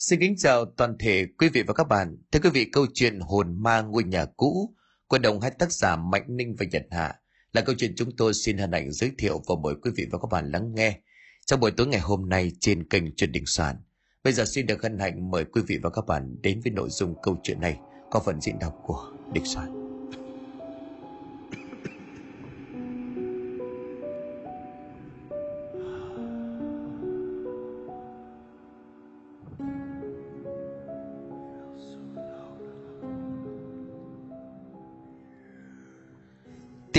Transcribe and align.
Xin 0.00 0.20
kính 0.20 0.36
chào 0.36 0.64
toàn 0.64 0.96
thể 0.98 1.26
quý 1.38 1.48
vị 1.48 1.62
và 1.62 1.74
các 1.74 1.88
bạn. 1.88 2.16
Thưa 2.32 2.40
quý 2.42 2.50
vị, 2.50 2.64
câu 2.72 2.86
chuyện 2.94 3.20
Hồn 3.20 3.62
ma 3.62 3.82
ngôi 3.82 4.04
nhà 4.04 4.24
cũ 4.36 4.74
của 5.06 5.18
đồng 5.18 5.40
hai 5.40 5.50
tác 5.50 5.72
giả 5.72 5.96
Mạnh 5.96 6.24
Ninh 6.28 6.56
và 6.58 6.66
Nhật 6.70 6.82
Hạ 6.90 7.14
là 7.52 7.60
câu 7.60 7.74
chuyện 7.78 7.92
chúng 7.96 8.16
tôi 8.16 8.34
xin 8.34 8.58
hân 8.58 8.72
hạnh 8.72 8.92
giới 8.92 9.10
thiệu 9.18 9.42
và 9.48 9.54
mời 9.62 9.74
quý 9.82 9.90
vị 9.96 10.06
và 10.12 10.18
các 10.18 10.28
bạn 10.30 10.50
lắng 10.50 10.74
nghe 10.74 11.00
trong 11.46 11.60
buổi 11.60 11.70
tối 11.70 11.86
ngày 11.86 12.00
hôm 12.00 12.28
nay 12.28 12.52
trên 12.60 12.88
kênh 12.88 13.14
truyền 13.16 13.32
Đình 13.32 13.46
Soạn. 13.46 13.76
Bây 14.24 14.32
giờ 14.32 14.44
xin 14.44 14.66
được 14.66 14.82
hân 14.82 14.98
hạnh 14.98 15.30
mời 15.30 15.44
quý 15.44 15.62
vị 15.66 15.78
và 15.82 15.90
các 15.90 16.06
bạn 16.06 16.36
đến 16.42 16.60
với 16.64 16.72
nội 16.72 16.88
dung 16.90 17.14
câu 17.22 17.36
chuyện 17.42 17.60
này 17.60 17.78
có 18.10 18.20
phần 18.20 18.40
diễn 18.40 18.58
đọc 18.58 18.74
của 18.82 19.12
Đình 19.32 19.44
Soạn. 19.44 19.79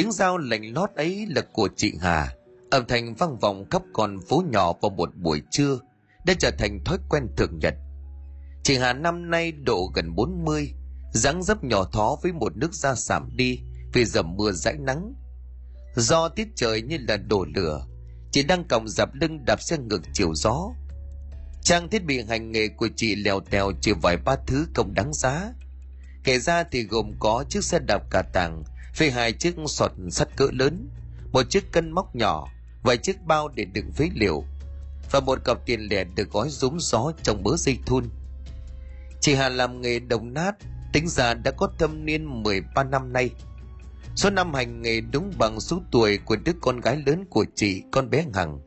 Tiếng 0.01 0.11
dao 0.11 0.37
lạnh 0.37 0.73
lót 0.73 0.89
ấy 0.95 1.25
là 1.29 1.41
của 1.53 1.69
chị 1.75 1.93
Hà, 2.01 2.33
âm 2.71 2.85
thanh 2.87 3.15
vang 3.15 3.39
vọng 3.39 3.65
khắp 3.69 3.81
con 3.93 4.19
phố 4.29 4.43
nhỏ 4.51 4.73
vào 4.81 4.89
một 4.89 5.15
buổi 5.15 5.41
trưa 5.51 5.79
đã 6.25 6.33
trở 6.39 6.51
thành 6.51 6.83
thói 6.83 6.97
quen 7.09 7.27
thường 7.37 7.59
nhật. 7.59 7.73
Chị 8.63 8.77
Hà 8.77 8.93
năm 8.93 9.29
nay 9.29 9.51
độ 9.51 9.91
gần 9.95 10.15
40, 10.15 10.73
dáng 11.13 11.43
dấp 11.43 11.63
nhỏ 11.63 11.83
thó 11.83 12.17
với 12.23 12.31
một 12.31 12.57
nước 12.57 12.73
da 12.73 12.95
sạm 12.95 13.29
đi 13.35 13.59
vì 13.93 14.05
dầm 14.05 14.35
mưa 14.35 14.51
dãi 14.51 14.75
nắng. 14.79 15.13
Do 15.95 16.29
tiết 16.29 16.47
trời 16.55 16.81
như 16.81 16.97
là 17.07 17.17
đổ 17.17 17.45
lửa, 17.55 17.85
chị 18.31 18.43
đang 18.43 18.67
còng 18.67 18.87
dạp 18.87 19.09
lưng 19.13 19.45
đạp 19.45 19.61
xe 19.61 19.77
ngược 19.77 20.01
chiều 20.13 20.33
gió. 20.35 20.69
Trang 21.63 21.89
thiết 21.89 22.05
bị 22.05 22.23
hành 22.29 22.51
nghề 22.51 22.67
của 22.67 22.89
chị 22.95 23.15
lèo 23.15 23.39
tèo 23.39 23.71
chỉ 23.81 23.91
vài 24.01 24.17
ba 24.17 24.35
thứ 24.47 24.67
không 24.75 24.93
đáng 24.93 25.13
giá. 25.13 25.53
Kể 26.23 26.39
ra 26.39 26.63
thì 26.71 26.83
gồm 26.83 27.11
có 27.19 27.45
chiếc 27.49 27.63
xe 27.63 27.79
đạp 27.79 28.01
cà 28.09 28.21
tàng 28.21 28.63
với 28.97 29.11
hai 29.11 29.33
chiếc 29.33 29.55
sọt 29.67 29.91
sắt 30.11 30.37
cỡ 30.37 30.47
lớn, 30.51 30.89
một 31.31 31.49
chiếc 31.49 31.71
cân 31.71 31.91
móc 31.91 32.15
nhỏ, 32.15 32.47
vài 32.83 32.97
chiếc 32.97 33.21
bao 33.25 33.47
để 33.47 33.65
đựng 33.65 33.91
phế 33.91 34.09
liệu 34.15 34.43
và 35.11 35.19
một 35.19 35.39
cặp 35.45 35.65
tiền 35.65 35.81
lẻ 35.81 36.03
được 36.03 36.31
gói 36.31 36.49
rúm 36.49 36.77
gió 36.79 37.11
trong 37.23 37.43
bớ 37.43 37.57
dây 37.57 37.77
thun. 37.85 38.09
Chị 39.21 39.33
Hà 39.33 39.49
làm 39.49 39.81
nghề 39.81 39.99
đồng 39.99 40.33
nát, 40.33 40.55
tính 40.93 41.07
ra 41.07 41.33
đã 41.33 41.51
có 41.51 41.69
thâm 41.79 42.05
niên 42.05 42.43
13 42.43 42.83
năm 42.83 43.13
nay. 43.13 43.29
Số 44.15 44.29
năm 44.29 44.53
hành 44.53 44.81
nghề 44.81 45.01
đúng 45.01 45.33
bằng 45.37 45.59
số 45.59 45.81
tuổi 45.91 46.17
của 46.17 46.35
đứa 46.35 46.51
con 46.61 46.79
gái 46.79 47.03
lớn 47.05 47.25
của 47.29 47.45
chị, 47.55 47.83
con 47.91 48.09
bé 48.09 48.25
Hằng. 48.33 48.59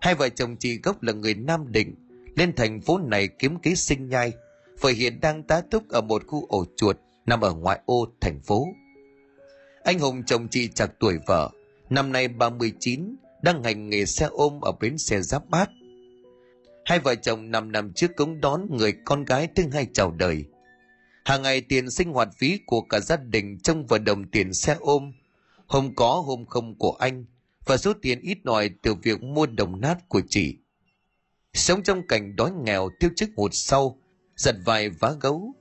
Hai 0.00 0.14
vợ 0.14 0.28
chồng 0.28 0.56
chị 0.56 0.80
gốc 0.82 1.02
là 1.02 1.12
người 1.12 1.34
Nam 1.34 1.72
Định, 1.72 1.94
lên 2.36 2.56
thành 2.56 2.80
phố 2.80 2.98
này 2.98 3.28
kiếm 3.28 3.58
kế 3.58 3.74
sinh 3.74 4.08
nhai, 4.08 4.32
và 4.80 4.90
hiện 4.90 5.20
đang 5.20 5.42
tá 5.42 5.60
túc 5.70 5.88
ở 5.88 6.00
một 6.00 6.22
khu 6.26 6.46
ổ 6.46 6.64
chuột 6.76 6.96
nằm 7.26 7.40
ở 7.40 7.52
ngoại 7.52 7.80
ô 7.86 8.06
thành 8.20 8.40
phố. 8.40 8.66
Anh 9.86 9.98
Hùng 9.98 10.22
chồng 10.26 10.48
chị 10.48 10.68
chặt 10.74 10.86
tuổi 11.00 11.18
vợ, 11.26 11.50
năm 11.90 12.12
nay 12.12 12.28
39, 12.28 13.16
đang 13.42 13.62
hành 13.62 13.88
nghề 13.88 14.06
xe 14.06 14.26
ôm 14.26 14.60
ở 14.60 14.72
bến 14.80 14.98
xe 14.98 15.20
Giáp 15.20 15.48
Bát. 15.48 15.70
Hai 16.84 16.98
vợ 16.98 17.14
chồng 17.14 17.50
nằm 17.50 17.72
năm 17.72 17.92
trước 17.92 18.16
cống 18.16 18.40
đón 18.40 18.66
người 18.70 18.94
con 19.04 19.24
gái 19.24 19.48
thứ 19.54 19.62
hai 19.72 19.86
chào 19.92 20.10
đời. 20.10 20.44
Hàng 21.24 21.42
ngày 21.42 21.60
tiền 21.60 21.90
sinh 21.90 22.12
hoạt 22.12 22.28
phí 22.38 22.60
của 22.66 22.80
cả 22.80 23.00
gia 23.00 23.16
đình 23.16 23.58
trông 23.58 23.86
vào 23.86 23.98
đồng 23.98 24.30
tiền 24.30 24.54
xe 24.54 24.76
ôm, 24.80 25.12
hôm 25.66 25.94
có 25.94 26.22
hôm 26.26 26.46
không 26.46 26.78
của 26.78 26.92
anh, 26.92 27.24
và 27.66 27.76
số 27.76 27.92
tiền 28.02 28.20
ít 28.20 28.38
ỏi 28.44 28.70
từ 28.82 28.94
việc 28.94 29.22
mua 29.22 29.46
đồng 29.46 29.80
nát 29.80 30.08
của 30.08 30.20
chị. 30.28 30.56
Sống 31.52 31.82
trong 31.82 32.06
cảnh 32.06 32.36
đói 32.36 32.50
nghèo 32.64 32.88
tiêu 33.00 33.10
chức 33.16 33.30
hụt 33.36 33.50
sau, 33.54 33.98
giật 34.36 34.56
vài 34.64 34.90
vá 34.90 35.12
gấu, 35.20 35.54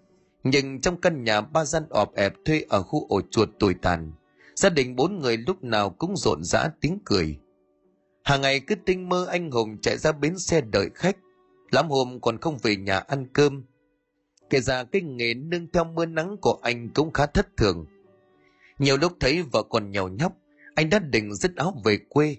nhưng 0.45 0.81
trong 0.81 1.01
căn 1.01 1.23
nhà 1.23 1.41
ba 1.41 1.65
gian 1.65 1.83
ọp 1.89 2.15
ẹp 2.15 2.33
thuê 2.45 2.65
ở 2.69 2.81
khu 2.81 3.07
ổ 3.09 3.21
chuột 3.31 3.49
tồi 3.59 3.75
tàn, 3.81 4.11
gia 4.55 4.69
đình 4.69 4.95
bốn 4.95 5.19
người 5.19 5.38
lúc 5.38 5.63
nào 5.63 5.89
cũng 5.89 6.17
rộn 6.17 6.44
rã 6.44 6.69
tiếng 6.81 7.00
cười. 7.06 7.39
Hàng 8.23 8.41
ngày 8.41 8.59
cứ 8.59 8.75
tinh 8.85 9.09
mơ 9.09 9.28
anh 9.29 9.51
Hùng 9.51 9.78
chạy 9.81 9.97
ra 9.97 10.11
bến 10.11 10.38
xe 10.38 10.61
đợi 10.61 10.89
khách, 10.95 11.17
lắm 11.72 11.89
hôm 11.89 12.19
còn 12.22 12.38
không 12.38 12.57
về 12.63 12.75
nhà 12.75 13.00
ăn 13.00 13.28
cơm. 13.34 13.63
Kể 14.50 14.59
ra 14.59 14.84
cái 14.84 15.01
nghề 15.01 15.34
nương 15.34 15.72
theo 15.72 15.84
mưa 15.84 16.05
nắng 16.05 16.38
của 16.41 16.59
anh 16.61 16.89
cũng 16.89 17.13
khá 17.13 17.25
thất 17.25 17.57
thường. 17.57 17.85
Nhiều 18.79 18.97
lúc 18.97 19.13
thấy 19.19 19.44
vợ 19.51 19.63
còn 19.63 19.91
nhào 19.91 20.07
nhóc, 20.07 20.34
anh 20.75 20.89
đã 20.89 21.00
định 21.00 21.35
dứt 21.35 21.55
áo 21.55 21.81
về 21.85 21.97
quê. 22.09 22.35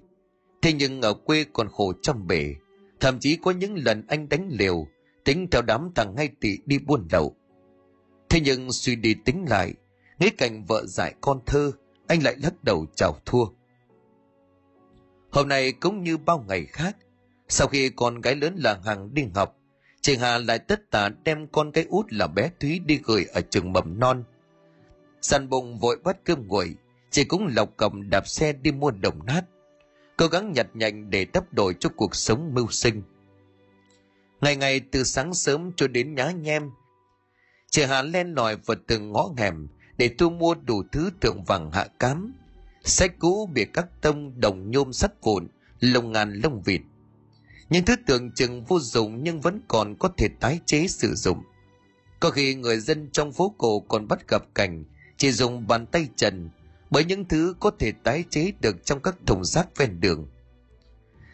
Thế 0.62 0.72
nhưng 0.72 1.02
ở 1.02 1.14
quê 1.14 1.44
còn 1.52 1.68
khổ 1.68 1.92
trăm 2.02 2.26
bể, 2.26 2.54
thậm 3.00 3.18
chí 3.18 3.36
có 3.36 3.50
những 3.50 3.74
lần 3.74 4.06
anh 4.08 4.28
đánh 4.28 4.48
liều, 4.50 4.86
tính 5.24 5.48
theo 5.50 5.62
đám 5.62 5.90
thằng 5.94 6.14
ngay 6.14 6.28
tỷ 6.40 6.58
đi 6.66 6.78
buôn 6.78 7.08
lậu. 7.12 7.36
Thế 8.28 8.40
nhưng 8.40 8.72
suy 8.72 8.96
đi 8.96 9.14
tính 9.14 9.44
lại, 9.48 9.74
nghĩ 10.18 10.30
cảnh 10.30 10.64
vợ 10.64 10.86
dạy 10.86 11.14
con 11.20 11.40
thơ, 11.46 11.72
anh 12.06 12.22
lại 12.22 12.36
lắc 12.42 12.64
đầu 12.64 12.86
chào 12.94 13.20
thua. 13.26 13.44
Hôm 15.30 15.48
nay 15.48 15.72
cũng 15.72 16.04
như 16.04 16.16
bao 16.16 16.44
ngày 16.48 16.66
khác, 16.66 16.96
sau 17.48 17.68
khi 17.68 17.88
con 17.88 18.20
gái 18.20 18.36
lớn 18.36 18.56
là 18.56 18.80
Hằng 18.84 19.14
đi 19.14 19.24
học, 19.34 19.56
chị 20.00 20.16
Hà 20.16 20.38
lại 20.38 20.58
tất 20.58 20.90
tả 20.90 21.08
đem 21.24 21.46
con 21.46 21.72
cái 21.72 21.86
út 21.88 22.06
là 22.12 22.26
bé 22.26 22.50
Thúy 22.60 22.78
đi 22.78 23.00
gửi 23.04 23.24
ở 23.24 23.40
trường 23.40 23.72
mầm 23.72 24.00
non. 24.00 24.24
Sàn 25.20 25.48
bụng 25.48 25.78
vội 25.78 25.96
bắt 26.04 26.16
cơm 26.24 26.46
nguội, 26.46 26.74
chị 27.10 27.24
cũng 27.24 27.46
lọc 27.56 27.76
cầm 27.76 28.10
đạp 28.10 28.28
xe 28.28 28.52
đi 28.52 28.72
mua 28.72 28.90
đồng 28.90 29.26
nát, 29.26 29.42
cố 30.16 30.26
gắng 30.26 30.52
nhặt 30.52 30.66
nhạnh 30.74 31.10
để 31.10 31.26
đắp 31.32 31.52
đổi 31.52 31.74
cho 31.80 31.90
cuộc 31.96 32.14
sống 32.14 32.54
mưu 32.54 32.66
sinh. 32.70 33.02
Ngày 34.40 34.56
ngày 34.56 34.80
từ 34.80 35.04
sáng 35.04 35.34
sớm 35.34 35.72
cho 35.76 35.88
đến 35.88 36.14
nhá 36.14 36.30
nhem, 36.30 36.70
chị 37.70 37.82
Hà 37.82 38.02
len 38.02 38.34
lỏi 38.34 38.56
vào 38.56 38.76
từng 38.86 39.12
ngõ 39.12 39.30
hẻm 39.36 39.68
để 39.98 40.10
thu 40.18 40.30
mua 40.30 40.54
đủ 40.54 40.82
thứ 40.92 41.10
tượng 41.20 41.44
vàng 41.44 41.70
hạ 41.72 41.86
cám, 41.98 42.34
sách 42.84 43.18
cũ 43.18 43.46
bị 43.52 43.64
các 43.72 43.86
tông 44.00 44.40
đồng 44.40 44.70
nhôm 44.70 44.92
sắt 44.92 45.22
vụn, 45.22 45.48
lông 45.80 46.12
ngàn 46.12 46.32
lông 46.32 46.62
vịt. 46.62 46.80
Những 47.70 47.84
thứ 47.84 47.96
tưởng 48.06 48.32
chừng 48.32 48.64
vô 48.64 48.80
dụng 48.80 49.24
nhưng 49.24 49.40
vẫn 49.40 49.60
còn 49.68 49.94
có 49.98 50.08
thể 50.16 50.28
tái 50.40 50.60
chế 50.66 50.86
sử 50.86 51.14
dụng. 51.14 51.42
Có 52.20 52.30
khi 52.30 52.54
người 52.54 52.80
dân 52.80 53.08
trong 53.12 53.32
phố 53.32 53.54
cổ 53.58 53.80
còn 53.80 54.08
bắt 54.08 54.28
gặp 54.28 54.42
cảnh 54.54 54.84
chỉ 55.16 55.32
dùng 55.32 55.66
bàn 55.66 55.86
tay 55.86 56.08
trần 56.16 56.50
bởi 56.90 57.04
những 57.04 57.24
thứ 57.24 57.54
có 57.60 57.70
thể 57.78 57.92
tái 57.92 58.24
chế 58.30 58.52
được 58.60 58.84
trong 58.84 59.00
các 59.02 59.16
thùng 59.26 59.44
rác 59.44 59.76
ven 59.76 60.00
đường. 60.00 60.28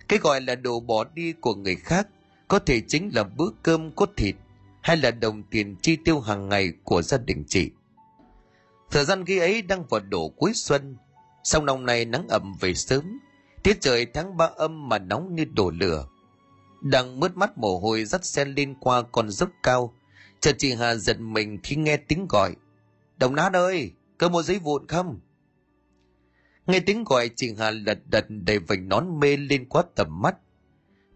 Cái 0.09 0.19
gọi 0.19 0.41
là 0.41 0.55
đồ 0.55 0.81
bỏ 0.81 1.05
đi 1.05 1.33
của 1.33 1.55
người 1.55 1.77
khác 1.77 2.09
có 2.49 2.59
thể 2.59 2.81
chính 2.89 3.11
là 3.15 3.25
bữa 3.25 3.49
cơm 3.63 3.91
có 3.93 4.07
thịt 4.17 4.35
hay 4.83 4.97
là 4.97 5.11
đồng 5.11 5.43
tiền 5.43 5.77
chi 5.83 5.97
tiêu 5.97 6.21
hàng 6.21 6.49
ngày 6.49 6.73
của 6.85 7.03
gia 7.03 7.19
đình 7.19 7.45
chị. 7.49 7.71
Thời 8.91 9.05
gian 9.05 9.25
ghi 9.25 9.39
ấy 9.39 9.63
đang 9.63 9.85
vào 9.87 10.01
độ 10.01 10.29
cuối 10.29 10.53
xuân, 10.55 10.97
song 11.45 11.67
năm 11.67 11.87
này 11.87 12.05
nắng 12.05 12.29
ẩm 12.29 12.55
về 12.61 12.75
sớm, 12.75 13.19
tiết 13.63 13.81
trời 13.81 14.07
tháng 14.07 14.37
ba 14.37 14.51
âm 14.57 14.89
mà 14.89 14.99
nóng 14.99 15.35
như 15.35 15.45
đổ 15.45 15.71
lửa. 15.71 16.07
Đang 16.83 17.21
mướt 17.21 17.37
mắt 17.37 17.59
mồ 17.59 17.79
hôi 17.79 18.05
dắt 18.05 18.25
xe 18.25 18.45
lên 18.45 18.75
qua 18.81 19.03
con 19.03 19.31
dốc 19.31 19.51
cao, 19.63 19.95
chợt 20.41 20.55
chị 20.59 20.73
Hà 20.73 20.95
giật 20.95 21.21
mình 21.21 21.59
khi 21.63 21.77
nghe 21.77 21.97
tiếng 21.97 22.27
gọi. 22.29 22.57
Đồng 23.17 23.35
nát 23.35 23.53
ơi, 23.53 23.93
có 24.19 24.29
một 24.29 24.43
giấy 24.43 24.59
vụn 24.59 24.87
không? 24.87 25.21
Nghe 26.67 26.81
tiếng 26.81 27.05
gọi 27.05 27.31
chị 27.37 27.55
Hà 27.59 27.71
lật 27.71 27.99
đật 28.11 28.25
đầy 28.29 28.59
vành 28.59 28.89
nón 28.89 29.21
mê 29.21 29.37
lên 29.37 29.69
quá 29.69 29.83
tầm 29.95 30.23
mắt. 30.23 30.37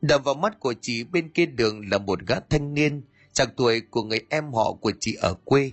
Đập 0.03 0.25
vào 0.25 0.35
mắt 0.35 0.61
của 0.61 0.75
chị 0.81 1.05
bên 1.05 1.29
kia 1.29 1.47
đường 1.47 1.89
là 1.91 1.99
một 1.99 2.21
gã 2.27 2.41
thanh 2.51 2.75
niên, 2.75 3.03
chạc 3.37 3.57
tuổi 3.57 3.81
của 3.81 4.03
người 4.03 4.21
em 4.29 4.53
họ 4.53 4.73
của 4.73 4.93
chị 5.01 5.15
ở 5.15 5.35
quê. 5.45 5.73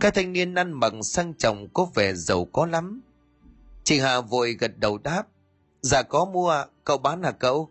Các 0.00 0.14
thanh 0.14 0.32
niên 0.32 0.54
ăn 0.54 0.72
mặc 0.72 0.92
sang 1.02 1.34
trọng 1.34 1.68
có 1.68 1.86
vẻ 1.94 2.14
giàu 2.14 2.44
có 2.44 2.66
lắm. 2.66 3.00
Chị 3.84 3.98
Hà 3.98 4.20
vội 4.20 4.52
gật 4.52 4.78
đầu 4.78 4.98
đáp. 4.98 5.26
Dạ 5.80 6.02
có 6.02 6.24
mua 6.24 6.50
ạ, 6.50 6.66
cậu 6.84 6.98
bán 6.98 7.22
hả 7.22 7.30
cậu? 7.30 7.70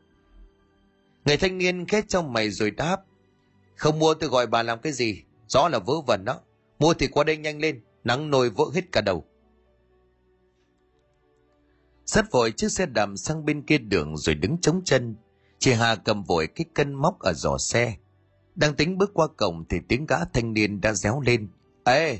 Người 1.25 1.37
thanh 1.37 1.57
niên 1.57 1.85
khét 1.85 2.09
trong 2.09 2.33
mày 2.33 2.49
rồi 2.49 2.71
đáp. 2.71 3.01
Không 3.75 3.99
mua 3.99 4.13
tôi 4.13 4.29
gọi 4.29 4.47
bà 4.47 4.63
làm 4.63 4.79
cái 4.79 4.93
gì, 4.93 5.21
rõ 5.47 5.69
là 5.69 5.79
vớ 5.79 5.93
vẩn 6.07 6.25
đó. 6.25 6.39
Mua 6.79 6.93
thì 6.93 7.07
qua 7.07 7.23
đây 7.23 7.37
nhanh 7.37 7.59
lên, 7.59 7.81
nắng 8.03 8.29
nồi 8.29 8.49
vỡ 8.49 8.65
hết 8.73 8.91
cả 8.91 9.01
đầu. 9.01 9.25
Rất 12.05 12.31
vội 12.31 12.51
chiếc 12.51 12.71
xe 12.71 12.85
đạp 12.85 13.09
sang 13.15 13.45
bên 13.45 13.61
kia 13.61 13.77
đường 13.77 14.17
rồi 14.17 14.35
đứng 14.35 14.57
chống 14.61 14.81
chân. 14.85 15.15
Chị 15.59 15.71
Hà 15.71 15.95
cầm 15.95 16.23
vội 16.23 16.47
cái 16.47 16.65
cân 16.73 16.93
móc 16.93 17.19
ở 17.19 17.33
giỏ 17.33 17.57
xe. 17.57 17.95
Đang 18.55 18.75
tính 18.75 18.97
bước 18.97 19.11
qua 19.13 19.27
cổng 19.37 19.65
thì 19.69 19.79
tiếng 19.87 20.05
gã 20.05 20.25
thanh 20.25 20.53
niên 20.53 20.81
đã 20.81 20.93
réo 20.93 21.21
lên. 21.21 21.47
Ê, 21.83 22.19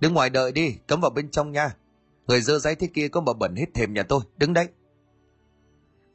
đứng 0.00 0.14
ngoài 0.14 0.30
đợi 0.30 0.52
đi, 0.52 0.76
cấm 0.86 1.00
vào 1.00 1.10
bên 1.10 1.30
trong 1.30 1.52
nha. 1.52 1.76
Người 2.26 2.40
dơ 2.40 2.58
giấy 2.58 2.74
thế 2.74 2.88
kia 2.94 3.08
có 3.08 3.20
mà 3.20 3.32
bẩn 3.32 3.56
hết 3.56 3.66
thềm 3.74 3.94
nhà 3.94 4.02
tôi, 4.02 4.20
đứng 4.36 4.52
đấy. 4.52 4.68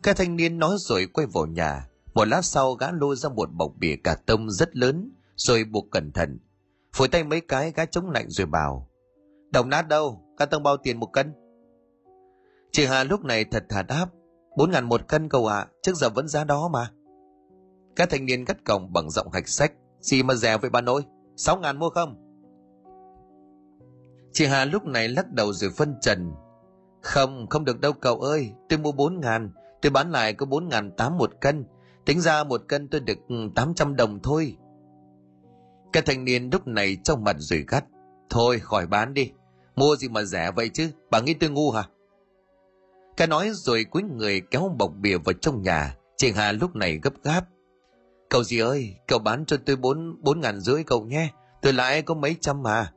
Cái 0.04 0.14
thanh 0.14 0.36
niên 0.36 0.60
nói 0.60 0.76
rồi 0.80 1.08
quay 1.14 1.28
vào 1.28 1.46
nhà. 1.46 1.88
Một 2.14 2.28
lát 2.28 2.42
sau 2.42 2.74
gã 2.74 2.92
lôi 2.92 3.16
ra 3.16 3.30
một 3.30 3.54
bọc 3.54 3.72
bìa 3.80 3.96
cà 4.04 4.16
tông 4.16 4.52
rất 4.52 4.76
lớn, 4.76 5.12
rồi 5.36 5.64
buộc 5.64 5.92
cẩn 5.92 6.12
thận. 6.12 6.40
Phủi 6.94 7.08
tay 7.08 7.24
mấy 7.24 7.42
cái 7.42 7.72
gã 7.76 7.86
chống 7.86 8.10
lạnh 8.10 8.30
rồi 8.30 8.48
bảo. 8.48 8.90
Đồng 9.50 9.70
nát 9.70 9.88
đâu, 9.88 10.22
cà 10.38 10.46
tông 10.46 10.64
bao 10.64 10.78
tiền 10.78 11.00
một 11.00 11.14
cân. 11.14 11.34
Chị 12.72 12.86
Hà 12.86 13.04
lúc 13.04 13.26
này 13.26 13.46
thật 13.46 13.66
thà 13.70 13.82
đáp. 13.82 14.08
Bốn 14.58 14.72
ngàn 14.72 14.86
một 14.86 15.08
cân 15.08 15.30
cậu 15.30 15.48
ạ, 15.48 15.58
à, 15.58 15.68
trước 15.82 15.96
giờ 15.96 16.10
vẫn 16.10 16.28
giá 16.28 16.44
đó 16.44 16.68
mà. 16.68 16.92
Các 17.98 18.10
thanh 18.10 18.26
niên 18.26 18.46
gắt 18.46 18.66
cổng 18.66 18.94
bằng 18.94 19.10
giọng 19.10 19.32
hạch 19.34 19.48
sách. 19.48 19.74
Gì 20.00 20.24
mà 20.24 20.34
rẻ 20.34 20.58
vậy 20.58 20.70
bà 20.70 20.82
nội? 20.82 21.02
Sáu 21.36 21.58
ngàn 21.58 21.80
mua 21.80 21.90
không? 21.90 22.16
Chị 24.34 24.46
Hà 24.46 24.66
lúc 24.66 24.86
này 24.86 25.08
lắc 25.08 25.32
đầu 25.32 25.54
rồi 25.54 25.72
phân 25.78 25.96
trần. 26.02 26.32
Không, 27.02 27.48
không 27.50 27.66
được 27.66 27.80
đâu 27.80 27.94
cậu 27.94 28.20
ơi. 28.20 28.52
Tôi 28.70 28.80
mua 28.80 28.92
bốn 28.92 29.20
ngàn. 29.20 29.52
Tôi 29.82 29.90
bán 29.90 30.12
lại 30.12 30.34
có 30.34 30.46
bốn 30.46 30.70
ngàn 30.70 30.92
tám 30.92 31.18
một 31.18 31.32
cân. 31.42 31.66
Tính 32.06 32.22
ra 32.22 32.44
một 32.44 32.62
cân 32.68 32.88
tôi 32.88 33.02
được 33.02 33.18
ừ, 33.28 33.36
tám 33.56 33.74
trăm 33.74 33.96
đồng 33.96 34.20
thôi. 34.24 34.58
Các 35.94 36.06
thanh 36.06 36.24
niên 36.24 36.50
lúc 36.52 36.68
này 36.68 36.98
trong 37.04 37.24
mặt 37.24 37.36
rồi 37.40 37.66
gắt. 37.68 37.86
Thôi 38.30 38.60
khỏi 38.60 38.88
bán 38.88 39.14
đi. 39.14 39.32
Mua 39.76 39.96
gì 39.96 40.08
mà 40.10 40.24
rẻ 40.24 40.52
vậy 40.52 40.70
chứ? 40.74 40.92
Bà 41.12 41.20
nghĩ 41.20 41.34
tôi 41.34 41.50
ngu 41.50 41.72
hả? 41.72 41.84
Cái 43.18 43.28
nói 43.28 43.50
rồi 43.54 43.86
quý 43.92 44.04
người 44.18 44.42
kéo 44.52 44.76
bọc 44.78 44.92
bìa 45.02 45.18
vào 45.18 45.34
trong 45.34 45.62
nhà. 45.62 45.96
Chị 46.18 46.32
Hà 46.32 46.52
lúc 46.52 46.76
này 46.76 47.00
gấp 47.04 47.14
gáp. 47.24 47.46
Cậu 48.30 48.44
gì 48.44 48.60
ơi, 48.60 48.96
cậu 49.08 49.20
bán 49.20 49.46
cho 49.46 49.58
tôi 49.66 49.76
bốn 49.76 50.24
bốn 50.24 50.40
ngàn 50.40 50.60
rưỡi 50.60 50.84
cậu 50.84 51.06
nhé. 51.06 51.30
Tôi 51.62 51.74
lãi 51.74 52.02
có 52.02 52.14
mấy 52.14 52.36
trăm 52.42 52.64
mà. 52.64 52.92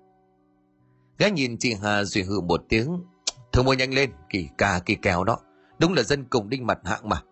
Gái 1.18 1.30
nhìn 1.30 1.56
chị 1.58 1.74
Hà 1.82 2.04
rồi 2.04 2.24
hừ 2.24 2.40
một 2.40 2.64
tiếng. 2.68 3.04
Thôi 3.52 3.64
mua 3.64 3.72
nhanh 3.72 3.94
lên, 3.94 4.10
kỳ 4.28 4.48
cà 4.58 4.80
kỳ 4.86 4.94
kèo 4.94 5.24
đó. 5.24 5.38
Đúng 5.78 5.94
là 5.94 6.02
dân 6.02 6.24
cùng 6.24 6.48
đinh 6.48 6.66
mặt 6.66 6.78
hạng 6.84 7.08
mà. 7.08 7.22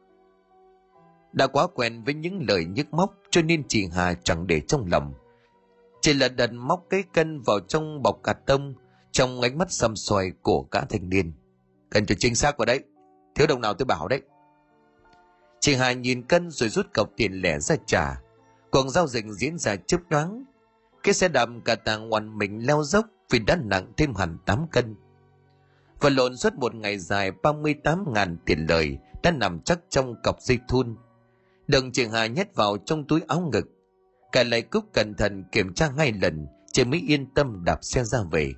Đã 1.33 1.47
quá 1.47 1.67
quen 1.67 2.03
với 2.05 2.15
những 2.15 2.45
lời 2.49 2.65
nhức 2.65 2.95
móc 2.95 3.15
cho 3.31 3.43
nên 3.43 3.69
chị 3.69 3.87
Hà 3.93 4.15
chẳng 4.15 4.47
để 4.47 4.61
trong 4.61 4.87
lòng. 4.91 5.15
Chỉ 6.01 6.15
là 6.15 6.29
đần 6.29 6.57
móc 6.57 6.87
cái 6.91 7.03
cân 7.15 7.41
vào 7.41 7.61
trong 7.61 8.03
bọc 8.03 8.21
cà 8.23 8.33
tông 8.33 8.75
trong 9.11 9.41
ánh 9.41 9.59
mắt 9.59 9.73
xăm 9.73 9.97
xoay 9.97 10.31
của 10.43 10.63
cả 10.63 10.85
thanh 10.89 11.09
niên. 11.09 11.33
Cần 11.91 12.07
cho 12.07 12.15
chính 12.19 12.35
xác 12.35 12.59
vào 12.59 12.67
đấy. 12.67 12.81
Thiếu 13.35 13.47
đồng 13.47 13.61
nào 13.61 13.75
tôi 13.75 13.87
bảo 13.87 14.09
đấy. 14.09 14.23
Chị 15.61 15.75
Hà 15.75 15.93
nhìn 15.93 16.23
cân 16.23 16.51
rồi 16.51 16.69
rút 16.69 16.87
cọc 16.95 17.11
tiền 17.17 17.33
lẻ 17.33 17.59
ra 17.59 17.77
trả. 17.87 18.21
Cuộc 18.71 18.89
giao 18.89 19.07
dịch 19.07 19.25
diễn 19.29 19.59
ra 19.59 19.77
chớp 19.77 19.99
nhoáng. 20.11 20.45
Cái 21.03 21.15
xe 21.15 21.29
đạp 21.29 21.49
cả 21.65 21.75
tàng 21.75 22.11
hoàn 22.11 22.39
mình 22.39 22.67
leo 22.67 22.83
dốc 22.83 23.07
vì 23.31 23.39
đã 23.39 23.57
nặng 23.65 23.93
thêm 23.97 24.15
hẳn 24.15 24.39
8 24.47 24.67
cân. 24.73 24.97
Và 26.01 26.09
lộn 26.11 26.37
suốt 26.37 26.55
một 26.55 26.75
ngày 26.75 26.99
dài 26.99 27.31
38 27.31 28.05
ngàn 28.13 28.37
tiền 28.47 28.67
lời 28.69 28.99
đã 29.23 29.31
nằm 29.31 29.61
chắc 29.61 29.79
trong 29.89 30.15
cọc 30.25 30.41
dây 30.41 30.59
thun. 30.69 30.97
Đừng 31.67 31.93
chị 31.93 32.07
Hà 32.13 32.27
nhét 32.27 32.55
vào 32.55 32.77
trong 32.79 33.05
túi 33.05 33.21
áo 33.29 33.51
ngực. 33.53 33.67
Cả 34.33 34.45
lại 34.45 34.63
cúc 34.63 34.85
cẩn 34.93 35.15
thận 35.15 35.45
kiểm 35.53 35.75
tra 35.75 35.91
hai 35.99 36.13
lần, 36.13 36.47
chị 36.73 36.85
mới 36.85 37.03
yên 37.09 37.35
tâm 37.35 37.65
đạp 37.65 37.79
xe 37.83 38.05
ra 38.05 38.19
về. 38.31 38.53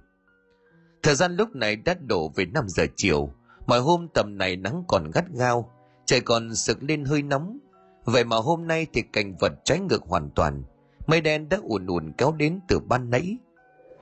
Thời 1.03 1.15
gian 1.15 1.37
lúc 1.37 1.57
này 1.57 1.77
đã 1.77 1.95
đổ 1.95 2.33
về 2.37 2.45
5 2.45 2.69
giờ 2.69 2.87
chiều, 2.97 3.33
mọi 3.67 3.81
hôm 3.81 4.09
tầm 4.15 4.39
này 4.39 4.57
nắng 4.57 4.85
còn 4.89 5.11
gắt 5.11 5.25
gao, 5.39 5.73
trời 6.11 6.21
còn 6.21 6.55
sực 6.55 6.83
lên 6.83 7.05
hơi 7.05 7.23
nóng. 7.23 7.59
Vậy 8.05 8.25
mà 8.25 8.37
hôm 8.37 8.67
nay 8.67 8.87
thì 8.93 9.03
cảnh 9.13 9.37
vật 9.41 9.53
trái 9.65 9.81
ngược 9.81 10.03
hoàn 10.03 10.31
toàn, 10.35 10.63
mây 11.07 11.21
đen 11.21 11.49
đã 11.49 11.59
ùn 11.63 11.87
ùn 11.87 12.13
kéo 12.19 12.33
đến 12.33 12.61
từ 12.69 12.79
ban 12.79 13.11
nãy. 13.11 13.37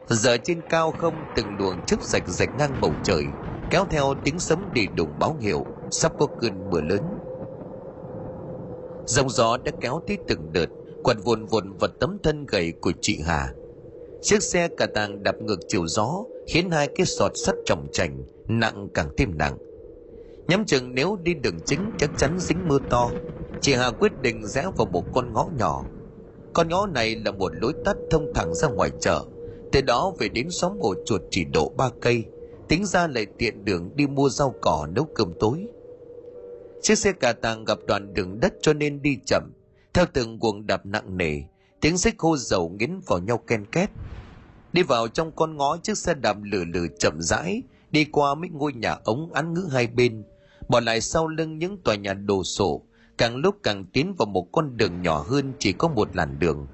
Giờ 0.06 0.36
trên 0.44 0.62
cao 0.68 0.92
không 0.92 1.26
từng 1.34 1.56
luồng 1.58 1.82
chớp 1.82 2.02
rạch 2.02 2.28
rạch 2.28 2.48
ngang 2.54 2.80
bầu 2.80 2.94
trời, 3.02 3.24
kéo 3.70 3.86
theo 3.90 4.14
tiếng 4.24 4.38
sấm 4.38 4.72
đi 4.72 4.86
đùng 4.96 5.18
báo 5.18 5.36
hiệu 5.40 5.66
sắp 5.90 6.12
có 6.18 6.26
cơn 6.40 6.70
mưa 6.70 6.80
lớn. 6.80 7.02
Dòng 9.06 9.30
gió 9.30 9.56
đã 9.56 9.72
kéo 9.80 10.00
tới 10.06 10.18
từng 10.26 10.52
đợt, 10.52 10.66
quật 11.02 11.16
vồn 11.24 11.46
vồn 11.46 11.72
vật 11.72 11.90
tấm 12.00 12.18
thân 12.22 12.46
gầy 12.46 12.72
của 12.80 12.92
chị 13.00 13.20
Hà. 13.24 13.54
Chiếc 14.22 14.42
xe 14.42 14.68
cả 14.76 14.86
tàng 14.94 15.22
đập 15.22 15.34
ngược 15.40 15.60
chiều 15.68 15.86
gió, 15.86 16.24
khiến 16.46 16.70
hai 16.70 16.88
cái 16.96 17.06
sọt 17.06 17.32
sắt 17.34 17.54
trọng 17.64 17.86
chành 17.92 18.24
nặng 18.48 18.88
càng 18.94 19.08
thêm 19.16 19.38
nặng. 19.38 19.67
Nhắm 20.48 20.64
chừng 20.64 20.94
nếu 20.94 21.18
đi 21.22 21.34
đường 21.34 21.58
chính 21.66 21.90
chắc 21.98 22.10
chắn 22.16 22.38
dính 22.38 22.68
mưa 22.68 22.78
to, 22.90 23.10
chị 23.60 23.74
Hà 23.74 23.90
quyết 23.90 24.12
định 24.22 24.46
rẽ 24.46 24.66
vào 24.76 24.86
một 24.86 25.04
con 25.14 25.32
ngõ 25.32 25.48
nhỏ. 25.58 25.84
Con 26.52 26.68
ngõ 26.68 26.86
này 26.86 27.16
là 27.16 27.30
một 27.30 27.52
lối 27.60 27.72
tắt 27.84 27.96
thông 28.10 28.34
thẳng 28.34 28.54
ra 28.54 28.68
ngoài 28.68 28.90
chợ, 29.00 29.24
từ 29.72 29.80
đó 29.80 30.12
về 30.18 30.28
đến 30.28 30.50
xóm 30.50 30.72
ổ 30.80 30.94
chuột 31.06 31.20
chỉ 31.30 31.44
độ 31.44 31.72
ba 31.76 31.90
cây, 32.00 32.24
tính 32.68 32.86
ra 32.86 33.06
lại 33.06 33.26
tiện 33.38 33.64
đường 33.64 33.90
đi 33.96 34.06
mua 34.06 34.28
rau 34.28 34.54
cỏ 34.62 34.86
nấu 34.94 35.08
cơm 35.14 35.32
tối. 35.40 35.66
Chiếc 36.82 36.98
xe 36.98 37.12
cà 37.12 37.32
tàng 37.32 37.64
gặp 37.64 37.78
đoạn 37.86 38.14
đường 38.14 38.40
đất 38.40 38.54
cho 38.62 38.72
nên 38.72 39.02
đi 39.02 39.18
chậm, 39.26 39.42
theo 39.94 40.04
từng 40.12 40.38
cuồng 40.38 40.66
đạp 40.66 40.86
nặng 40.86 41.16
nề, 41.16 41.40
tiếng 41.80 41.98
xích 41.98 42.14
khô 42.18 42.36
dầu 42.36 42.68
nghiến 42.68 43.00
vào 43.06 43.18
nhau 43.18 43.38
ken 43.38 43.66
két. 43.72 43.90
Đi 44.72 44.82
vào 44.82 45.08
trong 45.08 45.32
con 45.36 45.56
ngõ 45.56 45.76
chiếc 45.76 45.98
xe 45.98 46.14
đạp 46.14 46.36
lử 46.42 46.64
lử 46.64 46.88
chậm 46.98 47.14
rãi, 47.20 47.62
đi 47.90 48.04
qua 48.04 48.34
mấy 48.34 48.48
ngôi 48.48 48.72
nhà 48.72 48.96
ống 49.04 49.32
án 49.32 49.54
ngữ 49.54 49.68
hai 49.72 49.86
bên, 49.86 50.24
bỏ 50.68 50.80
lại 50.80 51.00
sau 51.00 51.28
lưng 51.28 51.58
những 51.58 51.82
tòa 51.82 51.94
nhà 51.94 52.14
đồ 52.14 52.44
sộ, 52.44 52.82
càng 53.18 53.36
lúc 53.36 53.56
càng 53.62 53.84
tiến 53.92 54.14
vào 54.18 54.26
một 54.26 54.48
con 54.52 54.76
đường 54.76 55.02
nhỏ 55.02 55.24
hơn 55.28 55.52
chỉ 55.58 55.72
có 55.72 55.88
một 55.88 56.16
làn 56.16 56.38
đường. 56.38 56.66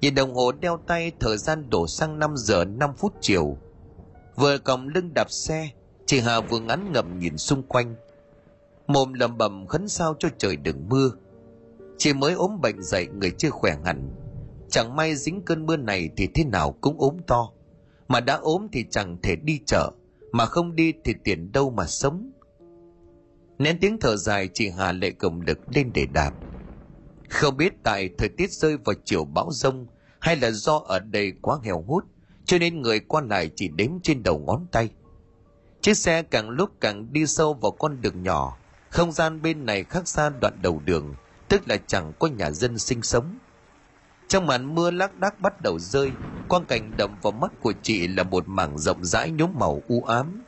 Nhìn 0.00 0.14
đồng 0.14 0.34
hồ 0.34 0.52
đeo 0.52 0.78
tay 0.86 1.12
thời 1.20 1.38
gian 1.38 1.70
đổ 1.70 1.86
sang 1.86 2.18
5 2.18 2.34
giờ 2.36 2.64
5 2.64 2.94
phút 2.94 3.14
chiều. 3.20 3.56
Vừa 4.36 4.58
còng 4.58 4.88
lưng 4.88 5.10
đạp 5.14 5.30
xe, 5.30 5.70
chị 6.06 6.20
Hà 6.20 6.40
vừa 6.40 6.60
ngắn 6.60 6.92
ngẩm 6.92 7.18
nhìn 7.18 7.38
xung 7.38 7.62
quanh. 7.62 7.94
Mồm 8.86 9.12
lầm 9.12 9.38
bầm 9.38 9.66
khấn 9.66 9.88
sao 9.88 10.14
cho 10.18 10.28
trời 10.38 10.56
đừng 10.56 10.88
mưa. 10.88 11.10
Chị 11.98 12.12
mới 12.12 12.32
ốm 12.32 12.60
bệnh 12.60 12.82
dậy 12.82 13.06
người 13.06 13.30
chưa 13.38 13.50
khỏe 13.50 13.76
hẳn. 13.84 14.10
Chẳng 14.70 14.96
may 14.96 15.16
dính 15.16 15.42
cơn 15.42 15.66
mưa 15.66 15.76
này 15.76 16.10
thì 16.16 16.28
thế 16.34 16.44
nào 16.44 16.72
cũng 16.80 17.00
ốm 17.00 17.16
to. 17.26 17.52
Mà 18.08 18.20
đã 18.20 18.34
ốm 18.36 18.66
thì 18.72 18.84
chẳng 18.90 19.16
thể 19.22 19.36
đi 19.36 19.60
chợ, 19.66 19.90
mà 20.32 20.46
không 20.46 20.76
đi 20.76 20.92
thì 21.04 21.14
tiền 21.24 21.52
đâu 21.52 21.70
mà 21.70 21.86
sống. 21.86 22.32
Nén 23.60 23.78
tiếng 23.80 23.98
thở 24.00 24.16
dài 24.16 24.48
chị 24.54 24.70
Hà 24.78 24.92
lệ 24.92 25.10
cầm 25.10 25.40
lực 25.40 25.58
lên 25.74 25.90
để 25.94 26.06
đạp. 26.06 26.30
Không 27.28 27.56
biết 27.56 27.72
tại 27.82 28.10
thời 28.18 28.28
tiết 28.28 28.50
rơi 28.50 28.76
vào 28.76 28.94
chiều 29.04 29.24
bão 29.24 29.48
rông 29.52 29.86
hay 30.20 30.36
là 30.36 30.50
do 30.50 30.82
ở 30.86 30.98
đây 30.98 31.32
quá 31.42 31.58
nghèo 31.62 31.84
hút 31.86 32.04
cho 32.44 32.58
nên 32.58 32.82
người 32.82 33.00
qua 33.00 33.22
lại 33.22 33.50
chỉ 33.56 33.68
đếm 33.68 33.90
trên 34.02 34.22
đầu 34.22 34.38
ngón 34.38 34.66
tay. 34.72 34.88
Chiếc 35.80 35.94
xe 35.94 36.22
càng 36.22 36.50
lúc 36.50 36.70
càng 36.80 37.12
đi 37.12 37.26
sâu 37.26 37.54
vào 37.54 37.72
con 37.72 38.00
đường 38.00 38.22
nhỏ, 38.22 38.56
không 38.90 39.12
gian 39.12 39.42
bên 39.42 39.66
này 39.66 39.84
khác 39.84 40.08
xa 40.08 40.30
đoạn 40.40 40.58
đầu 40.62 40.82
đường, 40.84 41.14
tức 41.48 41.68
là 41.68 41.76
chẳng 41.86 42.12
có 42.18 42.28
nhà 42.28 42.50
dân 42.50 42.78
sinh 42.78 43.02
sống. 43.02 43.38
Trong 44.28 44.46
màn 44.46 44.74
mưa 44.74 44.90
lác 44.90 45.18
đác 45.18 45.40
bắt 45.40 45.60
đầu 45.62 45.78
rơi, 45.78 46.10
quang 46.48 46.64
cảnh 46.64 46.96
đậm 46.96 47.10
vào 47.22 47.32
mắt 47.32 47.52
của 47.60 47.72
chị 47.82 48.08
là 48.08 48.22
một 48.22 48.48
mảng 48.48 48.78
rộng 48.78 49.04
rãi 49.04 49.30
nhốm 49.30 49.50
màu 49.58 49.82
u 49.88 50.02
ám. 50.02 50.42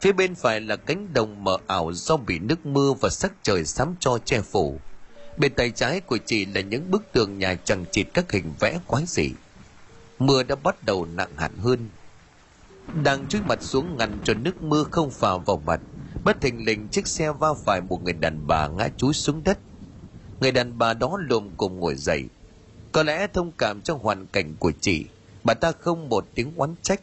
Phía 0.00 0.12
bên 0.12 0.34
phải 0.34 0.60
là 0.60 0.76
cánh 0.76 1.12
đồng 1.14 1.44
mờ 1.44 1.58
ảo 1.66 1.92
do 1.92 2.16
bị 2.16 2.38
nước 2.38 2.66
mưa 2.66 2.92
và 3.00 3.08
sắc 3.08 3.32
trời 3.42 3.64
sám 3.64 3.94
cho 4.00 4.18
che 4.24 4.40
phủ. 4.40 4.80
Bên 5.36 5.54
tay 5.54 5.70
trái 5.70 6.00
của 6.00 6.18
chị 6.26 6.46
là 6.46 6.60
những 6.60 6.90
bức 6.90 7.02
tường 7.12 7.38
nhà 7.38 7.54
chẳng 7.64 7.84
chịt 7.92 8.06
các 8.14 8.32
hình 8.32 8.52
vẽ 8.60 8.78
quái 8.86 9.04
dị. 9.06 9.30
Mưa 10.18 10.42
đã 10.42 10.54
bắt 10.54 10.84
đầu 10.84 11.06
nặng 11.06 11.30
hẳn 11.36 11.56
hơn. 11.58 11.88
Đang 13.02 13.26
chui 13.26 13.42
mặt 13.42 13.62
xuống 13.62 13.96
ngăn 13.96 14.18
cho 14.24 14.34
nước 14.34 14.62
mưa 14.62 14.84
không 14.90 15.10
phào 15.10 15.38
vào 15.38 15.62
mặt, 15.66 15.80
bất 16.24 16.40
thình 16.40 16.64
lình 16.64 16.88
chiếc 16.88 17.06
xe 17.06 17.32
va 17.32 17.48
phải 17.64 17.80
một 17.80 18.02
người 18.04 18.12
đàn 18.12 18.46
bà 18.46 18.68
ngã 18.68 18.88
chúi 18.96 19.12
xuống 19.12 19.44
đất. 19.44 19.58
Người 20.40 20.52
đàn 20.52 20.78
bà 20.78 20.94
đó 20.94 21.18
lồm 21.28 21.50
cùng 21.56 21.80
ngồi 21.80 21.94
dậy. 21.94 22.24
Có 22.92 23.02
lẽ 23.02 23.26
thông 23.26 23.52
cảm 23.58 23.80
cho 23.82 23.98
hoàn 24.02 24.26
cảnh 24.26 24.54
của 24.58 24.72
chị, 24.80 25.04
bà 25.44 25.54
ta 25.54 25.72
không 25.72 26.08
một 26.08 26.26
tiếng 26.34 26.52
oán 26.56 26.74
trách. 26.82 27.00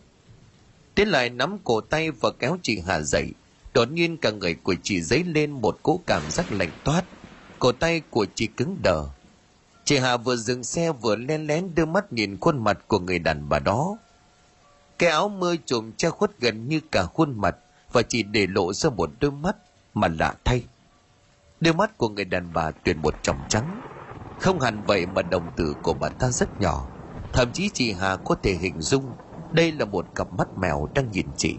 Tiến 0.98 1.08
lại 1.08 1.30
nắm 1.30 1.58
cổ 1.64 1.82
tay 1.82 2.12
và 2.12 2.30
kéo 2.40 2.58
chị 2.64 2.82
Hà 2.88 3.02
dậy. 3.02 3.34
Đột 3.74 3.92
nhiên 3.92 4.18
cả 4.18 4.32
người 4.32 4.56
của 4.56 4.76
chị 4.84 5.02
dấy 5.02 5.24
lên 5.24 5.52
một 5.52 5.80
cỗ 5.84 6.00
cảm 6.08 6.32
giác 6.32 6.52
lạnh 6.52 6.72
toát. 6.84 7.06
Cổ 7.60 7.72
tay 7.72 8.02
của 8.10 8.26
chị 8.36 8.48
cứng 8.48 8.78
đờ. 8.84 9.06
Chị 9.86 9.98
hà 9.98 10.18
vừa 10.18 10.36
dừng 10.36 10.64
xe 10.64 10.92
vừa 10.92 11.16
len 11.16 11.48
lén 11.48 11.76
đưa 11.76 11.86
mắt 11.86 12.14
nhìn 12.14 12.38
khuôn 12.40 12.64
mặt 12.64 12.78
của 12.88 13.00
người 13.00 13.20
đàn 13.20 13.50
bà 13.50 13.60
đó. 13.60 13.98
Cái 15.00 15.10
áo 15.10 15.30
mưa 15.30 15.56
trùm 15.66 15.92
che 15.92 16.10
khuất 16.10 16.40
gần 16.40 16.68
như 16.68 16.80
cả 16.92 17.04
khuôn 17.04 17.42
mặt 17.42 17.56
và 17.92 18.02
chỉ 18.02 18.24
để 18.24 18.48
lộ 18.48 18.74
ra 18.74 18.90
một 18.90 19.10
đôi 19.20 19.32
mắt 19.32 19.56
mà 19.94 20.08
lạ 20.08 20.36
thay. 20.46 20.64
Đôi 21.60 21.74
mắt 21.74 21.98
của 21.98 22.10
người 22.10 22.26
đàn 22.26 22.54
bà 22.54 22.72
tuyển 22.72 23.02
một 23.02 23.14
tròng 23.22 23.46
trắng. 23.50 23.82
Không 24.40 24.60
hẳn 24.60 24.84
vậy 24.84 25.06
mà 25.06 25.22
đồng 25.22 25.50
tử 25.56 25.76
của 25.82 25.94
bà 25.94 26.10
ta 26.10 26.32
rất 26.32 26.60
nhỏ. 26.62 26.90
Thậm 27.34 27.52
chí 27.54 27.70
chị 27.74 27.92
hà 27.92 28.16
có 28.16 28.36
thể 28.44 28.54
hình 28.54 28.82
dung 28.82 29.14
đây 29.52 29.72
là 29.72 29.86
một 29.86 30.06
cặp 30.16 30.34
mắt 30.34 30.58
mèo 30.58 30.88
đang 30.96 31.12
nhìn 31.12 31.28
chị. 31.38 31.56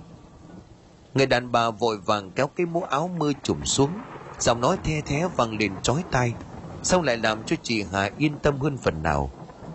Người 1.15 1.27
đàn 1.27 1.53
bà 1.53 1.71
vội 1.71 1.99
vàng 1.99 2.31
kéo 2.31 2.47
cái 2.47 2.67
mũ 2.67 2.83
áo 2.83 3.11
mưa 3.19 3.33
trùm 3.43 3.65
xuống, 3.65 3.91
giọng 4.39 4.61
nói 4.61 4.77
the 4.85 5.01
thé 5.01 5.29
vang 5.37 5.57
lên 5.57 5.73
chói 5.83 6.05
tai 6.11 6.35
xong 6.83 7.03
lại 7.03 7.17
làm 7.17 7.45
cho 7.45 7.57
chị 7.63 7.85
hà 7.93 8.11
yên 8.17 8.39
tâm 8.43 8.59
hơn 8.59 8.77
phần 8.77 9.03
nào, 9.03 9.31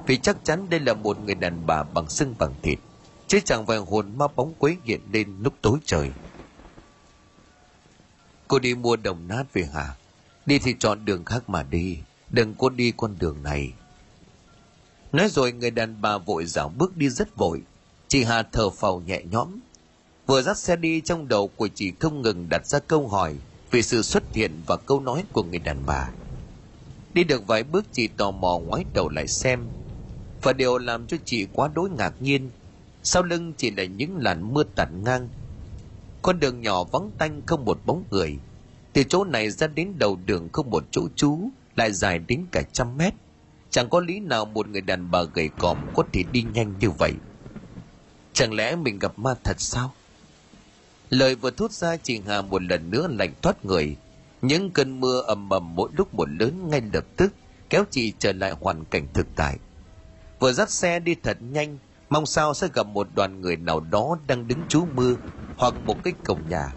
vì 0.06 0.18
chắc 0.18 0.38
chắn 0.44 0.70
đây 0.70 0.80
là 0.80 0.94
một 0.94 1.18
người 1.20 1.36
đàn 1.36 1.66
bà 1.66 1.84
bằng 1.84 2.10
xương 2.10 2.36
bằng 2.40 2.54
thịt, 2.64 2.80
chứ 3.28 3.40
chẳng 3.46 3.66
phải 3.66 3.78
hồn 3.78 4.18
ma 4.18 4.28
bóng 4.36 4.54
quấy 4.60 4.78
hiện 4.84 5.02
lên 5.12 5.28
lúc 5.40 5.54
tối 5.62 5.80
trời. 5.86 6.12
Cô 8.48 8.60
đi 8.60 8.76
mua 8.76 8.96
đồng 8.96 9.28
nát 9.28 9.54
về 9.54 9.66
hả 9.74 9.96
đi 10.46 10.60
thì 10.60 10.76
chọn 10.80 11.06
đường 11.06 11.26
khác 11.26 11.50
mà 11.50 11.64
đi, 11.64 11.98
đừng 12.30 12.56
có 12.56 12.70
đi 12.70 12.94
con 12.98 13.16
đường 13.20 13.44
này. 13.44 13.74
Nói 15.12 15.30
rồi 15.30 15.52
người 15.52 15.72
đàn 15.72 16.02
bà 16.02 16.18
vội 16.18 16.46
dạo 16.46 16.70
bước 16.70 16.98
đi 16.98 17.10
rất 17.10 17.36
vội 17.36 17.62
chị 18.14 18.24
hà 18.24 18.44
thở 18.44 18.70
phào 18.70 19.02
nhẹ 19.02 19.22
nhõm 19.32 19.60
vừa 20.26 20.42
dắt 20.42 20.58
xe 20.58 20.76
đi 20.76 21.02
trong 21.02 21.28
đầu 21.28 21.48
của 21.48 21.68
chị 21.76 21.94
không 22.00 22.22
ngừng 22.22 22.50
đặt 22.50 22.66
ra 22.66 22.80
câu 22.80 23.08
hỏi 23.08 23.36
về 23.72 23.82
sự 23.82 24.02
xuất 24.02 24.24
hiện 24.34 24.52
và 24.68 24.78
câu 24.78 25.00
nói 25.00 25.24
của 25.32 25.44
người 25.44 25.60
đàn 25.60 25.86
bà. 25.86 26.10
Đi 27.14 27.24
được 27.24 27.48
vài 27.48 27.64
bước 27.64 27.86
chị 27.92 28.08
tò 28.08 28.32
mò 28.32 28.60
ngoái 28.60 28.86
đầu 28.94 29.10
lại 29.10 29.28
xem. 29.28 29.60
Và 30.42 30.54
điều 30.54 30.78
làm 30.78 31.08
cho 31.08 31.18
chị 31.26 31.48
quá 31.54 31.70
đối 31.76 31.90
ngạc 31.90 32.14
nhiên. 32.20 32.50
Sau 33.04 33.24
lưng 33.24 33.54
chỉ 33.58 33.72
là 33.72 33.84
những 33.84 34.18
làn 34.18 34.54
mưa 34.54 34.64
tạt 34.76 34.90
ngang. 35.04 35.30
Con 36.22 36.40
đường 36.40 36.62
nhỏ 36.62 36.84
vắng 36.84 37.12
tanh 37.18 37.42
không 37.46 37.66
một 37.66 37.80
bóng 37.86 38.04
người. 38.12 38.40
Từ 38.94 39.04
chỗ 39.04 39.24
này 39.24 39.50
ra 39.50 39.68
đến 39.68 39.94
đầu 39.98 40.18
đường 40.26 40.50
không 40.54 40.70
một 40.70 40.84
chỗ 40.92 41.02
trú, 41.16 41.40
lại 41.76 41.92
dài 41.92 42.20
đến 42.20 42.46
cả 42.52 42.62
trăm 42.74 42.98
mét. 42.98 43.14
Chẳng 43.70 43.90
có 43.90 44.00
lý 44.00 44.20
nào 44.20 44.46
một 44.46 44.68
người 44.68 44.82
đàn 44.82 45.12
bà 45.12 45.24
gầy 45.24 45.50
còm 45.58 45.78
có 45.94 46.04
thể 46.14 46.24
đi 46.32 46.44
nhanh 46.44 46.74
như 46.80 46.90
vậy. 46.90 47.14
Chẳng 48.34 48.54
lẽ 48.54 48.76
mình 48.76 49.00
gặp 49.00 49.20
ma 49.20 49.34
thật 49.44 49.62
sao? 49.62 49.94
Lời 51.10 51.36
vừa 51.36 51.52
thốt 51.52 51.72
ra 51.72 51.98
chị 51.98 52.22
Hà 52.28 52.42
một 52.42 52.64
lần 52.64 52.92
nữa 52.92 53.08
lạnh 53.12 53.34
thoát 53.42 53.66
người. 53.66 53.98
Những 54.42 54.72
cơn 54.72 55.00
mưa 55.00 55.22
ầm 55.22 55.50
ầm 55.50 55.76
mỗi 55.76 55.90
lúc 55.98 56.14
một 56.14 56.30
lớn 56.30 56.70
ngay 56.70 56.82
lập 56.94 57.06
tức 57.16 57.34
kéo 57.70 57.84
chị 57.92 58.14
trở 58.20 58.34
lại 58.34 58.56
hoàn 58.60 58.86
cảnh 58.86 59.08
thực 59.14 59.28
tại. 59.36 59.58
Vừa 60.40 60.54
dắt 60.54 60.70
xe 60.70 61.00
đi 61.00 61.16
thật 61.16 61.38
nhanh, 61.42 61.78
mong 62.10 62.26
sao 62.26 62.54
sẽ 62.54 62.68
gặp 62.74 62.88
một 62.88 63.08
đoàn 63.16 63.42
người 63.42 63.56
nào 63.56 63.80
đó 63.80 64.18
đang 64.28 64.48
đứng 64.48 64.64
trú 64.66 64.86
mưa 64.86 65.16
hoặc 65.56 65.74
một 65.84 66.04
cái 66.04 66.14
cổng 66.24 66.48
nhà. 66.50 66.76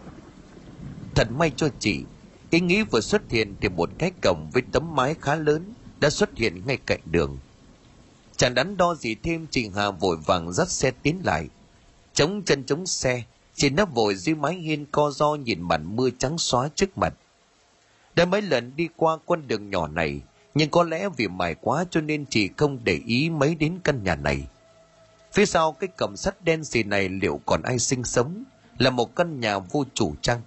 Thật 1.15 1.31
may 1.31 1.53
cho 1.57 1.69
chị, 1.79 2.05
ý 2.51 2.61
nghĩ 2.61 2.83
vừa 2.83 3.01
xuất 3.01 3.31
hiện 3.31 3.57
thì 3.61 3.69
một 3.69 3.91
cái 3.99 4.11
cổng 4.23 4.51
với 4.53 4.63
tấm 4.73 4.95
mái 4.95 5.15
khá 5.21 5.35
lớn 5.35 5.75
đã 6.01 6.11
xuất 6.11 6.37
hiện 6.37 6.67
ngay 6.67 6.77
cạnh 6.87 7.01
đường. 7.05 7.39
Chẳng 8.37 8.55
đắn 8.55 8.77
đo 8.77 8.95
gì 8.95 9.15
thêm 9.15 9.47
chị 9.51 9.71
Hà 9.75 9.91
vội 9.91 10.17
vàng 10.27 10.53
dắt 10.53 10.69
xe 10.69 10.91
tiến 11.03 11.21
lại. 11.25 11.49
Chống 12.15 12.43
chân 12.47 12.65
chống 12.65 12.87
xe, 12.87 13.23
chị 13.55 13.71
nấp 13.71 13.95
vội 13.95 14.15
dưới 14.15 14.35
mái 14.35 14.55
hiên 14.55 14.87
co 14.93 15.11
do 15.11 15.35
nhìn 15.35 15.63
màn 15.63 15.97
mưa 15.97 16.11
trắng 16.19 16.39
xóa 16.39 16.69
trước 16.75 16.99
mặt. 16.99 17.15
Đã 18.15 18.25
mấy 18.25 18.43
lần 18.43 18.77
đi 18.77 18.89
qua 18.97 19.19
con 19.27 19.49
đường 19.49 19.71
nhỏ 19.71 19.89
này, 19.89 20.21
nhưng 20.55 20.71
có 20.71 20.83
lẽ 20.83 21.09
vì 21.17 21.29
mải 21.29 21.55
quá 21.55 21.85
cho 21.91 22.01
nên 22.01 22.27
chị 22.27 22.51
không 22.57 22.79
để 22.85 23.01
ý 23.07 23.31
mấy 23.31 23.55
đến 23.55 23.79
căn 23.85 24.05
nhà 24.05 24.17
này. 24.17 24.47
Phía 25.33 25.47
sau 25.47 25.73
cái 25.73 25.89
cầm 25.97 26.17
sắt 26.17 26.45
đen 26.45 26.65
xì 26.65 26.83
này 26.83 27.09
liệu 27.09 27.41
còn 27.47 27.63
ai 27.63 27.79
sinh 27.79 28.05
sống, 28.05 28.45
là 28.79 28.91
một 28.91 29.17
căn 29.17 29.41
nhà 29.41 29.59
vô 29.59 29.85
chủ 29.95 30.15
chăng 30.23 30.41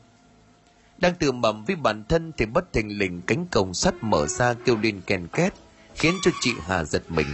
Đang 0.98 1.16
tự 1.16 1.32
mầm 1.32 1.66
với 1.66 1.76
bản 1.76 2.04
thân 2.10 2.32
thì 2.38 2.46
bất 2.46 2.74
thình 2.74 2.98
lình 2.98 3.22
cánh 3.28 3.46
cổng 3.52 3.74
sắt 3.74 3.94
mở 4.02 4.28
ra 4.28 4.54
kêu 4.54 4.78
lên 4.78 5.02
kèn 5.06 5.28
két, 5.28 5.54
khiến 5.96 6.14
cho 6.22 6.32
chị 6.42 6.52
Hà 6.62 6.84
giật 6.84 7.04
mình. 7.10 7.28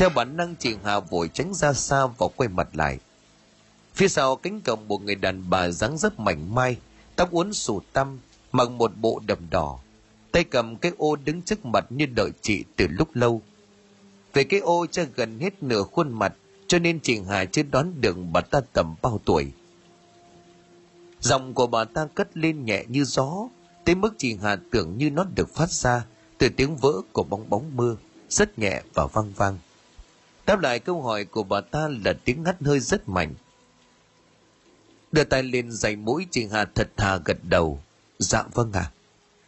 Theo 0.00 0.10
bản 0.10 0.36
năng 0.36 0.54
chị 0.56 0.76
Hà 0.84 1.00
vội 1.00 1.30
tránh 1.34 1.54
ra 1.54 1.72
xa 1.72 2.06
và 2.06 2.26
quay 2.36 2.48
mặt 2.48 2.68
lại. 2.72 2.98
Phía 3.94 4.08
sau 4.08 4.36
cánh 4.36 4.60
cổng 4.60 4.88
một 4.88 5.02
người 5.02 5.14
đàn 5.14 5.50
bà 5.50 5.68
dáng 5.68 5.98
dấp 5.98 6.20
mảnh 6.20 6.54
mai, 6.54 6.76
tóc 7.16 7.30
uốn 7.30 7.52
xù 7.52 7.80
tăm, 7.92 8.18
mặc 8.52 8.70
một 8.70 8.92
bộ 8.96 9.20
đầm 9.26 9.38
đỏ. 9.50 9.78
Tay 10.32 10.44
cầm 10.44 10.76
cái 10.76 10.92
ô 10.98 11.16
đứng 11.16 11.42
trước 11.42 11.64
mặt 11.64 11.84
như 11.90 12.06
đợi 12.06 12.30
chị 12.42 12.64
từ 12.76 12.86
lúc 12.90 13.08
lâu. 13.14 13.42
Về 14.32 14.44
cái 14.44 14.60
ô 14.60 14.86
cho 14.86 15.04
gần 15.14 15.38
hết 15.38 15.62
nửa 15.62 15.82
khuôn 15.82 16.12
mặt, 16.12 16.34
cho 16.66 16.78
nên 16.78 17.00
chị 17.00 17.20
Hà 17.28 17.44
chưa 17.44 17.62
đoán 17.62 18.00
được 18.00 18.16
bà 18.32 18.40
ta 18.40 18.60
tầm 18.72 18.94
bao 19.02 19.20
tuổi. 19.24 19.52
Giọng 21.20 21.54
của 21.54 21.66
bà 21.66 21.84
ta 21.84 22.08
cất 22.14 22.36
lên 22.36 22.64
nhẹ 22.64 22.84
như 22.88 23.04
gió, 23.04 23.48
tới 23.84 23.94
mức 23.94 24.14
chị 24.18 24.36
Hà 24.42 24.56
tưởng 24.70 24.98
như 24.98 25.10
nó 25.10 25.24
được 25.34 25.54
phát 25.54 25.70
ra 25.70 26.04
từ 26.38 26.48
tiếng 26.48 26.76
vỡ 26.76 26.92
của 27.12 27.22
bóng 27.22 27.50
bóng 27.50 27.76
mưa, 27.76 27.96
rất 28.28 28.58
nhẹ 28.58 28.82
và 28.94 29.06
vang 29.06 29.32
vang. 29.36 29.58
Đáp 30.50 30.60
lại 30.60 30.78
câu 30.78 31.02
hỏi 31.02 31.24
của 31.24 31.42
bà 31.42 31.60
ta 31.60 31.88
là 32.04 32.12
tiếng 32.24 32.42
ngắt 32.42 32.62
hơi 32.62 32.80
rất 32.80 33.08
mạnh. 33.08 33.34
Đưa 35.12 35.24
tay 35.24 35.42
lên 35.42 35.70
dày 35.70 35.96
mũi 35.96 36.26
chị 36.30 36.46
Hà 36.52 36.64
thật 36.64 36.90
thà 36.96 37.16
gật 37.16 37.38
đầu. 37.42 37.82
Dạ 38.18 38.42
vâng 38.54 38.72
ạ. 38.72 38.80
À. 38.80 38.92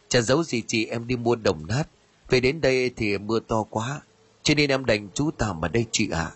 Chả 0.07 0.21
giấu 0.21 0.43
gì 0.43 0.63
chị 0.67 0.85
em 0.85 1.07
đi 1.07 1.15
mua 1.15 1.35
đồng 1.35 1.67
nát. 1.67 1.83
Về 2.29 2.39
đến 2.39 2.61
đây 2.61 2.91
thì 2.95 3.17
mưa 3.17 3.39
to 3.39 3.63
quá. 3.63 4.01
Cho 4.43 4.53
nên 4.53 4.69
em 4.69 4.85
đành 4.85 5.09
trú 5.13 5.31
tạm 5.37 5.65
ở 5.65 5.67
đây 5.67 5.85
chị 5.91 6.09
ạ. 6.09 6.19
À. 6.19 6.31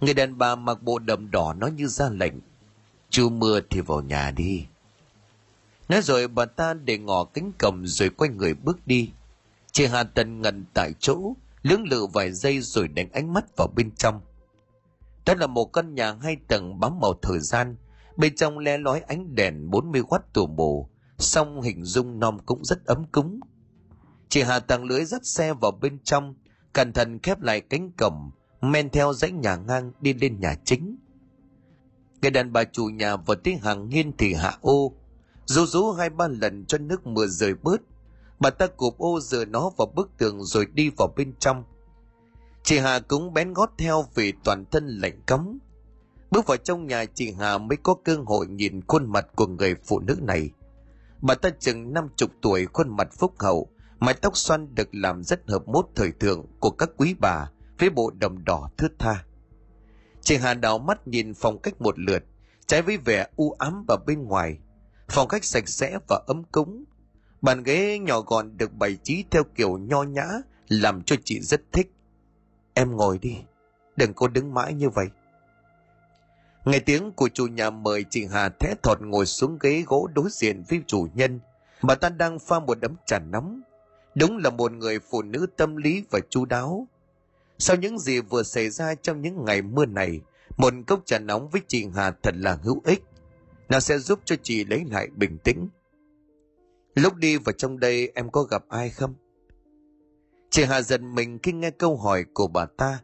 Người 0.00 0.14
đàn 0.14 0.38
bà 0.38 0.54
mặc 0.54 0.82
bộ 0.82 0.98
đầm 0.98 1.30
đỏ 1.30 1.54
nói 1.58 1.70
như 1.70 1.86
ra 1.86 2.08
lệnh. 2.08 2.34
Chú 3.10 3.28
mưa 3.28 3.60
thì 3.70 3.80
vào 3.80 4.00
nhà 4.00 4.30
đi. 4.30 4.64
Nói 5.88 6.02
rồi 6.02 6.28
bà 6.28 6.44
ta 6.44 6.74
để 6.74 6.98
ngỏ 6.98 7.24
cánh 7.24 7.52
cầm 7.58 7.86
rồi 7.86 8.10
quay 8.10 8.30
người 8.30 8.54
bước 8.54 8.86
đi. 8.86 9.10
Chị 9.72 9.86
Hà 9.86 10.02
Tần 10.02 10.42
ngần 10.42 10.64
tại 10.74 10.92
chỗ, 11.00 11.32
lưỡng 11.62 11.88
lự 11.88 12.06
vài 12.06 12.32
giây 12.32 12.60
rồi 12.60 12.88
đánh 12.88 13.12
ánh 13.12 13.32
mắt 13.32 13.56
vào 13.56 13.68
bên 13.76 13.90
trong. 13.90 14.20
Đó 15.26 15.34
là 15.34 15.46
một 15.46 15.64
căn 15.64 15.94
nhà 15.94 16.14
hai 16.22 16.36
tầng 16.48 16.80
bám 16.80 17.00
màu 17.00 17.14
thời 17.22 17.38
gian, 17.38 17.76
bên 18.16 18.34
trong 18.36 18.58
le 18.58 18.78
lói 18.78 19.00
ánh 19.00 19.34
đèn 19.34 19.70
40W 19.70 20.18
tù 20.32 20.46
mù, 20.46 20.88
song 21.18 21.60
hình 21.60 21.84
dung 21.84 22.20
nom 22.20 22.38
cũng 22.46 22.64
rất 22.64 22.84
ấm 22.86 23.04
cúng. 23.12 23.40
Chị 24.28 24.42
Hà 24.42 24.60
tàng 24.60 24.84
lưới 24.84 25.04
dắt 25.04 25.26
xe 25.26 25.54
vào 25.54 25.70
bên 25.70 25.98
trong, 26.04 26.34
cẩn 26.72 26.92
thận 26.92 27.18
khép 27.18 27.40
lại 27.40 27.60
cánh 27.60 27.92
cổng, 27.92 28.30
men 28.60 28.90
theo 28.90 29.12
dãy 29.12 29.30
nhà 29.30 29.56
ngang 29.56 29.92
đi 30.00 30.14
lên 30.14 30.40
nhà 30.40 30.54
chính. 30.64 30.96
Người 32.22 32.30
đàn 32.30 32.52
bà 32.52 32.64
chủ 32.64 32.84
nhà 32.84 33.16
vừa 33.16 33.34
tiếng 33.34 33.58
hàng 33.58 33.88
nghiên 33.88 34.16
thì 34.16 34.34
hạ 34.34 34.58
ô, 34.60 34.92
rú 35.44 35.66
rú 35.66 35.92
hai 35.92 36.10
ba 36.10 36.28
lần 36.28 36.64
cho 36.64 36.78
nước 36.78 37.06
mưa 37.06 37.26
rời 37.26 37.54
bớt. 37.54 37.80
Bà 38.40 38.50
ta 38.50 38.66
cụp 38.66 38.98
ô 38.98 39.20
dựa 39.20 39.44
nó 39.44 39.70
vào 39.76 39.86
bức 39.94 40.10
tường 40.18 40.44
rồi 40.44 40.66
đi 40.72 40.90
vào 40.96 41.12
bên 41.16 41.32
trong. 41.38 41.64
Chị 42.62 42.78
Hà 42.78 43.00
cũng 43.00 43.34
bén 43.34 43.52
gót 43.52 43.70
theo 43.78 44.04
vì 44.14 44.32
toàn 44.44 44.64
thân 44.70 44.86
lạnh 44.86 45.22
cấm. 45.26 45.58
Bước 46.30 46.46
vào 46.46 46.56
trong 46.56 46.86
nhà 46.86 47.04
chị 47.04 47.32
Hà 47.38 47.58
mới 47.58 47.76
có 47.76 47.94
cơ 48.04 48.16
hội 48.26 48.46
nhìn 48.46 48.80
khuôn 48.88 49.12
mặt 49.12 49.26
của 49.36 49.46
người 49.46 49.74
phụ 49.86 50.00
nữ 50.00 50.16
này. 50.22 50.50
Bà 51.20 51.34
ta 51.34 51.50
chừng 51.60 51.92
năm 51.92 52.08
chục 52.16 52.30
tuổi 52.42 52.66
khuôn 52.72 52.96
mặt 52.96 53.08
phúc 53.18 53.34
hậu, 53.38 53.68
mái 53.98 54.14
tóc 54.14 54.36
xoăn 54.36 54.74
được 54.74 54.88
làm 54.92 55.24
rất 55.24 55.48
hợp 55.48 55.68
mốt 55.68 55.86
thời 55.94 56.12
thượng 56.12 56.46
của 56.60 56.70
các 56.70 56.90
quý 56.96 57.14
bà 57.20 57.50
với 57.78 57.90
bộ 57.90 58.10
đầm 58.10 58.44
đỏ 58.44 58.70
thướt 58.76 58.92
tha. 58.98 59.24
Chị 60.22 60.36
Hà 60.36 60.54
đảo 60.54 60.78
mắt 60.78 61.08
nhìn 61.08 61.34
phòng 61.34 61.58
cách 61.58 61.80
một 61.80 61.98
lượt, 61.98 62.24
trái 62.66 62.82
với 62.82 62.96
vẻ 62.96 63.26
u 63.36 63.50
ám 63.58 63.84
và 63.88 63.96
bên 64.06 64.24
ngoài. 64.24 64.58
Phòng 65.08 65.28
cách 65.28 65.44
sạch 65.44 65.68
sẽ 65.68 65.98
và 66.08 66.22
ấm 66.26 66.44
cúng. 66.52 66.84
Bàn 67.42 67.62
ghế 67.62 67.98
nhỏ 67.98 68.20
gọn 68.20 68.56
được 68.56 68.74
bày 68.74 68.98
trí 69.02 69.24
theo 69.30 69.42
kiểu 69.54 69.78
nho 69.78 70.02
nhã, 70.02 70.26
làm 70.68 71.02
cho 71.02 71.16
chị 71.24 71.40
rất 71.40 71.60
thích. 71.72 71.92
Em 72.74 72.96
ngồi 72.96 73.18
đi, 73.18 73.36
đừng 73.96 74.14
có 74.14 74.28
đứng 74.28 74.54
mãi 74.54 74.74
như 74.74 74.88
vậy. 74.88 75.06
Nghe 76.64 76.78
tiếng 76.78 77.12
của 77.12 77.28
chủ 77.28 77.46
nhà 77.46 77.70
mời 77.70 78.04
chị 78.10 78.26
Hà 78.32 78.48
thé 78.48 78.74
thọt 78.82 79.00
ngồi 79.00 79.26
xuống 79.26 79.58
ghế 79.60 79.84
gỗ 79.86 80.08
đối 80.14 80.28
diện 80.30 80.62
với 80.68 80.82
chủ 80.86 81.08
nhân. 81.14 81.40
Bà 81.82 81.94
ta 81.94 82.08
đang 82.08 82.38
pha 82.38 82.60
một 82.60 82.80
đấm 82.80 82.94
trà 83.06 83.18
nóng. 83.18 83.60
Đúng 84.14 84.36
là 84.36 84.50
một 84.50 84.72
người 84.72 84.98
phụ 85.10 85.22
nữ 85.22 85.46
tâm 85.56 85.76
lý 85.76 86.04
và 86.10 86.20
chu 86.30 86.44
đáo. 86.44 86.86
Sau 87.58 87.76
những 87.76 87.98
gì 87.98 88.20
vừa 88.20 88.42
xảy 88.42 88.70
ra 88.70 88.94
trong 88.94 89.22
những 89.22 89.44
ngày 89.44 89.62
mưa 89.62 89.86
này, 89.86 90.20
một 90.56 90.74
cốc 90.86 91.02
trà 91.04 91.18
nóng 91.18 91.48
với 91.48 91.60
chị 91.68 91.86
Hà 91.94 92.10
thật 92.22 92.34
là 92.36 92.58
hữu 92.62 92.80
ích. 92.84 93.04
Nó 93.68 93.80
sẽ 93.80 93.98
giúp 93.98 94.20
cho 94.24 94.36
chị 94.42 94.64
lấy 94.64 94.84
lại 94.90 95.08
bình 95.16 95.38
tĩnh. 95.44 95.68
Lúc 96.98 97.16
đi 97.16 97.36
vào 97.36 97.52
trong 97.52 97.80
đây 97.80 98.12
em 98.14 98.30
có 98.30 98.42
gặp 98.42 98.64
ai 98.68 98.90
không? 98.90 99.14
Chị 100.50 100.64
Hà 100.64 100.82
giận 100.82 101.14
mình 101.14 101.38
khi 101.42 101.52
nghe 101.52 101.70
câu 101.70 101.96
hỏi 101.96 102.24
của 102.34 102.46
bà 102.46 102.66
ta. 102.66 103.02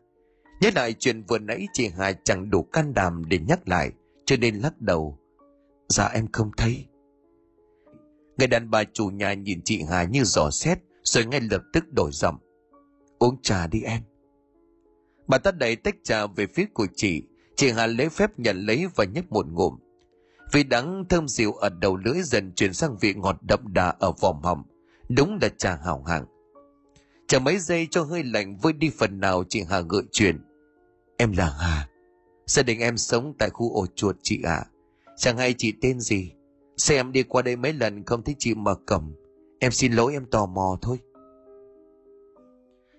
Nhớ 0.60 0.70
lại 0.74 0.94
chuyện 0.98 1.22
vừa 1.22 1.38
nãy 1.38 1.66
chị 1.72 1.88
Hà 1.88 2.12
chẳng 2.12 2.50
đủ 2.50 2.62
can 2.62 2.94
đảm 2.94 3.22
để 3.28 3.38
nhắc 3.38 3.68
lại, 3.68 3.92
cho 4.24 4.36
nên 4.36 4.56
lắc 4.56 4.80
đầu. 4.80 5.18
Dạ 5.88 6.06
em 6.06 6.26
không 6.32 6.50
thấy. 6.56 6.86
Người 8.38 8.46
đàn 8.46 8.70
bà 8.70 8.84
chủ 8.84 9.06
nhà 9.06 9.34
nhìn 9.34 9.60
chị 9.64 9.82
Hà 9.90 10.04
như 10.04 10.24
giò 10.24 10.50
xét, 10.50 10.78
rồi 11.02 11.24
ngay 11.26 11.40
lập 11.40 11.62
tức 11.72 11.84
đổi 11.92 12.10
giọng. 12.12 12.38
Uống 13.18 13.42
trà 13.42 13.66
đi 13.66 13.82
em. 13.82 14.02
Bà 15.26 15.38
ta 15.38 15.50
đẩy 15.50 15.76
tách 15.76 15.96
trà 16.04 16.26
về 16.26 16.46
phía 16.46 16.66
của 16.74 16.86
chị, 16.94 17.22
chị 17.56 17.70
Hà 17.70 17.86
lấy 17.86 18.08
phép 18.08 18.30
nhận 18.38 18.56
lấy 18.56 18.86
và 18.96 19.04
nhấp 19.04 19.32
một 19.32 19.46
ngụm. 19.46 19.78
Vị 20.52 20.62
đắng 20.62 21.04
thơm 21.08 21.28
dịu 21.28 21.52
ở 21.52 21.68
đầu 21.68 21.96
lưỡi 21.96 22.22
dần 22.22 22.52
chuyển 22.52 22.72
sang 22.72 22.96
vị 23.00 23.14
ngọt 23.14 23.36
đậm 23.48 23.60
đà 23.72 23.88
ở 23.98 24.12
vòm 24.20 24.42
họng. 24.42 24.62
Đúng 25.08 25.38
là 25.42 25.48
trà 25.48 25.76
hảo 25.84 26.02
hạng. 26.02 26.24
chờ 27.26 27.38
mấy 27.38 27.58
giây 27.58 27.88
cho 27.90 28.02
hơi 28.02 28.22
lạnh 28.24 28.56
vơi 28.56 28.72
đi 28.72 28.90
phần 28.98 29.20
nào 29.20 29.44
chị 29.48 29.62
Hà 29.68 29.80
gợi 29.80 30.02
chuyện. 30.12 30.40
Em 31.16 31.32
là 31.32 31.56
Hà. 31.58 31.88
Gia 32.46 32.62
đình 32.62 32.80
em 32.80 32.96
sống 32.96 33.34
tại 33.38 33.50
khu 33.50 33.74
ổ 33.74 33.86
chuột 33.94 34.16
chị 34.22 34.40
ạ. 34.44 34.54
À. 34.54 34.66
Chẳng 35.16 35.36
hay 35.36 35.54
chị 35.58 35.72
tên 35.80 36.00
gì. 36.00 36.32
Xe 36.76 36.94
em 36.96 37.12
đi 37.12 37.22
qua 37.22 37.42
đây 37.42 37.56
mấy 37.56 37.72
lần 37.72 38.04
không 38.04 38.22
thấy 38.22 38.34
chị 38.38 38.54
mở 38.54 38.74
cổng. 38.86 39.14
Em 39.58 39.72
xin 39.72 39.92
lỗi 39.92 40.12
em 40.12 40.26
tò 40.26 40.46
mò 40.46 40.78
thôi. 40.82 40.98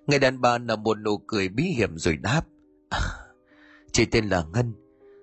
Người 0.08 0.20
đàn 0.20 0.42
bà 0.42 0.58
nở 0.58 0.76
một 0.76 1.00
nụ 1.00 1.18
cười 1.18 1.50
bí 1.50 1.64
hiểm 1.64 1.98
rồi 1.98 2.18
đáp. 2.18 2.42
À, 2.90 3.00
chị 3.92 4.06
tên 4.06 4.26
là 4.26 4.44
Ngân. 4.54 4.74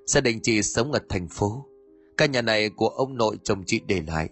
Gia 0.07 0.21
đình 0.21 0.41
chị 0.43 0.63
sống 0.63 0.93
ở 0.93 1.01
thành 1.09 1.29
phố. 1.29 1.67
Căn 2.17 2.33
nhà 2.33 2.43
này 2.43 2.71
của 2.71 2.89
ông 2.89 3.17
nội 3.17 3.37
chồng 3.45 3.63
chị 3.67 3.81
để 3.87 4.03
lại. 4.07 4.29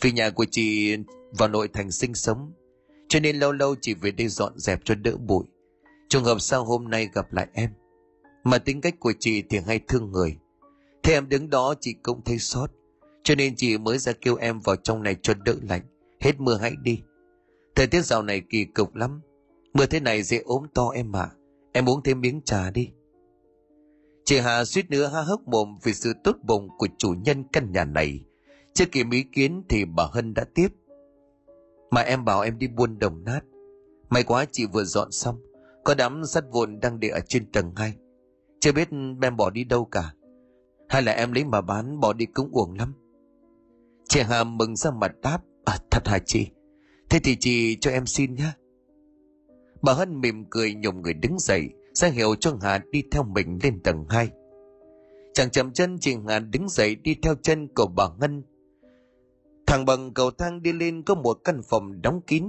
Vì 0.00 0.12
nhà 0.12 0.30
của 0.30 0.44
chị 0.50 0.96
vào 1.38 1.48
nội 1.48 1.68
thành 1.68 1.90
sinh 1.90 2.14
sống, 2.14 2.52
cho 3.08 3.20
nên 3.20 3.36
lâu 3.36 3.52
lâu 3.52 3.74
chỉ 3.80 3.94
về 3.94 4.10
đây 4.10 4.28
dọn 4.28 4.52
dẹp 4.56 4.80
cho 4.84 4.94
đỡ 4.94 5.16
bụi. 5.16 5.44
Trùng 6.08 6.24
hợp 6.24 6.40
sao 6.40 6.64
hôm 6.64 6.90
nay 6.90 7.08
gặp 7.14 7.32
lại 7.32 7.48
em. 7.52 7.70
Mà 8.44 8.58
tính 8.58 8.80
cách 8.80 8.94
của 9.00 9.12
chị 9.20 9.42
thì 9.50 9.58
hay 9.66 9.80
thương 9.88 10.12
người. 10.12 10.36
Thế 11.02 11.12
em 11.12 11.28
đứng 11.28 11.50
đó, 11.50 11.74
chị 11.80 11.94
cũng 12.02 12.24
thấy 12.24 12.38
sót. 12.38 12.66
Cho 13.22 13.34
nên 13.34 13.56
chị 13.56 13.78
mới 13.78 13.98
ra 13.98 14.12
kêu 14.12 14.36
em 14.36 14.60
vào 14.60 14.76
trong 14.76 15.02
này 15.02 15.16
cho 15.22 15.34
đỡ 15.34 15.54
lạnh. 15.68 15.82
Hết 16.20 16.40
mưa 16.40 16.58
hãy 16.60 16.72
đi. 16.82 17.00
Thời 17.74 17.86
tiết 17.86 18.04
dạo 18.04 18.22
này 18.22 18.42
kỳ 18.50 18.64
cục 18.64 18.94
lắm. 18.94 19.20
Mưa 19.74 19.86
thế 19.86 20.00
này 20.00 20.22
dễ 20.22 20.38
ốm 20.38 20.66
to 20.74 20.88
em 20.94 21.16
ạ. 21.16 21.30
Em 21.72 21.88
uống 21.88 22.02
thêm 22.02 22.20
miếng 22.20 22.40
trà 22.44 22.70
đi. 22.70 22.90
Chị 24.30 24.38
Hà 24.38 24.64
suýt 24.64 24.90
nữa 24.90 25.10
há 25.14 25.20
hốc 25.20 25.48
mồm 25.48 25.78
vì 25.82 25.94
sự 25.94 26.12
tốt 26.24 26.36
bụng 26.42 26.68
của 26.78 26.86
chủ 26.98 27.14
nhân 27.24 27.44
căn 27.52 27.72
nhà 27.72 27.84
này. 27.84 28.24
Chưa 28.72 28.84
kịp 28.92 29.06
ý 29.12 29.22
kiến 29.22 29.62
thì 29.68 29.84
bà 29.84 30.04
Hân 30.12 30.34
đã 30.34 30.44
tiếp. 30.54 30.68
Mà 31.90 32.00
em 32.00 32.24
bảo 32.24 32.40
em 32.40 32.58
đi 32.58 32.68
buôn 32.68 32.98
đồng 32.98 33.24
nát. 33.24 33.40
May 34.08 34.22
quá 34.22 34.44
chị 34.52 34.66
vừa 34.66 34.84
dọn 34.84 35.10
xong. 35.10 35.40
Có 35.84 35.94
đám 35.94 36.24
sắt 36.24 36.44
vụn 36.52 36.80
đang 36.80 37.00
để 37.00 37.08
ở 37.08 37.20
trên 37.28 37.52
tầng 37.52 37.72
2. 37.76 37.94
Chưa 38.60 38.72
biết 38.72 38.88
em 39.22 39.36
bỏ 39.36 39.50
đi 39.50 39.64
đâu 39.64 39.84
cả. 39.84 40.14
Hay 40.88 41.02
là 41.02 41.12
em 41.12 41.32
lấy 41.32 41.44
mà 41.44 41.60
bán 41.60 42.00
bỏ 42.00 42.12
đi 42.12 42.26
cũng 42.26 42.50
uổng 42.52 42.74
lắm. 42.78 42.94
Chị 44.08 44.20
Hà 44.20 44.44
mừng 44.44 44.76
ra 44.76 44.90
mặt 44.90 45.12
đáp. 45.22 45.38
À, 45.64 45.78
thật 45.90 46.08
hả 46.08 46.18
chị? 46.18 46.46
Thế 47.10 47.18
thì 47.24 47.36
chị 47.40 47.76
cho 47.80 47.90
em 47.90 48.06
xin 48.06 48.34
nhé. 48.34 48.52
Bà 49.82 49.92
Hân 49.92 50.20
mỉm 50.20 50.44
cười 50.50 50.74
nhổm 50.74 51.02
người 51.02 51.14
đứng 51.14 51.38
dậy, 51.38 51.68
ra 52.00 52.08
hiệu 52.08 52.34
cho 52.34 52.56
Hà 52.62 52.80
đi 52.90 53.02
theo 53.10 53.22
mình 53.22 53.58
lên 53.62 53.80
tầng 53.82 54.04
2. 54.08 54.28
chàng 55.34 55.50
chậm 55.50 55.72
chân 55.72 55.98
chị 56.00 56.14
Hà 56.28 56.38
đứng 56.38 56.68
dậy 56.68 56.94
đi 56.94 57.16
theo 57.22 57.34
chân 57.42 57.68
của 57.74 57.86
bà 57.86 58.04
Ngân. 58.20 58.42
Thằng 59.66 59.84
bằng 59.84 60.14
cầu 60.14 60.30
thang 60.30 60.62
đi 60.62 60.72
lên 60.72 61.02
có 61.02 61.14
một 61.14 61.40
căn 61.44 61.60
phòng 61.70 62.02
đóng 62.02 62.20
kín. 62.26 62.44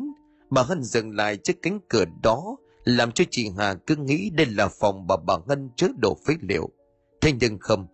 Bà 0.49 0.65
ngân 0.67 0.83
dừng 0.83 1.15
lại 1.15 1.37
trước 1.37 1.53
cánh 1.61 1.79
cửa 1.89 2.05
đó, 2.23 2.55
làm 2.83 3.11
cho 3.11 3.23
chị 3.31 3.49
Hà 3.57 3.73
cứ 3.73 3.95
nghĩ 3.95 4.29
đây 4.29 4.45
là 4.45 4.67
phòng 4.67 5.07
bà 5.07 5.17
bà 5.27 5.37
Ngân 5.47 5.69
chứa 5.75 5.87
đồ 6.01 6.17
phế 6.27 6.33
liệu. 6.41 6.69
Thế 7.21 7.31
nhưng 7.39 7.57
không, 7.59 7.87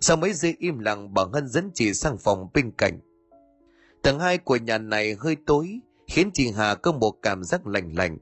sau 0.00 0.16
mấy 0.16 0.32
giây 0.32 0.56
im 0.58 0.78
lặng 0.78 1.14
bà 1.14 1.22
Ngân 1.32 1.48
dẫn 1.48 1.70
chị 1.74 1.94
sang 1.94 2.18
phòng 2.18 2.48
bên 2.54 2.70
cạnh. 2.70 3.00
Tầng 4.02 4.18
hai 4.18 4.38
của 4.38 4.56
nhà 4.56 4.78
này 4.78 5.16
hơi 5.18 5.36
tối, 5.46 5.80
khiến 6.06 6.30
chị 6.34 6.52
Hà 6.56 6.74
có 6.74 6.92
một 6.92 7.12
cảm 7.22 7.44
giác 7.44 7.66
lạnh 7.66 7.92
lạnh. 7.96 8.18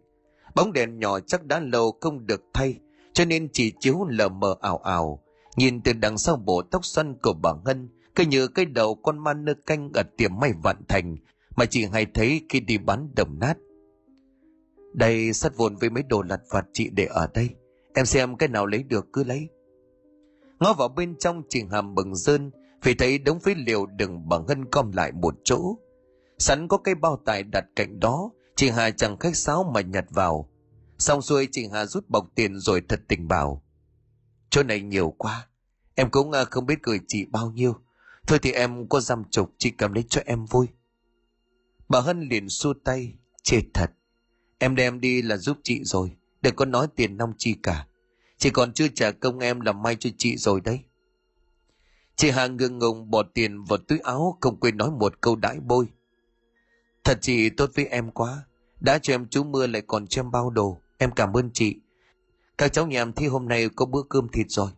Bóng 0.59 0.73
đèn 0.73 0.99
nhỏ 0.99 1.21
chắc 1.21 1.47
đã 1.47 1.61
lâu 1.61 1.99
không 2.01 2.27
được 2.27 2.45
thay, 2.53 2.75
cho 3.13 3.25
nên 3.25 3.49
chỉ 3.53 3.73
chiếu 3.81 4.07
lờ 4.09 4.29
mờ 4.29 4.55
ảo 4.61 4.79
ảo. 4.79 5.23
Nhìn 5.57 5.83
từ 5.83 5.93
đằng 5.93 6.19
sau 6.19 6.37
bộ 6.37 6.63
tóc 6.63 6.85
xoăn 6.85 7.15
của 7.23 7.33
bà 7.43 7.51
Ngân, 7.65 7.89
cứ 8.15 8.25
như 8.25 8.49
cái 8.49 8.65
đầu 8.65 8.95
con 8.95 9.19
ma 9.19 9.35
nơ 9.35 9.55
canh 9.67 9.91
ở 9.95 10.03
tiệm 10.17 10.31
may 10.41 10.53
vạn 10.63 10.77
thành, 10.89 11.17
mà 11.57 11.67
chị 11.67 11.85
hay 11.93 12.07
thấy 12.15 12.41
khi 12.49 12.61
đi 12.61 12.79
bán 12.79 13.09
đồng 13.17 13.39
nát. 13.39 13.55
Đây 14.93 15.33
sắt 15.33 15.57
vụn 15.57 15.77
với 15.77 15.91
mấy 15.91 16.03
đồ 16.03 16.23
lặt 16.23 16.41
vặt 16.51 16.67
chị 16.73 16.91
để 16.93 17.07
ở 17.07 17.29
đây. 17.35 17.49
Em 17.95 18.07
xem 18.07 18.37
cái 18.37 18.49
nào 18.49 18.67
lấy 18.67 18.83
được 18.83 19.07
cứ 19.13 19.25
lấy. 19.25 19.49
Ngó 20.61 20.75
vào 20.75 20.89
bên 20.89 21.17
trong 21.19 21.43
chị 21.49 21.63
hàm 21.71 21.95
bừng 21.95 22.15
rơn, 22.15 22.51
vì 22.83 22.95
thấy 22.95 23.19
đống 23.19 23.41
phế 23.41 23.55
liệu 23.55 23.87
đừng 23.87 24.29
bằng 24.29 24.47
ngân 24.47 24.65
com 24.65 24.93
lại 24.93 25.13
một 25.13 25.35
chỗ. 25.45 25.77
Sẵn 26.39 26.69
có 26.69 26.77
cái 26.77 26.95
bao 26.95 27.17
tải 27.25 27.43
đặt 27.43 27.65
cạnh 27.77 28.01
đó, 28.01 28.31
chị 28.59 28.71
Hà 28.71 28.91
chẳng 28.91 29.17
khách 29.19 29.37
sáo 29.37 29.71
mà 29.75 29.81
nhặt 29.81 30.05
vào. 30.11 30.49
Xong 30.99 31.23
xuôi 31.23 31.49
chị 31.53 31.69
Hà 31.73 31.87
rút 31.87 32.09
bọc 32.09 32.29
tiền 32.35 32.59
rồi 32.59 32.83
thật 32.89 33.01
tình 33.09 33.29
bảo. 33.29 33.63
Chỗ 34.51 34.63
này 34.63 34.81
nhiều 34.81 35.15
quá, 35.19 35.49
em 35.95 36.11
cũng 36.11 36.33
à, 36.33 36.45
không 36.45 36.67
biết 36.67 36.83
gửi 36.83 37.01
chị 37.09 37.25
bao 37.25 37.51
nhiêu. 37.51 37.75
Thôi 38.27 38.39
thì 38.43 38.53
em 38.53 38.89
có 38.89 39.01
dăm 39.01 39.23
chục, 39.31 39.55
chị 39.59 39.71
cầm 39.71 39.93
lấy 39.93 40.05
cho 40.09 40.21
em 40.25 40.47
vui. 40.47 40.67
Bà 41.89 42.01
Hân 42.01 42.29
liền 42.29 42.49
xua 42.49 42.75
tay, 42.85 43.15
chết 43.43 43.63
thật. 43.75 43.91
Em 44.59 44.75
đem 44.75 45.01
đi 45.01 45.23
là 45.23 45.37
giúp 45.37 45.59
chị 45.63 45.85
rồi, 45.85 46.17
đừng 46.43 46.57
có 46.57 46.65
nói 46.65 46.87
tiền 46.97 47.17
nong 47.17 47.33
chi 47.39 47.57
cả. 47.63 47.87
Chị 48.39 48.51
còn 48.51 48.73
chưa 48.73 48.89
trả 48.89 49.11
công 49.11 49.39
em 49.39 49.61
làm 49.61 49.83
may 49.83 49.97
cho 49.97 50.11
chị 50.19 50.37
rồi 50.37 50.61
đấy. 50.61 50.81
Chị 52.17 52.31
Hà 52.31 52.47
ngượng 52.47 52.79
ngùng 52.79 53.11
bỏ 53.11 53.23
tiền 53.35 53.65
vào 53.65 53.79
túi 53.79 53.99
áo 53.99 54.39
không 54.41 54.61
quên 54.61 54.77
nói 54.77 54.91
một 54.91 55.21
câu 55.21 55.37
đãi 55.37 55.61
bôi. 55.61 55.87
Thật 57.05 57.19
chị 57.21 57.51
tốt 57.51 57.71
với 57.75 57.87
em 57.87 58.11
quá. 58.11 58.45
Đã 58.81 58.99
cho 58.99 59.15
em 59.15 59.29
chú 59.29 59.45
mưa 59.45 59.67
lại 59.67 59.83
còn 59.87 60.07
cho 60.07 60.21
em 60.21 60.31
bao 60.31 60.51
đồ. 60.51 60.79
Em 60.99 61.11
cảm 61.11 61.33
ơn 61.33 61.51
chị. 61.53 61.77
Các 62.59 62.73
cháu 62.73 62.87
nhà 62.87 63.03
em 63.03 63.13
thi 63.13 63.27
hôm 63.27 63.49
nay 63.49 63.69
có 63.77 63.87
bữa 63.87 64.03
cơm 64.09 64.29
thịt 64.29 64.47
rồi. 64.49 64.71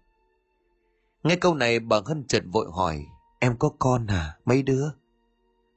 Nghe 1.23 1.37
câu 1.37 1.55
này 1.55 1.81
bà 1.81 2.01
Hân 2.07 2.25
chợt 2.29 2.43
vội 2.53 2.67
hỏi. 2.73 3.07
Em 3.39 3.57
có 3.57 3.71
con 3.79 4.07
à? 4.07 4.37
Mấy 4.45 4.63
đứa? 4.63 4.91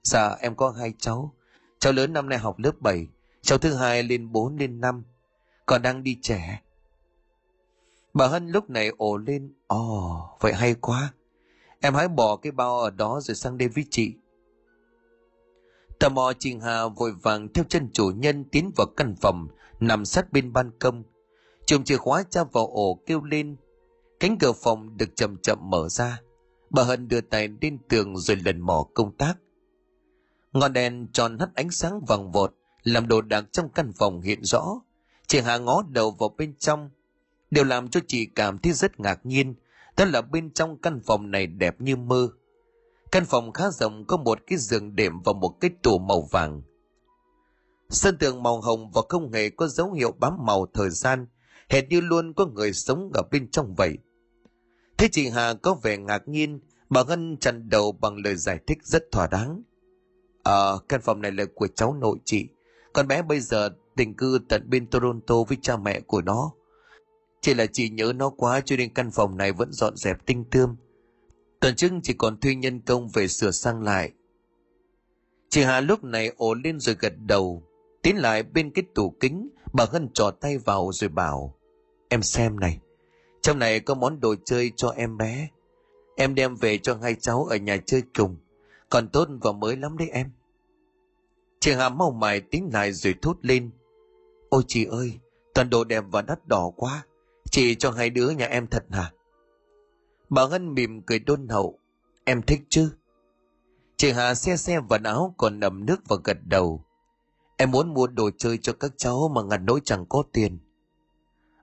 Dạ 0.04 0.36
em 0.40 0.56
có 0.56 0.72
hai 0.72 0.94
cháu. 0.98 1.34
Cháu 1.80 1.94
lớn 1.94 2.14
năm 2.14 2.30
nay 2.30 2.40
học 2.40 2.60
lớp 2.60 2.72
7. 2.80 3.08
Cháu 3.42 3.58
thứ 3.58 3.74
hai 3.74 4.04
lên 4.04 4.32
4 4.32 4.56
lên 4.58 4.82
5. 4.82 5.04
Còn 5.66 5.82
đang 5.82 6.04
đi 6.04 6.18
trẻ. 6.22 6.62
Bà 8.14 8.28
Hân 8.28 8.48
lúc 8.48 8.70
này 8.70 8.92
ồ 8.98 9.18
lên. 9.18 9.54
Ồ, 9.68 9.78
oh, 9.78 10.42
vậy 10.42 10.54
hay 10.54 10.76
quá. 10.76 11.14
Em 11.80 11.94
hãy 11.94 12.08
bỏ 12.08 12.36
cái 12.36 12.52
bao 12.52 12.80
ở 12.80 12.90
đó 12.90 13.20
rồi 13.22 13.36
sang 13.36 13.58
đây 13.58 13.68
với 13.68 13.86
chị. 13.90 14.14
Tò 16.00 16.10
mò 16.10 16.34
chị 16.40 16.56
Hà 16.62 16.88
vội 16.88 17.12
vàng 17.22 17.54
theo 17.54 17.66
chân 17.70 17.90
chủ 17.94 18.12
nhân 18.16 18.44
tiến 18.52 18.72
vào 18.76 18.88
căn 18.98 19.16
phòng 19.22 19.48
nằm 19.80 20.06
sát 20.06 20.32
bên 20.32 20.54
ban 20.54 20.72
công. 20.80 21.04
Chùm 21.66 21.84
chìa 21.84 21.98
khóa 21.98 22.24
tra 22.30 22.44
vào 22.44 22.68
ổ 22.68 23.00
kêu 23.06 23.24
lên. 23.24 23.56
Cánh 24.20 24.38
cửa 24.38 24.52
phòng 24.52 24.98
được 24.98 25.16
chậm 25.16 25.38
chậm 25.38 25.58
mở 25.62 25.90
ra. 25.90 26.22
Bà 26.70 26.84
Hân 26.84 27.08
đưa 27.08 27.22
tay 27.22 27.50
lên 27.62 27.78
tường 27.90 28.18
rồi 28.18 28.38
lần 28.38 28.62
mò 28.62 28.86
công 28.94 29.18
tác. 29.18 29.34
Ngọn 30.54 30.74
đèn 30.74 31.08
tròn 31.14 31.40
hắt 31.40 31.50
ánh 31.56 31.72
sáng 31.72 32.06
vàng 32.08 32.32
vọt, 32.32 32.54
làm 32.84 33.08
đồ 33.08 33.22
đạc 33.22 33.46
trong 33.52 33.70
căn 33.70 33.92
phòng 33.98 34.22
hiện 34.22 34.44
rõ. 34.44 34.82
Chị 35.28 35.40
Hà 35.40 35.58
ngó 35.58 35.84
đầu 35.90 36.12
vào 36.12 36.30
bên 36.38 36.56
trong. 36.60 36.90
Điều 37.52 37.64
làm 37.64 37.88
cho 37.88 38.00
chị 38.08 38.26
cảm 38.26 38.58
thấy 38.58 38.74
rất 38.74 39.00
ngạc 39.00 39.20
nhiên 39.24 39.56
đó 39.98 40.06
là 40.06 40.22
bên 40.22 40.52
trong 40.54 40.78
căn 40.78 41.00
phòng 41.06 41.32
này 41.32 41.48
đẹp 41.48 41.82
như 41.82 41.96
mơ. 41.96 42.30
Căn 43.14 43.26
phòng 43.26 43.52
khá 43.52 43.70
rộng 43.70 44.06
có 44.06 44.18
một 44.18 44.40
cái 44.48 44.58
giường 44.58 44.96
đệm 44.96 45.22
và 45.22 45.34
một 45.34 45.56
cái 45.60 45.72
tủ 45.84 46.00
màu 46.00 46.22
vàng. 46.32 46.62
Sân 47.90 48.18
tường 48.18 48.44
màu 48.44 48.62
hồng 48.62 48.92
và 48.92 49.02
không 49.10 49.32
hề 49.32 49.50
có 49.50 49.68
dấu 49.68 49.92
hiệu 49.92 50.12
bám 50.12 50.34
màu 50.46 50.66
thời 50.74 50.90
gian, 50.90 51.28
hệt 51.70 51.90
như 51.90 52.02
luôn 52.02 52.34
có 52.34 52.46
người 52.46 52.74
sống 52.74 53.12
ở 53.14 53.22
bên 53.32 53.52
trong 53.52 53.74
vậy. 53.76 53.98
Thế 54.98 55.08
chị 55.12 55.30
Hà 55.30 55.54
có 55.54 55.74
vẻ 55.84 55.98
ngạc 55.98 56.28
nhiên, 56.28 56.60
bà 56.90 57.04
Ngân 57.04 57.38
chặn 57.38 57.70
đầu 57.70 57.92
bằng 57.92 58.18
lời 58.18 58.36
giải 58.36 58.60
thích 58.68 58.78
rất 58.84 59.04
thỏa 59.12 59.28
đáng. 59.28 59.64
Ờ, 60.44 60.80
căn 60.90 61.02
phòng 61.02 61.22
này 61.22 61.32
là 61.32 61.46
của 61.56 61.68
cháu 61.68 61.94
nội 61.94 62.18
chị, 62.26 62.48
con 62.94 63.08
bé 63.08 63.22
bây 63.22 63.40
giờ 63.40 63.70
định 63.96 64.14
cư 64.14 64.40
tận 64.50 64.70
bên 64.70 64.88
Toronto 64.88 65.36
với 65.48 65.58
cha 65.62 65.78
mẹ 65.78 66.00
của 66.00 66.22
nó. 66.22 66.52
Chỉ 67.42 67.54
là 67.54 67.66
chị 67.66 67.90
nhớ 67.90 68.14
nó 68.16 68.30
quá 68.30 68.62
cho 68.66 68.76
nên 68.76 68.94
căn 68.94 69.12
phòng 69.12 69.38
này 69.38 69.52
vẫn 69.52 69.72
dọn 69.72 69.96
dẹp 69.96 70.26
tinh 70.26 70.46
tươm. 70.52 70.76
Tuần 71.64 71.76
trước 71.76 71.92
chỉ 72.04 72.14
còn 72.14 72.40
thuê 72.40 72.56
nhân 72.56 72.80
công 72.80 73.10
về 73.10 73.28
sửa 73.28 73.52
sang 73.52 73.84
lại. 73.84 74.12
Chị 75.50 75.64
Hà 75.64 75.82
lúc 75.82 76.04
này 76.04 76.32
ổ 76.38 76.54
lên 76.54 76.80
rồi 76.80 76.96
gật 77.00 77.14
đầu. 77.26 77.64
Tiến 78.02 78.18
lại 78.18 78.44
bên 78.44 78.72
cái 78.72 78.84
tủ 78.96 79.16
kính, 79.20 79.50
bà 79.74 79.86
Hân 79.86 80.10
trò 80.14 80.32
tay 80.32 80.58
vào 80.58 80.92
rồi 80.94 81.10
bảo. 81.10 81.56
Em 82.10 82.24
xem 82.24 82.60
này, 82.60 82.80
trong 83.42 83.60
này 83.60 83.80
có 83.80 83.94
món 83.94 84.20
đồ 84.20 84.36
chơi 84.46 84.72
cho 84.76 84.90
em 84.90 85.18
bé. 85.18 85.50
Em 86.16 86.36
đem 86.36 86.56
về 86.56 86.78
cho 86.78 86.98
hai 87.02 87.16
cháu 87.16 87.46
ở 87.46 87.56
nhà 87.56 87.78
chơi 87.78 88.04
cùng. 88.18 88.38
Còn 88.90 89.08
tốt 89.08 89.28
và 89.42 89.52
mới 89.52 89.78
lắm 89.78 89.98
đấy 89.98 90.10
em. 90.14 90.32
Chị 91.60 91.74
Hà 91.74 91.90
mau 91.90 92.12
mài 92.12 92.42
tính 92.42 92.70
lại 92.74 92.92
rồi 92.92 93.16
thốt 93.22 93.38
lên. 93.42 93.72
Ôi 94.50 94.64
chị 94.68 94.86
ơi, 94.86 95.20
toàn 95.54 95.70
đồ 95.70 95.84
đẹp 95.84 96.04
và 96.12 96.22
đắt 96.22 96.48
đỏ 96.48 96.72
quá. 96.76 97.06
Chị 97.52 97.76
cho 97.76 97.92
hai 97.92 98.10
đứa 98.10 98.30
nhà 98.30 98.46
em 98.46 98.68
thật 98.68 98.84
hả? 98.92 99.12
Bà 100.36 100.48
Ngân 100.48 100.74
mỉm 100.74 101.02
cười 101.02 101.20
đôn 101.20 101.48
hậu. 101.48 101.80
Em 102.24 102.42
thích 102.42 102.62
chứ? 102.70 102.92
Chị 103.98 104.12
Hà 104.12 104.34
xe 104.34 104.58
xe 104.58 104.80
vần 104.90 105.04
áo 105.04 105.36
còn 105.38 105.60
nằm 105.60 105.86
nước 105.86 106.02
và 106.08 106.16
gật 106.24 106.38
đầu. 106.46 106.86
Em 107.58 107.72
muốn 107.72 107.94
mua 107.94 108.08
đồ 108.08 108.30
chơi 108.38 108.58
cho 108.58 108.74
các 108.74 108.92
cháu 108.98 109.32
mà 109.36 109.42
ngặt 109.44 109.62
nỗi 109.64 109.80
chẳng 109.86 110.06
có 110.06 110.24
tiền. 110.34 110.60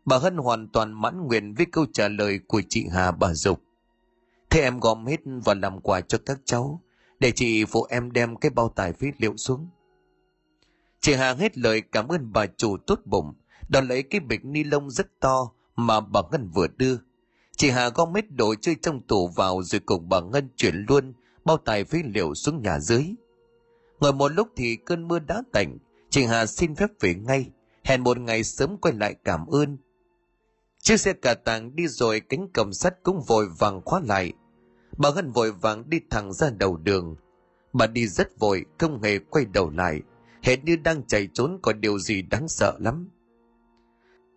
Bà 0.04 0.18
Hân 0.18 0.37
hoàn 0.37 0.68
toàn 0.68 0.92
mãn 0.92 1.26
nguyện 1.26 1.54
với 1.54 1.66
câu 1.72 1.87
trả 1.92 2.09
lời 2.09 2.40
của 2.48 2.62
chị 2.68 2.87
Hà 2.92 3.11
bà 3.11 3.35
Dục. 3.35 3.62
Thế 4.50 4.61
em 4.61 4.80
gom 4.80 5.06
hết 5.06 5.20
và 5.44 5.54
làm 5.54 5.80
quà 5.80 6.00
cho 6.00 6.18
các 6.26 6.40
cháu, 6.44 6.83
để 7.20 7.33
chị 7.33 7.64
phụ 7.64 7.87
em 7.90 8.12
đem 8.12 8.37
cái 8.37 8.50
bao 8.50 8.68
tải 8.68 8.92
phế 8.92 9.12
liệu 9.18 9.37
xuống. 9.37 9.68
Chị 11.00 11.14
Hà 11.14 11.35
hết 11.35 11.59
lời 11.59 11.83
cảm 11.92 12.09
ơn 12.09 12.33
bà 12.33 12.46
chủ 12.46 12.76
tốt 12.87 13.00
bụng, 13.04 13.35
đón 13.68 13.88
lấy 13.88 14.02
cái 14.02 14.20
bịch 14.20 14.44
ni 14.44 14.64
lông 14.64 14.90
rất 14.90 15.20
to 15.20 15.52
mà 15.76 16.00
bà 16.00 16.20
Ngân 16.30 16.50
vừa 16.54 16.66
đưa. 16.76 16.96
Chị 17.61 17.70
Hà 17.70 17.88
gom 17.88 18.12
mít 18.12 18.25
đồ 18.31 18.55
chơi 18.61 18.77
trong 18.83 19.01
tủ 19.03 19.29
vào 19.29 19.62
rồi 19.62 19.81
cùng 19.81 20.09
bà 20.09 20.20
Ngân 20.20 20.49
chuyển 20.57 20.85
luôn 20.88 21.12
bao 21.44 21.57
tài 21.57 21.85
phế 21.85 22.03
liệu 22.14 22.35
xuống 22.35 22.62
nhà 22.62 22.79
dưới. 22.79 23.05
Ngồi 24.01 24.12
một 24.12 24.29
lúc 24.29 24.49
thì 24.57 24.77
cơn 24.77 25.09
mưa 25.09 25.18
đã 25.18 25.42
tạnh, 25.53 25.79
chị 26.11 26.25
Hà 26.25 26.46
xin 26.46 26.75
phép 26.75 26.90
về 27.01 27.14
ngay, 27.14 27.51
hẹn 27.85 28.05
một 28.05 28.18
ngày 28.18 28.44
sớm 28.44 28.77
quay 28.77 28.94
lại 28.94 29.14
cảm 29.25 29.46
ơn. 29.46 29.79
Chiếc 30.79 30.96
xe 30.96 31.12
cà 31.12 31.35
tàng 31.35 31.77
đi 31.77 31.88
rồi 31.88 32.20
cánh 32.20 32.49
cầm 32.53 32.73
sắt 32.73 33.03
cũng 33.03 33.23
vội 33.23 33.49
vàng 33.59 33.81
khóa 33.85 34.01
lại. 34.05 34.33
Bà 34.96 35.11
Ngân 35.14 35.31
vội 35.31 35.53
vàng 35.53 35.90
đi 35.90 36.01
thẳng 36.11 36.33
ra 36.33 36.51
đầu 36.51 36.77
đường. 36.77 37.16
Bà 37.73 37.87
đi 37.87 38.07
rất 38.07 38.38
vội, 38.38 38.64
không 38.79 39.03
hề 39.03 39.18
quay 39.18 39.44
đầu 39.44 39.70
lại, 39.70 40.01
hệt 40.42 40.64
như 40.64 40.77
đang 40.77 41.07
chạy 41.07 41.29
trốn 41.35 41.59
có 41.62 41.73
điều 41.73 41.99
gì 41.99 42.23
đáng 42.23 42.49
sợ 42.49 42.77
lắm. 42.79 43.09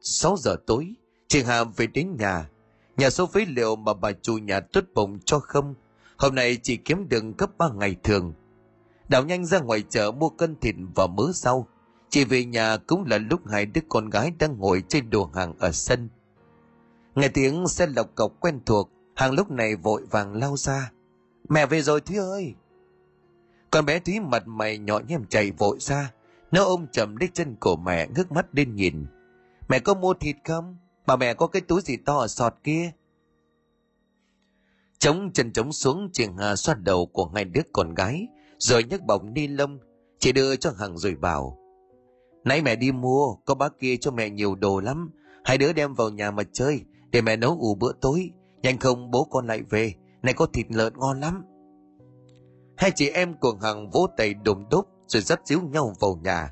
6 0.02 0.38
giờ 0.38 0.56
tối, 0.68 0.94
Chị 1.28 1.44
Hà 1.44 1.64
về 1.64 1.88
đến 1.88 2.16
nhà, 2.20 2.50
nhà 2.98 3.10
số 3.10 3.26
phế 3.26 3.46
liệu 3.46 3.76
mà 3.76 3.94
bà 3.94 4.12
chủ 4.22 4.38
nhà 4.38 4.60
tuyết 4.60 4.94
bụng 4.94 5.20
cho 5.26 5.40
không, 5.40 5.76
hôm 6.18 6.36
nay 6.36 6.58
chỉ 6.64 6.78
kiếm 6.78 7.10
được 7.10 7.24
gấp 7.38 7.58
ba 7.58 7.70
ngày 7.76 7.96
thường. 8.04 8.34
Đào 9.10 9.24
nhanh 9.24 9.46
ra 9.46 9.60
ngoài 9.60 9.84
chợ 9.90 10.12
mua 10.12 10.30
cân 10.30 10.56
thịt 10.60 10.76
và 10.96 11.08
mớ 11.08 11.32
sau 11.34 11.68
Chị 12.14 12.26
về 12.26 12.46
nhà 12.46 12.78
cũng 12.78 13.06
là 13.08 13.18
lúc 13.18 13.48
hai 13.48 13.66
đứa 13.66 13.82
con 13.90 14.10
gái 14.10 14.32
đang 14.40 14.58
ngồi 14.58 14.84
trên 14.88 15.10
đồ 15.10 15.30
hàng 15.34 15.54
ở 15.60 15.72
sân. 15.72 16.10
Nghe 17.16 17.28
tiếng 17.28 17.68
xe 17.68 17.88
lộc 17.88 18.16
cọc 18.16 18.40
quen 18.40 18.60
thuộc, 18.66 18.90
hàng 19.16 19.32
lúc 19.32 19.52
này 19.52 19.76
vội 19.76 20.06
vàng 20.12 20.36
lao 20.36 20.58
ra. 20.58 20.92
Mẹ 21.50 21.66
về 21.66 21.82
rồi 21.82 22.02
Thúy 22.02 22.18
ơi! 22.18 22.56
Con 23.72 23.86
bé 23.86 24.00
Thúy 24.00 24.20
mặt 24.20 24.48
mày 24.48 24.78
nhỏ 24.78 25.00
nhem 25.08 25.26
chạy 25.26 25.52
vội 25.52 25.78
ra, 25.80 26.12
nó 26.52 26.64
ôm 26.64 26.88
chầm 26.92 27.16
lấy 27.16 27.30
chân 27.34 27.56
của 27.60 27.76
mẹ 27.76 28.08
ngước 28.16 28.32
mắt 28.32 28.46
lên 28.52 28.76
nhìn. 28.76 29.06
Mẹ 29.70 29.80
có 29.80 29.94
mua 29.94 30.14
thịt 30.14 30.36
không? 30.44 30.78
Bà 31.06 31.16
mẹ 31.16 31.34
có 31.34 31.48
cái 31.48 31.62
túi 31.62 31.82
gì 31.82 31.98
to 31.98 32.18
ở 32.18 32.28
sọt 32.28 32.54
kia? 32.64 32.92
Chống 35.00 35.32
chân 35.34 35.54
chống 35.54 35.72
xuống 35.72 36.10
chị 36.14 36.28
hà 36.38 36.56
xoát 36.56 36.78
đầu 36.84 37.06
của 37.06 37.32
hai 37.36 37.46
đứa 37.46 37.62
con 37.74 37.94
gái, 37.94 38.28
rồi 38.58 38.84
nhấc 38.84 39.06
bọc 39.06 39.24
ni 39.24 39.48
lông, 39.48 39.80
chị 40.20 40.32
đưa 40.32 40.56
cho 40.56 40.72
hằng 40.78 40.98
rồi 40.98 41.16
bảo. 41.16 41.58
Nãy 42.44 42.62
mẹ 42.62 42.76
đi 42.76 42.92
mua, 42.92 43.36
có 43.46 43.56
bác 43.56 43.80
kia 43.80 43.98
cho 43.98 44.12
mẹ 44.12 44.30
nhiều 44.30 44.56
đồ 44.56 44.80
lắm, 44.80 45.12
hai 45.44 45.58
đứa 45.58 45.74
đem 45.74 45.94
vào 45.94 46.10
nhà 46.10 46.32
mà 46.32 46.44
chơi, 46.54 46.82
để 47.12 47.22
mẹ 47.22 47.36
nấu 47.36 47.58
ủ 47.60 47.76
bữa 47.76 47.92
tối, 48.02 48.30
nhanh 48.62 48.78
không 48.78 49.12
bố 49.12 49.24
con 49.24 49.48
lại 49.48 49.62
về, 49.70 49.94
này 50.22 50.34
có 50.34 50.46
thịt 50.46 50.66
lợn 50.70 50.94
ngon 50.98 51.20
lắm. 51.20 51.44
Hai 52.78 52.92
chị 52.96 53.10
em 53.10 53.34
của 53.34 53.58
Hằng 53.62 53.90
vỗ 53.90 54.08
tay 54.18 54.34
đùm 54.34 54.64
đốp 54.72 54.88
rồi 55.08 55.22
dắt 55.22 55.42
díu 55.46 55.62
nhau 55.62 55.94
vào 56.00 56.20
nhà. 56.24 56.52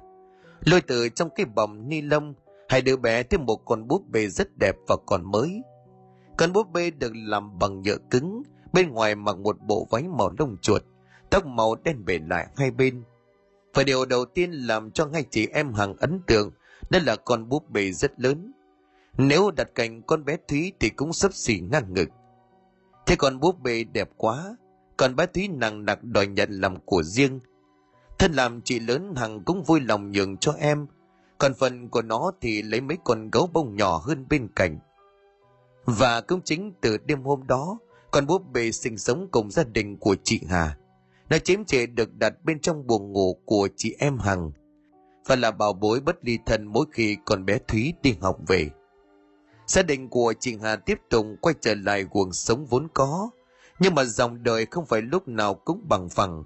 Lôi 0.66 0.82
từ 0.82 1.10
trong 1.10 1.30
cái 1.36 1.46
bọc 1.46 1.70
ni 1.70 2.02
lông, 2.02 2.34
hai 2.72 2.82
đứa 2.82 2.96
bé 2.98 3.24
thêm 3.24 3.46
một 3.46 3.56
con 3.56 3.88
búp 3.88 4.04
bê 4.10 4.28
rất 4.28 4.58
đẹp 4.58 4.76
và 4.88 4.96
còn 5.06 5.32
mới. 5.32 5.62
Con 6.38 6.54
búp 6.54 6.68
bê 6.74 6.92
được 6.92 7.12
làm 7.16 7.60
bằng 7.60 7.82
nhựa 7.82 7.98
cứng, 8.10 8.44
bên 8.74 8.92
ngoài 8.92 9.16
mặc 9.16 9.38
một 9.38 9.58
bộ 9.62 9.88
váy 9.92 10.04
màu 10.08 10.32
lông 10.40 10.58
chuột, 10.62 10.84
tóc 11.30 11.46
màu 11.46 11.76
đen 11.76 12.06
bể 12.06 12.20
lại 12.30 12.48
hai 12.58 12.72
bên. 12.72 13.04
Và 13.74 13.84
điều 13.84 14.06
đầu 14.06 14.26
tiên 14.26 14.52
làm 14.52 14.92
cho 14.92 15.10
hai 15.14 15.26
chị 15.32 15.48
em 15.48 15.74
Hằng 15.74 15.96
ấn 15.98 16.22
tượng 16.28 16.52
đó 16.90 17.00
là 17.06 17.16
con 17.16 17.50
búp 17.50 17.70
bê 17.70 17.92
rất 17.92 18.20
lớn. 18.20 18.52
Nếu 19.18 19.52
đặt 19.52 19.68
cạnh 19.76 20.02
con 20.02 20.26
bé 20.26 20.38
Thúy 20.48 20.74
thì 20.80 20.90
cũng 20.90 21.14
sấp 21.14 21.34
xỉ 21.34 21.60
ngang 21.60 21.94
ngực. 21.94 22.10
Thế 23.06 23.16
con 23.16 23.40
búp 23.40 23.60
bê 23.60 23.84
đẹp 23.84 24.10
quá, 24.18 24.56
còn 24.98 25.16
bé 25.16 25.26
Thúy 25.26 25.48
nặng 25.48 25.86
nặc 25.86 26.04
đòi 26.04 26.28
nhận 26.28 26.52
làm 26.52 26.80
của 26.86 27.04
riêng. 27.04 27.40
Thân 28.20 28.34
làm 28.34 28.62
chị 28.62 28.80
lớn 28.80 29.14
Hằng 29.16 29.44
cũng 29.44 29.64
vui 29.64 29.80
lòng 29.80 30.12
nhường 30.12 30.38
cho 30.38 30.52
em, 30.52 30.88
còn 31.42 31.54
phần 31.54 31.90
của 31.90 32.02
nó 32.02 32.32
thì 32.42 32.62
lấy 32.62 32.82
mấy 32.82 32.98
con 33.04 33.30
gấu 33.32 33.50
bông 33.54 33.76
nhỏ 33.76 33.98
hơn 33.98 34.26
bên 34.30 34.48
cạnh. 34.56 34.80
Và 35.86 36.22
cũng 36.22 36.42
chính 36.42 36.74
từ 36.82 36.98
đêm 36.98 37.24
hôm 37.24 37.48
đó, 37.48 37.78
con 38.12 38.28
búp 38.28 38.52
bê 38.52 38.72
sinh 38.72 38.98
sống 38.98 39.28
cùng 39.32 39.52
gia 39.52 39.64
đình 39.64 39.98
của 39.98 40.16
chị 40.24 40.42
Hà. 40.50 40.78
Nó 41.30 41.38
chiếm 41.38 41.66
trệ 41.66 41.86
được 41.86 42.14
đặt 42.14 42.34
bên 42.44 42.60
trong 42.60 42.88
buồng 42.88 43.12
ngủ 43.12 43.38
của 43.46 43.68
chị 43.76 43.96
em 44.00 44.18
Hằng 44.18 44.52
và 45.26 45.36
là 45.36 45.52
bảo 45.52 45.74
bối 45.74 46.00
bất 46.00 46.16
ly 46.22 46.38
thân 46.46 46.66
mỗi 46.66 46.86
khi 46.92 47.18
con 47.26 47.46
bé 47.46 47.58
Thúy 47.68 47.94
đi 48.02 48.16
học 48.22 48.38
về. 48.48 48.70
Gia 49.68 49.82
đình 49.82 50.10
của 50.10 50.34
chị 50.40 50.58
Hà 50.64 50.76
tiếp 50.76 51.00
tục 51.10 51.26
quay 51.42 51.56
trở 51.62 51.76
lại 51.76 52.06
cuộc 52.06 52.36
sống 52.36 52.66
vốn 52.66 52.88
có, 52.94 53.30
nhưng 53.80 53.96
mà 53.96 54.04
dòng 54.04 54.44
đời 54.44 54.66
không 54.72 54.86
phải 54.86 55.02
lúc 55.02 55.28
nào 55.28 55.54
cũng 55.54 55.86
bằng 55.90 56.10
phẳng. 56.10 56.44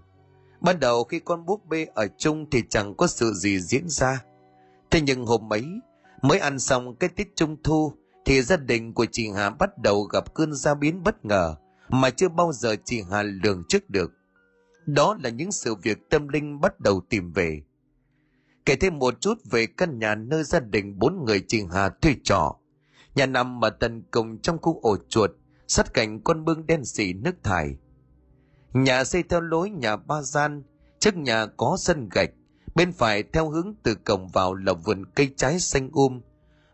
Ban 0.61 0.79
đầu 0.79 1.03
khi 1.03 1.19
con 1.19 1.45
búp 1.45 1.65
bê 1.65 1.87
ở 1.95 2.07
chung 2.17 2.49
thì 2.49 2.63
chẳng 2.69 2.95
có 2.95 3.07
sự 3.07 3.33
gì 3.33 3.59
diễn 3.59 3.89
ra. 3.89 4.23
Thế 4.95 5.01
nhưng 5.01 5.25
hôm 5.25 5.53
ấy, 5.53 5.65
mới 6.21 6.39
ăn 6.39 6.59
xong 6.59 6.95
cái 6.95 7.09
tết 7.15 7.27
trung 7.35 7.57
thu, 7.63 7.93
thì 8.25 8.41
gia 8.41 8.57
đình 8.57 8.93
của 8.93 9.05
chị 9.11 9.29
Hà 9.35 9.49
bắt 9.49 9.69
đầu 9.77 10.03
gặp 10.03 10.33
cơn 10.33 10.53
gia 10.53 10.75
biến 10.75 11.03
bất 11.03 11.25
ngờ 11.25 11.55
mà 11.89 12.09
chưa 12.09 12.29
bao 12.29 12.51
giờ 12.53 12.75
chị 12.85 13.01
Hà 13.11 13.23
lường 13.23 13.63
trước 13.69 13.89
được. 13.89 14.11
Đó 14.85 15.17
là 15.23 15.29
những 15.29 15.51
sự 15.51 15.75
việc 15.75 16.09
tâm 16.09 16.27
linh 16.27 16.61
bắt 16.61 16.79
đầu 16.79 17.01
tìm 17.09 17.31
về. 17.31 17.61
Kể 18.65 18.75
thêm 18.75 18.99
một 18.99 19.21
chút 19.21 19.37
về 19.51 19.65
căn 19.65 19.99
nhà 19.99 20.15
nơi 20.15 20.43
gia 20.43 20.59
đình 20.59 20.99
bốn 20.99 21.25
người 21.25 21.43
chị 21.47 21.63
Hà 21.73 21.89
thuê 21.89 22.15
trọ. 22.23 22.55
Nhà 23.15 23.25
nằm 23.25 23.65
ở 23.65 23.69
tầng 23.69 24.03
cùng 24.11 24.37
trong 24.41 24.57
khu 24.61 24.79
ổ 24.81 24.97
chuột, 25.09 25.31
sát 25.67 25.93
cạnh 25.93 26.21
con 26.21 26.45
bưng 26.45 26.65
đen 26.65 26.85
xỉ 26.85 27.13
nước 27.13 27.35
thải. 27.43 27.77
Nhà 28.73 29.03
xây 29.03 29.23
theo 29.23 29.41
lối 29.41 29.69
nhà 29.69 29.95
ba 29.95 30.21
gian, 30.21 30.63
trước 30.99 31.15
nhà 31.17 31.45
có 31.45 31.77
sân 31.79 32.09
gạch, 32.11 32.31
bên 32.75 32.91
phải 32.91 33.23
theo 33.23 33.49
hướng 33.49 33.73
từ 33.83 33.95
cổng 33.95 34.27
vào 34.27 34.53
là 34.53 34.73
vườn 34.73 35.05
cây 35.05 35.29
trái 35.37 35.59
xanh 35.59 35.89
um, 35.93 36.21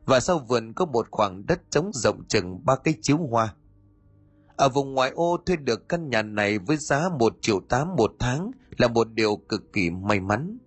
và 0.05 0.19
sau 0.19 0.39
vườn 0.39 0.73
có 0.73 0.85
một 0.85 1.07
khoảng 1.11 1.45
đất 1.45 1.61
trống 1.69 1.91
rộng 1.93 2.23
chừng 2.27 2.65
ba 2.65 2.75
cây 2.75 2.95
chiếu 3.01 3.17
hoa. 3.17 3.55
Ở 4.55 4.69
vùng 4.69 4.93
ngoại 4.93 5.11
ô 5.11 5.37
thuê 5.45 5.55
được 5.55 5.89
căn 5.89 6.09
nhà 6.09 6.21
này 6.21 6.59
với 6.59 6.77
giá 6.77 7.09
một 7.19 7.37
triệu 7.41 7.59
tám 7.69 7.95
một 7.95 8.11
tháng 8.19 8.51
là 8.77 8.87
một 8.87 9.07
điều 9.13 9.35
cực 9.35 9.73
kỳ 9.73 9.89
may 9.89 10.19
mắn. 10.19 10.57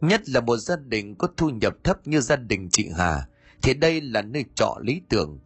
Nhất 0.00 0.28
là 0.28 0.40
một 0.40 0.56
gia 0.56 0.76
đình 0.76 1.14
có 1.14 1.28
thu 1.36 1.50
nhập 1.50 1.74
thấp 1.84 2.06
như 2.06 2.20
gia 2.20 2.36
đình 2.36 2.68
chị 2.72 2.88
Hà, 2.96 3.28
thì 3.62 3.74
đây 3.74 4.00
là 4.00 4.22
nơi 4.22 4.44
trọ 4.54 4.76
lý 4.80 5.02
tưởng. 5.08 5.40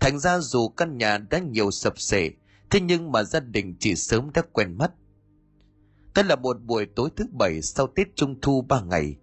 Thành 0.00 0.18
ra 0.18 0.38
dù 0.38 0.68
căn 0.68 0.98
nhà 0.98 1.18
đã 1.18 1.38
nhiều 1.38 1.70
sập 1.70 1.98
sệ, 1.98 2.30
thế 2.70 2.80
nhưng 2.80 3.12
mà 3.12 3.22
gia 3.22 3.40
đình 3.40 3.76
chị 3.80 3.94
sớm 3.94 4.30
đã 4.34 4.42
quen 4.52 4.78
mắt 4.78 4.92
tức 6.14 6.22
là 6.22 6.36
một 6.36 6.62
buổi 6.62 6.86
tối 6.86 7.10
thứ 7.16 7.24
bảy 7.32 7.62
sau 7.62 7.86
Tết 7.86 8.16
Trung 8.16 8.40
Thu 8.42 8.62
ba 8.62 8.80
ngày. 8.80 9.16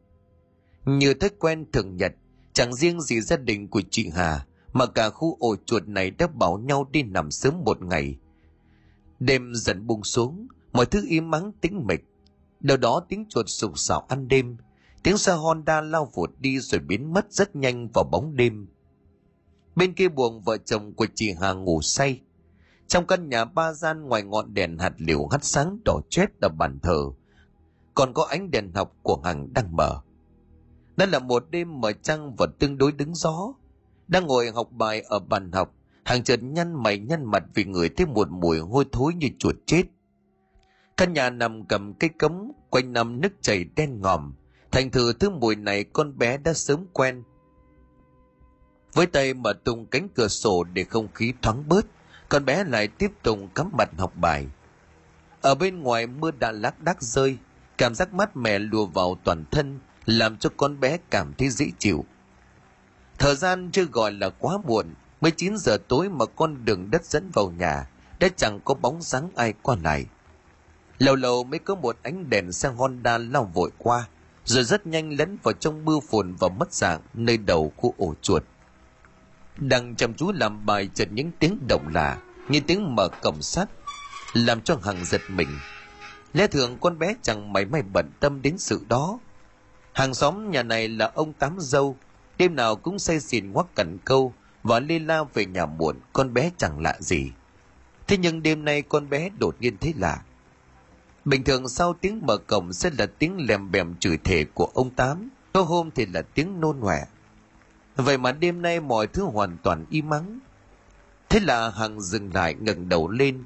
Như 0.85 1.13
thói 1.13 1.29
quen 1.39 1.65
thường 1.73 1.95
nhật, 1.95 2.13
chẳng 2.53 2.73
riêng 2.73 3.01
gì 3.01 3.21
gia 3.21 3.37
đình 3.37 3.67
của 3.67 3.81
chị 3.91 4.09
Hà, 4.15 4.45
mà 4.73 4.85
cả 4.85 5.09
khu 5.09 5.37
ổ 5.39 5.55
chuột 5.65 5.87
này 5.87 6.11
đã 6.11 6.27
bảo 6.27 6.57
nhau 6.57 6.87
đi 6.91 7.03
nằm 7.03 7.31
sớm 7.31 7.63
một 7.65 7.81
ngày. 7.81 8.17
Đêm 9.19 9.53
dần 9.55 9.87
buông 9.87 10.03
xuống, 10.03 10.47
mọi 10.73 10.85
thứ 10.85 11.05
im 11.07 11.31
mắng 11.31 11.51
tĩnh 11.61 11.87
mịch. 11.87 12.05
Đâu 12.59 12.77
đó 12.77 13.05
tiếng 13.09 13.25
chuột 13.29 13.45
sục 13.49 13.79
sạo 13.79 14.05
ăn 14.09 14.27
đêm, 14.27 14.57
tiếng 15.03 15.17
xe 15.17 15.33
Honda 15.33 15.81
lao 15.81 16.11
vụt 16.13 16.29
đi 16.39 16.59
rồi 16.59 16.81
biến 16.81 17.13
mất 17.13 17.25
rất 17.29 17.55
nhanh 17.55 17.87
vào 17.93 18.03
bóng 18.11 18.35
đêm. 18.35 18.67
Bên 19.75 19.93
kia 19.93 20.09
buồng 20.09 20.41
vợ 20.41 20.57
chồng 20.57 20.93
của 20.93 21.07
chị 21.15 21.33
Hà 21.41 21.53
ngủ 21.53 21.81
say. 21.81 22.21
Trong 22.91 23.07
căn 23.07 23.29
nhà 23.29 23.45
ba 23.45 23.73
gian 23.73 24.03
ngoài 24.03 24.23
ngọn 24.23 24.53
đèn 24.53 24.77
hạt 24.77 24.93
liều 24.97 25.27
hắt 25.27 25.43
sáng 25.43 25.77
đỏ 25.85 25.99
chết 26.09 26.25
ở 26.41 26.49
bàn 26.49 26.79
thờ, 26.79 27.03
còn 27.93 28.13
có 28.13 28.23
ánh 28.23 28.51
đèn 28.51 28.71
học 28.73 28.95
của 29.03 29.21
Hằng 29.23 29.53
đang 29.53 29.75
mở. 29.75 30.01
Đó 30.97 31.05
là 31.05 31.19
một 31.19 31.45
đêm 31.49 31.81
mở 31.81 31.91
trăng 31.91 32.35
và 32.35 32.47
tương 32.59 32.77
đối 32.77 32.91
đứng 32.91 33.15
gió. 33.15 33.53
Đang 34.07 34.27
ngồi 34.27 34.51
học 34.51 34.67
bài 34.71 35.01
ở 35.01 35.19
bàn 35.19 35.51
học, 35.51 35.73
hàng 36.03 36.23
chợt 36.23 36.43
nhăn 36.43 36.83
mày 36.83 36.99
nhăn 36.99 37.25
mặt 37.25 37.43
vì 37.53 37.63
người 37.63 37.89
thấy 37.89 38.05
một 38.05 38.27
mùi 38.31 38.59
hôi 38.59 38.85
thối 38.91 39.13
như 39.13 39.27
chuột 39.39 39.55
chết. 39.65 39.83
Căn 40.97 41.13
nhà 41.13 41.29
nằm 41.29 41.65
cầm 41.65 41.93
cây 41.93 42.09
cấm 42.17 42.51
quanh 42.69 42.93
năm 42.93 43.21
nước 43.21 43.31
chảy 43.41 43.63
đen 43.75 44.01
ngòm. 44.01 44.33
Thành 44.71 44.91
thử 44.91 45.13
thứ 45.13 45.29
mùi 45.29 45.55
này 45.55 45.83
con 45.83 46.17
bé 46.17 46.37
đã 46.37 46.53
sớm 46.53 46.85
quen. 46.93 47.23
Với 48.93 49.05
tay 49.05 49.33
mở 49.33 49.53
tung 49.53 49.85
cánh 49.85 50.07
cửa 50.15 50.27
sổ 50.27 50.63
để 50.63 50.83
không 50.83 51.07
khí 51.13 51.33
thoáng 51.41 51.63
bớt, 51.67 51.85
con 52.31 52.45
bé 52.45 52.63
lại 52.63 52.87
tiếp 52.87 53.11
tục 53.23 53.39
cắm 53.55 53.69
mặt 53.77 53.89
học 53.97 54.13
bài. 54.15 54.47
Ở 55.41 55.55
bên 55.55 55.79
ngoài 55.79 56.07
mưa 56.07 56.31
đã 56.31 56.51
lác 56.51 56.79
đác 56.79 57.01
rơi, 57.01 57.37
cảm 57.77 57.95
giác 57.95 58.13
mát 58.13 58.37
mẻ 58.37 58.59
lùa 58.59 58.85
vào 58.85 59.17
toàn 59.23 59.45
thân, 59.51 59.79
làm 60.05 60.37
cho 60.37 60.49
con 60.57 60.79
bé 60.79 60.97
cảm 61.09 61.33
thấy 61.37 61.49
dễ 61.49 61.65
chịu. 61.79 62.05
Thời 63.19 63.35
gian 63.35 63.69
chưa 63.71 63.85
gọi 63.85 64.11
là 64.11 64.29
quá 64.29 64.57
muộn, 64.65 64.85
mới 65.21 65.31
chín 65.31 65.57
giờ 65.57 65.77
tối 65.87 66.09
mà 66.09 66.25
con 66.25 66.65
đường 66.65 66.91
đất 66.91 67.05
dẫn 67.05 67.29
vào 67.33 67.51
nhà, 67.51 67.87
đã 68.19 68.27
chẳng 68.37 68.59
có 68.65 68.73
bóng 68.73 69.01
dáng 69.01 69.29
ai 69.35 69.53
qua 69.61 69.75
lại. 69.83 70.05
Lâu 70.97 71.15
lâu 71.15 71.43
mới 71.43 71.59
có 71.59 71.75
một 71.75 71.97
ánh 72.03 72.29
đèn 72.29 72.51
xe 72.51 72.69
Honda 72.69 73.17
lao 73.17 73.51
vội 73.53 73.71
qua, 73.77 74.07
rồi 74.45 74.63
rất 74.63 74.87
nhanh 74.87 75.17
lấn 75.17 75.37
vào 75.43 75.53
trong 75.53 75.85
mưa 75.85 75.99
phùn 76.09 76.35
và 76.39 76.47
mất 76.47 76.73
dạng 76.73 77.01
nơi 77.13 77.37
đầu 77.37 77.73
của 77.75 77.93
ổ 77.97 78.13
chuột. 78.21 78.43
Đang 79.57 79.95
chăm 79.95 80.13
chú 80.13 80.31
làm 80.31 80.65
bài 80.65 80.89
chợt 80.93 81.07
những 81.11 81.31
tiếng 81.39 81.57
động 81.67 81.87
lạ, 81.87 82.17
như 82.49 82.59
tiếng 82.67 82.95
mở 82.95 83.07
cổng 83.21 83.41
sắt, 83.41 83.69
làm 84.33 84.61
cho 84.61 84.79
Hằng 84.83 85.05
giật 85.05 85.21
mình. 85.27 85.59
Lẽ 86.33 86.47
thường 86.47 86.77
con 86.81 86.99
bé 86.99 87.15
chẳng 87.21 87.53
mảy 87.53 87.65
may 87.65 87.81
bận 87.81 88.11
tâm 88.19 88.41
đến 88.41 88.57
sự 88.57 88.85
đó. 88.89 89.19
Hàng 89.93 90.13
xóm 90.13 90.51
nhà 90.51 90.63
này 90.63 90.87
là 90.87 91.11
ông 91.15 91.33
Tám 91.33 91.55
Dâu, 91.59 91.97
đêm 92.37 92.55
nào 92.55 92.75
cũng 92.75 92.99
say 92.99 93.19
xỉn 93.19 93.51
ngoắc 93.51 93.67
cẩn 93.75 93.97
câu 94.05 94.33
và 94.63 94.79
lê 94.79 94.99
la 94.99 95.23
về 95.33 95.45
nhà 95.45 95.65
muộn, 95.65 95.99
con 96.13 96.33
bé 96.33 96.51
chẳng 96.57 96.79
lạ 96.79 96.97
gì. 96.99 97.31
Thế 98.07 98.17
nhưng 98.17 98.43
đêm 98.43 98.65
nay 98.65 98.81
con 98.81 99.09
bé 99.09 99.29
đột 99.39 99.55
nhiên 99.59 99.77
thấy 99.77 99.93
lạ. 99.97 100.23
Bình 101.25 101.43
thường 101.43 101.67
sau 101.67 101.93
tiếng 101.93 102.21
mở 102.25 102.37
cổng 102.37 102.73
sẽ 102.73 102.89
là 102.97 103.05
tiếng 103.05 103.47
lèm 103.47 103.71
bèm 103.71 103.95
chửi 103.99 104.17
thề 104.17 104.45
của 104.53 104.65
ông 104.73 104.89
Tám, 104.89 105.29
có 105.53 105.61
hôm 105.61 105.91
thì 105.91 106.05
là 106.05 106.21
tiếng 106.21 106.59
nôn 106.59 106.77
hoẹ 106.79 107.05
Vậy 107.95 108.17
mà 108.17 108.31
đêm 108.31 108.61
nay 108.61 108.79
mọi 108.79 109.07
thứ 109.07 109.23
hoàn 109.23 109.57
toàn 109.63 109.85
im 109.89 110.09
mắng. 110.09 110.39
Thế 111.29 111.39
là 111.39 111.69
Hằng 111.69 112.01
dừng 112.01 112.33
lại 112.33 112.53
ngẩng 112.53 112.89
đầu 112.89 113.07
lên, 113.09 113.43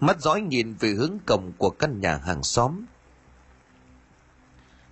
mắt 0.00 0.20
dõi 0.20 0.40
nhìn 0.40 0.74
về 0.80 0.88
hướng 0.88 1.18
cổng 1.26 1.52
của 1.58 1.70
căn 1.70 2.00
nhà 2.00 2.16
hàng 2.16 2.42
xóm. 2.42 2.84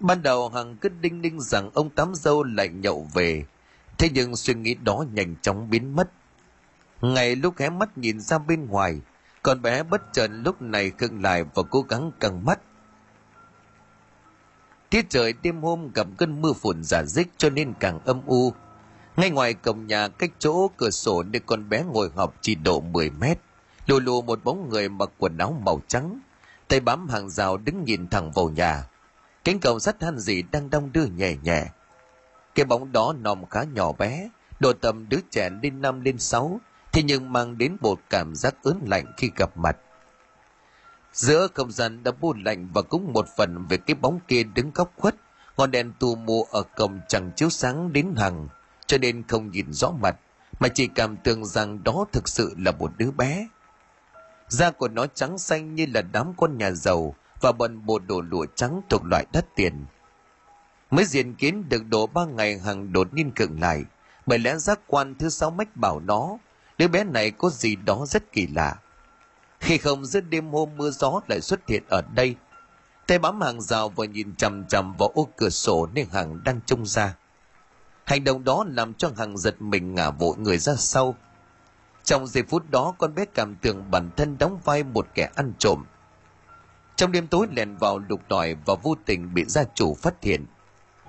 Ban 0.01 0.23
đầu 0.23 0.49
Hằng 0.49 0.77
cứ 0.77 0.89
đinh 0.89 1.23
ninh 1.23 1.41
rằng 1.41 1.71
ông 1.75 1.91
Tám 1.91 2.15
Dâu 2.15 2.43
lại 2.43 2.69
nhậu 2.69 3.09
về, 3.15 3.45
thế 3.99 4.11
nhưng 4.15 4.37
suy 4.37 4.55
nghĩ 4.55 4.75
đó 4.75 5.05
nhanh 5.13 5.35
chóng 5.43 5.71
biến 5.71 5.97
mất. 5.97 6.11
Ngày 7.01 7.37
lúc 7.37 7.55
hé 7.59 7.71
mắt 7.71 7.99
nhìn 7.99 8.21
ra 8.21 8.39
bên 8.39 8.67
ngoài, 8.67 9.01
con 9.43 9.63
bé 9.63 9.83
bất 9.83 10.03
chợt 10.13 10.29
lúc 10.29 10.63
này 10.63 10.91
khựng 10.99 11.23
lại 11.23 11.45
và 11.55 11.63
cố 11.71 11.83
gắng 11.83 12.13
căng 12.21 12.45
mắt 12.45 12.61
tiết 14.93 15.11
trời 15.11 15.35
đêm 15.43 15.63
hôm 15.63 15.91
gặp 15.95 16.07
cơn 16.17 16.43
mưa 16.43 16.53
phùn 16.53 16.85
giả 16.85 17.03
dích 17.05 17.29
cho 17.37 17.51
nên 17.51 17.73
càng 17.81 18.01
âm 18.05 18.21
u. 18.27 18.53
Ngay 19.17 19.31
ngoài 19.31 19.55
cổng 19.55 19.87
nhà 19.87 20.09
cách 20.09 20.31
chỗ 20.39 20.71
cửa 20.77 20.91
sổ 20.91 21.23
nơi 21.23 21.41
con 21.47 21.69
bé 21.69 21.83
ngồi 21.83 22.11
học 22.17 22.35
chỉ 22.41 22.55
độ 22.55 22.81
10 22.81 23.11
mét, 23.11 23.39
lù 23.87 24.01
lù 24.01 24.23
một 24.23 24.45
bóng 24.45 24.69
người 24.69 24.89
mặc 24.89 25.11
quần 25.19 25.39
áo 25.39 25.57
màu 25.65 25.81
trắng, 25.89 26.21
tay 26.69 26.81
bám 26.81 27.09
hàng 27.09 27.31
rào 27.31 27.57
đứng 27.57 27.85
nhìn 27.85 28.09
thẳng 28.09 28.33
vào 28.33 28.49
nhà. 28.49 28.85
Cánh 29.45 29.61
cổng 29.61 29.81
sắt 29.81 30.03
han 30.03 30.19
gì 30.19 30.43
đang 30.43 30.71
đong 30.71 30.93
đưa 30.93 31.05
nhẹ 31.05 31.37
nhẹ. 31.43 31.65
Cái 32.55 32.65
bóng 32.65 32.93
đó 32.93 33.15
nòm 33.21 33.47
khá 33.47 33.63
nhỏ 33.73 33.93
bé, 33.93 34.29
độ 34.61 34.73
tầm 34.73 35.09
đứa 35.09 35.21
trẻ 35.31 35.51
lên 35.63 35.81
năm, 35.83 36.01
lên 36.01 36.19
sáu, 36.19 36.61
thế 36.93 37.03
nhưng 37.03 37.33
mang 37.33 37.59
đến 37.59 37.77
một 37.81 38.01
cảm 38.11 38.35
giác 38.35 38.55
ớn 38.63 38.81
lạnh 38.87 39.05
khi 39.17 39.31
gặp 39.37 39.57
mặt 39.57 39.77
giữa 41.12 41.48
không 41.55 41.72
gian 41.72 42.03
đã 42.05 42.12
buồn 42.20 42.44
lạnh 42.44 42.68
và 42.72 42.83
cũng 42.83 43.12
một 43.12 43.29
phần 43.37 43.66
về 43.68 43.77
cái 43.77 43.94
bóng 43.94 44.20
kia 44.29 44.42
đứng 44.42 44.70
góc 44.75 44.92
khuất, 44.96 45.14
ngọn 45.57 45.70
đèn 45.70 45.92
tù 45.98 46.14
mù 46.14 46.44
ở 46.51 46.62
cổng 46.62 47.01
chẳng 47.09 47.31
chiếu 47.37 47.51
sáng 47.51 47.92
đến 47.92 48.14
hằng, 48.16 48.48
cho 48.87 48.98
nên 48.98 49.22
không 49.29 49.51
nhìn 49.51 49.72
rõ 49.72 49.90
mặt, 49.90 50.16
mà 50.61 50.68
chỉ 50.68 50.87
cảm 50.87 51.16
tưởng 51.16 51.44
rằng 51.44 51.85
đó 51.85 52.05
thực 52.12 52.29
sự 52.29 52.55
là 52.59 52.72
một 52.72 52.90
đứa 52.96 53.11
bé. 53.11 53.48
Da 54.48 54.70
của 54.70 54.88
nó 54.88 55.07
trắng 55.07 55.38
xanh 55.38 55.75
như 55.75 55.87
là 55.94 56.03
đám 56.03 56.33
con 56.37 56.59
nhà 56.59 56.70
giàu 56.70 57.14
và 57.40 57.53
bận 57.53 57.87
bộ 57.87 57.98
đồ 57.98 58.20
lụa 58.20 58.46
trắng 58.55 58.81
thuộc 58.88 59.05
loại 59.05 59.27
đắt 59.33 59.57
tiền. 59.57 59.85
Mới 60.90 61.05
diện 61.05 61.35
kiến 61.35 61.68
được 61.68 61.83
độ 61.88 62.07
ba 62.07 62.25
ngày, 62.25 62.59
hằng 62.59 62.92
đột 62.92 63.14
nhiên 63.14 63.31
cựng 63.31 63.61
lại. 63.61 63.85
Bởi 64.27 64.38
lẽ 64.38 64.57
giác 64.57 64.81
quan 64.87 65.14
thứ 65.14 65.29
sáu 65.29 65.51
mách 65.51 65.77
bảo 65.77 66.01
nó, 66.01 66.38
đứa 66.79 66.88
bé 66.88 67.05
này 67.05 67.31
có 67.31 67.51
gì 67.51 67.77
đó 67.77 68.05
rất 68.09 68.33
kỳ 68.33 68.46
lạ 68.46 68.77
khi 69.62 69.79
không 69.79 70.05
giữa 70.05 70.20
đêm 70.20 70.51
hôm 70.51 70.68
mưa 70.77 70.90
gió 70.90 71.20
lại 71.29 71.40
xuất 71.40 71.68
hiện 71.68 71.83
ở 71.88 72.03
đây, 72.14 72.37
tay 73.07 73.18
bám 73.18 73.40
hàng 73.40 73.61
rào 73.61 73.88
và 73.88 74.05
nhìn 74.05 74.37
chằm 74.37 74.64
chằm 74.68 74.94
vào 74.98 75.09
ô 75.14 75.29
cửa 75.37 75.48
sổ 75.48 75.88
nên 75.94 76.07
hằng 76.12 76.44
đang 76.44 76.61
trông 76.66 76.87
ra. 76.87 77.16
Hành 78.05 78.25
động 78.25 78.44
đó 78.44 78.64
làm 78.68 78.94
cho 78.94 79.11
hằng 79.16 79.38
giật 79.38 79.62
mình 79.62 79.94
ngả 79.94 80.11
vội 80.11 80.37
người 80.38 80.59
ra 80.59 80.75
sau. 80.75 81.14
Trong 82.05 82.27
giây 82.27 82.42
phút 82.48 82.70
đó, 82.70 82.94
con 82.98 83.14
bé 83.14 83.25
cảm 83.25 83.55
tưởng 83.55 83.90
bản 83.90 84.11
thân 84.16 84.38
đóng 84.38 84.59
vai 84.64 84.83
một 84.83 85.07
kẻ 85.14 85.31
ăn 85.35 85.53
trộm. 85.59 85.85
Trong 86.96 87.12
đêm 87.12 87.27
tối 87.27 87.46
lèn 87.57 87.77
vào 87.77 87.98
lục 87.98 88.20
đòi 88.29 88.57
và 88.66 88.75
vô 88.83 88.96
tình 89.05 89.35
bị 89.35 89.44
gia 89.44 89.64
chủ 89.75 89.94
phát 89.94 90.14
hiện. 90.22 90.46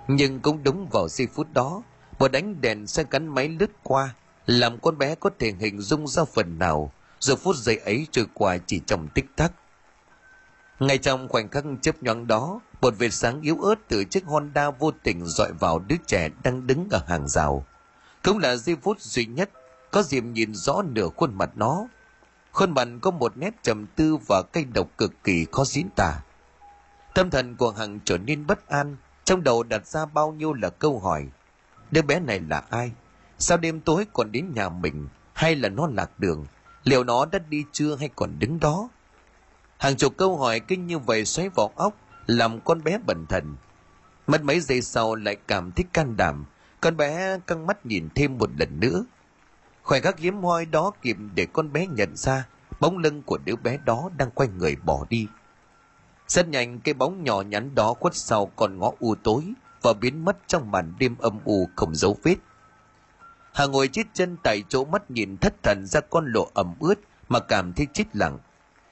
Nhưng 0.08 0.40
cũng 0.40 0.64
đúng 0.64 0.88
vào 0.92 1.08
giây 1.08 1.28
phút 1.34 1.48
đó, 1.54 1.82
một 2.20 2.32
đánh 2.32 2.62
đèn 2.62 2.88
xe 2.88 3.04
gắn 3.10 3.28
máy 3.28 3.48
lướt 3.48 3.72
qua, 3.84 4.16
làm 4.46 4.80
con 4.80 4.98
bé 4.98 5.16
có 5.16 5.30
thể 5.40 5.54
hình 5.60 5.82
dung 5.82 6.08
ra 6.08 6.24
phần 6.26 6.60
nào 6.60 6.92
giờ 7.24 7.36
phút 7.36 7.56
giây 7.56 7.78
ấy 7.78 8.08
trôi 8.12 8.26
qua 8.34 8.58
chỉ 8.58 8.82
trong 8.86 9.08
tích 9.08 9.26
tắc. 9.36 9.52
Ngay 10.80 10.98
trong 10.98 11.28
khoảnh 11.28 11.50
khắc 11.50 11.64
chớp 11.82 12.04
nhoáng 12.04 12.28
đó, 12.28 12.60
một 12.82 12.94
vệt 12.98 13.14
sáng 13.14 13.42
yếu 13.42 13.62
ớt 13.62 13.76
từ 13.88 14.04
chiếc 14.04 14.26
honda 14.26 14.70
vô 14.70 14.92
tình 15.04 15.26
dọi 15.26 15.54
vào 15.54 15.80
đứa 15.80 15.96
trẻ 16.08 16.30
đang 16.44 16.68
đứng 16.68 16.88
ở 16.92 17.02
hàng 17.08 17.28
rào. 17.28 17.66
Cũng 18.24 18.38
là 18.38 18.56
giây 18.56 18.76
phút 18.82 19.02
duy 19.02 19.26
nhất 19.26 19.50
có 19.92 20.04
dịp 20.04 20.24
nhìn 20.24 20.54
rõ 20.54 20.82
nửa 20.82 21.10
khuôn 21.16 21.38
mặt 21.38 21.50
nó. 21.56 21.88
Khuôn 22.52 22.72
mặt 22.72 22.88
có 23.02 23.12
một 23.12 23.38
nét 23.38 23.54
trầm 23.64 23.86
tư 23.96 24.18
và 24.28 24.42
cay 24.42 24.64
độc 24.64 24.88
cực 24.98 25.24
kỳ 25.24 25.46
khó 25.52 25.66
diễn 25.66 25.90
tả. 25.96 26.20
Tâm 27.14 27.30
thần 27.30 27.56
của 27.56 27.72
hằng 27.72 28.00
trở 28.06 28.18
nên 28.18 28.48
bất 28.48 28.70
an, 28.70 28.96
trong 29.24 29.44
đầu 29.44 29.64
đặt 29.64 29.88
ra 29.88 30.06
bao 30.06 30.32
nhiêu 30.32 30.54
là 30.54 30.70
câu 30.70 31.00
hỏi. 31.00 31.28
Đứa 31.92 32.02
bé 32.02 32.20
này 32.20 32.40
là 32.40 32.64
ai? 32.70 32.92
Sao 33.40 33.58
đêm 33.58 33.80
tối 33.80 34.06
còn 34.14 34.32
đến 34.32 34.54
nhà 34.56 34.70
mình? 34.70 35.08
Hay 35.34 35.56
là 35.56 35.70
nó 35.70 35.88
lạc 35.88 36.20
đường? 36.20 36.46
Liệu 36.84 37.04
nó 37.04 37.26
đã 37.26 37.40
đi 37.40 37.66
chưa 37.72 37.96
hay 37.96 38.10
còn 38.16 38.40
đứng 38.40 38.60
đó? 38.60 38.90
Hàng 39.78 39.96
chục 39.96 40.18
câu 40.18 40.38
hỏi 40.38 40.60
kinh 40.60 40.88
như 40.88 41.00
vậy 41.00 41.26
xoáy 41.26 41.50
vào 41.50 41.72
óc, 41.76 41.94
làm 42.28 42.60
con 42.60 42.84
bé 42.84 42.98
bẩn 42.98 43.26
thần. 43.30 43.56
Mất 44.28 44.44
mấy 44.44 44.60
giây 44.60 44.82
sau 44.82 45.16
lại 45.16 45.36
cảm 45.48 45.72
thấy 45.72 45.86
can 45.94 46.18
đảm, 46.18 46.46
con 46.82 46.98
bé 46.98 47.40
căng 47.48 47.66
mắt 47.66 47.86
nhìn 47.86 48.10
thêm 48.16 48.38
một 48.38 48.50
lần 48.58 48.80
nữa. 48.80 49.06
Khoảnh 49.84 50.02
khắc 50.02 50.20
hiếm 50.20 50.44
hoi 50.44 50.66
đó 50.66 50.92
kịp 51.02 51.18
để 51.36 51.46
con 51.46 51.74
bé 51.74 51.88
nhận 51.88 52.16
ra, 52.16 52.48
bóng 52.80 52.98
lưng 52.98 53.22
của 53.22 53.38
đứa 53.38 53.56
bé 53.56 53.78
đó 53.86 54.10
đang 54.18 54.32
quay 54.32 54.50
người 54.50 54.76
bỏ 54.76 55.06
đi. 55.10 55.28
Rất 56.28 56.48
nhanh, 56.48 56.80
cái 56.80 56.94
bóng 56.94 57.24
nhỏ 57.24 57.42
nhắn 57.42 57.76
đó 57.76 57.94
khuất 57.94 58.16
sau 58.16 58.46
con 58.46 58.78
ngõ 58.78 58.92
u 59.00 59.16
tối 59.16 59.44
và 59.82 59.94
biến 59.94 60.26
mất 60.26 60.38
trong 60.48 60.72
màn 60.72 60.94
đêm 61.00 61.16
âm 61.20 61.40
u 61.46 61.70
không 61.76 61.96
dấu 61.96 62.18
vết 62.24 62.36
hà 63.54 63.66
ngồi 63.66 63.88
chết 63.88 64.04
chân 64.14 64.38
tại 64.44 64.64
chỗ 64.70 64.86
mắt 64.86 65.12
nhìn 65.12 65.38
thất 65.38 65.64
thần 65.64 65.86
ra 65.86 66.00
con 66.00 66.26
lộ 66.32 66.48
ẩm 66.54 66.76
ướt 66.80 67.00
mà 67.30 67.40
cảm 67.40 67.74
thấy 67.74 67.88
chết 67.94 68.16
lặng. 68.16 68.40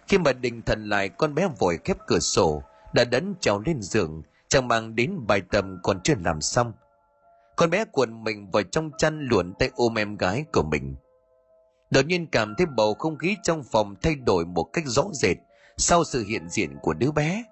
Khi 0.08 0.18
mà 0.18 0.34
định 0.34 0.62
thần 0.62 0.90
lại, 0.90 1.10
con 1.10 1.36
bé 1.36 1.48
vội 1.60 1.80
khép 1.84 1.98
cửa 2.08 2.20
sổ, 2.20 2.64
đã 2.94 3.04
đấn 3.04 3.36
trèo 3.40 3.60
lên 3.66 3.82
giường, 3.82 4.24
chẳng 4.48 4.68
mang 4.68 4.96
đến 4.96 5.28
bài 5.28 5.42
tầm 5.52 5.80
còn 5.84 6.02
chưa 6.04 6.14
làm 6.26 6.42
xong. 6.42 6.74
Con 7.56 7.70
bé 7.70 7.86
cuộn 7.86 8.24
mình 8.24 8.52
vào 8.52 8.64
trong 8.64 8.92
chăn 8.98 9.20
luồn 9.20 9.54
tay 9.54 9.72
ôm 9.76 9.96
em 9.96 10.18
gái 10.18 10.46
của 10.54 10.64
mình. 10.64 10.96
Đột 11.90 12.06
nhiên 12.06 12.28
cảm 12.28 12.56
thấy 12.58 12.66
bầu 12.66 12.94
không 12.94 13.18
khí 13.18 13.38
trong 13.44 13.64
phòng 13.72 13.96
thay 14.02 14.16
đổi 14.16 14.46
một 14.46 14.64
cách 14.74 14.84
rõ 14.88 15.04
rệt 15.14 15.38
sau 15.78 16.04
sự 16.04 16.24
hiện 16.28 16.50
diện 16.50 16.78
của 16.82 16.94
đứa 16.94 17.12
bé. 17.12 17.44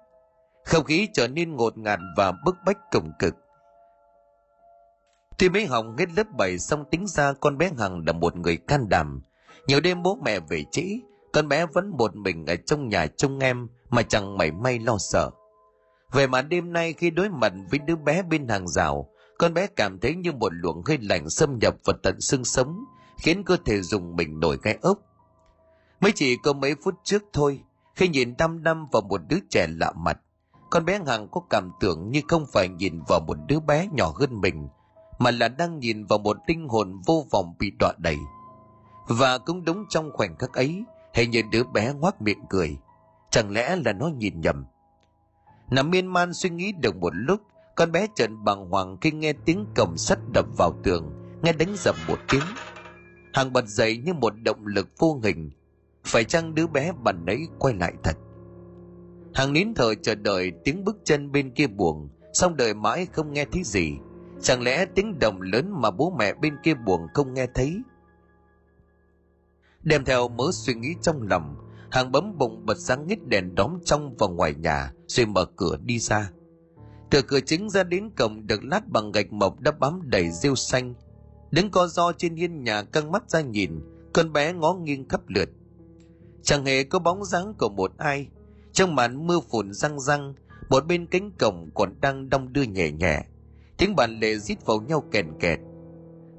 Không 0.64 0.84
khí 0.84 1.08
trở 1.12 1.28
nên 1.28 1.56
ngột 1.56 1.78
ngạt 1.78 1.98
và 2.16 2.32
bức 2.44 2.56
bách 2.66 2.78
cổng 2.92 3.12
cực 3.18 3.34
tuy 5.40 5.48
mới 5.48 5.66
học 5.66 5.86
hết 5.98 6.06
lớp 6.16 6.26
7 6.38 6.58
xong 6.58 6.84
tính 6.90 7.06
ra 7.06 7.32
con 7.32 7.58
bé 7.58 7.70
hằng 7.78 8.02
là 8.06 8.12
một 8.12 8.36
người 8.36 8.56
can 8.56 8.88
đảm. 8.88 9.20
Nhiều 9.66 9.80
đêm 9.80 10.02
bố 10.02 10.18
mẹ 10.24 10.40
về 10.40 10.64
trễ, 10.70 10.82
con 11.32 11.48
bé 11.48 11.66
vẫn 11.66 11.90
một 11.90 12.16
mình 12.16 12.46
ở 12.46 12.56
trong 12.56 12.88
nhà 12.88 13.06
trông 13.06 13.38
em 13.38 13.68
mà 13.90 14.02
chẳng 14.02 14.38
mảy 14.38 14.52
may 14.52 14.78
lo 14.78 14.96
sợ. 14.98 15.30
Về 16.12 16.26
mà 16.26 16.42
đêm 16.42 16.72
nay 16.72 16.92
khi 16.92 17.10
đối 17.10 17.28
mặt 17.28 17.52
với 17.70 17.78
đứa 17.78 17.96
bé 17.96 18.22
bên 18.22 18.48
hàng 18.48 18.68
rào, 18.68 19.10
con 19.38 19.54
bé 19.54 19.66
cảm 19.66 19.98
thấy 19.98 20.14
như 20.14 20.32
một 20.32 20.52
luồng 20.52 20.82
hơi 20.86 20.98
lạnh 21.00 21.30
xâm 21.30 21.58
nhập 21.58 21.74
vào 21.84 21.96
tận 22.02 22.20
xương 22.20 22.44
sống, 22.44 22.84
khiến 23.18 23.44
cơ 23.44 23.56
thể 23.64 23.82
dùng 23.82 24.16
mình 24.16 24.40
nổi 24.40 24.58
gai 24.62 24.78
ốc. 24.82 24.98
Mới 26.00 26.12
chỉ 26.14 26.36
có 26.36 26.52
mấy 26.52 26.74
phút 26.84 26.94
trước 27.04 27.22
thôi, 27.32 27.60
khi 27.94 28.08
nhìn 28.08 28.34
đăm 28.38 28.62
đăm 28.62 28.86
vào 28.92 29.02
một 29.02 29.20
đứa 29.28 29.38
trẻ 29.50 29.66
lạ 29.70 29.92
mặt, 29.96 30.18
con 30.70 30.84
bé 30.84 31.00
hằng 31.06 31.28
có 31.30 31.40
cảm 31.50 31.70
tưởng 31.80 32.10
như 32.10 32.20
không 32.28 32.46
phải 32.52 32.68
nhìn 32.68 33.02
vào 33.08 33.20
một 33.20 33.36
đứa 33.48 33.60
bé 33.60 33.88
nhỏ 33.92 34.12
hơn 34.16 34.40
mình 34.40 34.68
mà 35.20 35.30
là 35.30 35.48
đang 35.48 35.78
nhìn 35.78 36.04
vào 36.04 36.18
một 36.18 36.36
linh 36.46 36.68
hồn 36.68 37.00
vô 37.06 37.26
vọng 37.30 37.54
bị 37.58 37.72
đọa 37.78 37.92
đầy. 37.98 38.16
Và 39.08 39.38
cũng 39.38 39.64
đúng 39.64 39.84
trong 39.88 40.10
khoảnh 40.12 40.36
khắc 40.38 40.52
ấy, 40.52 40.84
hình 41.14 41.30
như 41.30 41.42
đứa 41.52 41.62
bé 41.64 41.92
ngoác 41.92 42.22
miệng 42.22 42.44
cười. 42.50 42.76
Chẳng 43.30 43.50
lẽ 43.50 43.76
là 43.84 43.92
nó 43.92 44.06
nhìn 44.06 44.40
nhầm? 44.40 44.64
Nằm 45.70 45.90
miên 45.90 46.06
man 46.06 46.34
suy 46.34 46.50
nghĩ 46.50 46.72
được 46.72 46.96
một 46.96 47.12
lúc, 47.14 47.40
con 47.76 47.92
bé 47.92 48.06
trần 48.14 48.44
bàng 48.44 48.70
hoàng 48.70 48.96
khi 49.00 49.10
nghe 49.10 49.32
tiếng 49.32 49.66
cổng 49.76 49.96
sắt 49.96 50.18
đập 50.34 50.46
vào 50.58 50.72
tường, 50.82 51.12
nghe 51.42 51.52
đánh 51.52 51.74
dập 51.78 51.96
một 52.08 52.18
tiếng. 52.28 52.44
Hàng 53.32 53.52
bật 53.52 53.66
dậy 53.66 53.96
như 53.96 54.14
một 54.14 54.32
động 54.42 54.66
lực 54.66 54.88
vô 54.98 55.20
hình. 55.22 55.50
Phải 56.04 56.24
chăng 56.24 56.54
đứa 56.54 56.66
bé 56.66 56.92
bản 57.04 57.24
nãy 57.26 57.38
quay 57.58 57.74
lại 57.74 57.92
thật? 58.02 58.16
Hàng 59.34 59.52
nín 59.52 59.74
thở 59.74 59.94
chờ 59.94 60.14
đợi 60.14 60.52
tiếng 60.64 60.84
bước 60.84 60.96
chân 61.04 61.32
bên 61.32 61.50
kia 61.50 61.66
buồng, 61.66 62.08
xong 62.32 62.56
đợi 62.56 62.74
mãi 62.74 63.06
không 63.12 63.32
nghe 63.32 63.44
thấy 63.44 63.62
gì 63.64 63.98
chẳng 64.42 64.62
lẽ 64.62 64.86
tiếng 64.94 65.18
đồng 65.18 65.40
lớn 65.40 65.80
mà 65.80 65.90
bố 65.90 66.14
mẹ 66.18 66.34
bên 66.34 66.56
kia 66.62 66.74
buồn 66.74 67.06
không 67.14 67.34
nghe 67.34 67.46
thấy? 67.54 67.82
Đem 69.82 70.04
theo 70.04 70.28
mớ 70.28 70.44
suy 70.52 70.74
nghĩ 70.74 70.94
trong 71.02 71.22
lòng, 71.22 71.56
hàng 71.90 72.12
bấm 72.12 72.38
bụng 72.38 72.66
bật 72.66 72.78
sáng 72.78 73.06
nghít 73.06 73.26
đèn 73.26 73.54
đóm 73.54 73.78
trong 73.84 74.16
và 74.18 74.26
ngoài 74.26 74.54
nhà, 74.54 74.92
rồi 75.06 75.26
mở 75.26 75.44
cửa 75.44 75.76
đi 75.84 75.98
ra. 75.98 76.30
Từ 77.10 77.22
cửa 77.22 77.40
chính 77.40 77.70
ra 77.70 77.82
đến 77.82 78.10
cổng 78.16 78.46
được 78.46 78.64
lát 78.64 78.88
bằng 78.88 79.12
gạch 79.12 79.32
mộc 79.32 79.60
đã 79.60 79.70
bám 79.70 80.00
đầy 80.04 80.30
rêu 80.30 80.54
xanh. 80.54 80.94
Đứng 81.50 81.70
co 81.70 81.86
do 81.86 82.12
trên 82.12 82.34
hiên 82.36 82.64
nhà 82.64 82.82
căng 82.82 83.12
mắt 83.12 83.30
ra 83.30 83.40
nhìn, 83.40 83.80
con 84.12 84.32
bé 84.32 84.52
ngó 84.52 84.74
nghiêng 84.74 85.08
khắp 85.08 85.20
lượt. 85.28 85.48
Chẳng 86.42 86.64
hề 86.64 86.84
có 86.84 86.98
bóng 86.98 87.24
dáng 87.24 87.54
của 87.58 87.68
một 87.68 87.92
ai. 87.98 88.28
Trong 88.72 88.94
màn 88.94 89.26
mưa 89.26 89.40
phùn 89.50 89.72
răng 89.72 90.00
răng, 90.00 90.34
một 90.68 90.86
bên 90.86 91.06
cánh 91.06 91.30
cổng 91.38 91.70
còn 91.74 92.00
đang 92.00 92.30
đong 92.30 92.52
đưa 92.52 92.62
nhẹ 92.62 92.90
nhẹ 92.90 93.24
tiếng 93.80 93.96
bàn 93.96 94.20
lệ 94.20 94.38
rít 94.38 94.66
vào 94.66 94.80
nhau 94.80 95.04
kèn 95.12 95.26
kẹt. 95.40 95.58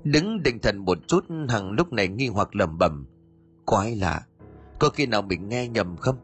Đứng 0.04 0.44
định 0.44 0.60
thần 0.60 0.78
một 0.78 0.98
chút, 1.08 1.26
hằng 1.50 1.72
lúc 1.72 1.94
này 1.94 2.08
nghi 2.08 2.28
hoặc 2.28 2.56
lẩm 2.56 2.78
bẩm. 2.78 3.08
Quái 3.66 3.96
lạ, 3.96 4.22
có 4.80 4.90
khi 4.90 5.06
nào 5.06 5.22
mình 5.22 5.50
nghe 5.50 5.68
nhầm 5.68 5.98
không? 5.98 6.16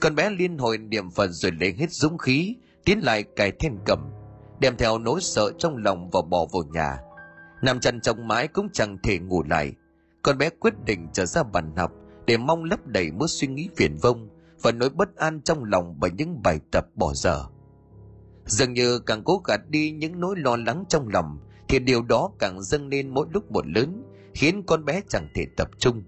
Con 0.00 0.14
bé 0.14 0.30
liên 0.30 0.58
hồi 0.58 0.78
niệm 0.78 1.10
phật 1.10 1.28
rồi 1.30 1.52
lấy 1.60 1.74
hết 1.78 1.90
dũng 1.90 2.18
khí, 2.18 2.56
tiến 2.84 2.98
lại 2.98 3.22
cài 3.22 3.52
then 3.52 3.78
cầm, 3.86 4.10
đem 4.60 4.76
theo 4.76 4.98
nỗi 4.98 5.20
sợ 5.20 5.52
trong 5.58 5.76
lòng 5.76 6.10
và 6.12 6.22
bỏ 6.22 6.46
vào 6.52 6.62
nhà. 6.72 6.98
Nằm 7.62 7.80
chăn 7.80 8.00
trong 8.00 8.28
mái 8.28 8.48
cũng 8.48 8.68
chẳng 8.72 8.98
thể 9.02 9.18
ngủ 9.18 9.42
lại. 9.42 9.72
Con 10.22 10.38
bé 10.38 10.50
quyết 10.50 10.74
định 10.84 11.08
trở 11.12 11.26
ra 11.26 11.42
bàn 11.42 11.76
học 11.76 11.92
để 12.26 12.36
mong 12.36 12.64
lấp 12.64 12.86
đầy 12.86 13.10
mớ 13.10 13.26
suy 13.28 13.48
nghĩ 13.48 13.68
phiền 13.76 13.96
vông 14.02 14.28
và 14.62 14.72
nỗi 14.72 14.90
bất 14.90 15.16
an 15.16 15.40
trong 15.44 15.64
lòng 15.64 15.96
bởi 15.98 16.10
những 16.10 16.42
bài 16.42 16.60
tập 16.70 16.86
bỏ 16.94 17.12
dở 17.14 17.44
dường 18.46 18.72
như 18.72 18.98
càng 18.98 19.22
cố 19.24 19.42
gạt 19.44 19.60
đi 19.68 19.90
những 19.90 20.20
nỗi 20.20 20.36
lo 20.36 20.56
lắng 20.56 20.84
trong 20.88 21.08
lòng 21.08 21.38
thì 21.68 21.78
điều 21.78 22.02
đó 22.02 22.30
càng 22.38 22.62
dâng 22.62 22.88
lên 22.88 23.08
mỗi 23.08 23.26
lúc 23.32 23.52
một 23.52 23.66
lớn 23.66 24.02
khiến 24.34 24.62
con 24.66 24.84
bé 24.84 25.00
chẳng 25.08 25.28
thể 25.34 25.46
tập 25.56 25.70
trung 25.78 26.02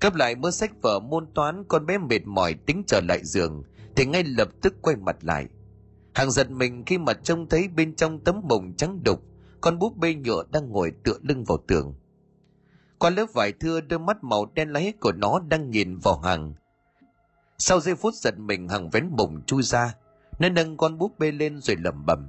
cấp 0.00 0.14
lại 0.14 0.34
mớ 0.34 0.50
sách 0.50 0.82
vở 0.82 1.00
môn 1.00 1.26
toán 1.34 1.64
con 1.68 1.86
bé 1.86 1.98
mệt 1.98 2.26
mỏi 2.26 2.54
tính 2.54 2.82
trở 2.86 3.00
lại 3.00 3.20
giường 3.24 3.62
thì 3.96 4.06
ngay 4.06 4.24
lập 4.24 4.48
tức 4.62 4.74
quay 4.82 4.96
mặt 4.96 5.16
lại 5.20 5.48
Hằng 6.14 6.30
giật 6.30 6.50
mình 6.50 6.82
khi 6.86 6.98
mà 6.98 7.12
trông 7.12 7.48
thấy 7.48 7.68
bên 7.68 7.94
trong 7.96 8.18
tấm 8.24 8.40
bồng 8.48 8.72
trắng 8.76 9.00
đục, 9.04 9.22
con 9.60 9.78
búp 9.78 9.96
bê 9.96 10.14
nhựa 10.14 10.44
đang 10.52 10.68
ngồi 10.68 10.92
tựa 11.04 11.18
lưng 11.22 11.44
vào 11.44 11.58
tường. 11.66 11.94
Qua 12.98 13.10
lớp 13.10 13.26
vải 13.34 13.52
thưa 13.52 13.80
đôi 13.80 13.98
mắt 13.98 14.24
màu 14.24 14.46
đen 14.54 14.72
láy 14.72 14.92
của 15.00 15.12
nó 15.12 15.40
đang 15.48 15.70
nhìn 15.70 15.98
vào 15.98 16.18
Hằng. 16.18 16.54
Sau 17.58 17.80
giây 17.80 17.94
phút 17.94 18.14
giật 18.14 18.38
mình 18.38 18.68
Hằng 18.68 18.90
vén 18.90 19.16
bồng 19.16 19.42
chui 19.46 19.62
ra, 19.62 19.94
nó 20.38 20.48
nâng 20.48 20.76
con 20.76 20.98
búp 20.98 21.18
bê 21.18 21.32
lên 21.32 21.60
rồi 21.60 21.76
lẩm 21.76 22.06
bẩm. 22.06 22.28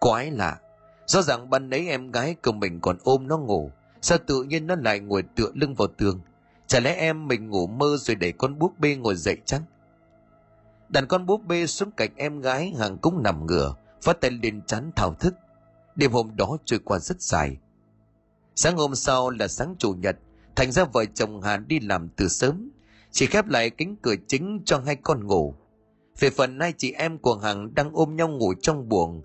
Quái 0.00 0.30
lạ, 0.30 0.58
rõ 1.06 1.22
ràng 1.22 1.50
ban 1.50 1.70
nấy 1.70 1.88
em 1.88 2.10
gái 2.10 2.34
của 2.42 2.52
mình 2.52 2.80
còn 2.80 2.98
ôm 3.04 3.28
nó 3.28 3.38
ngủ, 3.38 3.70
sao 4.02 4.18
tự 4.26 4.42
nhiên 4.42 4.66
nó 4.66 4.74
lại 4.74 5.00
ngồi 5.00 5.22
tựa 5.22 5.50
lưng 5.54 5.74
vào 5.74 5.88
tường? 5.88 6.20
Chả 6.66 6.80
lẽ 6.80 6.94
em 6.94 7.28
mình 7.28 7.50
ngủ 7.50 7.66
mơ 7.66 7.96
rồi 7.98 8.14
để 8.14 8.32
con 8.32 8.58
búp 8.58 8.72
bê 8.78 8.96
ngồi 8.96 9.16
dậy 9.16 9.36
chăng? 9.44 9.62
đàn 10.88 11.06
con 11.06 11.26
búp 11.26 11.46
bê 11.46 11.66
xuống 11.66 11.90
cạnh 11.90 12.10
em 12.16 12.40
gái 12.40 12.74
hàng 12.78 12.98
cũng 12.98 13.22
nằm 13.22 13.46
ngửa 13.46 13.74
phát 14.02 14.20
tay 14.20 14.30
lên 14.30 14.62
chán 14.66 14.90
thao 14.96 15.14
thức 15.14 15.34
đêm 15.96 16.12
hôm 16.12 16.36
đó 16.36 16.56
trôi 16.64 16.78
qua 16.84 16.98
rất 16.98 17.22
dài 17.22 17.56
sáng 18.54 18.76
hôm 18.76 18.94
sau 18.94 19.30
là 19.30 19.48
sáng 19.48 19.74
chủ 19.78 19.92
nhật 19.92 20.16
thành 20.56 20.72
ra 20.72 20.84
vợ 20.84 21.04
chồng 21.14 21.42
hà 21.42 21.56
đi 21.56 21.80
làm 21.80 22.08
từ 22.08 22.28
sớm 22.28 22.70
chỉ 23.10 23.26
khép 23.26 23.46
lại 23.46 23.70
cánh 23.70 23.96
cửa 23.96 24.14
chính 24.28 24.62
cho 24.64 24.82
hai 24.86 24.96
con 24.96 25.26
ngủ 25.26 25.54
về 26.20 26.30
phần 26.30 26.60
hai 26.60 26.72
chị 26.76 26.92
em 26.92 27.18
của 27.18 27.34
hằng 27.36 27.74
đang 27.74 27.90
ôm 27.92 28.16
nhau 28.16 28.28
ngủ 28.28 28.54
trong 28.54 28.88
buồng 28.88 29.22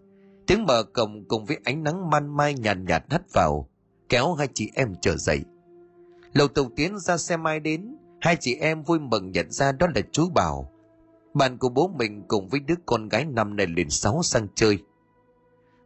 tiếng 0.48 0.66
mở 0.66 0.84
cổng 0.84 1.26
cùng 1.28 1.46
với 1.46 1.58
ánh 1.64 1.84
nắng 1.84 2.10
man 2.10 2.38
mai 2.38 2.54
nhàn 2.54 2.86
nhạt, 2.86 2.88
nhạt 2.88 3.12
hắt 3.12 3.34
vào 3.34 3.70
kéo 4.10 4.34
hai 4.34 4.48
chị 4.54 4.72
em 4.76 4.94
trở 5.02 5.18
dậy 5.18 5.42
lầu 6.34 6.48
tàu 6.48 6.66
tiến 6.76 7.00
ra 7.00 7.18
xe 7.18 7.38
mai 7.38 7.60
đến 7.60 7.96
hai 8.22 8.38
chị 8.40 8.56
em 8.56 8.84
vui 8.84 9.00
mừng 9.00 9.32
nhận 9.32 9.52
ra 9.52 9.72
đó 9.72 9.88
là 9.96 10.02
chú 10.12 10.30
bảo 10.30 10.72
bạn 11.34 11.58
của 11.58 11.70
bố 11.70 11.88
mình 11.88 12.24
cùng 12.28 12.48
với 12.48 12.60
đứa 12.60 12.76
con 12.86 13.10
gái 13.10 13.26
năm 13.26 13.56
nay 13.56 13.68
liền 13.68 13.90
sáu 13.90 14.24
sang 14.24 14.48
chơi. 14.56 14.84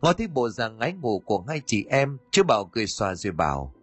Ngó 0.02 0.14
thấy 0.14 0.28
bộ 0.28 0.50
dạng 0.50 0.78
ngái 0.78 0.94
ngủ 0.94 1.20
của 1.26 1.44
hai 1.48 1.62
chị 1.66 1.86
em, 1.90 2.18
chú 2.32 2.44
Bảo 2.44 2.66
cười 2.66 2.88
xòa 2.88 3.16
rồi 3.16 3.34
bảo. 3.34 3.74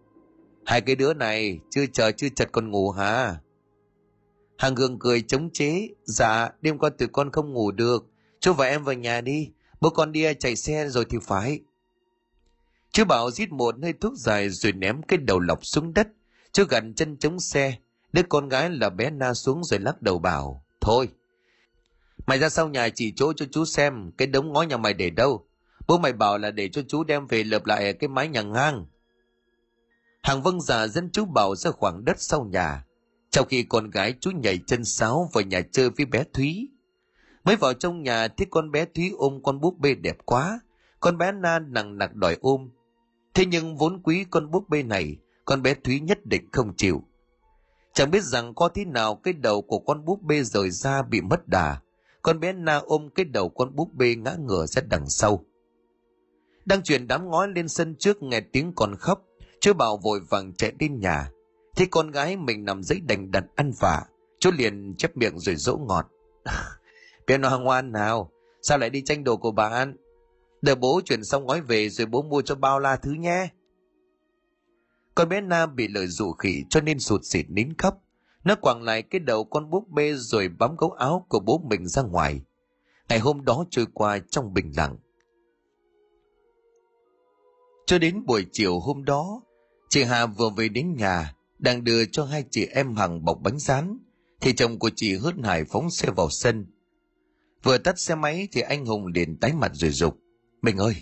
Hai 0.65 0.81
cái 0.81 0.97
đứa 0.97 1.15
này 1.15 1.61
chưa 1.71 1.87
chờ 1.93 2.13
chưa 2.13 2.29
chật 2.29 2.49
còn 2.53 2.71
ngủ 2.71 2.91
hả? 2.91 3.37
Hàng 4.63 4.75
gương 4.75 4.99
cười 4.99 5.23
chống 5.23 5.51
chế. 5.53 5.89
Dạ, 6.05 6.51
đêm 6.61 6.79
qua 6.79 6.91
tụi 6.91 7.09
con 7.09 7.31
không 7.31 7.53
ngủ 7.53 7.71
được. 7.71 8.07
Chú 8.41 8.53
và 8.53 8.67
em 8.67 8.85
vào 8.85 8.95
nhà 8.95 9.21
đi. 9.21 9.51
Bố 9.81 9.91
con 9.91 10.13
đi 10.13 10.35
chạy 10.35 10.57
xe 10.57 10.89
rồi 10.89 11.05
thì 11.11 11.19
phải. 11.23 11.61
Chú 12.93 13.05
Bảo 13.05 13.31
giết 13.31 13.53
một 13.53 13.75
hơi 13.83 13.93
thuốc 13.93 14.13
dài 14.17 14.49
rồi 14.49 14.73
ném 14.73 15.03
cái 15.03 15.19
đầu 15.19 15.41
lọc 15.41 15.67
xuống 15.67 15.95
đất. 15.95 16.09
Chú 16.53 16.65
gần 16.69 16.95
chân 16.95 17.17
chống 17.17 17.41
xe. 17.41 17.77
Đứa 18.13 18.23
con 18.23 18.49
gái 18.49 18.71
là 18.71 18.91
bé 18.91 19.11
Na 19.11 19.35
xuống 19.35 19.65
rồi 19.65 19.81
lắc 19.81 20.03
đầu 20.03 20.19
bảo. 20.19 20.65
Thôi, 20.81 21.09
Mày 22.27 22.39
ra 22.39 22.49
sau 22.49 22.69
nhà 22.69 22.89
chỉ 22.89 23.13
chỗ 23.17 23.33
cho 23.33 23.47
chú 23.51 23.65
xem 23.65 24.11
cái 24.19 24.29
đống 24.29 24.53
ngói 24.53 24.67
nhà 24.67 24.77
mày 24.77 24.95
để 24.95 25.11
đâu. 25.11 25.47
Bố 25.87 25.99
mày 25.99 26.13
bảo 26.13 26.39
là 26.39 26.51
để 26.51 26.69
cho 26.69 26.83
chú 26.89 27.05
đem 27.05 27.27
về 27.27 27.45
lợp 27.45 27.67
lại 27.67 27.93
cái 27.93 28.09
mái 28.09 28.29
nhà 28.29 28.43
ngang. 28.43 28.87
Hàng 30.23 30.43
vâng 30.43 30.61
già 30.61 30.87
dẫn 30.87 31.11
chú 31.13 31.25
Bảo 31.25 31.57
ra 31.57 31.71
khoảng 31.71 32.05
đất 32.05 32.21
sau 32.21 32.45
nhà. 32.45 32.85
Trong 33.33 33.47
khi 33.49 33.63
con 33.63 33.91
gái 33.91 34.15
chú 34.21 34.31
nhảy 34.31 34.59
chân 34.67 34.85
sáo 34.85 35.31
vào 35.33 35.45
nhà 35.45 35.61
chơi 35.73 35.91
với 35.91 36.07
bé 36.07 36.25
Thúy. 36.33 36.69
Mới 37.45 37.57
vào 37.57 37.75
trong 37.75 38.03
nhà 38.03 38.29
thấy 38.29 38.47
con 38.51 38.71
bé 38.71 38.85
Thúy 38.85 39.13
ôm 39.17 39.41
con 39.43 39.61
búp 39.61 39.79
bê 39.79 39.95
đẹp 39.95 40.17
quá. 40.25 40.61
Con 41.01 41.19
bé 41.19 41.33
Na 41.33 41.59
nặng 41.59 41.99
nặc 41.99 42.15
đòi 42.15 42.37
ôm. 42.41 42.71
Thế 43.35 43.47
nhưng 43.47 43.77
vốn 43.77 44.03
quý 44.03 44.25
con 44.31 44.51
búp 44.51 44.69
bê 44.69 44.83
này, 44.83 45.17
con 45.45 45.63
bé 45.63 45.75
Thúy 45.75 46.01
nhất 46.01 46.27
định 46.27 46.49
không 46.53 46.73
chịu. 46.77 47.03
Chẳng 47.95 48.11
biết 48.11 48.23
rằng 48.23 48.55
có 48.55 48.69
thế 48.69 48.85
nào 48.85 49.15
cái 49.15 49.35
đầu 49.35 49.63
của 49.63 49.79
con 49.79 50.05
búp 50.05 50.23
bê 50.23 50.43
rời 50.43 50.71
ra 50.71 51.03
bị 51.03 51.21
mất 51.21 51.49
đà, 51.49 51.81
con 52.23 52.41
bé 52.41 52.53
na 52.53 52.77
ôm 52.77 53.09
cái 53.15 53.25
đầu 53.25 53.49
con 53.49 53.77
búp 53.77 53.95
bê 53.95 54.15
ngã 54.15 54.37
ngửa 54.47 54.67
ra 54.67 54.83
đằng 54.89 55.09
sau 55.09 55.45
đang 56.65 56.83
chuyển 56.83 57.07
đám 57.07 57.31
ngói 57.31 57.49
lên 57.49 57.69
sân 57.69 57.95
trước 57.99 58.23
nghe 58.23 58.41
tiếng 58.41 58.73
con 58.77 58.97
khóc 58.97 59.25
chú 59.61 59.73
bảo 59.73 59.97
vội 59.97 60.21
vàng 60.31 60.53
chạy 60.55 60.73
đến 60.79 61.01
nhà 61.01 61.31
thấy 61.77 61.87
con 61.91 62.11
gái 62.11 62.37
mình 62.37 62.65
nằm 62.65 62.83
dưới 62.83 63.01
đành 63.01 63.31
đặt 63.31 63.45
ăn 63.57 63.73
vạ 63.81 64.05
chú 64.41 64.51
liền 64.51 64.95
chép 64.99 65.17
miệng 65.17 65.39
rồi 65.39 65.57
dỗ 65.57 65.77
ngọt. 65.77 66.07
Bé 67.27 67.39
nó 67.39 67.59
ngoan 67.59 67.93
nào 67.93 68.31
sao 68.63 68.79
lại 68.79 68.91
đi 68.91 69.03
tranh 69.03 69.25
đồ 69.25 69.37
của 69.37 69.51
bạn? 69.51 69.97
Đợi 70.63 70.75
bố 70.75 71.01
chuyển 71.05 71.25
xong 71.25 71.47
gói 71.47 71.61
về 71.61 71.89
rồi 71.89 72.07
bố 72.07 72.23
mua 72.23 72.43
cho 72.43 72.55
bao 72.55 72.79
la 72.79 72.97
thứ 72.97 73.13
nhé. 73.13 73.49
Con 75.15 75.29
bé 75.29 75.41
Nam 75.41 75.77
bị 75.77 75.89
lời 75.89 76.07
dụ 76.07 76.33
khỉ 76.33 76.65
cho 76.71 76.81
nên 76.81 76.99
sụt 76.99 77.21
xịt 77.25 77.47
nín 77.49 77.77
khóc. 77.79 77.99
Nó 78.45 78.55
quàng 78.55 78.83
lại 78.83 79.03
cái 79.03 79.19
đầu 79.19 79.45
con 79.45 79.71
búp 79.71 79.89
bê 79.89 80.13
rồi 80.15 80.49
bám 80.49 80.77
gấu 80.77 80.91
áo 80.91 81.27
của 81.29 81.41
bố 81.41 81.59
mình 81.59 81.87
ra 81.87 82.03
ngoài. 82.03 82.41
Ngày 83.09 83.19
hôm 83.19 83.45
đó 83.45 83.65
trôi 83.71 83.87
qua 83.95 84.19
trong 84.31 84.55
bình 84.55 84.73
lặng. 84.77 84.97
Cho 87.87 87.99
đến 87.99 88.25
buổi 88.27 88.47
chiều 88.53 88.81
hôm 88.81 89.05
đó, 89.05 89.43
chị 89.89 90.05
Hà 90.05 90.27
vừa 90.27 90.51
về 90.51 90.69
đến 90.69 90.97
nhà, 90.97 91.35
đang 91.63 91.85
đưa 91.85 92.05
cho 92.05 92.25
hai 92.25 92.45
chị 92.51 92.67
em 92.67 92.97
hằng 92.97 93.25
bọc 93.25 93.39
bánh 93.43 93.59
rán, 93.59 93.99
thì 94.41 94.53
chồng 94.53 94.79
của 94.79 94.91
chị 94.97 95.17
hớt 95.17 95.35
hải 95.45 95.65
phóng 95.65 95.91
xe 95.91 96.11
vào 96.17 96.31
sân. 96.31 96.67
Vừa 97.63 97.79
tắt 97.79 97.99
xe 97.99 98.15
máy 98.15 98.49
thì 98.53 98.61
anh 98.61 98.87
Hùng 98.87 99.07
liền 99.07 99.37
tái 99.37 99.53
mặt 99.53 99.71
rồi 99.75 99.91
rục. 99.91 100.19
Mình 100.63 100.77
ơi, 100.77 100.95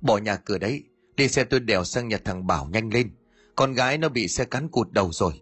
bỏ 0.00 0.18
nhà 0.18 0.36
cửa 0.36 0.58
đấy, 0.58 0.84
đi 1.16 1.28
xe 1.28 1.44
tôi 1.44 1.60
đèo 1.60 1.84
sang 1.84 2.08
nhà 2.08 2.18
thằng 2.24 2.46
Bảo 2.46 2.68
nhanh 2.72 2.92
lên. 2.92 3.10
Con 3.56 3.74
gái 3.74 3.98
nó 3.98 4.08
bị 4.08 4.28
xe 4.28 4.44
cán 4.44 4.68
cụt 4.68 4.92
đầu 4.92 5.12
rồi. 5.12 5.40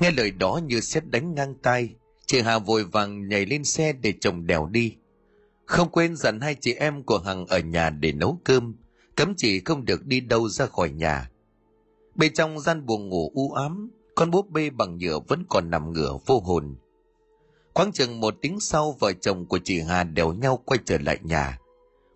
Nghe 0.00 0.10
lời 0.10 0.30
đó 0.30 0.60
như 0.64 0.80
xét 0.80 1.06
đánh 1.06 1.34
ngang 1.34 1.54
tay, 1.62 1.94
chị 2.26 2.40
Hà 2.40 2.58
vội 2.58 2.84
vàng 2.84 3.28
nhảy 3.28 3.46
lên 3.46 3.64
xe 3.64 3.92
để 3.92 4.14
chồng 4.20 4.46
đèo 4.46 4.66
đi. 4.66 4.96
Không 5.64 5.88
quên 5.88 6.16
dặn 6.16 6.40
hai 6.40 6.54
chị 6.54 6.72
em 6.72 7.02
của 7.02 7.18
Hằng 7.18 7.46
ở 7.46 7.58
nhà 7.58 7.90
để 7.90 8.12
nấu 8.12 8.40
cơm, 8.44 8.74
cấm 9.16 9.34
chị 9.36 9.60
không 9.64 9.84
được 9.84 10.06
đi 10.06 10.20
đâu 10.20 10.48
ra 10.48 10.66
khỏi 10.66 10.90
nhà. 10.90 11.30
Bên 12.16 12.34
trong 12.34 12.60
gian 12.60 12.86
buồng 12.86 13.08
ngủ 13.08 13.30
u 13.34 13.52
ám, 13.52 13.90
con 14.14 14.30
búp 14.30 14.50
bê 14.50 14.70
bằng 14.70 14.98
nhựa 14.98 15.18
vẫn 15.28 15.44
còn 15.48 15.70
nằm 15.70 15.92
ngửa 15.92 16.18
vô 16.26 16.40
hồn. 16.40 16.76
Khoảng 17.74 17.92
chừng 17.92 18.20
một 18.20 18.34
tiếng 18.40 18.60
sau 18.60 18.96
vợ 19.00 19.12
chồng 19.12 19.46
của 19.46 19.58
chị 19.64 19.80
Hà 19.80 20.04
đèo 20.04 20.32
nhau 20.32 20.62
quay 20.64 20.80
trở 20.84 20.98
lại 20.98 21.18
nhà. 21.22 21.58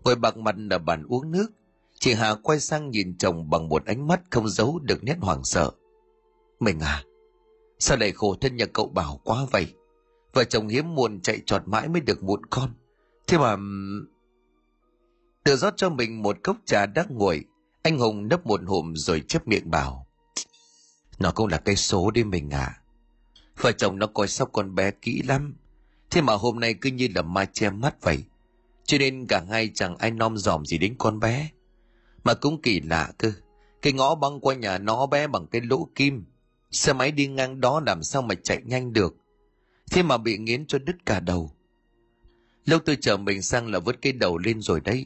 Ngồi 0.03 0.15
bạc 0.15 0.37
mặt 0.37 0.55
ở 0.69 0.77
bàn 0.77 1.05
uống 1.09 1.31
nước, 1.31 1.51
chị 1.99 2.13
Hà 2.13 2.35
quay 2.43 2.59
sang 2.59 2.89
nhìn 2.89 3.17
chồng 3.17 3.49
bằng 3.49 3.69
một 3.69 3.85
ánh 3.85 4.07
mắt 4.07 4.21
không 4.29 4.49
giấu 4.49 4.79
được 4.79 5.03
nét 5.03 5.15
hoảng 5.21 5.43
sợ. 5.43 5.71
Mình 6.59 6.79
à, 6.79 7.03
Sao 7.83 7.97
lại 7.97 8.11
khổ 8.11 8.35
thân 8.41 8.55
nhà 8.55 8.65
cậu 8.65 8.87
bảo 8.87 9.21
quá 9.23 9.45
vậy? 9.51 9.73
Vợ 10.33 10.43
chồng 10.43 10.67
hiếm 10.67 10.95
muộn 10.95 11.21
chạy 11.21 11.41
trọt 11.45 11.61
mãi 11.65 11.87
mới 11.89 12.01
được 12.01 12.23
một 12.23 12.39
con. 12.49 12.73
Thế 13.27 13.37
mà... 13.37 13.55
Tự 15.43 15.55
rót 15.55 15.73
cho 15.77 15.89
mình 15.89 16.21
một 16.21 16.37
cốc 16.43 16.57
trà 16.65 16.85
đắc 16.85 17.11
nguội, 17.11 17.45
anh 17.83 17.99
Hùng 17.99 18.27
nấp 18.27 18.45
một 18.45 18.61
hụm 18.65 18.93
rồi 18.95 19.23
chép 19.27 19.47
miệng 19.47 19.71
bảo. 19.71 20.07
Nó 21.19 21.31
cũng 21.31 21.47
là 21.47 21.57
cái 21.57 21.75
số 21.75 22.11
đi 22.11 22.23
mình 22.23 22.49
à. 22.49 22.81
Vợ 23.57 23.71
chồng 23.71 23.99
nó 23.99 24.07
coi 24.07 24.27
sóc 24.27 24.49
con 24.53 24.75
bé 24.75 24.91
kỹ 24.91 25.21
lắm. 25.21 25.55
Thế 26.09 26.21
mà 26.21 26.33
hôm 26.33 26.59
nay 26.59 26.73
cứ 26.73 26.89
như 26.89 27.07
là 27.15 27.21
ma 27.21 27.45
che 27.45 27.69
mắt 27.69 28.01
vậy. 28.01 28.23
Cho 28.85 28.97
nên 28.97 29.25
cả 29.27 29.43
hai 29.49 29.71
chẳng 29.73 29.97
ai 29.97 30.11
nom 30.11 30.37
dòm 30.37 30.65
gì 30.65 30.77
đến 30.77 30.95
con 30.97 31.19
bé. 31.19 31.49
Mà 32.23 32.33
cũng 32.33 32.61
kỳ 32.61 32.79
lạ 32.79 33.11
cơ. 33.17 33.31
Cái 33.81 33.93
ngõ 33.93 34.15
băng 34.15 34.39
qua 34.39 34.55
nhà 34.55 34.77
nó 34.77 35.05
bé 35.05 35.27
bằng 35.27 35.47
cái 35.47 35.61
lỗ 35.61 35.89
kim. 35.95 36.25
Xe 36.71 36.93
máy 36.93 37.11
đi 37.11 37.27
ngang 37.27 37.61
đó 37.61 37.81
làm 37.85 38.03
sao 38.03 38.21
mà 38.21 38.35
chạy 38.35 38.61
nhanh 38.65 38.93
được. 38.93 39.15
Thế 39.91 40.03
mà 40.03 40.17
bị 40.17 40.37
nghiến 40.37 40.65
cho 40.65 40.79
đứt 40.79 40.95
cả 41.05 41.19
đầu. 41.19 41.51
Lâu 42.65 42.79
tôi 42.79 42.97
chờ 43.01 43.17
mình 43.17 43.41
sang 43.41 43.67
là 43.67 43.79
vứt 43.79 44.01
cái 44.01 44.13
đầu 44.13 44.37
lên 44.37 44.61
rồi 44.61 44.81
đấy. 44.81 45.05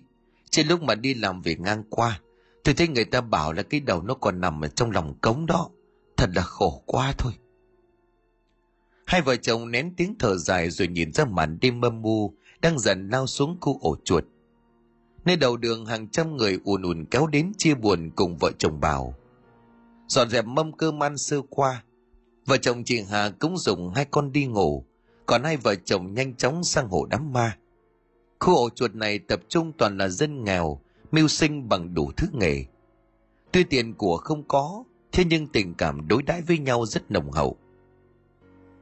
Trên 0.50 0.68
lúc 0.68 0.82
mà 0.82 0.96
đi 0.96 1.14
làm 1.14 1.42
việc 1.42 1.60
ngang 1.60 1.84
qua, 1.90 2.20
tôi 2.66 2.76
thấy 2.76 2.88
người 2.88 3.06
ta 3.06 3.22
bảo 3.22 3.54
là 3.54 3.64
cái 3.64 3.80
đầu 3.80 4.02
nó 4.02 4.14
còn 4.14 4.42
nằm 4.42 4.62
ở 4.62 4.68
trong 4.68 4.92
lòng 4.92 5.20
cống 5.22 5.46
đó. 5.46 5.70
Thật 6.18 6.30
là 6.36 6.42
khổ 6.42 6.84
quá 6.86 7.14
thôi. 7.18 7.34
Hai 9.06 9.22
vợ 9.22 9.36
chồng 9.36 9.72
nén 9.72 9.96
tiếng 9.98 10.16
thở 10.20 10.38
dài 10.38 10.70
rồi 10.70 10.88
nhìn 10.88 11.14
ra 11.14 11.26
màn 11.26 11.58
đêm 11.62 11.82
mâm 11.82 12.02
mù 12.02 12.34
đang 12.62 12.80
dần 12.80 13.10
lao 13.10 13.28
xuống 13.28 13.58
khu 13.62 13.80
ổ 13.82 13.98
chuột. 14.04 14.24
Nơi 15.26 15.36
đầu 15.36 15.58
đường 15.58 15.86
hàng 15.86 16.08
trăm 16.08 16.38
người 16.38 16.60
ùn 16.64 16.82
ùn 16.82 17.06
kéo 17.06 17.28
đến 17.28 17.52
chia 17.58 17.74
buồn 17.74 18.12
cùng 18.16 18.38
vợ 18.38 18.52
chồng 18.58 18.80
bảo 18.80 19.16
dọn 20.08 20.30
dẹp 20.30 20.46
mâm 20.46 20.72
cơm 20.72 21.04
ăn 21.04 21.18
sơ 21.18 21.42
qua 21.50 21.84
vợ 22.46 22.58
chồng 22.58 22.84
chị 22.84 23.02
hà 23.10 23.30
cũng 23.40 23.58
dùng 23.58 23.94
hai 23.94 24.06
con 24.06 24.32
đi 24.32 24.46
ngủ 24.46 24.86
còn 25.26 25.44
hai 25.44 25.58
vợ 25.58 25.76
chồng 25.76 26.14
nhanh 26.14 26.36
chóng 26.36 26.64
sang 26.64 26.90
hộ 26.90 27.06
đám 27.06 27.34
ma 27.34 27.58
khu 28.40 28.56
ổ 28.56 28.70
chuột 28.70 28.96
này 28.96 29.20
tập 29.20 29.40
trung 29.50 29.72
toàn 29.78 29.98
là 29.98 30.08
dân 30.08 30.44
nghèo 30.44 30.80
mưu 31.16 31.28
sinh 31.28 31.70
bằng 31.70 31.94
đủ 31.94 32.12
thứ 32.18 32.28
nghề 32.34 32.66
tuy 33.52 33.64
tiền 33.64 33.94
của 33.94 34.18
không 34.18 34.44
có 34.48 34.84
thế 35.12 35.24
nhưng 35.26 35.48
tình 35.48 35.74
cảm 35.74 36.08
đối 36.08 36.24
đãi 36.24 36.42
với 36.42 36.58
nhau 36.58 36.86
rất 36.86 37.12
nồng 37.12 37.32
hậu 37.32 37.58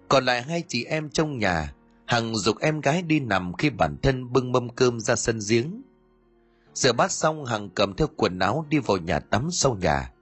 còn 0.09 0.25
lại 0.25 0.41
hai 0.41 0.63
chị 0.67 0.84
em 0.84 1.09
trong 1.09 1.38
nhà 1.38 1.73
hằng 2.05 2.36
dục 2.36 2.59
em 2.59 2.81
gái 2.81 3.01
đi 3.01 3.19
nằm 3.19 3.53
khi 3.53 3.69
bản 3.69 3.97
thân 4.01 4.34
bưng 4.34 4.51
mâm 4.51 4.69
cơm 4.69 4.99
ra 4.99 5.15
sân 5.15 5.39
giếng 5.49 5.81
rửa 6.73 6.93
bát 6.93 7.11
xong 7.11 7.45
hằng 7.45 7.69
cầm 7.69 7.93
theo 7.93 8.07
quần 8.17 8.39
áo 8.39 8.65
đi 8.69 8.79
vào 8.79 8.97
nhà 8.97 9.19
tắm 9.19 9.51
sau 9.51 9.75
nhà 9.75 10.13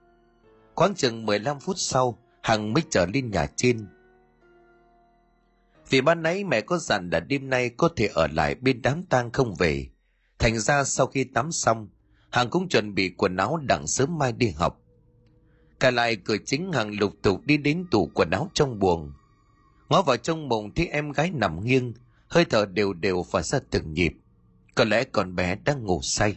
Khoảng 0.74 0.94
chừng 0.94 1.26
15 1.26 1.60
phút 1.60 1.76
sau, 1.78 2.18
Hằng 2.42 2.72
mới 2.72 2.82
trở 2.90 3.06
lên 3.06 3.30
nhà 3.30 3.46
trên. 3.56 3.86
Vì 5.88 6.00
ban 6.00 6.22
nãy 6.22 6.44
mẹ 6.44 6.60
có 6.60 6.78
dặn 6.78 7.10
là 7.10 7.20
đêm 7.20 7.50
nay 7.50 7.70
có 7.70 7.88
thể 7.96 8.06
ở 8.14 8.26
lại 8.26 8.54
bên 8.54 8.82
đám 8.82 9.02
tang 9.02 9.30
không 9.32 9.54
về. 9.54 9.88
Thành 10.38 10.58
ra 10.58 10.84
sau 10.84 11.06
khi 11.06 11.24
tắm 11.24 11.52
xong, 11.52 11.88
Hằng 12.32 12.50
cũng 12.50 12.68
chuẩn 12.68 12.94
bị 12.94 13.10
quần 13.16 13.36
áo 13.36 13.56
đặng 13.68 13.86
sớm 13.86 14.18
mai 14.18 14.32
đi 14.32 14.50
học. 14.50 14.80
Cả 15.80 15.90
lại 15.90 16.16
cửa 16.16 16.36
chính 16.46 16.72
Hằng 16.72 16.98
lục 16.98 17.12
tục 17.22 17.40
đi 17.44 17.56
đến 17.56 17.86
tủ 17.90 18.10
quần 18.14 18.30
áo 18.30 18.50
trong 18.54 18.78
buồng. 18.78 19.12
Ngó 19.88 20.02
vào 20.02 20.16
trong 20.16 20.48
mộng 20.48 20.74
thấy 20.74 20.86
em 20.86 21.12
gái 21.12 21.30
nằm 21.30 21.64
nghiêng, 21.64 21.92
hơi 22.28 22.44
thở 22.44 22.66
đều 22.66 22.92
đều 22.92 23.22
và 23.30 23.42
ra 23.42 23.58
từng 23.70 23.92
nhịp. 23.92 24.12
Có 24.74 24.84
lẽ 24.84 25.04
con 25.04 25.34
bé 25.34 25.56
đang 25.64 25.84
ngủ 25.84 26.00
say. 26.02 26.36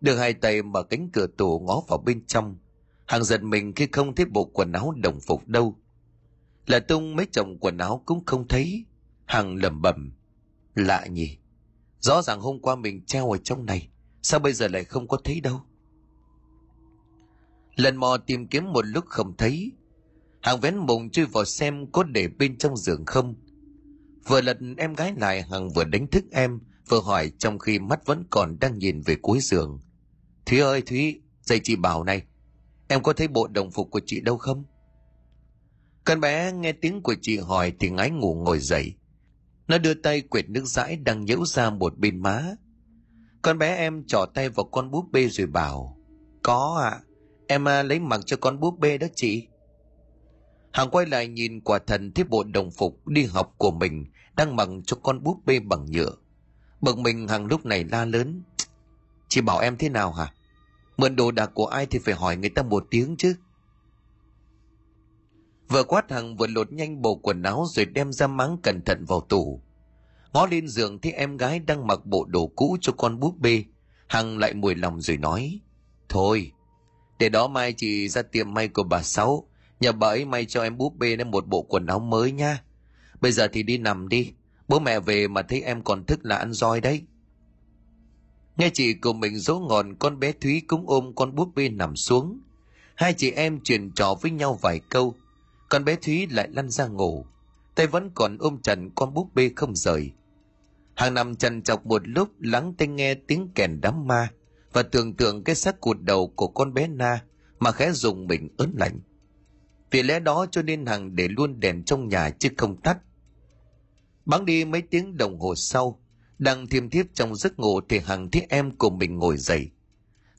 Được 0.00 0.16
hai 0.16 0.34
tay 0.34 0.62
mở 0.62 0.82
cánh 0.82 1.08
cửa 1.12 1.26
tủ 1.26 1.60
ngó 1.60 1.82
vào 1.88 1.98
bên 1.98 2.26
trong. 2.26 2.56
Hằng 3.06 3.24
giật 3.24 3.42
mình 3.42 3.72
khi 3.76 3.88
không 3.92 4.14
thấy 4.14 4.26
bộ 4.26 4.44
quần 4.44 4.72
áo 4.72 4.94
đồng 4.96 5.20
phục 5.20 5.48
đâu. 5.48 5.76
Là 6.66 6.80
tung 6.80 7.16
mấy 7.16 7.26
chồng 7.32 7.58
quần 7.60 7.78
áo 7.78 8.02
cũng 8.06 8.24
không 8.26 8.48
thấy. 8.48 8.84
Hằng 9.26 9.56
lẩm 9.56 9.82
bẩm 9.82 10.12
Lạ 10.74 11.06
nhỉ. 11.06 11.38
Rõ 12.00 12.22
ràng 12.22 12.40
hôm 12.40 12.60
qua 12.60 12.76
mình 12.76 13.04
treo 13.06 13.30
ở 13.30 13.38
trong 13.38 13.66
này. 13.66 13.88
Sao 14.22 14.40
bây 14.40 14.52
giờ 14.52 14.68
lại 14.68 14.84
không 14.84 15.08
có 15.08 15.18
thấy 15.24 15.40
đâu? 15.40 15.60
Lần 17.76 17.96
mò 17.96 18.16
tìm 18.16 18.46
kiếm 18.46 18.72
một 18.72 18.86
lúc 18.86 19.04
không 19.06 19.36
thấy. 19.36 19.72
Hằng 20.42 20.60
vén 20.60 20.76
mùng 20.76 21.10
chui 21.10 21.26
vào 21.26 21.44
xem 21.44 21.92
có 21.92 22.02
để 22.02 22.28
bên 22.28 22.58
trong 22.58 22.76
giường 22.76 23.04
không. 23.06 23.34
Vừa 24.26 24.40
lật 24.40 24.58
em 24.76 24.94
gái 24.94 25.14
lại 25.16 25.42
Hằng 25.42 25.70
vừa 25.70 25.84
đánh 25.84 26.06
thức 26.06 26.24
em, 26.30 26.60
vừa 26.88 27.00
hỏi 27.00 27.32
trong 27.38 27.58
khi 27.58 27.78
mắt 27.78 28.06
vẫn 28.06 28.24
còn 28.30 28.58
đang 28.60 28.78
nhìn 28.78 29.00
về 29.00 29.16
cuối 29.22 29.38
giường. 29.40 29.80
Thúy 30.46 30.58
ơi 30.58 30.82
Thúy, 30.82 31.20
dây 31.42 31.60
chị 31.64 31.76
bảo 31.76 32.04
này, 32.04 32.22
em 32.88 33.02
có 33.02 33.12
thấy 33.12 33.28
bộ 33.28 33.46
đồng 33.46 33.70
phục 33.70 33.90
của 33.90 34.00
chị 34.06 34.20
đâu 34.20 34.38
không? 34.38 34.64
Con 36.04 36.20
bé 36.20 36.52
nghe 36.52 36.72
tiếng 36.72 37.02
của 37.02 37.14
chị 37.22 37.38
hỏi 37.38 37.72
thì 37.80 37.90
ngái 37.90 38.10
ngủ 38.10 38.34
ngồi 38.34 38.58
dậy. 38.58 38.94
Nó 39.68 39.78
đưa 39.78 39.94
tay 39.94 40.20
quệt 40.20 40.50
nước 40.50 40.64
dãi 40.64 40.96
đang 40.96 41.24
nhễu 41.24 41.44
ra 41.44 41.70
một 41.70 41.98
bên 41.98 42.22
má. 42.22 42.54
Con 43.42 43.58
bé 43.58 43.76
em 43.76 44.04
trỏ 44.06 44.26
tay 44.34 44.48
vào 44.48 44.64
con 44.64 44.90
búp 44.90 45.04
bê 45.12 45.28
rồi 45.28 45.46
bảo, 45.46 45.96
Có 46.42 46.80
ạ, 46.82 46.90
à, 46.90 47.00
em 47.46 47.68
à, 47.68 47.82
lấy 47.82 48.00
mặc 48.00 48.20
cho 48.26 48.36
con 48.36 48.60
búp 48.60 48.78
bê 48.78 48.98
đó 48.98 49.06
chị. 49.14 49.46
Hằng 50.72 50.90
quay 50.90 51.06
lại 51.06 51.28
nhìn 51.28 51.60
quả 51.60 51.78
thần 51.78 52.12
thấy 52.12 52.24
bộ 52.24 52.44
đồng 52.44 52.70
phục 52.70 53.06
đi 53.06 53.24
học 53.24 53.54
của 53.58 53.70
mình 53.70 54.04
đang 54.36 54.56
mặc 54.56 54.68
cho 54.86 54.96
con 55.02 55.22
búp 55.22 55.36
bê 55.44 55.60
bằng 55.60 55.86
nhựa. 55.86 56.12
Bực 56.80 56.98
mình 56.98 57.28
Hằng 57.28 57.46
lúc 57.46 57.66
này 57.66 57.84
la 57.84 58.04
lớn. 58.04 58.42
Chị 59.28 59.40
bảo 59.40 59.58
em 59.58 59.76
thế 59.76 59.88
nào 59.88 60.12
hả? 60.12 60.32
Mượn 60.96 61.16
đồ 61.16 61.30
đạc 61.30 61.50
của 61.54 61.66
ai 61.66 61.86
thì 61.86 61.98
phải 61.98 62.14
hỏi 62.14 62.36
người 62.36 62.50
ta 62.50 62.62
một 62.62 62.86
tiếng 62.90 63.16
chứ. 63.18 63.34
Vừa 65.68 65.84
quát 65.84 66.10
Hằng 66.10 66.36
vừa 66.36 66.46
lột 66.46 66.72
nhanh 66.72 67.02
bộ 67.02 67.14
quần 67.14 67.42
áo 67.42 67.64
rồi 67.68 67.84
đem 67.84 68.12
ra 68.12 68.26
máng 68.26 68.56
cẩn 68.62 68.82
thận 68.84 69.04
vào 69.04 69.20
tủ. 69.20 69.62
Ngó 70.32 70.46
lên 70.46 70.68
giường 70.68 71.00
thấy 71.00 71.12
em 71.12 71.36
gái 71.36 71.58
đang 71.58 71.86
mặc 71.86 72.06
bộ 72.06 72.24
đồ 72.24 72.46
cũ 72.46 72.76
cho 72.80 72.92
con 72.92 73.20
búp 73.20 73.38
bê. 73.38 73.64
Hằng 74.06 74.38
lại 74.38 74.54
mùi 74.54 74.74
lòng 74.74 75.00
rồi 75.00 75.16
nói. 75.16 75.60
Thôi, 76.08 76.52
để 77.18 77.28
đó 77.28 77.48
mai 77.48 77.72
chị 77.72 78.08
ra 78.08 78.22
tiệm 78.22 78.54
may 78.54 78.68
của 78.68 78.82
bà 78.82 79.02
Sáu. 79.02 79.48
Nhờ 79.80 79.92
bà 79.92 80.08
ấy 80.08 80.24
may 80.24 80.44
cho 80.44 80.62
em 80.62 80.78
búp 80.78 80.96
bê 80.96 81.16
nên 81.16 81.30
một 81.30 81.46
bộ 81.46 81.62
quần 81.62 81.86
áo 81.86 81.98
mới 81.98 82.32
nha. 82.32 82.62
Bây 83.20 83.32
giờ 83.32 83.48
thì 83.52 83.62
đi 83.62 83.78
nằm 83.78 84.08
đi. 84.08 84.32
Bố 84.68 84.78
mẹ 84.78 85.00
về 85.00 85.28
mà 85.28 85.42
thấy 85.42 85.62
em 85.62 85.82
còn 85.82 86.04
thức 86.04 86.20
là 86.22 86.36
ăn 86.36 86.52
roi 86.52 86.80
đấy. 86.80 87.02
Nghe 88.56 88.70
chị 88.74 88.94
của 88.94 89.12
mình 89.12 89.38
dỗ 89.38 89.58
ngòn 89.58 89.94
con 89.94 90.20
bé 90.20 90.32
Thúy 90.32 90.62
cũng 90.66 90.84
ôm 90.86 91.12
con 91.14 91.34
búp 91.34 91.48
bê 91.54 91.68
nằm 91.68 91.96
xuống. 91.96 92.40
Hai 92.94 93.14
chị 93.14 93.30
em 93.30 93.60
chuyện 93.64 93.90
trò 93.90 94.14
với 94.22 94.30
nhau 94.30 94.58
vài 94.62 94.80
câu. 94.88 95.14
Con 95.68 95.84
bé 95.84 95.96
Thúy 95.96 96.26
lại 96.30 96.48
lăn 96.52 96.70
ra 96.70 96.86
ngủ. 96.86 97.26
Tay 97.74 97.86
vẫn 97.86 98.10
còn 98.14 98.38
ôm 98.38 98.62
chặt 98.62 98.78
con 98.94 99.14
búp 99.14 99.34
bê 99.34 99.50
không 99.56 99.76
rời. 99.76 100.12
Hàng 101.00 101.14
nằm 101.14 101.34
trần 101.34 101.62
chọc 101.62 101.86
một 101.86 102.08
lúc 102.08 102.28
lắng 102.40 102.74
tai 102.78 102.88
nghe 102.88 103.14
tiếng 103.14 103.48
kèn 103.54 103.80
đám 103.80 104.06
ma 104.06 104.28
và 104.72 104.82
tưởng 104.82 105.14
tượng 105.14 105.44
cái 105.44 105.54
xác 105.54 105.80
cụt 105.80 105.96
đầu 106.00 106.32
của 106.36 106.48
con 106.48 106.74
bé 106.74 106.86
Na 106.86 107.24
mà 107.58 107.72
khẽ 107.72 107.92
dùng 107.92 108.26
mình 108.26 108.48
ớn 108.56 108.74
lạnh. 108.78 109.00
Vì 109.90 110.02
lẽ 110.02 110.20
đó 110.20 110.46
cho 110.50 110.62
nên 110.62 110.86
Hằng 110.86 111.16
để 111.16 111.28
luôn 111.28 111.60
đèn 111.60 111.84
trong 111.84 112.08
nhà 112.08 112.30
chứ 112.30 112.48
không 112.56 112.80
tắt. 112.80 112.98
Bắn 114.26 114.44
đi 114.44 114.64
mấy 114.64 114.82
tiếng 114.82 115.16
đồng 115.16 115.40
hồ 115.40 115.54
sau, 115.54 116.00
đang 116.38 116.66
thiêm 116.66 116.90
thiếp 116.90 117.06
trong 117.14 117.34
giấc 117.34 117.58
ngủ 117.58 117.80
thì 117.88 117.98
Hằng 117.98 118.30
thấy 118.30 118.46
em 118.48 118.76
của 118.76 118.90
mình 118.90 119.18
ngồi 119.18 119.36
dậy. 119.36 119.70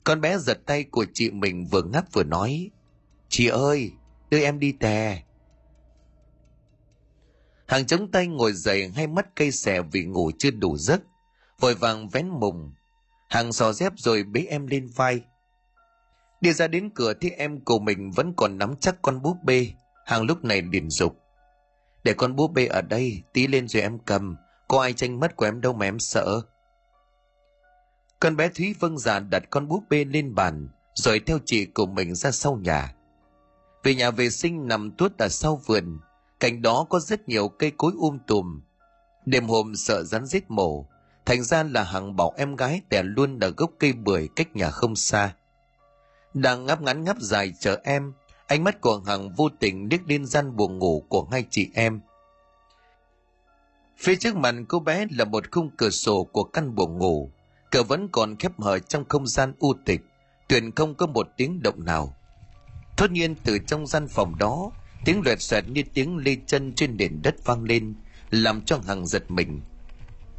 Con 0.04 0.20
bé 0.20 0.38
giật 0.38 0.58
tay 0.66 0.84
của 0.84 1.06
chị 1.14 1.30
mình 1.30 1.66
vừa 1.66 1.82
ngáp 1.82 2.12
vừa 2.12 2.24
nói, 2.24 2.70
Chị 3.28 3.46
ơi, 3.46 3.92
đưa 4.30 4.40
em 4.40 4.58
đi 4.58 4.72
tè 4.72 5.22
thằng 7.72 7.86
chống 7.86 8.10
tay 8.10 8.26
ngồi 8.26 8.52
dậy 8.52 8.92
hai 8.96 9.06
mắt 9.06 9.26
cây 9.34 9.52
xẻ 9.52 9.82
vì 9.82 10.04
ngủ 10.04 10.30
chưa 10.38 10.50
đủ 10.50 10.76
giấc, 10.76 11.00
vội 11.60 11.74
vàng 11.74 12.08
vén 12.08 12.28
mùng. 12.28 12.72
Hằng 13.28 13.52
xò 13.52 13.72
dép 13.72 13.92
rồi 13.96 14.22
bế 14.22 14.46
em 14.48 14.66
lên 14.66 14.88
vai. 14.94 15.20
Đi 16.40 16.52
ra 16.52 16.68
đến 16.68 16.90
cửa 16.94 17.12
thì 17.20 17.30
em 17.30 17.60
của 17.60 17.78
mình 17.78 18.10
vẫn 18.10 18.32
còn 18.36 18.58
nắm 18.58 18.74
chắc 18.80 19.02
con 19.02 19.22
búp 19.22 19.36
bê. 19.44 19.66
Hằng 20.06 20.22
lúc 20.22 20.44
này 20.44 20.62
liền 20.62 20.90
dục. 20.90 21.16
Để 22.04 22.14
con 22.14 22.36
búp 22.36 22.52
bê 22.52 22.66
ở 22.66 22.82
đây, 22.82 23.22
tí 23.32 23.46
lên 23.46 23.68
rồi 23.68 23.82
em 23.82 23.98
cầm. 23.98 24.36
Có 24.68 24.80
ai 24.82 24.92
tranh 24.92 25.20
mất 25.20 25.36
của 25.36 25.44
em 25.44 25.60
đâu 25.60 25.72
mà 25.72 25.86
em 25.86 25.98
sợ. 25.98 26.40
Con 28.20 28.36
bé 28.36 28.48
Thúy 28.48 28.74
vâng 28.80 28.98
dạ 28.98 29.20
đặt 29.20 29.42
con 29.50 29.68
búp 29.68 29.84
bê 29.90 30.04
lên 30.04 30.34
bàn, 30.34 30.68
rồi 30.94 31.20
theo 31.20 31.38
chị 31.46 31.66
của 31.66 31.86
mình 31.86 32.14
ra 32.14 32.30
sau 32.30 32.56
nhà. 32.56 32.94
Về 33.82 33.94
nhà 33.94 34.10
vệ 34.10 34.30
sinh 34.30 34.68
nằm 34.68 34.90
tuốt 34.90 35.18
ở 35.18 35.28
sau 35.28 35.56
vườn, 35.66 35.98
cạnh 36.42 36.62
đó 36.62 36.86
có 36.88 37.00
rất 37.00 37.28
nhiều 37.28 37.48
cây 37.48 37.70
cối 37.70 37.92
um 37.96 38.18
tùm. 38.26 38.60
Đêm 39.26 39.48
hôm 39.48 39.76
sợ 39.76 40.02
rắn 40.02 40.26
giết 40.26 40.50
mổ, 40.50 40.86
thành 41.24 41.42
ra 41.42 41.62
là 41.62 41.82
hằng 41.82 42.16
bảo 42.16 42.32
em 42.36 42.56
gái 42.56 42.80
tè 42.88 43.02
luôn 43.02 43.38
ở 43.40 43.50
gốc 43.50 43.70
cây 43.78 43.92
bưởi 43.92 44.28
cách 44.36 44.56
nhà 44.56 44.70
không 44.70 44.96
xa. 44.96 45.34
Đang 46.34 46.66
ngáp 46.66 46.82
ngắn 46.82 47.04
ngáp 47.04 47.16
dài 47.20 47.52
chờ 47.60 47.80
em, 47.84 48.12
ánh 48.46 48.64
mắt 48.64 48.80
của 48.80 49.02
hằng 49.06 49.34
vô 49.34 49.48
tình 49.60 49.88
liếc 49.90 50.00
lên 50.08 50.26
gian 50.26 50.56
buồng 50.56 50.78
ngủ 50.78 51.04
của 51.08 51.28
hai 51.32 51.44
chị 51.50 51.68
em. 51.74 52.00
Phía 53.96 54.16
trước 54.16 54.36
mặt 54.36 54.54
cô 54.68 54.80
bé 54.80 55.06
là 55.10 55.24
một 55.24 55.52
khung 55.52 55.70
cửa 55.76 55.90
sổ 55.90 56.24
của 56.24 56.44
căn 56.44 56.74
buồng 56.74 56.98
ngủ, 56.98 57.30
cửa 57.70 57.82
vẫn 57.82 58.08
còn 58.12 58.36
khép 58.36 58.52
hở 58.60 58.78
trong 58.78 59.04
không 59.08 59.26
gian 59.26 59.54
u 59.58 59.74
tịch, 59.84 60.00
tuyệt 60.48 60.62
không 60.76 60.94
có 60.94 61.06
một 61.06 61.28
tiếng 61.36 61.62
động 61.62 61.84
nào. 61.84 62.14
Thốt 62.96 63.10
nhiên 63.10 63.34
từ 63.44 63.58
trong 63.58 63.86
gian 63.86 64.08
phòng 64.08 64.38
đó, 64.38 64.70
tiếng 65.04 65.22
loẹt 65.24 65.42
xoẹt 65.42 65.64
như 65.68 65.82
tiếng 65.94 66.16
lê 66.16 66.36
chân 66.46 66.72
trên 66.72 66.96
nền 66.96 67.22
đất 67.22 67.44
vang 67.44 67.64
lên, 67.64 67.94
làm 68.30 68.62
cho 68.64 68.78
Hằng 68.86 69.06
giật 69.06 69.30
mình. 69.30 69.60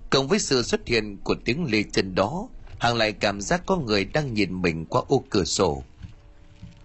Cộng 0.09 0.27
với 0.27 0.39
sự 0.39 0.63
xuất 0.63 0.87
hiện 0.87 1.17
của 1.23 1.35
tiếng 1.45 1.65
lê 1.71 1.83
chân 1.83 2.15
đó, 2.15 2.47
Hằng 2.79 2.95
lại 2.95 3.11
cảm 3.11 3.41
giác 3.41 3.63
có 3.65 3.77
người 3.77 4.05
đang 4.05 4.33
nhìn 4.33 4.61
mình 4.61 4.85
qua 4.85 5.01
ô 5.07 5.23
cửa 5.29 5.43
sổ. 5.43 5.83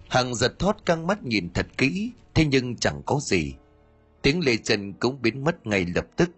Hằng 0.09 0.35
giật 0.35 0.59
thót 0.59 0.85
căng 0.85 1.07
mắt 1.07 1.23
nhìn 1.23 1.49
thật 1.53 1.67
kỹ, 1.77 2.11
thế 2.33 2.45
nhưng 2.45 2.75
chẳng 2.75 3.01
có 3.05 3.19
gì. 3.21 3.53
Tiếng 4.21 4.45
lê 4.45 4.57
chân 4.57 4.93
cũng 4.93 5.21
biến 5.21 5.43
mất 5.43 5.67
ngay 5.67 5.85
lập 5.95 6.05
tức. 6.15 6.29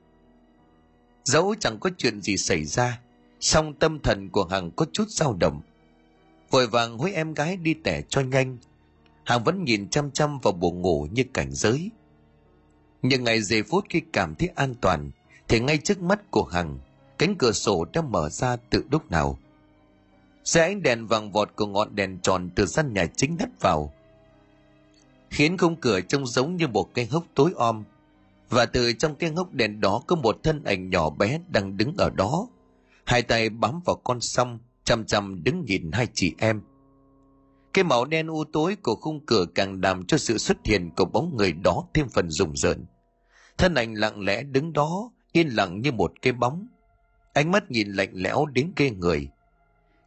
Dẫu 1.23 1.55
chẳng 1.59 1.79
có 1.79 1.89
chuyện 1.97 2.21
gì 2.21 2.37
xảy 2.37 2.65
ra, 2.65 2.99
song 3.39 3.73
tâm 3.73 3.99
thần 3.99 4.29
của 4.29 4.45
Hằng 4.45 4.71
có 4.71 4.85
chút 4.93 5.09
dao 5.09 5.33
động. 5.39 5.61
Vội 6.49 6.67
vàng 6.67 6.97
hối 6.97 7.13
em 7.13 7.33
gái 7.33 7.57
đi 7.57 7.73
tẻ 7.73 8.01
cho 8.09 8.21
nhanh, 8.21 8.57
Hằng 9.23 9.43
vẫn 9.43 9.63
nhìn 9.63 9.89
chăm 9.89 10.11
chăm 10.11 10.39
vào 10.39 10.53
buồng 10.53 10.81
ngủ 10.81 11.07
như 11.11 11.23
cảnh 11.33 11.51
giới. 11.51 11.91
Nhưng 13.01 13.23
ngày 13.23 13.41
giây 13.41 13.63
phút 13.63 13.85
khi 13.89 14.01
cảm 14.13 14.35
thấy 14.35 14.49
an 14.55 14.75
toàn, 14.81 15.11
thì 15.47 15.59
ngay 15.59 15.77
trước 15.77 16.01
mắt 16.01 16.31
của 16.31 16.43
Hằng, 16.43 16.79
cánh 17.17 17.35
cửa 17.35 17.51
sổ 17.51 17.85
đã 17.93 18.01
mở 18.01 18.29
ra 18.29 18.55
từ 18.69 18.83
lúc 18.91 19.11
nào. 19.11 19.39
Xe 20.43 20.61
ánh 20.61 20.83
đèn 20.83 21.07
vàng 21.07 21.31
vọt 21.31 21.55
của 21.55 21.65
ngọn 21.65 21.95
đèn 21.95 22.19
tròn 22.21 22.49
từ 22.55 22.65
sân 22.65 22.93
nhà 22.93 23.05
chính 23.15 23.37
đắt 23.37 23.49
vào, 23.59 23.93
khiến 25.29 25.57
khung 25.57 25.75
cửa 25.75 26.01
trông 26.01 26.27
giống 26.27 26.55
như 26.55 26.67
một 26.67 26.93
cái 26.93 27.05
hốc 27.05 27.25
tối 27.35 27.51
om. 27.55 27.83
Và 28.49 28.65
từ 28.65 28.93
trong 28.93 29.15
cái 29.15 29.29
hốc 29.29 29.53
đèn 29.53 29.81
đó 29.81 30.01
có 30.07 30.15
một 30.15 30.37
thân 30.43 30.63
ảnh 30.63 30.89
nhỏ 30.89 31.09
bé 31.09 31.39
đang 31.49 31.77
đứng 31.77 31.93
ở 31.97 32.09
đó. 32.09 32.47
Hai 33.05 33.21
tay 33.21 33.49
bám 33.49 33.79
vào 33.85 33.95
con 34.03 34.21
sông, 34.21 34.59
chăm 34.83 35.05
chăm 35.05 35.43
đứng 35.43 35.65
nhìn 35.65 35.91
hai 35.91 36.07
chị 36.13 36.33
em. 36.37 36.61
Cái 37.73 37.83
màu 37.83 38.05
đen 38.05 38.27
u 38.27 38.43
tối 38.43 38.75
của 38.83 38.95
khung 38.95 39.25
cửa 39.25 39.45
càng 39.55 39.81
làm 39.83 40.05
cho 40.05 40.17
sự 40.17 40.37
xuất 40.37 40.57
hiện 40.63 40.89
của 40.97 41.05
bóng 41.05 41.37
người 41.37 41.53
đó 41.53 41.83
thêm 41.93 42.09
phần 42.09 42.29
rùng 42.29 42.55
rợn. 42.55 42.85
Thân 43.57 43.75
ảnh 43.75 43.93
lặng 43.93 44.25
lẽ 44.25 44.43
đứng 44.43 44.73
đó, 44.73 45.11
yên 45.31 45.47
lặng 45.47 45.81
như 45.81 45.91
một 45.91 46.13
cái 46.21 46.33
bóng. 46.33 46.67
Ánh 47.33 47.51
mắt 47.51 47.71
nhìn 47.71 47.91
lạnh 47.91 48.11
lẽo 48.13 48.45
đến 48.45 48.71
ghê 48.75 48.89
người. 48.89 49.27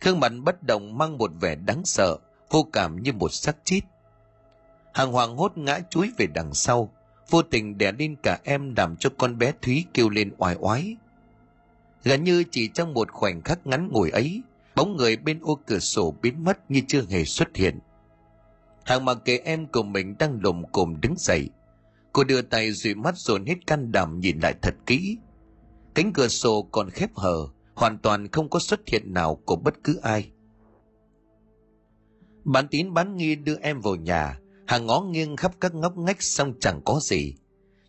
Khương 0.00 0.20
mặt 0.20 0.32
bất 0.42 0.62
động 0.62 0.98
mang 0.98 1.18
một 1.18 1.30
vẻ 1.40 1.54
đáng 1.54 1.84
sợ, 1.84 2.18
vô 2.50 2.66
cảm 2.72 3.02
như 3.02 3.12
một 3.12 3.32
xác 3.32 3.56
chít. 3.64 3.84
Hàng 4.94 5.12
hoàng 5.12 5.36
hốt 5.36 5.58
ngã 5.58 5.80
chuối 5.90 6.10
về 6.16 6.26
đằng 6.34 6.54
sau, 6.54 6.92
vô 7.30 7.42
tình 7.42 7.78
đè 7.78 7.92
lên 7.92 8.16
cả 8.22 8.38
em 8.44 8.74
làm 8.76 8.96
cho 8.96 9.10
con 9.18 9.38
bé 9.38 9.52
Thúy 9.62 9.84
kêu 9.94 10.08
lên 10.08 10.32
oai 10.38 10.56
oái. 10.60 10.96
Gần 12.04 12.24
như 12.24 12.44
chỉ 12.50 12.68
trong 12.68 12.94
một 12.94 13.10
khoảnh 13.10 13.42
khắc 13.42 13.66
ngắn 13.66 13.88
ngủi 13.92 14.10
ấy, 14.10 14.42
bóng 14.76 14.96
người 14.96 15.16
bên 15.16 15.40
ô 15.42 15.58
cửa 15.66 15.78
sổ 15.78 16.14
biến 16.22 16.44
mất 16.44 16.70
như 16.70 16.80
chưa 16.88 17.02
hề 17.08 17.24
xuất 17.24 17.56
hiện. 17.56 17.78
Hàng 18.84 19.04
mặc 19.04 19.18
kệ 19.24 19.38
em 19.44 19.66
của 19.66 19.82
mình 19.82 20.14
đang 20.18 20.38
lồm 20.42 20.62
cồm 20.72 21.00
đứng 21.00 21.14
dậy. 21.18 21.48
Cô 22.12 22.24
đưa 22.24 22.42
tay 22.42 22.72
dụi 22.72 22.94
mắt 22.94 23.16
dồn 23.16 23.46
hết 23.46 23.66
can 23.66 23.92
đảm 23.92 24.20
nhìn 24.20 24.40
lại 24.40 24.54
thật 24.62 24.74
kỹ. 24.86 25.18
Cánh 25.94 26.12
cửa 26.12 26.28
sổ 26.28 26.62
còn 26.62 26.90
khép 26.90 27.10
hờ, 27.14 27.48
hoàn 27.74 27.98
toàn 27.98 28.28
không 28.28 28.50
có 28.50 28.58
xuất 28.58 28.80
hiện 28.86 29.14
nào 29.14 29.34
của 29.44 29.56
bất 29.56 29.74
cứ 29.84 30.00
ai. 30.02 30.30
Bán 32.44 32.68
tín 32.68 32.94
bán 32.94 33.16
nghi 33.16 33.34
đưa 33.34 33.56
em 33.56 33.80
vào 33.80 33.96
nhà, 33.96 34.38
hàng 34.66 34.86
ngó 34.86 35.00
nghiêng 35.00 35.36
khắp 35.36 35.52
các 35.60 35.74
ngóc 35.74 35.98
ngách 35.98 36.22
xong 36.22 36.54
chẳng 36.60 36.80
có 36.84 37.00
gì. 37.02 37.34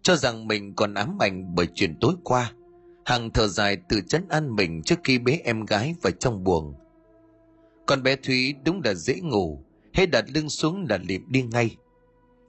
Cho 0.02 0.16
rằng 0.16 0.48
mình 0.48 0.76
còn 0.76 0.94
ám 0.94 1.18
ảnh 1.20 1.56
bởi 1.56 1.68
chuyện 1.74 1.98
tối 2.02 2.14
qua. 2.24 2.54
Hằng 3.06 3.30
thở 3.30 3.48
dài 3.48 3.78
tự 3.90 4.02
chấn 4.08 4.28
an 4.30 4.56
mình 4.56 4.82
trước 4.84 5.00
khi 5.04 5.20
bế 5.20 5.42
em 5.44 5.66
gái 5.66 5.96
vào 6.02 6.12
trong 6.12 6.44
buồng. 6.44 6.74
Con 7.86 8.04
bé 8.04 8.16
Thúy 8.16 8.56
đúng 8.66 8.82
là 8.84 8.94
dễ 8.94 9.20
ngủ, 9.20 9.64
hết 9.94 10.06
đặt 10.06 10.26
lưng 10.34 10.50
xuống 10.50 10.86
là 10.90 10.98
lịp 10.98 11.22
đi 11.28 11.42
ngay. 11.42 11.76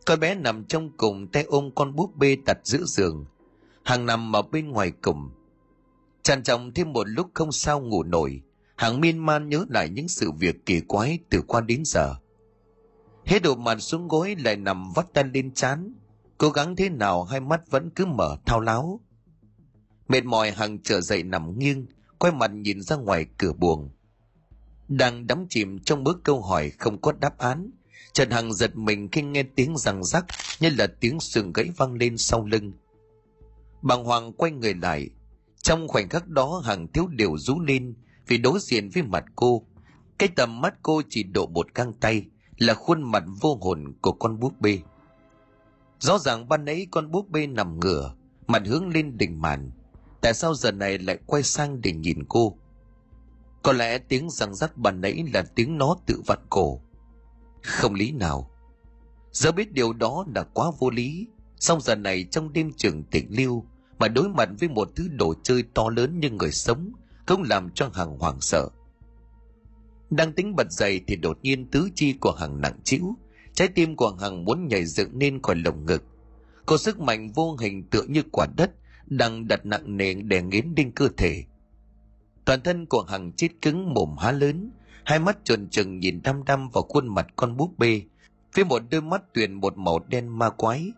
Con 0.07 0.21
bé 0.21 0.35
nằm 0.35 0.65
trong 0.65 0.97
cùng 0.97 1.27
tay 1.29 1.45
ôm 1.45 1.71
con 1.75 1.95
búp 1.95 2.17
bê 2.17 2.37
đặt 2.47 2.59
giữa 2.65 2.85
giường. 2.85 3.25
Hằng 3.85 4.07
nằm 4.07 4.37
ở 4.37 4.43
bên 4.43 4.69
ngoài 4.69 4.93
cùng. 5.03 5.31
Tràn 6.23 6.43
trọng 6.43 6.75
thêm 6.75 6.93
một 6.93 7.09
lúc 7.09 7.31
không 7.35 7.53
sao 7.53 7.81
ngủ 7.81 8.03
nổi. 8.03 8.43
Hằng 8.77 9.01
miên 9.01 9.19
man 9.19 9.49
nhớ 9.49 9.65
lại 9.69 9.89
những 9.89 10.09
sự 10.09 10.31
việc 10.31 10.67
kỳ 10.67 10.81
quái 10.81 11.19
từ 11.31 11.43
qua 11.47 11.61
đến 11.61 11.83
giờ. 11.85 12.15
Hết 13.25 13.43
đổ 13.43 13.55
mặt 13.55 13.79
xuống 13.79 14.09
gối 14.09 14.37
lại 14.45 14.57
nằm 14.57 14.93
vắt 14.95 15.13
tay 15.13 15.25
lên 15.35 15.55
chán. 15.55 15.95
Cố 16.39 16.51
gắng 16.51 16.77
thế 16.77 16.89
nào 16.89 17.25
hai 17.25 17.41
mắt 17.41 17.71
vẫn 17.71 17.91
cứ 17.91 18.07
mở 18.07 18.37
thao 18.47 18.61
láo. 18.61 19.01
Mệt 20.09 20.25
mỏi 20.25 20.51
Hằng 20.51 20.79
trở 20.83 21.01
dậy 21.01 21.23
nằm 21.23 21.59
nghiêng, 21.59 21.87
quay 22.19 22.33
mặt 22.33 22.51
nhìn 22.55 22.81
ra 22.81 22.97
ngoài 22.97 23.27
cửa 23.39 23.53
buồng. 23.53 23.91
Đang 24.89 25.27
đắm 25.27 25.47
chìm 25.49 25.79
trong 25.79 26.05
bước 26.05 26.21
câu 26.25 26.43
hỏi 26.43 26.71
không 26.71 27.01
có 27.01 27.13
đáp 27.13 27.39
án, 27.39 27.71
Trần 28.13 28.31
Hằng 28.31 28.53
giật 28.53 28.77
mình 28.77 29.09
khi 29.13 29.23
nghe 29.23 29.43
tiếng 29.43 29.77
răng 29.77 30.05
rắc 30.05 30.25
như 30.61 30.71
là 30.79 30.87
tiếng 31.01 31.21
sườn 31.21 31.53
gãy 31.53 31.71
vang 31.77 31.95
lên 31.95 32.17
sau 32.17 32.47
lưng. 32.47 32.73
Bàng 33.83 34.05
Hoàng 34.05 34.33
quay 34.33 34.53
người 34.53 34.75
lại. 34.75 35.11
Trong 35.63 35.89
khoảnh 35.89 36.09
khắc 36.09 36.29
đó 36.29 36.63
Hằng 36.65 36.89
thiếu 36.93 37.07
điều 37.07 37.39
rú 37.39 37.61
lên 37.61 37.95
vì 38.27 38.39
đối 38.39 38.59
diện 38.61 38.89
với 38.95 39.03
mặt 39.03 39.25
cô. 39.37 39.67
Cái 40.19 40.29
tầm 40.37 40.61
mắt 40.61 40.75
cô 40.83 41.03
chỉ 41.09 41.23
độ 41.23 41.47
một 41.47 41.75
găng 41.75 41.93
tay 41.93 42.25
là 42.59 42.75
khuôn 42.75 43.03
mặt 43.03 43.25
vô 43.41 43.59
hồn 43.61 43.95
của 44.01 44.13
con 44.13 44.41
búp 44.41 44.61
bê. 44.61 44.79
Rõ 45.99 46.19
ràng 46.19 46.49
ban 46.49 46.65
nãy 46.65 46.87
con 46.91 47.11
búp 47.11 47.29
bê 47.29 47.47
nằm 47.47 47.81
ngửa, 47.81 48.15
mặt 48.47 48.63
hướng 48.67 48.89
lên 48.89 49.19
đỉnh 49.19 49.41
màn. 49.41 49.71
Tại 50.21 50.35
sao 50.35 50.55
giờ 50.55 50.73
này 50.73 50.99
lại 50.99 51.19
quay 51.27 51.43
sang 51.43 51.81
để 51.81 51.93
nhìn 51.93 52.25
cô? 52.29 52.57
Có 53.63 53.73
lẽ 53.73 53.99
tiếng 53.99 54.31
răng 54.31 54.55
rắc 54.55 54.77
bàn 54.77 55.01
nãy 55.01 55.25
là 55.35 55.45
tiếng 55.55 55.79
nó 55.79 55.97
tự 56.07 56.23
vặn 56.27 56.39
cổ. 56.51 56.81
Không 57.63 57.95
lý 57.95 58.13
nào. 58.13 58.51
Giờ 59.33 59.53
biết 59.53 59.73
điều 59.73 59.93
đó 59.93 60.25
là 60.35 60.43
quá 60.43 60.71
vô 60.79 60.91
lý. 60.91 61.27
song 61.59 61.81
giờ 61.81 61.95
này 61.95 62.25
trong 62.31 62.53
đêm 62.53 62.73
trường 62.77 63.03
tịch 63.03 63.25
lưu 63.29 63.65
mà 63.99 64.09
đối 64.09 64.29
mặt 64.29 64.49
với 64.61 64.69
một 64.69 64.89
thứ 64.97 65.09
đồ 65.09 65.35
chơi 65.43 65.65
to 65.75 65.89
lớn 65.97 66.21
như 66.21 66.31
người 66.31 66.53
sống 66.53 66.93
cũng 67.27 67.43
làm 67.43 67.71
cho 67.71 67.91
hằng 67.95 68.19
hoảng 68.19 68.41
sợ. 68.41 68.69
Đang 70.11 70.33
tính 70.33 70.57
bật 70.57 70.73
dậy 70.73 71.01
thì 71.07 71.17
đột 71.17 71.39
nhiên 71.43 71.71
tứ 71.71 71.89
chi 71.95 72.13
của 72.13 72.33
hằng 72.33 72.61
nặng 72.61 72.79
trĩu, 72.85 73.15
trái 73.55 73.69
tim 73.69 73.97
của 73.97 74.17
hằng 74.21 74.45
muốn 74.45 74.69
nhảy 74.69 74.85
dựng 74.85 75.19
lên 75.19 75.43
khỏi 75.43 75.57
lồng 75.57 75.87
ngực. 75.87 76.03
Có 76.67 76.77
sức 76.77 77.01
mạnh 77.01 77.33
vô 77.33 77.57
hình 77.61 77.83
tựa 77.91 78.03
như 78.03 78.23
quả 78.33 78.47
đất 78.57 78.71
đang 79.07 79.49
đặt 79.49 79.67
nặng 79.67 79.97
nề 79.97 80.15
đè 80.15 80.43
nghiến 80.43 80.75
đinh 80.75 80.93
cơ 80.93 81.09
thể. 81.17 81.45
Toàn 82.45 82.61
thân 82.61 82.87
của 82.87 83.03
hằng 83.03 83.33
chết 83.33 83.49
cứng 83.63 83.95
mồm 83.95 84.17
há 84.19 84.33
lớn, 84.33 84.71
hai 85.05 85.19
mắt 85.19 85.39
tròn 85.45 85.69
trừng 85.71 85.99
nhìn 85.99 86.21
đăm 86.25 86.45
đăm 86.45 86.69
vào 86.69 86.83
khuôn 86.83 87.15
mặt 87.15 87.27
con 87.37 87.57
búp 87.57 87.79
bê, 87.79 88.03
với 88.55 88.65
một 88.65 88.83
đôi 88.91 89.03
mắt 89.03 89.23
tuyền 89.35 89.53
một 89.53 89.79
màu 89.79 89.99
đen 90.09 90.39
ma 90.39 90.51
quái. 90.51 90.93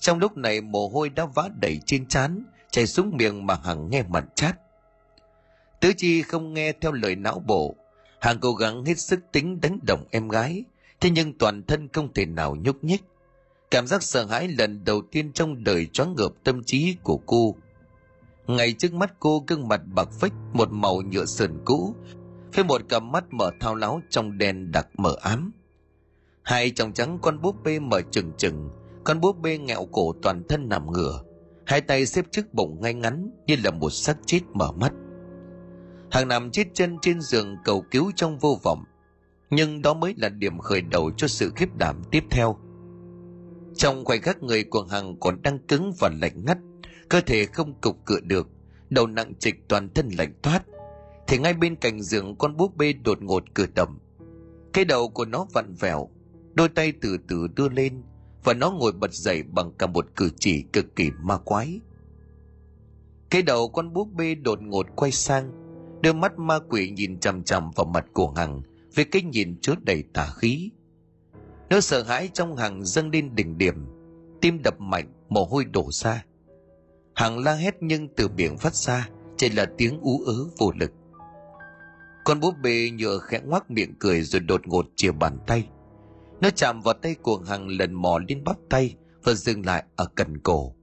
Trong 0.00 0.18
lúc 0.18 0.36
này 0.36 0.60
mồ 0.60 0.88
hôi 0.88 1.08
đã 1.08 1.26
vã 1.26 1.48
đầy 1.60 1.80
trên 1.86 2.06
trán, 2.06 2.44
chảy 2.70 2.86
xuống 2.86 3.16
miệng 3.16 3.46
mà 3.46 3.54
Hằng 3.64 3.90
nghe 3.90 4.02
mặn 4.02 4.24
chát. 4.34 4.56
Tứ 5.80 5.92
chi 5.96 6.22
không 6.22 6.54
nghe 6.54 6.72
theo 6.72 6.92
lời 6.92 7.16
não 7.16 7.42
bộ, 7.46 7.76
Hằng 8.20 8.38
cố 8.40 8.52
gắng 8.52 8.84
hết 8.84 8.98
sức 8.98 9.20
tính 9.32 9.60
đánh 9.60 9.78
động 9.86 10.04
em 10.10 10.28
gái, 10.28 10.64
thế 11.00 11.10
nhưng 11.10 11.38
toàn 11.38 11.62
thân 11.62 11.88
không 11.92 12.12
thể 12.12 12.26
nào 12.26 12.56
nhúc 12.56 12.84
nhích. 12.84 13.02
Cảm 13.70 13.86
giác 13.86 14.02
sợ 14.02 14.24
hãi 14.24 14.48
lần 14.48 14.84
đầu 14.84 15.02
tiên 15.10 15.32
trong 15.32 15.64
đời 15.64 15.86
choáng 15.86 16.14
ngợp 16.16 16.32
tâm 16.44 16.64
trí 16.64 16.96
của 17.02 17.20
cô. 17.26 17.54
Ngay 18.46 18.72
trước 18.72 18.94
mắt 18.94 19.14
cô 19.20 19.44
gương 19.46 19.68
mặt 19.68 19.80
bạc 19.94 20.08
phách 20.12 20.32
một 20.52 20.68
màu 20.70 21.00
nhựa 21.00 21.24
sườn 21.24 21.50
cũ, 21.64 21.94
với 22.54 22.64
một 22.64 22.82
cặp 22.88 23.02
mắt 23.02 23.24
mở 23.30 23.50
thao 23.60 23.74
láo 23.74 24.00
trong 24.10 24.38
đèn 24.38 24.72
đặc 24.72 24.88
mở 24.96 25.16
ám. 25.20 25.52
Hai 26.42 26.70
chồng 26.70 26.92
trắng 26.92 27.18
con 27.22 27.40
búp 27.40 27.56
bê 27.64 27.78
mở 27.78 28.00
trừng 28.10 28.32
trừng, 28.38 28.70
con 29.04 29.20
búp 29.20 29.38
bê 29.40 29.58
nghẹo 29.58 29.86
cổ 29.92 30.12
toàn 30.22 30.42
thân 30.48 30.68
nằm 30.68 30.92
ngửa, 30.92 31.22
hai 31.66 31.80
tay 31.80 32.06
xếp 32.06 32.24
trước 32.30 32.54
bụng 32.54 32.80
ngay 32.80 32.94
ngắn 32.94 33.30
như 33.46 33.56
là 33.64 33.70
một 33.70 33.90
xác 33.90 34.16
chết 34.26 34.40
mở 34.52 34.72
mắt. 34.72 34.92
Hàng 36.10 36.28
nằm 36.28 36.50
chết 36.50 36.64
chân 36.74 36.98
trên 37.02 37.20
giường 37.20 37.56
cầu 37.64 37.84
cứu 37.90 38.12
trong 38.16 38.38
vô 38.38 38.58
vọng, 38.62 38.84
nhưng 39.50 39.82
đó 39.82 39.94
mới 39.94 40.14
là 40.16 40.28
điểm 40.28 40.58
khởi 40.58 40.80
đầu 40.80 41.10
cho 41.16 41.28
sự 41.28 41.52
khiếp 41.56 41.76
đảm 41.78 42.02
tiếp 42.10 42.24
theo. 42.30 42.58
Trong 43.76 44.04
khoảnh 44.04 44.22
khắc 44.22 44.42
người 44.42 44.64
của 44.64 44.82
Hằng 44.82 45.16
còn 45.20 45.42
đang 45.42 45.58
cứng 45.58 45.92
và 46.00 46.10
lạnh 46.20 46.44
ngắt, 46.46 46.58
cơ 47.08 47.20
thể 47.20 47.46
không 47.46 47.74
cục 47.80 48.04
cựa 48.04 48.20
được, 48.20 48.48
đầu 48.90 49.06
nặng 49.06 49.32
trịch 49.38 49.68
toàn 49.68 49.88
thân 49.94 50.08
lạnh 50.18 50.32
toát, 50.42 50.64
thì 51.28 51.38
ngay 51.38 51.52
bên 51.52 51.76
cạnh 51.76 52.02
giường 52.02 52.36
con 52.38 52.56
búp 52.56 52.76
bê 52.76 52.92
đột 52.92 53.22
ngột 53.22 53.54
cử 53.54 53.66
động. 53.74 53.98
Cái 54.72 54.84
đầu 54.84 55.08
của 55.08 55.24
nó 55.24 55.46
vặn 55.52 55.74
vẹo, 55.74 56.08
đôi 56.54 56.68
tay 56.68 56.92
từ 57.00 57.16
từ 57.28 57.46
đưa 57.56 57.68
lên 57.68 58.02
và 58.44 58.54
nó 58.54 58.70
ngồi 58.70 58.92
bật 58.92 59.12
dậy 59.12 59.42
bằng 59.42 59.72
cả 59.78 59.86
một 59.86 60.06
cử 60.16 60.30
chỉ 60.38 60.62
cực 60.72 60.96
kỳ 60.96 61.10
ma 61.22 61.38
quái. 61.38 61.80
Cái 63.30 63.42
đầu 63.42 63.68
con 63.68 63.92
búp 63.92 64.08
bê 64.12 64.34
đột 64.34 64.62
ngột 64.62 64.86
quay 64.96 65.12
sang, 65.12 65.52
đôi 66.02 66.14
mắt 66.14 66.38
ma 66.38 66.58
quỷ 66.68 66.90
nhìn 66.90 67.20
chằm 67.20 67.42
chằm 67.42 67.70
vào 67.70 67.86
mặt 67.86 68.06
của 68.12 68.30
Hằng 68.30 68.62
với 68.94 69.04
cái 69.04 69.22
nhìn 69.22 69.60
chứa 69.60 69.74
đầy 69.82 70.04
tà 70.12 70.32
khí. 70.36 70.70
Nó 71.70 71.80
sợ 71.80 72.02
hãi 72.02 72.30
trong 72.32 72.56
Hằng 72.56 72.84
dâng 72.84 73.10
lên 73.10 73.34
đỉnh 73.34 73.58
điểm, 73.58 73.86
tim 74.40 74.62
đập 74.62 74.80
mạnh, 74.80 75.12
mồ 75.28 75.44
hôi 75.44 75.64
đổ 75.64 75.88
ra. 75.92 76.24
Hằng 77.14 77.38
la 77.38 77.54
hét 77.54 77.76
nhưng 77.80 78.08
từ 78.08 78.28
miệng 78.28 78.58
phát 78.58 78.74
ra 78.74 79.08
chỉ 79.36 79.48
là 79.48 79.66
tiếng 79.78 80.00
ú 80.00 80.22
ớ 80.26 80.34
vô 80.58 80.72
lực. 80.76 80.92
Con 82.24 82.40
búp 82.40 82.54
bê 82.62 82.90
nhựa 82.90 83.18
khẽ 83.18 83.40
ngoác 83.44 83.70
miệng 83.70 83.94
cười 83.98 84.22
rồi 84.22 84.40
đột 84.40 84.66
ngột 84.66 84.86
chìa 84.96 85.12
bàn 85.12 85.38
tay. 85.46 85.68
Nó 86.40 86.50
chạm 86.50 86.80
vào 86.80 86.94
tay 86.94 87.14
của 87.14 87.38
Hằng 87.38 87.68
lần 87.68 87.94
mò 87.94 88.18
lên 88.28 88.44
bắp 88.44 88.56
tay 88.70 88.94
và 89.24 89.32
dừng 89.34 89.66
lại 89.66 89.84
ở 89.96 90.06
cần 90.14 90.38
cổ. 90.38 90.74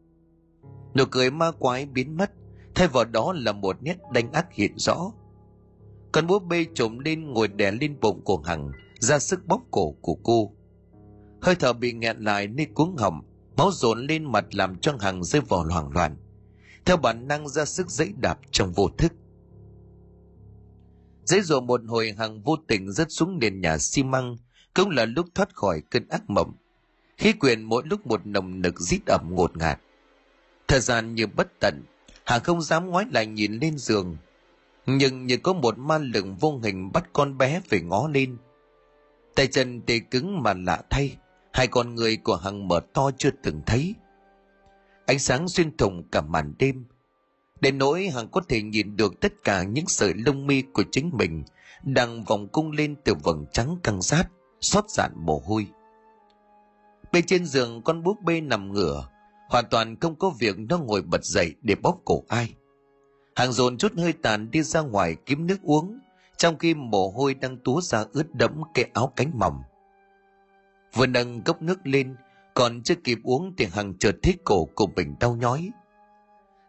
Nụ 0.95 1.03
cười 1.11 1.31
ma 1.31 1.51
quái 1.51 1.85
biến 1.85 2.17
mất, 2.17 2.31
thay 2.75 2.87
vào 2.87 3.05
đó 3.05 3.33
là 3.35 3.51
một 3.51 3.77
nét 3.81 3.97
đanh 4.13 4.31
ác 4.31 4.53
hiện 4.53 4.77
rõ. 4.77 5.11
Con 6.11 6.27
búp 6.27 6.43
bê 6.43 6.65
trộm 6.73 6.99
lên 6.99 7.33
ngồi 7.33 7.47
đè 7.47 7.71
lên 7.71 7.99
bụng 8.01 8.21
của 8.23 8.37
Hằng, 8.37 8.71
ra 8.99 9.19
sức 9.19 9.47
bóp 9.47 9.61
cổ 9.71 9.95
của 10.01 10.15
cô. 10.23 10.51
Hơi 11.43 11.55
thở 11.55 11.73
bị 11.73 11.93
nghẹn 11.93 12.17
lại 12.17 12.47
nên 12.47 12.73
cuống 12.73 12.97
họng, 12.97 13.21
máu 13.57 13.71
dồn 13.71 14.05
lên 14.07 14.31
mặt 14.31 14.45
làm 14.51 14.79
cho 14.79 14.93
Hằng 14.99 15.23
rơi 15.23 15.41
vào 15.41 15.63
hoảng 15.63 15.91
loạn. 15.91 16.17
Theo 16.85 16.97
bản 16.97 17.27
năng 17.27 17.47
ra 17.47 17.65
sức 17.65 17.89
dãy 17.89 18.13
đạp 18.17 18.39
trong 18.51 18.73
vô 18.73 18.89
thức. 18.97 19.13
Dãy 21.23 21.41
dụa 21.41 21.61
một 21.61 21.81
hồi 21.87 22.15
Hằng 22.17 22.41
vô 22.41 22.55
tình 22.67 22.91
rớt 22.91 23.07
xuống 23.09 23.39
nền 23.39 23.61
nhà 23.61 23.77
xi 23.77 24.03
măng, 24.03 24.37
cũng 24.73 24.89
là 24.89 25.05
lúc 25.05 25.25
thoát 25.35 25.55
khỏi 25.55 25.81
cơn 25.91 26.07
ác 26.09 26.29
mộng. 26.29 26.53
Khí 27.17 27.33
quyền 27.33 27.61
mỗi 27.63 27.83
lúc 27.85 28.07
một 28.07 28.25
nồng 28.25 28.61
nực 28.61 28.79
rít 28.79 29.01
ẩm 29.05 29.27
ngột 29.29 29.57
ngạt. 29.57 29.79
Thời 30.67 30.79
gian 30.79 31.15
như 31.15 31.27
bất 31.27 31.47
tận, 31.59 31.83
Hằng 32.25 32.43
không 32.43 32.61
dám 32.61 32.87
ngoái 32.87 33.05
lại 33.11 33.25
nhìn 33.25 33.53
lên 33.53 33.77
giường. 33.77 34.17
Nhưng 34.85 35.25
như 35.25 35.37
có 35.37 35.53
một 35.53 35.77
ma 35.77 35.97
lực 35.97 36.25
vô 36.39 36.59
hình 36.63 36.91
bắt 36.91 37.09
con 37.13 37.37
bé 37.37 37.61
phải 37.69 37.81
ngó 37.81 38.07
lên. 38.07 38.37
Tay 39.35 39.47
chân 39.47 39.81
tê 39.81 39.99
cứng 39.99 40.43
mà 40.43 40.53
lạ 40.53 40.81
thay, 40.89 41.17
hai 41.53 41.67
con 41.67 41.95
người 41.95 42.17
của 42.17 42.35
Hằng 42.35 42.67
mở 42.67 42.79
to 42.93 43.11
chưa 43.17 43.29
từng 43.43 43.61
thấy. 43.65 43.95
Ánh 45.05 45.19
sáng 45.19 45.47
xuyên 45.47 45.77
thủng 45.77 46.03
cả 46.11 46.21
màn 46.21 46.53
đêm, 46.59 46.85
đến 47.61 47.77
nỗi 47.77 48.09
Hằng 48.09 48.27
có 48.27 48.41
thể 48.49 48.61
nhìn 48.61 48.95
được 48.95 49.19
tất 49.21 49.33
cả 49.43 49.63
những 49.63 49.87
sợi 49.87 50.13
lông 50.13 50.47
mi 50.47 50.61
của 50.73 50.83
chính 50.91 51.11
mình 51.13 51.43
đang 51.83 52.23
vòng 52.23 52.47
cung 52.47 52.71
lên 52.71 52.95
từ 53.03 53.13
vầng 53.23 53.45
trắng 53.53 53.77
căng 53.83 54.01
sát 54.01 54.23
xót 54.61 54.89
dạn 54.89 55.11
mồ 55.15 55.41
hôi. 55.45 55.67
Bên 57.11 57.25
trên 57.25 57.45
giường 57.45 57.81
con 57.81 58.03
búp 58.03 58.17
bê 58.21 58.41
nằm 58.41 58.73
ngửa 58.73 59.09
hoàn 59.49 59.65
toàn 59.69 59.99
không 59.99 60.15
có 60.15 60.29
việc 60.39 60.55
nó 60.59 60.77
ngồi 60.77 61.01
bật 61.01 61.23
dậy 61.23 61.55
để 61.61 61.75
bóp 61.75 62.01
cổ 62.05 62.23
ai. 62.27 62.53
Hàng 63.35 63.51
dồn 63.51 63.77
chút 63.77 63.93
hơi 63.97 64.13
tàn 64.13 64.51
đi 64.51 64.63
ra 64.63 64.81
ngoài 64.81 65.15
kiếm 65.25 65.47
nước 65.47 65.61
uống 65.63 65.99
trong 66.37 66.57
khi 66.57 66.73
mồ 66.73 67.09
hôi 67.09 67.33
đang 67.33 67.57
túa 67.57 67.81
ra 67.81 68.05
ướt 68.13 68.35
đẫm 68.35 68.61
cái 68.73 68.89
áo 68.93 69.13
cánh 69.15 69.31
mỏng 69.39 69.61
vừa 70.93 71.05
nâng 71.05 71.41
cốc 71.41 71.61
nước 71.61 71.79
lên, 71.83 72.15
còn 72.53 72.83
chưa 72.83 72.95
kịp 72.95 73.17
uống 73.23 73.55
thì 73.57 73.65
hằng 73.65 73.97
chợt 73.97 74.15
thấy 74.23 74.37
cổ 74.43 74.65
của 74.65 74.87
mình 74.95 75.15
đau 75.19 75.35
nhói. 75.35 75.69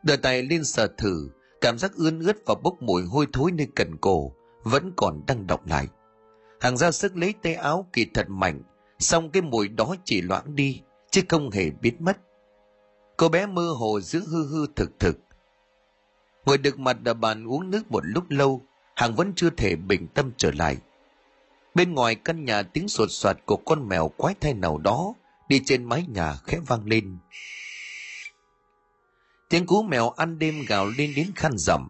Đưa 0.03 0.17
tay 0.17 0.43
lên 0.43 0.65
sờ 0.65 0.87
thử, 0.87 1.31
cảm 1.61 1.79
giác 1.79 1.93
ươn 1.95 2.21
ướt 2.21 2.37
và 2.47 2.55
bốc 2.63 2.83
mùi 2.83 3.03
hôi 3.03 3.27
thối 3.33 3.53
nơi 3.53 3.69
cần 3.75 3.97
cổ 3.97 4.33
vẫn 4.63 4.93
còn 4.97 5.23
đang 5.27 5.47
động 5.47 5.61
lại. 5.67 5.89
Hàng 6.61 6.77
ra 6.77 6.91
sức 6.91 7.17
lấy 7.17 7.35
tay 7.43 7.55
áo 7.55 7.87
kỳ 7.93 8.07
thật 8.15 8.27
mạnh, 8.29 8.63
xong 8.99 9.31
cái 9.31 9.43
mùi 9.43 9.69
đó 9.69 9.95
chỉ 10.05 10.23
loãng 10.23 10.55
đi, 10.57 10.81
chứ 11.11 11.23
không 11.29 11.51
hề 11.51 11.71
biến 11.71 11.95
mất. 11.99 12.19
Cô 13.17 13.29
bé 13.29 13.47
mơ 13.47 13.75
hồ 13.79 14.01
giữ 14.01 14.23
hư 14.27 14.47
hư 14.47 14.67
thực 14.77 14.91
thực. 14.99 15.19
Ngồi 16.45 16.59
được 16.59 16.79
mặt 16.79 16.97
ở 17.05 17.15
bàn 17.15 17.45
uống 17.45 17.71
nước 17.71 17.91
một 17.91 18.01
lúc 18.07 18.25
lâu, 18.29 18.63
hằng 18.97 19.15
vẫn 19.15 19.33
chưa 19.37 19.51
thể 19.51 19.77
bình 19.77 20.07
tâm 20.15 20.31
trở 20.37 20.51
lại 20.51 20.77
bên 21.75 21.95
ngoài 21.95 22.15
căn 22.15 22.45
nhà 22.45 22.63
tiếng 22.63 22.89
sột 22.89 23.09
soạt 23.11 23.37
của 23.47 23.57
con 23.57 23.89
mèo 23.89 24.09
quái 24.09 24.35
thai 24.41 24.55
nào 24.55 24.79
đó, 24.79 25.15
đi 25.49 25.63
trên 25.65 25.85
mái 25.85 26.05
nhà 26.09 26.37
khẽ 26.45 26.59
vang 26.67 26.87
lên. 26.87 27.19
Tiếng 29.49 29.67
cú 29.67 29.83
mèo 29.83 30.11
ăn 30.11 30.39
đêm 30.39 30.65
gào 30.69 30.87
lên 30.87 31.13
đến 31.17 31.33
khăn 31.35 31.59
rầm 31.59 31.89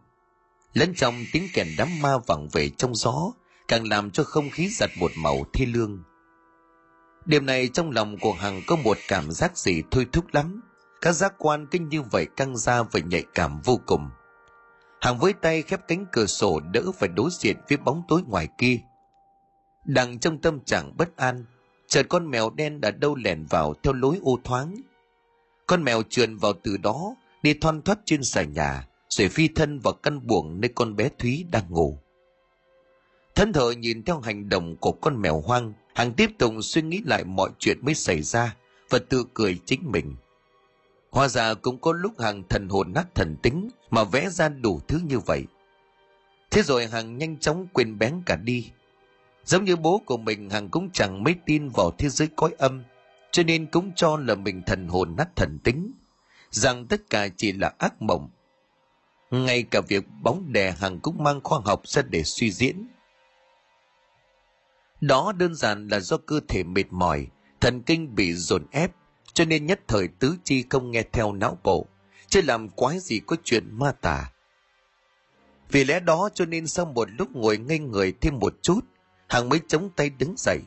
lẫn 0.74 0.94
trong 0.94 1.24
tiếng 1.32 1.48
kèn 1.52 1.68
đám 1.78 1.88
ma 2.02 2.18
vẳng 2.26 2.48
về 2.52 2.68
trong 2.68 2.94
gió, 2.94 3.32
càng 3.68 3.88
làm 3.88 4.10
cho 4.10 4.24
không 4.24 4.50
khí 4.50 4.68
giặt 4.68 4.90
một 4.98 5.10
màu 5.16 5.44
thi 5.52 5.66
lương. 5.66 6.02
Đêm 7.24 7.46
này 7.46 7.68
trong 7.68 7.90
lòng 7.90 8.18
của 8.20 8.32
hằng 8.32 8.62
có 8.66 8.76
một 8.76 8.98
cảm 9.08 9.32
giác 9.32 9.58
gì 9.58 9.82
thôi 9.90 10.06
thúc 10.12 10.24
lắm. 10.32 10.60
Các 11.00 11.12
giác 11.12 11.34
quan 11.38 11.66
kinh 11.66 11.88
như 11.88 12.02
vậy 12.02 12.26
căng 12.36 12.56
ra 12.56 12.82
và 12.82 13.00
nhạy 13.00 13.24
cảm 13.34 13.60
vô 13.64 13.80
cùng. 13.86 14.10
Hằng 15.00 15.18
với 15.18 15.32
tay 15.32 15.62
khép 15.62 15.80
cánh 15.88 16.06
cửa 16.12 16.26
sổ 16.26 16.60
đỡ 16.60 16.82
phải 16.98 17.08
đối 17.08 17.30
diện 17.32 17.56
với 17.68 17.78
bóng 17.78 18.02
tối 18.08 18.22
ngoài 18.26 18.48
kia 18.58 18.78
đang 19.84 20.18
trong 20.18 20.38
tâm 20.38 20.60
trạng 20.60 20.96
bất 20.96 21.16
an, 21.16 21.44
chợt 21.86 22.06
con 22.08 22.30
mèo 22.30 22.50
đen 22.50 22.80
đã 22.80 22.90
đâu 22.90 23.14
lẻn 23.14 23.46
vào 23.50 23.74
theo 23.82 23.92
lối 23.92 24.18
ô 24.22 24.38
thoáng 24.44 24.74
con 25.66 25.84
mèo 25.84 26.02
trườn 26.02 26.36
vào 26.36 26.52
từ 26.62 26.76
đó, 26.76 27.16
đi 27.42 27.54
thoăn 27.54 27.82
thoắt 27.82 27.98
trên 28.04 28.24
sàn 28.24 28.52
nhà, 28.52 28.88
rồi 29.08 29.28
phi 29.28 29.48
thân 29.48 29.78
vào 29.78 29.94
căn 29.94 30.26
buồng 30.26 30.60
nơi 30.60 30.70
con 30.74 30.96
bé 30.96 31.08
thúy 31.18 31.46
đang 31.50 31.70
ngủ 31.70 31.98
thân 33.34 33.52
thờ 33.52 33.70
nhìn 33.70 34.02
theo 34.02 34.20
hành 34.20 34.48
động 34.48 34.76
của 34.76 34.92
con 34.92 35.22
mèo 35.22 35.40
hoang 35.40 35.72
hằng 35.94 36.12
tiếp 36.12 36.30
tục 36.38 36.52
suy 36.62 36.82
nghĩ 36.82 37.02
lại 37.06 37.24
mọi 37.24 37.50
chuyện 37.58 37.78
mới 37.82 37.94
xảy 37.94 38.22
ra 38.22 38.56
và 38.90 38.98
tự 39.08 39.24
cười 39.34 39.58
chính 39.66 39.92
mình 39.92 40.16
Hóa 41.14 41.28
ra 41.28 41.54
cũng 41.54 41.78
có 41.78 41.92
lúc 41.92 42.20
Hằng 42.20 42.42
thần 42.48 42.68
hồn 42.68 42.92
nát 42.92 43.14
thần 43.14 43.36
tính 43.42 43.68
mà 43.90 44.04
vẽ 44.04 44.30
ra 44.30 44.48
đủ 44.48 44.80
thứ 44.88 45.00
như 45.04 45.18
vậy. 45.18 45.44
Thế 46.50 46.62
rồi 46.62 46.86
Hằng 46.86 47.18
nhanh 47.18 47.38
chóng 47.38 47.66
quên 47.72 47.98
bén 47.98 48.22
cả 48.26 48.36
đi. 48.36 48.70
Giống 49.44 49.64
như 49.64 49.76
bố 49.76 50.02
của 50.06 50.16
mình 50.16 50.50
Hằng 50.50 50.68
cũng 50.68 50.90
chẳng 50.90 51.24
mấy 51.24 51.34
tin 51.46 51.68
vào 51.68 51.90
thế 51.98 52.08
giới 52.08 52.28
cõi 52.36 52.54
âm, 52.58 52.82
cho 53.30 53.42
nên 53.42 53.66
cũng 53.66 53.92
cho 53.96 54.16
là 54.16 54.34
mình 54.34 54.62
thần 54.66 54.88
hồn 54.88 55.14
nát 55.16 55.36
thần 55.36 55.58
tính, 55.64 55.92
rằng 56.50 56.86
tất 56.86 57.10
cả 57.10 57.28
chỉ 57.36 57.52
là 57.52 57.72
ác 57.78 58.02
mộng. 58.02 58.30
Ngay 59.30 59.62
cả 59.62 59.80
việc 59.80 60.04
bóng 60.22 60.52
đè 60.52 60.70
Hằng 60.70 61.00
cũng 61.00 61.24
mang 61.24 61.40
khoa 61.44 61.58
học 61.64 61.88
ra 61.88 62.02
để 62.02 62.22
suy 62.22 62.50
diễn. 62.50 62.86
Đó 65.00 65.32
đơn 65.32 65.54
giản 65.54 65.88
là 65.88 66.00
do 66.00 66.16
cơ 66.16 66.40
thể 66.48 66.62
mệt 66.64 66.84
mỏi, 66.90 67.26
thần 67.60 67.82
kinh 67.82 68.14
bị 68.14 68.34
dồn 68.34 68.66
ép, 68.70 68.90
cho 69.32 69.44
nên 69.44 69.66
nhất 69.66 69.80
thời 69.88 70.08
tứ 70.08 70.36
chi 70.44 70.64
không 70.70 70.90
nghe 70.90 71.02
theo 71.12 71.32
não 71.32 71.58
bộ, 71.62 71.86
chứ 72.28 72.40
làm 72.44 72.68
quái 72.68 72.98
gì 72.98 73.20
có 73.26 73.36
chuyện 73.44 73.78
ma 73.78 73.92
tà. 73.92 74.30
Vì 75.70 75.84
lẽ 75.84 76.00
đó 76.00 76.28
cho 76.34 76.44
nên 76.44 76.66
sau 76.66 76.86
một 76.86 77.08
lúc 77.18 77.28
ngồi 77.32 77.58
ngây 77.58 77.78
người 77.78 78.12
thêm 78.20 78.38
một 78.38 78.54
chút, 78.62 78.80
Hằng 79.28 79.48
mới 79.48 79.60
chống 79.68 79.90
tay 79.96 80.10
đứng 80.10 80.34
dậy. 80.36 80.60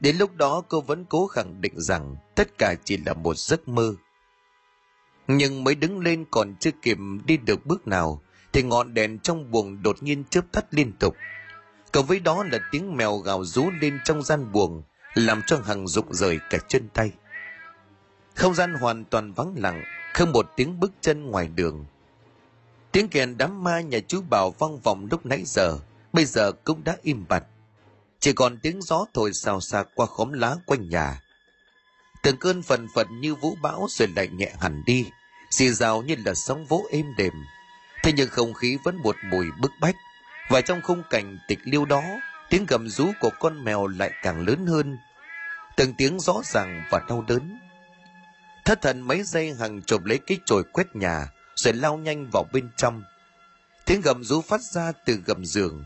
Đến 0.00 0.16
lúc 0.16 0.36
đó 0.36 0.62
cô 0.68 0.80
vẫn 0.80 1.04
cố 1.04 1.26
khẳng 1.26 1.60
định 1.60 1.74
rằng 1.76 2.16
tất 2.34 2.58
cả 2.58 2.74
chỉ 2.84 2.96
là 2.96 3.14
một 3.14 3.38
giấc 3.38 3.68
mơ. 3.68 3.94
Nhưng 5.26 5.64
mới 5.64 5.74
đứng 5.74 6.00
lên 6.00 6.24
còn 6.30 6.54
chưa 6.60 6.70
kịp 6.82 6.98
đi 7.26 7.36
được 7.36 7.66
bước 7.66 7.86
nào, 7.86 8.22
thì 8.52 8.62
ngọn 8.62 8.94
đèn 8.94 9.18
trong 9.18 9.50
buồng 9.50 9.82
đột 9.82 10.02
nhiên 10.02 10.24
chớp 10.30 10.44
tắt 10.52 10.64
liên 10.70 10.92
tục. 10.98 11.16
Cộng 11.92 12.06
với 12.06 12.20
đó 12.20 12.44
là 12.52 12.58
tiếng 12.70 12.96
mèo 12.96 13.16
gào 13.18 13.44
rú 13.44 13.70
lên 13.80 13.98
trong 14.04 14.22
gian 14.22 14.52
buồng, 14.52 14.82
làm 15.14 15.42
cho 15.46 15.58
Hằng 15.64 15.86
rụng 15.86 16.14
rời 16.14 16.38
cả 16.50 16.58
chân 16.68 16.88
tay. 16.94 17.12
Không 18.34 18.54
gian 18.54 18.74
hoàn 18.74 19.04
toàn 19.04 19.32
vắng 19.32 19.54
lặng, 19.56 19.82
không 20.14 20.32
một 20.32 20.46
tiếng 20.56 20.80
bước 20.80 20.92
chân 21.00 21.30
ngoài 21.30 21.48
đường. 21.48 21.84
Tiếng 22.92 23.08
kèn 23.08 23.36
đám 23.38 23.64
ma 23.64 23.80
nhà 23.80 23.98
chú 24.08 24.22
Bảo 24.30 24.50
vang 24.50 24.78
vọng 24.80 25.08
lúc 25.10 25.26
nãy 25.26 25.42
giờ, 25.46 25.78
bây 26.12 26.24
giờ 26.24 26.52
cũng 26.52 26.84
đã 26.84 26.96
im 27.02 27.24
bặt. 27.28 27.44
Chỉ 28.20 28.32
còn 28.32 28.58
tiếng 28.58 28.82
gió 28.82 29.04
thổi 29.14 29.32
xào 29.32 29.60
xạc 29.60 29.88
qua 29.94 30.06
khóm 30.06 30.32
lá 30.32 30.56
quanh 30.66 30.88
nhà. 30.88 31.20
Từng 32.22 32.36
cơn 32.36 32.62
phần 32.62 32.88
phật 32.94 33.06
như 33.10 33.34
vũ 33.34 33.56
bão 33.62 33.86
rồi 33.90 34.08
lại 34.16 34.28
nhẹ 34.28 34.52
hẳn 34.60 34.82
đi, 34.86 35.06
xì 35.50 35.70
rào 35.70 36.02
như 36.02 36.14
là 36.24 36.34
sóng 36.34 36.66
vỗ 36.66 36.86
êm 36.90 37.06
đềm. 37.16 37.32
Thế 38.02 38.12
nhưng 38.12 38.28
không 38.28 38.54
khí 38.54 38.78
vẫn 38.84 38.96
một 38.96 39.16
mùi 39.30 39.46
bức 39.60 39.70
bách, 39.80 39.96
và 40.48 40.60
trong 40.60 40.82
khung 40.82 41.02
cảnh 41.10 41.38
tịch 41.48 41.58
liêu 41.64 41.84
đó, 41.84 42.02
tiếng 42.50 42.66
gầm 42.66 42.88
rú 42.88 43.06
của 43.20 43.30
con 43.40 43.64
mèo 43.64 43.86
lại 43.86 44.10
càng 44.22 44.46
lớn 44.46 44.66
hơn. 44.66 44.98
Từng 45.76 45.94
tiếng 45.94 46.20
rõ 46.20 46.40
ràng 46.44 46.82
và 46.90 47.00
đau 47.08 47.24
đớn 47.28 47.58
Thất 48.64 48.82
thần 48.82 49.00
mấy 49.00 49.22
giây 49.22 49.54
hằng 49.54 49.82
chộp 49.82 50.04
lấy 50.04 50.18
cái 50.18 50.38
chổi 50.46 50.64
quét 50.72 50.96
nhà, 50.96 51.28
rồi 51.54 51.74
lao 51.74 51.96
nhanh 51.96 52.30
vào 52.32 52.44
bên 52.52 52.70
trong. 52.76 53.02
Tiếng 53.86 54.00
gầm 54.00 54.24
rú 54.24 54.40
phát 54.40 54.60
ra 54.60 54.92
từ 55.04 55.14
gầm 55.26 55.44
giường. 55.44 55.84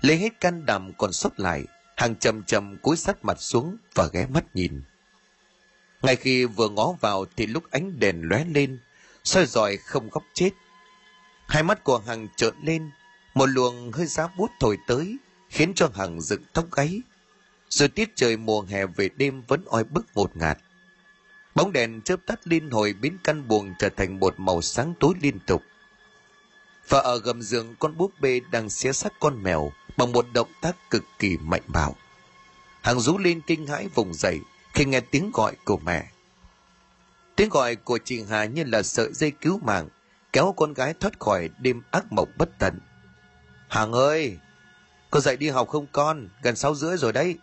Lấy 0.00 0.16
hết 0.16 0.40
can 0.40 0.66
đảm 0.66 0.92
còn 0.98 1.12
sót 1.12 1.40
lại, 1.40 1.64
hằng 1.96 2.16
chầm 2.16 2.42
chầm 2.42 2.76
cúi 2.76 2.96
sát 2.96 3.24
mặt 3.24 3.40
xuống 3.40 3.76
và 3.94 4.08
ghé 4.12 4.26
mắt 4.26 4.44
nhìn. 4.54 4.82
Ngay 6.02 6.16
khi 6.16 6.44
vừa 6.44 6.68
ngó 6.68 6.92
vào 7.00 7.24
thì 7.36 7.46
lúc 7.46 7.70
ánh 7.70 7.98
đèn 7.98 8.20
lóe 8.22 8.44
lên, 8.44 8.78
soi 9.24 9.46
dọi 9.46 9.76
không 9.76 10.08
góc 10.10 10.22
chết. 10.34 10.50
Hai 11.46 11.62
mắt 11.62 11.84
của 11.84 11.98
hằng 11.98 12.28
trợn 12.36 12.54
lên, 12.62 12.90
một 13.34 13.46
luồng 13.46 13.92
hơi 13.92 14.06
giá 14.06 14.28
bút 14.38 14.50
thổi 14.60 14.78
tới, 14.86 15.16
khiến 15.48 15.72
cho 15.74 15.90
hằng 15.94 16.20
dựng 16.20 16.42
tóc 16.52 16.72
gáy. 16.72 17.00
Rồi 17.68 17.88
tiết 17.88 18.16
trời 18.16 18.36
mùa 18.36 18.62
hè 18.62 18.86
về 18.86 19.08
đêm 19.16 19.42
vẫn 19.48 19.64
oi 19.64 19.84
bức 19.84 20.06
ngột 20.14 20.36
ngạt. 20.36 20.58
Bóng 21.54 21.72
đèn 21.72 22.02
chớp 22.02 22.20
tắt 22.26 22.40
liên 22.44 22.70
hồi 22.70 22.92
biến 22.92 23.18
căn 23.24 23.48
buồng 23.48 23.74
trở 23.78 23.88
thành 23.88 24.20
một 24.20 24.34
màu 24.40 24.62
sáng 24.62 24.94
tối 25.00 25.14
liên 25.20 25.38
tục. 25.46 25.62
Và 26.88 27.00
ở 27.00 27.18
gầm 27.18 27.42
giường 27.42 27.74
con 27.78 27.96
búp 27.96 28.12
bê 28.20 28.40
đang 28.50 28.70
xé 28.70 28.92
xác 28.92 29.12
con 29.20 29.42
mèo 29.42 29.72
bằng 29.96 30.12
một 30.12 30.26
động 30.32 30.50
tác 30.60 30.76
cực 30.90 31.04
kỳ 31.18 31.36
mạnh 31.36 31.62
bạo. 31.66 31.96
Hàng 32.82 33.00
rú 33.00 33.18
lên 33.18 33.40
kinh 33.46 33.66
hãi 33.66 33.88
vùng 33.94 34.14
dậy 34.14 34.40
khi 34.74 34.84
nghe 34.84 35.00
tiếng 35.00 35.30
gọi 35.34 35.54
của 35.64 35.76
mẹ. 35.76 36.06
Tiếng 37.36 37.48
gọi 37.48 37.76
của 37.76 37.98
chị 38.04 38.22
Hà 38.28 38.44
như 38.44 38.64
là 38.64 38.82
sợi 38.82 39.12
dây 39.12 39.30
cứu 39.30 39.58
mạng, 39.62 39.88
kéo 40.32 40.54
con 40.56 40.74
gái 40.74 40.94
thoát 40.94 41.20
khỏi 41.20 41.50
đêm 41.58 41.82
ác 41.90 42.12
mộng 42.12 42.28
bất 42.38 42.48
tận. 42.58 42.80
Hàng 43.68 43.92
ơi, 43.92 44.38
có 45.10 45.20
dậy 45.20 45.36
đi 45.36 45.48
học 45.48 45.68
không 45.68 45.86
con? 45.92 46.28
Gần 46.42 46.56
sáu 46.56 46.74
rưỡi 46.74 46.96
rồi 46.96 47.12
đấy. 47.12 47.38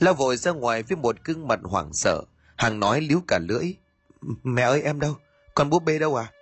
Lao 0.00 0.14
vội 0.14 0.36
ra 0.36 0.50
ngoài 0.52 0.82
với 0.82 0.96
một 0.96 1.16
gương 1.24 1.48
mặt 1.48 1.60
hoảng 1.62 1.90
sợ, 1.92 2.22
Hằng 2.56 2.80
nói 2.80 3.00
líu 3.00 3.22
cả 3.28 3.38
lưỡi. 3.38 3.74
Mẹ 4.42 4.62
ơi 4.62 4.82
em 4.82 5.00
đâu? 5.00 5.16
Con 5.54 5.70
búp 5.70 5.84
bê 5.84 5.98
đâu 5.98 6.16
à? 6.16 6.32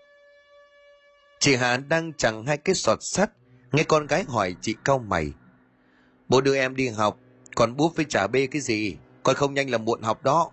Chị 1.39 1.57
Hà 1.57 1.77
đang 1.77 2.13
chẳng 2.13 2.47
hai 2.47 2.57
cái 2.57 2.75
sọt 2.75 2.99
sắt. 3.03 3.31
Nghe 3.73 3.83
con 3.83 4.07
gái 4.07 4.25
hỏi 4.29 4.57
chị 4.61 4.75
cau 4.85 4.99
mày. 4.99 5.33
Bố 6.29 6.41
đưa 6.41 6.57
em 6.57 6.77
đi 6.77 6.89
học. 6.89 7.19
Còn 7.55 7.77
búp 7.77 7.93
với 7.97 8.07
trả 8.09 8.27
bê 8.27 8.47
cái 8.47 8.61
gì? 8.61 8.97
Con 9.23 9.37
không 9.37 9.55
nhanh 9.55 9.71
là 9.71 9.79
muộn 9.79 10.03
học 10.03 10.23
đó. 10.23 10.51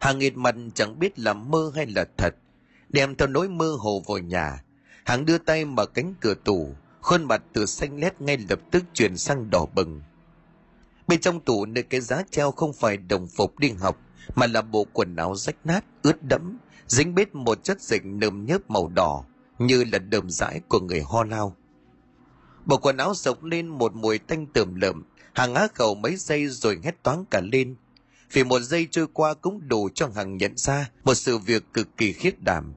Hàng 0.00 0.18
nghịt 0.18 0.36
mặt 0.36 0.54
chẳng 0.74 0.98
biết 0.98 1.18
là 1.18 1.32
mơ 1.32 1.72
hay 1.74 1.86
là 1.86 2.04
thật. 2.16 2.34
Đem 2.88 3.14
theo 3.14 3.28
nỗi 3.28 3.48
mơ 3.48 3.76
hồ 3.78 4.02
vào 4.06 4.18
nhà. 4.18 4.64
Hàng 5.04 5.24
đưa 5.24 5.38
tay 5.38 5.64
mở 5.64 5.86
cánh 5.86 6.14
cửa 6.20 6.34
tủ. 6.44 6.74
Khuôn 7.00 7.24
mặt 7.24 7.42
từ 7.52 7.66
xanh 7.66 8.00
lét 8.00 8.20
ngay 8.20 8.38
lập 8.48 8.58
tức 8.70 8.84
chuyển 8.94 9.16
sang 9.16 9.50
đỏ 9.50 9.66
bừng 9.74 10.00
Bên 11.10 11.20
trong 11.20 11.40
tủ 11.40 11.66
nơi 11.66 11.82
cái 11.82 12.00
giá 12.00 12.22
treo 12.30 12.50
không 12.50 12.72
phải 12.72 12.96
đồng 12.96 13.26
phục 13.26 13.58
đi 13.58 13.70
học, 13.70 13.96
mà 14.34 14.46
là 14.46 14.62
bộ 14.62 14.86
quần 14.92 15.16
áo 15.16 15.34
rách 15.36 15.56
nát, 15.64 15.84
ướt 16.02 16.22
đẫm, 16.22 16.58
dính 16.86 17.14
bết 17.14 17.34
một 17.34 17.64
chất 17.64 17.80
dịch 17.80 18.04
nơm 18.04 18.44
nhớp 18.44 18.70
màu 18.70 18.88
đỏ, 18.88 19.24
như 19.60 19.84
là 19.92 19.98
đờm 19.98 20.30
dãi 20.30 20.60
của 20.68 20.80
người 20.80 21.00
ho 21.00 21.24
lao. 21.24 21.56
Bộ 22.66 22.76
quần 22.76 22.96
áo 22.96 23.14
sộc 23.14 23.44
lên 23.44 23.68
một 23.68 23.94
mùi 23.94 24.18
tanh 24.18 24.46
tườm 24.46 24.74
lợm, 24.74 25.04
hàng 25.34 25.54
á 25.54 25.68
khẩu 25.74 25.94
mấy 25.94 26.16
giây 26.16 26.48
rồi 26.48 26.80
hét 26.84 27.02
toáng 27.02 27.24
cả 27.30 27.40
lên. 27.52 27.76
Vì 28.32 28.44
một 28.44 28.60
giây 28.60 28.88
trôi 28.90 29.06
qua 29.12 29.34
cũng 29.34 29.68
đủ 29.68 29.88
cho 29.94 30.08
hàng 30.14 30.36
nhận 30.36 30.56
ra 30.56 30.90
một 31.04 31.14
sự 31.14 31.38
việc 31.38 31.64
cực 31.72 31.96
kỳ 31.96 32.12
khiết 32.12 32.42
đảm. 32.42 32.74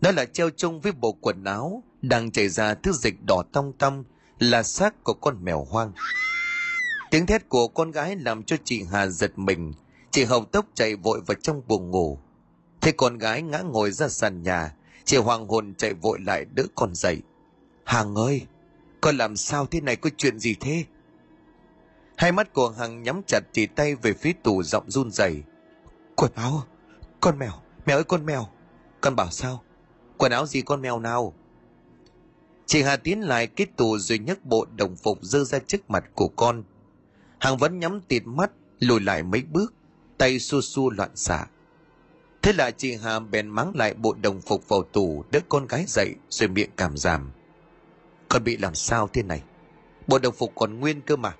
Nó 0.00 0.10
là 0.10 0.24
treo 0.24 0.50
chung 0.50 0.80
với 0.80 0.92
bộ 0.92 1.12
quần 1.12 1.44
áo, 1.44 1.82
đang 2.02 2.30
chảy 2.30 2.48
ra 2.48 2.74
thứ 2.74 2.92
dịch 2.92 3.14
đỏ 3.26 3.42
tong 3.52 3.72
tong, 3.72 4.04
là 4.38 4.62
xác 4.62 5.04
của 5.04 5.14
con 5.14 5.44
mèo 5.44 5.64
hoang. 5.64 5.92
Tiếng 7.10 7.26
thét 7.26 7.48
của 7.48 7.68
con 7.68 7.90
gái 7.90 8.16
làm 8.16 8.42
cho 8.42 8.56
chị 8.64 8.82
Hà 8.92 9.06
giật 9.06 9.38
mình. 9.38 9.72
Chị 10.10 10.24
hầu 10.24 10.44
tốc 10.44 10.66
chạy 10.74 10.96
vội 10.96 11.20
vào 11.26 11.34
trong 11.42 11.62
buồng 11.66 11.90
ngủ. 11.90 12.18
Thấy 12.80 12.92
con 12.92 13.18
gái 13.18 13.42
ngã 13.42 13.58
ngồi 13.58 13.90
ra 13.90 14.08
sàn 14.08 14.42
nhà, 14.42 14.74
chị 15.06 15.16
hoàng 15.16 15.48
hồn 15.48 15.74
chạy 15.74 15.94
vội 15.94 16.18
lại 16.20 16.44
đỡ 16.54 16.62
con 16.74 16.94
dậy. 16.94 17.22
Hằng 17.84 18.14
ơi, 18.14 18.46
con 19.00 19.16
làm 19.16 19.36
sao 19.36 19.66
thế 19.66 19.80
này 19.80 19.96
có 19.96 20.10
chuyện 20.16 20.38
gì 20.38 20.54
thế? 20.60 20.84
Hai 22.16 22.32
mắt 22.32 22.52
của 22.52 22.70
Hằng 22.70 23.02
nhắm 23.02 23.20
chặt 23.26 23.40
chỉ 23.52 23.66
tay 23.66 23.94
về 23.94 24.12
phía 24.12 24.32
tủ 24.32 24.62
giọng 24.62 24.90
run 24.90 25.10
rẩy. 25.10 25.42
Quần 26.16 26.32
áo, 26.34 26.62
con 27.20 27.38
mèo, 27.38 27.52
mèo 27.86 27.96
ơi 27.96 28.04
con 28.04 28.26
mèo. 28.26 28.48
Con 29.00 29.16
bảo 29.16 29.30
sao? 29.30 29.62
Quần 30.16 30.32
áo 30.32 30.46
gì 30.46 30.62
con 30.62 30.82
mèo 30.82 31.00
nào? 31.00 31.34
Chị 32.66 32.82
Hà 32.82 32.96
tiến 32.96 33.20
lại 33.20 33.46
cái 33.46 33.66
tù 33.76 33.98
rồi 33.98 34.18
nhấc 34.18 34.44
bộ 34.44 34.66
đồng 34.76 34.96
phục 34.96 35.18
dơ 35.22 35.44
ra 35.44 35.58
trước 35.58 35.90
mặt 35.90 36.04
của 36.14 36.28
con. 36.28 36.64
Hằng 37.38 37.56
vẫn 37.56 37.78
nhắm 37.78 38.00
tịt 38.00 38.22
mắt, 38.26 38.50
lùi 38.78 39.00
lại 39.00 39.22
mấy 39.22 39.42
bước. 39.42 39.74
tay 40.18 40.38
xua 40.38 40.60
xua 40.60 40.90
loạn 40.90 41.10
xạ 41.14 41.46
thế 42.46 42.52
là 42.52 42.70
chị 42.70 42.96
hà 42.96 43.18
bèn 43.18 43.48
mắng 43.48 43.72
lại 43.74 43.94
bộ 43.94 44.14
đồng 44.22 44.40
phục 44.40 44.68
vào 44.68 44.82
tủ, 44.82 45.24
đỡ 45.30 45.40
con 45.48 45.66
gái 45.66 45.84
dậy, 45.88 46.14
rồi 46.30 46.48
miệng 46.48 46.70
cảm 46.76 46.96
giảm. 46.96 47.30
Con 48.28 48.44
bị 48.44 48.56
làm 48.56 48.74
sao 48.74 49.08
thế 49.12 49.22
này? 49.22 49.42
Bộ 50.06 50.18
đồng 50.18 50.34
phục 50.34 50.52
còn 50.54 50.80
nguyên 50.80 51.00
cơ 51.00 51.16
mà. 51.16 51.36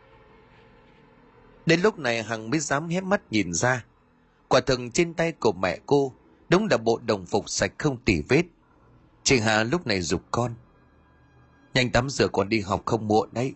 Đến 1.66 1.80
lúc 1.80 1.98
này 1.98 2.22
hằng 2.22 2.50
mới 2.50 2.61
dám 2.61 2.88
hé 2.88 3.00
mắt 3.00 3.22
nhìn 3.30 3.52
ra. 3.52 3.84
Quả 4.48 4.61
thực 4.61 4.80
trên 4.92 5.14
tay 5.14 5.32
của 5.32 5.52
mẹ 5.52 5.78
cô, 5.86 6.12
đúng 6.48 6.66
là 6.70 6.76
bộ 6.76 7.00
đồng 7.07 7.26
phục 7.26 7.50
sạch 7.50 7.72
không 7.78 7.96
tỉ 8.04 8.22
vết. 8.28 8.42
Chị 9.22 9.38
hà 9.38 9.62
lúc 9.62 9.86
này 9.86 10.00
giục 10.00 10.22
con. 10.30 10.54
Nhanh 11.74 11.90
tắm 11.90 12.11
rửa 12.11 12.28
còn 12.28 12.48
đi 12.48 12.61
học 12.61 12.82
không 12.86 13.09
muộn 13.09 13.28
đấy. 13.32 13.54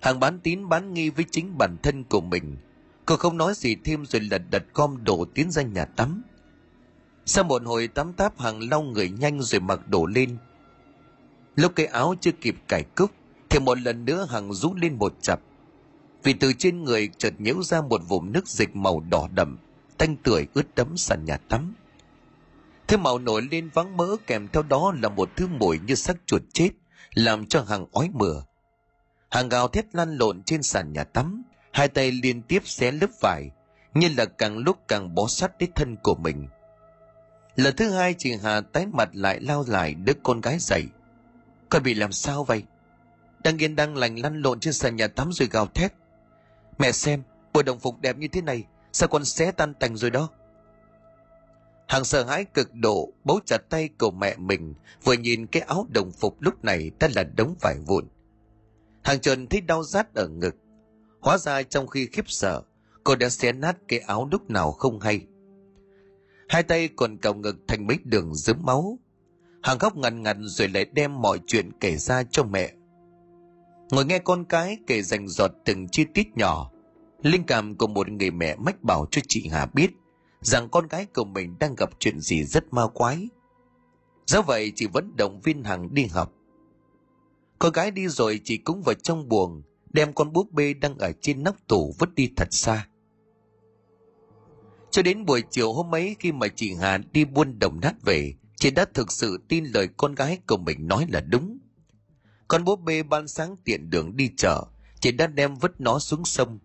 Hằng 0.00 0.20
bán 0.20 0.40
tín 0.40 0.68
bán 0.68 0.94
nghi 0.94 1.10
với 1.10 1.24
chính 1.30 1.58
bản 1.58 1.76
thân 1.82 2.04
của 2.04 2.20
mình. 2.20 2.56
Cô 3.08 3.16
không 3.16 3.36
nói 3.36 3.54
gì 3.56 3.76
thêm 3.84 4.06
rồi 4.06 4.22
lật 4.22 4.42
đật 4.50 4.64
gom 4.74 5.04
đổ 5.04 5.24
tiến 5.34 5.50
ra 5.50 5.62
nhà 5.62 5.84
tắm. 5.84 6.22
Sau 7.24 7.44
một 7.44 7.62
hồi 7.64 7.88
tắm 7.88 8.12
táp 8.12 8.40
Hằng 8.40 8.70
lau 8.70 8.82
người 8.82 9.10
nhanh 9.10 9.42
rồi 9.42 9.60
mặc 9.60 9.88
đổ 9.88 10.06
lên. 10.06 10.36
Lúc 11.56 11.72
cái 11.76 11.86
áo 11.86 12.14
chưa 12.20 12.30
kịp 12.32 12.56
cải 12.68 12.82
cúc 12.82 13.10
thì 13.50 13.58
một 13.58 13.78
lần 13.78 14.04
nữa 14.04 14.26
Hằng 14.30 14.52
rú 14.52 14.74
lên 14.74 14.94
một 14.98 15.14
chập. 15.20 15.40
Vì 16.22 16.32
từ 16.32 16.52
trên 16.52 16.84
người 16.84 17.10
chợt 17.18 17.34
nhễu 17.38 17.62
ra 17.62 17.80
một 17.80 18.00
vùng 18.08 18.32
nước 18.32 18.48
dịch 18.48 18.76
màu 18.76 19.00
đỏ 19.00 19.28
đậm, 19.34 19.58
tanh 19.98 20.16
tưởi 20.16 20.46
ướt 20.54 20.74
đẫm 20.74 20.96
sàn 20.96 21.24
nhà 21.24 21.36
tắm. 21.36 21.74
Thứ 22.86 22.96
màu 22.96 23.18
nổi 23.18 23.42
lên 23.50 23.70
vắng 23.74 23.96
mỡ 23.96 24.16
kèm 24.26 24.48
theo 24.48 24.62
đó 24.62 24.94
là 25.02 25.08
một 25.08 25.30
thứ 25.36 25.46
mùi 25.46 25.78
như 25.78 25.94
xác 25.94 26.16
chuột 26.26 26.42
chết, 26.52 26.70
làm 27.14 27.46
cho 27.46 27.62
Hằng 27.62 27.86
ói 27.92 28.10
mửa 28.12 28.42
hàng 29.30 29.48
gào 29.48 29.68
thét 29.68 29.94
lăn 29.94 30.16
lộn 30.16 30.42
trên 30.42 30.62
sàn 30.62 30.92
nhà 30.92 31.04
tắm 31.04 31.42
hai 31.78 31.88
tay 31.88 32.12
liên 32.12 32.42
tiếp 32.42 32.62
xé 32.64 32.90
lớp 32.90 33.10
vải, 33.20 33.50
như 33.94 34.08
là 34.16 34.24
càng 34.24 34.58
lúc 34.58 34.78
càng 34.88 35.14
bó 35.14 35.26
sát 35.28 35.58
đến 35.58 35.70
thân 35.74 35.96
của 36.02 36.14
mình. 36.14 36.48
Lần 37.56 37.76
thứ 37.76 37.90
hai, 37.90 38.14
chị 38.18 38.34
hà 38.42 38.60
tái 38.60 38.86
mặt 38.86 39.08
lại 39.12 39.40
lao 39.40 39.64
lại 39.68 39.94
đứa 39.94 40.12
con 40.22 40.40
gái 40.40 40.56
dậy. 40.60 40.84
Con 41.68 41.82
bị 41.82 41.94
làm 41.94 42.12
sao 42.12 42.44
vậy? 42.44 42.62
Đang 43.44 43.62
yên 43.62 43.76
đang 43.76 43.96
lành 43.96 44.18
lăn 44.18 44.42
lộn 44.42 44.60
trên 44.60 44.74
sàn 44.74 44.96
nhà 44.96 45.08
tắm 45.08 45.32
rồi 45.32 45.48
gào 45.52 45.66
thét. 45.66 45.92
Mẹ 46.78 46.92
xem, 46.92 47.22
bộ 47.52 47.62
đồng 47.62 47.78
phục 47.78 48.00
đẹp 48.00 48.16
như 48.16 48.28
thế 48.28 48.42
này, 48.42 48.64
sao 48.92 49.08
con 49.08 49.24
xé 49.24 49.52
tan 49.52 49.74
tành 49.74 49.96
rồi 49.96 50.10
đó? 50.10 50.28
Hàng 51.88 52.04
sợ 52.04 52.24
hãi 52.24 52.44
cực 52.44 52.74
độ, 52.74 53.12
bấu 53.24 53.40
chặt 53.46 53.58
tay 53.70 53.88
của 53.98 54.10
mẹ 54.10 54.36
mình, 54.36 54.74
vừa 55.04 55.12
nhìn 55.12 55.46
cái 55.46 55.62
áo 55.62 55.86
đồng 55.90 56.12
phục 56.12 56.42
lúc 56.42 56.64
này 56.64 56.90
đã 57.00 57.08
là 57.14 57.22
đống 57.22 57.54
vải 57.60 57.76
vụn. 57.86 58.04
Hàng 59.02 59.20
trần 59.20 59.46
thấy 59.46 59.60
đau 59.60 59.82
rát 59.84 60.14
ở 60.14 60.28
ngực. 60.28 60.56
Hóa 61.20 61.38
ra 61.38 61.62
trong 61.62 61.86
khi 61.86 62.06
khiếp 62.06 62.30
sợ, 62.30 62.62
cô 63.04 63.16
đã 63.16 63.28
xé 63.28 63.52
nát 63.52 63.76
cái 63.88 63.98
áo 63.98 64.28
lúc 64.32 64.50
nào 64.50 64.72
không 64.72 65.00
hay. 65.00 65.26
Hai 66.48 66.62
tay 66.62 66.88
còn 66.96 67.16
còng 67.16 67.42
ngực 67.42 67.56
thành 67.68 67.86
mấy 67.86 67.98
đường 68.04 68.34
dớm 68.34 68.56
máu. 68.62 68.98
Hàng 69.62 69.78
khóc 69.78 69.96
ngằn 69.96 70.22
ngằn 70.22 70.42
rồi 70.46 70.68
lại 70.68 70.84
đem 70.84 71.20
mọi 71.20 71.40
chuyện 71.46 71.70
kể 71.80 71.96
ra 71.96 72.22
cho 72.30 72.44
mẹ. 72.44 72.72
Ngồi 73.90 74.04
nghe 74.04 74.18
con 74.18 74.44
cái 74.44 74.78
kể 74.86 75.02
rành 75.02 75.28
giọt 75.28 75.50
từng 75.64 75.88
chi 75.88 76.04
tiết 76.14 76.36
nhỏ. 76.36 76.70
Linh 77.22 77.44
cảm 77.46 77.74
của 77.74 77.86
một 77.86 78.08
người 78.08 78.30
mẹ 78.30 78.56
mách 78.56 78.82
bảo 78.82 79.06
cho 79.10 79.22
chị 79.28 79.48
Hà 79.52 79.66
biết 79.66 79.90
rằng 80.40 80.68
con 80.68 80.86
gái 80.86 81.06
của 81.06 81.24
mình 81.24 81.56
đang 81.58 81.74
gặp 81.74 81.90
chuyện 81.98 82.20
gì 82.20 82.44
rất 82.44 82.72
ma 82.72 82.86
quái. 82.86 83.28
Do 84.26 84.42
vậy 84.42 84.72
chị 84.76 84.86
vẫn 84.92 85.16
động 85.16 85.40
viên 85.40 85.64
Hằng 85.64 85.94
đi 85.94 86.06
học. 86.06 86.32
Con 87.58 87.72
gái 87.72 87.90
đi 87.90 88.08
rồi 88.08 88.40
chị 88.44 88.56
cũng 88.56 88.82
vào 88.82 88.94
trong 88.94 89.28
buồng, 89.28 89.62
đem 89.90 90.12
con 90.12 90.32
búp 90.32 90.52
bê 90.52 90.74
đang 90.74 90.98
ở 90.98 91.12
trên 91.20 91.42
nóc 91.42 91.56
tủ 91.68 91.94
vứt 91.98 92.14
đi 92.14 92.30
thật 92.36 92.48
xa. 92.50 92.88
Cho 94.90 95.02
đến 95.02 95.24
buổi 95.24 95.42
chiều 95.50 95.72
hôm 95.72 95.94
ấy 95.94 96.16
khi 96.18 96.32
mà 96.32 96.48
chị 96.48 96.74
Hà 96.74 96.98
đi 97.12 97.24
buôn 97.24 97.58
đồng 97.58 97.80
nát 97.80 97.94
về, 98.02 98.34
chị 98.56 98.70
đã 98.70 98.86
thực 98.94 99.12
sự 99.12 99.38
tin 99.48 99.64
lời 99.64 99.88
con 99.96 100.14
gái 100.14 100.38
của 100.46 100.56
mình 100.56 100.88
nói 100.88 101.06
là 101.08 101.20
đúng. 101.20 101.58
Con 102.48 102.64
búp 102.64 102.80
bê 102.80 103.02
ban 103.02 103.28
sáng 103.28 103.56
tiện 103.64 103.90
đường 103.90 104.16
đi 104.16 104.30
chợ, 104.36 104.64
chị 105.00 105.12
đã 105.12 105.26
đem 105.26 105.54
vứt 105.54 105.80
nó 105.80 105.98
xuống 105.98 106.24
sông. 106.24 106.58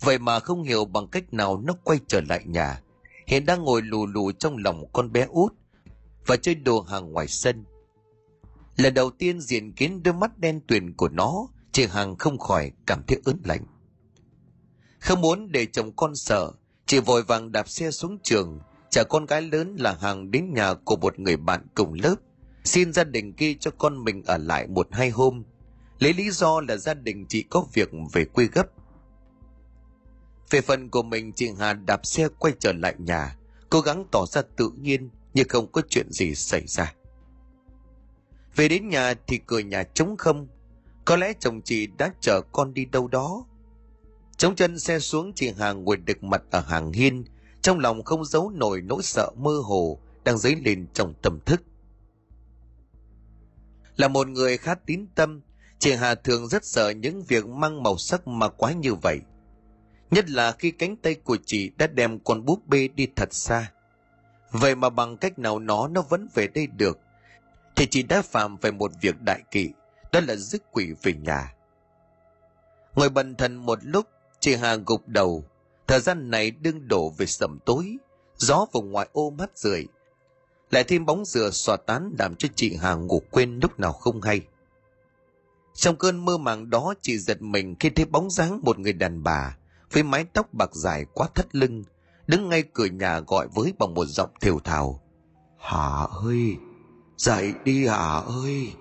Vậy 0.00 0.18
mà 0.18 0.40
không 0.40 0.62
hiểu 0.62 0.84
bằng 0.84 1.08
cách 1.08 1.34
nào 1.34 1.58
nó 1.58 1.74
quay 1.84 1.98
trở 2.08 2.20
lại 2.20 2.42
nhà, 2.46 2.80
hiện 3.26 3.46
đang 3.46 3.62
ngồi 3.62 3.82
lù 3.82 4.06
lù 4.06 4.32
trong 4.32 4.56
lòng 4.56 4.92
con 4.92 5.12
bé 5.12 5.26
út 5.30 5.54
và 6.26 6.36
chơi 6.36 6.54
đồ 6.54 6.80
hàng 6.80 7.12
ngoài 7.12 7.28
sân. 7.28 7.64
Lần 8.76 8.94
đầu 8.94 9.10
tiên 9.10 9.40
diện 9.40 9.72
kiến 9.72 10.02
đôi 10.02 10.14
mắt 10.14 10.38
đen 10.38 10.60
tuyền 10.66 10.94
của 10.94 11.08
nó, 11.08 11.48
chị 11.72 11.86
Hằng 11.86 12.16
không 12.16 12.38
khỏi 12.38 12.72
cảm 12.86 13.02
thấy 13.06 13.20
ớn 13.24 13.40
lạnh. 13.44 13.64
Không 14.98 15.20
muốn 15.20 15.52
để 15.52 15.66
chồng 15.66 15.92
con 15.96 16.16
sợ, 16.16 16.52
chị 16.86 17.00
vội 17.00 17.22
vàng 17.22 17.52
đạp 17.52 17.68
xe 17.68 17.90
xuống 17.90 18.18
trường, 18.22 18.60
chở 18.90 19.04
con 19.04 19.26
gái 19.26 19.42
lớn 19.42 19.76
là 19.78 19.96
Hằng 20.00 20.30
đến 20.30 20.54
nhà 20.54 20.74
của 20.74 20.96
một 20.96 21.18
người 21.18 21.36
bạn 21.36 21.66
cùng 21.74 21.92
lớp, 21.92 22.14
xin 22.64 22.92
gia 22.92 23.04
đình 23.04 23.32
kia 23.32 23.54
cho 23.60 23.70
con 23.78 24.04
mình 24.04 24.22
ở 24.26 24.38
lại 24.38 24.66
một 24.66 24.88
hai 24.90 25.10
hôm, 25.10 25.44
lấy 25.98 26.12
lý 26.12 26.30
do 26.30 26.60
là 26.60 26.76
gia 26.76 26.94
đình 26.94 27.26
chị 27.28 27.42
có 27.42 27.64
việc 27.72 27.90
về 28.12 28.24
quê 28.24 28.48
gấp. 28.52 28.66
Về 30.50 30.60
phần 30.60 30.90
của 30.90 31.02
mình 31.02 31.32
chị 31.32 31.50
Hà 31.58 31.72
đạp 31.72 32.06
xe 32.06 32.28
quay 32.38 32.54
trở 32.58 32.72
lại 32.72 32.94
nhà, 32.98 33.36
cố 33.70 33.80
gắng 33.80 34.04
tỏ 34.12 34.26
ra 34.26 34.42
tự 34.56 34.70
nhiên 34.80 35.10
như 35.34 35.44
không 35.48 35.72
có 35.72 35.82
chuyện 35.88 36.06
gì 36.10 36.34
xảy 36.34 36.66
ra. 36.66 36.94
Về 38.56 38.68
đến 38.68 38.88
nhà 38.88 39.14
thì 39.26 39.38
cửa 39.46 39.58
nhà 39.58 39.82
trống 39.82 40.16
không. 40.16 40.48
Có 41.10 41.16
lẽ 41.16 41.32
chồng 41.40 41.60
chị 41.62 41.86
đã 41.98 42.12
chở 42.20 42.40
con 42.52 42.74
đi 42.74 42.84
đâu 42.84 43.08
đó. 43.08 43.44
Chống 44.36 44.56
chân 44.56 44.78
xe 44.78 44.98
xuống 44.98 45.32
chị 45.34 45.52
Hàng 45.58 45.84
ngồi 45.84 45.96
đực 45.96 46.22
mặt 46.22 46.42
ở 46.50 46.60
hàng 46.60 46.92
hiên, 46.92 47.24
trong 47.62 47.78
lòng 47.78 48.02
không 48.02 48.24
giấu 48.24 48.50
nổi 48.50 48.80
nỗi 48.80 49.02
sợ 49.02 49.30
mơ 49.36 49.60
hồ 49.64 49.98
đang 50.24 50.38
dấy 50.38 50.56
lên 50.56 50.86
trong 50.94 51.14
tâm 51.22 51.38
thức. 51.46 51.62
Là 53.96 54.08
một 54.08 54.28
người 54.28 54.56
khá 54.56 54.74
tín 54.74 55.06
tâm, 55.14 55.40
chị 55.78 55.92
Hà 55.92 56.14
thường 56.14 56.48
rất 56.48 56.64
sợ 56.64 56.90
những 56.90 57.22
việc 57.22 57.46
mang 57.46 57.82
màu 57.82 57.96
sắc 57.96 58.28
mà 58.28 58.48
quá 58.48 58.72
như 58.72 58.94
vậy. 58.94 59.20
Nhất 60.10 60.30
là 60.30 60.52
khi 60.52 60.70
cánh 60.70 60.96
tay 60.96 61.14
của 61.14 61.36
chị 61.46 61.70
đã 61.78 61.86
đem 61.86 62.18
con 62.18 62.44
búp 62.44 62.66
bê 62.66 62.88
đi 62.88 63.06
thật 63.16 63.34
xa. 63.34 63.72
Vậy 64.50 64.74
mà 64.74 64.90
bằng 64.90 65.16
cách 65.16 65.38
nào 65.38 65.58
nó 65.58 65.88
nó 65.88 66.02
vẫn 66.02 66.28
về 66.34 66.48
đây 66.54 66.66
được 66.66 66.98
thì 67.76 67.86
chị 67.86 68.02
đã 68.02 68.22
phạm 68.22 68.56
về 68.56 68.70
một 68.70 68.92
việc 69.00 69.22
đại 69.22 69.42
kỵ, 69.50 69.70
đó 70.12 70.20
là 70.20 70.36
rước 70.36 70.62
quỷ 70.72 70.94
về 71.02 71.12
nhà. 71.12 71.54
Ngồi 72.94 73.08
bần 73.08 73.34
thần 73.34 73.56
một 73.56 73.78
lúc, 73.82 74.06
chị 74.40 74.54
Hà 74.54 74.74
gục 74.74 75.08
đầu, 75.08 75.44
thời 75.86 76.00
gian 76.00 76.30
này 76.30 76.50
đương 76.50 76.88
đổ 76.88 77.10
về 77.10 77.26
sầm 77.26 77.58
tối, 77.64 77.96
gió 78.36 78.66
vùng 78.72 78.90
ngoài 78.90 79.08
ô 79.12 79.30
mắt 79.30 79.50
rượi. 79.54 79.86
Lại 80.70 80.84
thêm 80.84 81.06
bóng 81.06 81.24
dừa 81.24 81.50
xòa 81.50 81.76
tán 81.76 82.14
làm 82.18 82.34
cho 82.36 82.48
chị 82.54 82.76
Hà 82.76 82.94
ngủ 82.94 83.22
quên 83.30 83.58
lúc 83.62 83.80
nào 83.80 83.92
không 83.92 84.22
hay. 84.22 84.40
Trong 85.74 85.96
cơn 85.96 86.24
mơ 86.24 86.38
màng 86.38 86.70
đó 86.70 86.94
chị 87.02 87.18
giật 87.18 87.42
mình 87.42 87.76
khi 87.80 87.90
thấy 87.90 88.04
bóng 88.04 88.30
dáng 88.30 88.60
một 88.62 88.78
người 88.78 88.92
đàn 88.92 89.22
bà 89.22 89.56
với 89.92 90.02
mái 90.02 90.24
tóc 90.24 90.54
bạc 90.54 90.70
dài 90.74 91.04
quá 91.14 91.28
thắt 91.34 91.54
lưng, 91.54 91.84
đứng 92.26 92.48
ngay 92.48 92.62
cửa 92.72 92.86
nhà 92.86 93.20
gọi 93.20 93.48
với 93.54 93.72
bằng 93.78 93.94
một 93.94 94.04
giọng 94.04 94.30
thều 94.40 94.58
thào. 94.58 95.00
Hà 95.58 96.06
ơi! 96.24 96.56
Dậy 97.16 97.54
đi 97.64 97.86
Hà 97.86 98.20
ơi! 98.20 98.72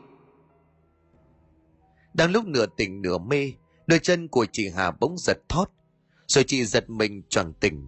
Đang 2.19 2.31
lúc 2.31 2.45
nửa 2.45 2.65
tỉnh 2.65 3.01
nửa 3.01 3.17
mê, 3.17 3.53
đôi 3.87 3.99
chân 3.99 4.27
của 4.27 4.45
chị 4.51 4.69
Hà 4.75 4.91
bỗng 4.91 5.17
giật 5.17 5.37
thót, 5.49 5.65
rồi 6.27 6.43
chị 6.47 6.65
giật 6.65 6.89
mình 6.89 7.21
tròn 7.29 7.53
tỉnh. 7.59 7.87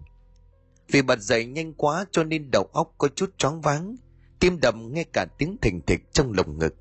Vì 0.88 1.02
bật 1.02 1.20
dậy 1.20 1.46
nhanh 1.46 1.74
quá 1.74 2.04
cho 2.10 2.24
nên 2.24 2.50
đầu 2.50 2.68
óc 2.72 2.94
có 2.98 3.08
chút 3.08 3.38
choáng 3.38 3.60
váng, 3.60 3.96
tim 4.40 4.60
đập 4.60 4.74
nghe 4.76 5.04
cả 5.12 5.26
tiếng 5.38 5.56
thình 5.62 5.80
thịch 5.86 6.00
trong 6.12 6.32
lồng 6.32 6.58
ngực. 6.58 6.74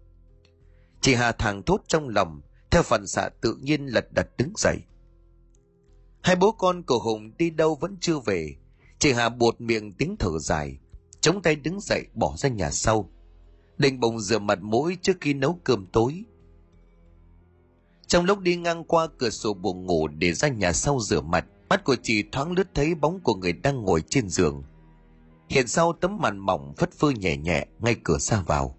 Chị 1.02 1.14
Hà 1.14 1.32
thàng 1.32 1.64
thốt 1.64 1.82
trong 1.88 2.10
lòng, 2.10 2.42
theo 2.70 2.84
phản 2.84 3.08
xạ 3.08 3.30
tự 3.42 3.58
nhiên 3.62 3.86
lật 3.86 4.14
đật 4.14 4.28
đứng 4.38 4.54
dậy. 4.58 4.78
Hai 6.22 6.36
bố 6.36 6.52
con 6.52 6.84
của 6.84 7.00
Hùng 7.00 7.32
đi 7.38 7.50
đâu 7.50 7.76
vẫn 7.76 7.98
chưa 8.02 8.20
về, 8.20 8.56
chị 9.00 9.12
Hà 9.12 9.30
buột 9.30 9.62
miệng 9.62 9.94
tiếng 9.94 10.16
thở 10.20 10.40
dài, 10.40 10.78
chống 11.22 11.42
tay 11.42 11.56
đứng 11.56 11.80
dậy 11.82 12.06
bỏ 12.14 12.36
ra 12.38 12.50
nhà 12.50 12.72
sau 12.72 13.10
định 13.78 14.00
bồng 14.00 14.20
rửa 14.20 14.40
mặt 14.40 14.60
mũi 14.62 14.98
trước 15.02 15.18
khi 15.22 15.34
nấu 15.34 15.60
cơm 15.64 15.86
tối 15.86 16.24
trong 18.12 18.26
lúc 18.26 18.40
đi 18.40 18.56
ngang 18.56 18.84
qua 18.84 19.08
cửa 19.18 19.30
sổ 19.30 19.54
buồng 19.54 19.86
ngủ 19.86 20.08
để 20.08 20.34
ra 20.34 20.48
nhà 20.48 20.74
sau 20.74 21.00
rửa 21.00 21.22
mặt, 21.22 21.46
mắt 21.70 21.84
của 21.84 21.96
chị 22.04 22.24
thoáng 22.32 22.52
lướt 22.52 22.68
thấy 22.74 22.96
bóng 22.96 23.20
của 23.20 23.36
người 23.36 23.54
đang 23.54 23.82
ngồi 23.84 24.02
trên 24.10 24.30
giường. 24.30 24.64
Hiện 25.50 25.68
sau 25.68 25.94
tấm 25.94 26.18
màn 26.18 26.38
mỏng 26.38 26.74
phất 26.78 26.92
phơ 26.94 27.10
nhẹ 27.10 27.38
nhẹ 27.38 27.66
ngay 27.80 27.96
cửa 28.04 28.18
ra 28.18 28.42
vào. 28.42 28.78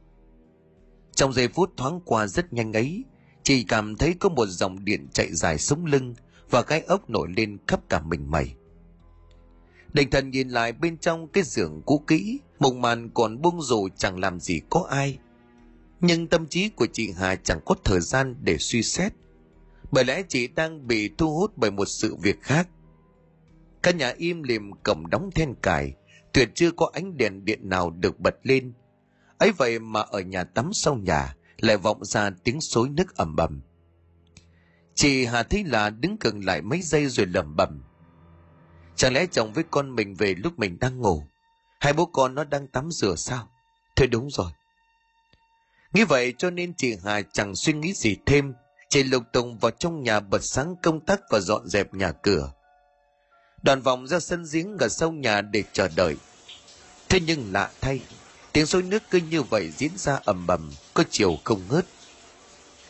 Trong 1.14 1.32
giây 1.32 1.48
phút 1.48 1.70
thoáng 1.76 2.00
qua 2.04 2.26
rất 2.26 2.52
nhanh 2.52 2.72
ấy, 2.72 3.04
chị 3.42 3.64
cảm 3.64 3.96
thấy 3.96 4.14
có 4.20 4.28
một 4.28 4.46
dòng 4.46 4.84
điện 4.84 5.08
chạy 5.12 5.28
dài 5.32 5.58
sống 5.58 5.86
lưng 5.86 6.14
và 6.50 6.62
cái 6.62 6.80
ốc 6.80 7.10
nổi 7.10 7.28
lên 7.36 7.58
khắp 7.66 7.80
cả 7.88 8.00
mình 8.00 8.30
mày. 8.30 8.54
Định 9.92 10.10
thần 10.10 10.30
nhìn 10.30 10.48
lại 10.48 10.72
bên 10.72 10.98
trong 10.98 11.28
cái 11.28 11.44
giường 11.44 11.82
cũ 11.86 12.04
kỹ 12.06 12.38
mộng 12.58 12.82
màn 12.82 13.10
còn 13.14 13.42
buông 13.42 13.62
rủ 13.62 13.88
chẳng 13.96 14.18
làm 14.18 14.40
gì 14.40 14.60
có 14.70 14.86
ai 14.90 15.18
nhưng 16.02 16.26
tâm 16.26 16.46
trí 16.46 16.68
của 16.68 16.86
chị 16.92 17.12
hà 17.16 17.36
chẳng 17.36 17.60
có 17.64 17.74
thời 17.84 18.00
gian 18.00 18.36
để 18.40 18.58
suy 18.58 18.82
xét 18.82 19.12
bởi 19.90 20.04
lẽ 20.04 20.22
chị 20.28 20.46
đang 20.46 20.86
bị 20.86 21.10
thu 21.18 21.38
hút 21.38 21.52
bởi 21.56 21.70
một 21.70 21.86
sự 21.86 22.16
việc 22.16 22.42
khác 22.42 22.68
Căn 23.82 23.96
nhà 23.96 24.12
im 24.16 24.42
lìm 24.42 24.72
cổng 24.82 25.10
đóng 25.10 25.30
then 25.34 25.54
cài, 25.62 25.94
tuyệt 26.32 26.50
chưa 26.54 26.70
có 26.70 26.90
ánh 26.92 27.16
đèn 27.16 27.44
điện 27.44 27.68
nào 27.68 27.90
được 27.90 28.20
bật 28.20 28.34
lên. 28.42 28.72
ấy 29.38 29.52
vậy 29.52 29.78
mà 29.78 30.00
ở 30.00 30.20
nhà 30.20 30.44
tắm 30.44 30.70
sau 30.72 30.94
nhà 30.94 31.36
lại 31.58 31.76
vọng 31.76 32.04
ra 32.04 32.30
tiếng 32.44 32.60
xối 32.60 32.88
nước 32.88 33.16
ầm 33.16 33.36
bầm. 33.36 33.60
Chị 34.94 35.24
Hà 35.24 35.42
thấy 35.42 35.64
là 35.64 35.90
đứng 35.90 36.16
gần 36.20 36.40
lại 36.40 36.62
mấy 36.62 36.82
giây 36.82 37.06
rồi 37.06 37.26
lẩm 37.26 37.56
bẩm. 37.56 37.82
Chẳng 38.96 39.12
lẽ 39.12 39.26
chồng 39.26 39.52
với 39.52 39.64
con 39.70 39.94
mình 39.94 40.14
về 40.14 40.34
lúc 40.34 40.58
mình 40.58 40.78
đang 40.78 41.00
ngủ? 41.00 41.22
Hai 41.80 41.92
bố 41.92 42.06
con 42.06 42.34
nó 42.34 42.44
đang 42.44 42.66
tắm 42.66 42.90
rửa 42.90 43.16
sao? 43.16 43.48
Thôi 43.96 44.06
đúng 44.06 44.30
rồi 44.30 44.52
nghĩ 45.92 46.04
vậy 46.04 46.34
cho 46.38 46.50
nên 46.50 46.74
chị 46.74 46.96
Hà 47.04 47.22
chẳng 47.32 47.54
suy 47.54 47.72
nghĩ 47.72 47.92
gì 47.92 48.16
thêm, 48.26 48.54
chị 48.88 49.02
lục 49.02 49.22
tùng 49.32 49.58
vào 49.58 49.70
trong 49.70 50.02
nhà 50.02 50.20
bật 50.20 50.44
sáng 50.44 50.74
công 50.82 51.00
tắc 51.00 51.20
và 51.30 51.40
dọn 51.40 51.68
dẹp 51.68 51.94
nhà 51.94 52.12
cửa. 52.12 52.52
Đoàn 53.62 53.82
vòng 53.82 54.06
ra 54.06 54.20
sân 54.20 54.44
giếng 54.52 54.76
gần 54.76 54.90
sau 54.90 55.12
nhà 55.12 55.40
để 55.40 55.62
chờ 55.72 55.88
đợi. 55.96 56.16
Thế 57.08 57.20
nhưng 57.20 57.52
lạ 57.52 57.70
thay, 57.80 58.00
tiếng 58.52 58.66
sôi 58.66 58.82
nước 58.82 59.02
cứ 59.10 59.20
như 59.30 59.42
vậy 59.42 59.72
diễn 59.76 59.90
ra 59.96 60.18
ầm 60.24 60.46
ầm, 60.46 60.70
có 60.94 61.04
chiều 61.10 61.38
không 61.44 61.62
ngớt. 61.68 61.86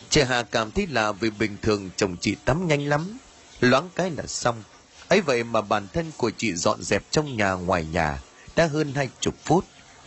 Chị 0.09 0.23
Hà 0.23 0.43
cảm 0.43 0.71
thấy 0.71 0.87
lạ 0.87 1.13
vì 1.13 1.31
bình 1.31 1.57
thường 1.63 1.91
chồng 1.97 2.17
chị 2.21 2.37
tắm 2.45 2.67
nhanh 2.67 2.89
lắm, 2.89 3.19
loáng 3.61 3.89
cái 3.95 4.11
là 4.11 4.27
xong. 4.27 4.63
ấy 5.09 5.21
vậy 5.21 5.45
mà 5.45 5.61
bản 5.61 5.89
thân 5.93 6.13
của 6.17 6.31
chị 6.31 6.55
dọn 6.55 6.83
dẹp 6.83 7.03
trong 7.11 7.37
nhà 7.37 7.53
ngoài 7.53 7.85
nhà 7.85 8.23
đã 8.57 8.67
hơn 8.67 8.93
hai 8.95 9.09
chục 9.21 9.35
phút 9.45 9.65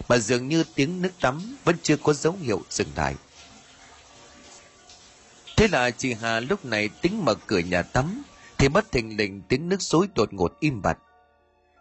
mà 0.09 0.17
dường 0.17 0.47
như 0.47 0.63
tiếng 0.75 1.01
nước 1.01 1.11
tắm 1.21 1.57
vẫn 1.63 1.75
chưa 1.83 1.97
có 1.97 2.13
dấu 2.13 2.33
hiệu 2.41 2.61
dừng 2.69 2.87
lại. 2.95 3.15
Thế 5.57 5.67
là 5.67 5.91
chị 5.91 6.13
Hà 6.13 6.39
lúc 6.39 6.65
này 6.65 6.89
tính 7.01 7.25
mở 7.25 7.35
cửa 7.47 7.59
nhà 7.59 7.81
tắm 7.81 8.23
thì 8.57 8.69
bất 8.69 8.91
thình 8.91 9.17
lình 9.17 9.41
tiếng 9.41 9.69
nước 9.69 9.81
xối 9.81 10.07
đột 10.15 10.33
ngột 10.33 10.59
im 10.59 10.81
bặt. 10.81 10.97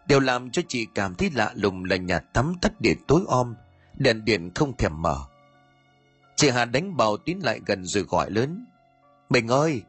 Điều 0.07 0.21
làm 0.21 0.51
cho 0.51 0.63
chị 0.69 0.87
cảm 0.95 1.15
thấy 1.15 1.31
lạ 1.35 1.53
lùng 1.55 1.85
là 1.85 1.97
nhà 1.97 2.19
tắm 2.19 2.55
tắt 2.61 2.81
điện 2.81 2.99
tối 3.07 3.23
om, 3.29 3.55
đèn 3.95 4.25
điện 4.25 4.51
không 4.55 4.77
thèm 4.77 5.03
mở. 5.03 5.17
Chị 6.37 6.51
Hà 6.51 6.65
đánh 6.65 6.97
bào 6.97 7.17
tín 7.17 7.39
lại 7.39 7.61
gần 7.67 7.85
rồi 7.85 8.03
gọi 8.03 8.31
lớn. 8.31 8.67
Mình 9.29 9.49
ơi, 9.49 9.83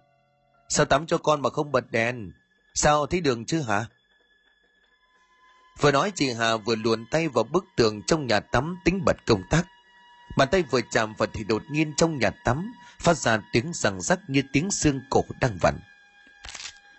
sao 0.69 0.85
tắm 0.85 1.05
cho 1.07 1.17
con 1.17 1.41
mà 1.41 1.49
không 1.49 1.71
bật 1.71 1.91
đèn? 1.91 2.31
Sao 2.73 3.05
thấy 3.05 3.21
đường 3.21 3.45
chứ 3.45 3.61
hả? 3.61 3.85
Vừa 5.79 5.91
nói 5.91 6.11
chị 6.15 6.31
Hà 6.31 6.57
vừa 6.57 6.75
luồn 6.75 7.05
tay 7.11 7.27
vào 7.27 7.43
bức 7.43 7.65
tường 7.75 8.01
trong 8.07 8.27
nhà 8.27 8.39
tắm 8.39 8.77
tính 8.85 9.05
bật 9.05 9.17
công 9.25 9.43
tắc. 9.49 9.67
Bàn 10.37 10.47
tay 10.51 10.63
vừa 10.71 10.81
chạm 10.91 11.13
vào 11.17 11.27
thì 11.33 11.43
đột 11.43 11.63
nhiên 11.71 11.93
trong 11.97 12.19
nhà 12.19 12.29
tắm 12.45 12.73
phát 12.99 13.17
ra 13.17 13.39
tiếng 13.51 13.71
răng 13.73 14.01
rắc 14.01 14.19
như 14.27 14.41
tiếng 14.53 14.71
xương 14.71 15.01
cổ 15.09 15.23
đang 15.41 15.57
vặn. 15.61 15.79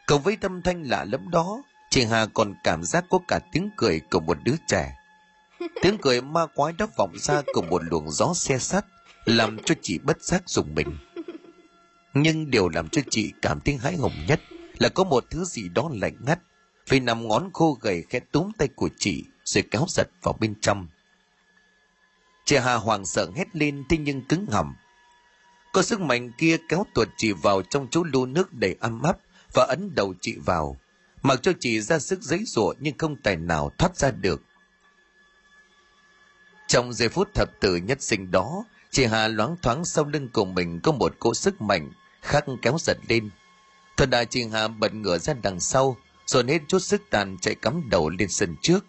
Cộng 0.07 0.23
với 0.23 0.37
tâm 0.37 0.63
thanh 0.63 0.83
lạ 0.83 1.05
lẫm 1.05 1.31
đó, 1.31 1.63
chị 1.91 2.05
Hà 2.05 2.27
còn 2.35 2.55
cảm 2.65 2.85
giác 2.85 3.05
có 3.11 3.19
cả 3.29 3.41
tiếng 3.53 3.71
cười 3.77 4.01
của 4.11 4.21
một 4.21 4.39
đứa 4.45 4.55
trẻ. 4.69 4.97
Tiếng 5.83 5.99
cười 6.03 6.21
ma 6.21 6.47
quái 6.55 6.73
đó 6.73 6.87
vọng 6.97 7.13
ra 7.19 7.43
cùng 7.53 7.71
một 7.71 7.83
luồng 7.85 8.11
gió 8.11 8.33
xe 8.35 8.59
sắt, 8.59 8.87
làm 9.25 9.59
cho 9.65 9.75
chị 9.83 9.99
bất 9.99 10.23
giác 10.23 10.43
dùng 10.47 10.75
mình. 10.75 10.99
Nhưng 12.15 12.51
điều 12.51 12.69
làm 12.69 12.89
cho 12.89 13.03
chị 13.11 13.33
cảm 13.43 13.61
thấy 13.61 13.77
hãi 13.77 13.97
hùng 13.97 14.27
nhất 14.29 14.41
là 14.79 14.89
có 14.89 15.05
một 15.05 15.25
thứ 15.31 15.45
gì 15.45 15.69
đó 15.69 15.91
lạnh 15.93 16.17
ngắt, 16.27 16.39
vì 16.89 17.01
nằm 17.01 17.29
ngón 17.29 17.51
khô 17.53 17.79
gầy 17.81 18.05
khẽ 18.09 18.21
túm 18.33 18.53
tay 18.59 18.69
của 18.69 18.89
chị 18.99 19.25
rồi 19.45 19.65
kéo 19.71 19.85
giật 19.89 20.09
vào 20.23 20.37
bên 20.41 20.55
trong. 20.61 20.89
Chị 22.45 22.57
Hà 22.57 22.75
hoàng 22.75 23.05
sợ 23.05 23.31
hét 23.37 23.57
lên 23.57 23.85
thế 23.89 23.97
nhưng 23.99 24.23
cứng 24.23 24.47
hầm. 24.47 24.75
Có 25.73 25.83
sức 25.83 26.01
mạnh 26.01 26.33
kia 26.39 26.57
kéo 26.69 26.87
tuột 26.95 27.09
chị 27.17 27.33
vào 27.33 27.63
trong 27.63 27.89
chỗ 27.91 28.03
lu 28.03 28.27
nước 28.27 28.53
đầy 28.53 28.77
ấm 28.81 29.03
áp 29.03 29.19
và 29.53 29.65
ấn 29.65 29.95
đầu 29.95 30.15
chị 30.21 30.37
vào, 30.45 30.77
mặc 31.23 31.39
cho 31.43 31.53
chị 31.61 31.81
ra 31.81 31.99
sức 31.99 32.23
giấy 32.23 32.45
rủa 32.47 32.75
nhưng 32.79 32.99
không 32.99 33.17
tài 33.17 33.37
nào 33.37 33.71
thoát 33.79 33.97
ra 33.97 34.11
được. 34.11 34.43
Trong 36.67 36.93
giây 36.93 37.09
phút 37.09 37.35
thập 37.35 37.61
tử 37.61 37.77
nhất 37.77 38.03
sinh 38.03 38.31
đó, 38.31 38.65
chị 38.91 39.05
Hà 39.05 39.29
loáng 39.29 39.57
thoáng 39.63 39.85
sau 39.85 40.05
lưng 40.05 40.29
của 40.33 40.45
mình 40.45 40.81
có 40.83 40.93
một 40.93 41.15
cỗ 41.19 41.35
sức 41.35 41.61
mạnh 41.61 41.93
khác 42.23 42.45
kéo 42.63 42.77
giật 42.81 42.99
lên. 43.09 43.31
Thật 43.97 44.11
đại 44.11 44.27
chị 44.27 44.45
Hà 44.53 44.69
bật 44.69 44.95
ngửa 44.95 45.19
ra 45.19 45.35
đằng 45.43 45.61
sau, 45.61 45.97
dồn 46.27 46.49
hết 46.49 46.63
chút 46.69 46.79
sức 46.79 47.03
tàn 47.11 47.37
chạy 47.41 47.55
cắm 47.55 47.89
đầu 47.91 48.11
lên 48.11 48.29
sân 48.29 48.57
trước. 48.63 48.87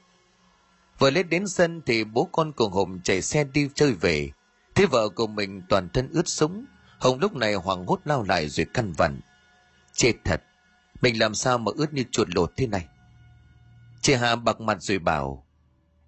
Vừa 1.00 1.10
lên 1.10 1.30
đến 1.30 1.48
sân 1.48 1.82
thì 1.86 2.04
bố 2.04 2.30
con 2.32 2.52
của 2.52 2.70
Hùng 2.70 3.00
chạy 3.04 3.22
xe 3.22 3.44
đi 3.44 3.70
chơi 3.76 3.94
về. 3.94 4.30
Thế 4.76 4.86
vợ 4.86 5.10
của 5.10 5.28
mình 5.28 5.62
toàn 5.70 5.90
thân 5.94 6.10
ướt 6.14 6.28
sũng. 6.28 6.66
Hùng 7.00 7.20
lúc 7.20 7.36
này 7.36 7.54
hoảng 7.54 7.86
hốt 7.86 8.00
lao 8.06 8.24
lại 8.24 8.50
rồi 8.50 8.66
căn 8.74 8.94
vặn. 8.94 9.20
Chết 9.94 10.14
thật, 10.26 10.44
mình 11.02 11.20
làm 11.20 11.36
sao 11.36 11.58
mà 11.58 11.72
ướt 11.76 11.94
như 11.94 12.04
chuột 12.12 12.28
lột 12.36 12.54
thế 12.58 12.68
này? 12.68 12.88
Chị 14.02 14.14
Hà 14.14 14.36
bạc 14.36 14.62
mặt 14.62 14.78
rồi 14.82 15.00
bảo, 15.00 15.46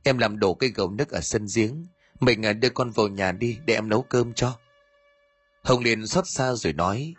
em 0.03 0.17
làm 0.17 0.39
đổ 0.39 0.53
cái 0.53 0.69
gầu 0.69 0.91
nước 0.91 1.09
ở 1.09 1.21
sân 1.21 1.47
giếng, 1.55 1.86
mình 2.19 2.45
à, 2.45 2.53
đưa 2.53 2.69
con 2.69 2.89
vào 2.89 3.07
nhà 3.07 3.32
đi 3.32 3.57
để 3.65 3.73
em 3.73 3.89
nấu 3.89 4.01
cơm 4.01 4.34
cho. 4.34 4.57
Hồng 5.63 5.84
liền 5.84 6.07
xót 6.07 6.27
xa 6.27 6.53
rồi 6.53 6.73
nói, 6.73 7.13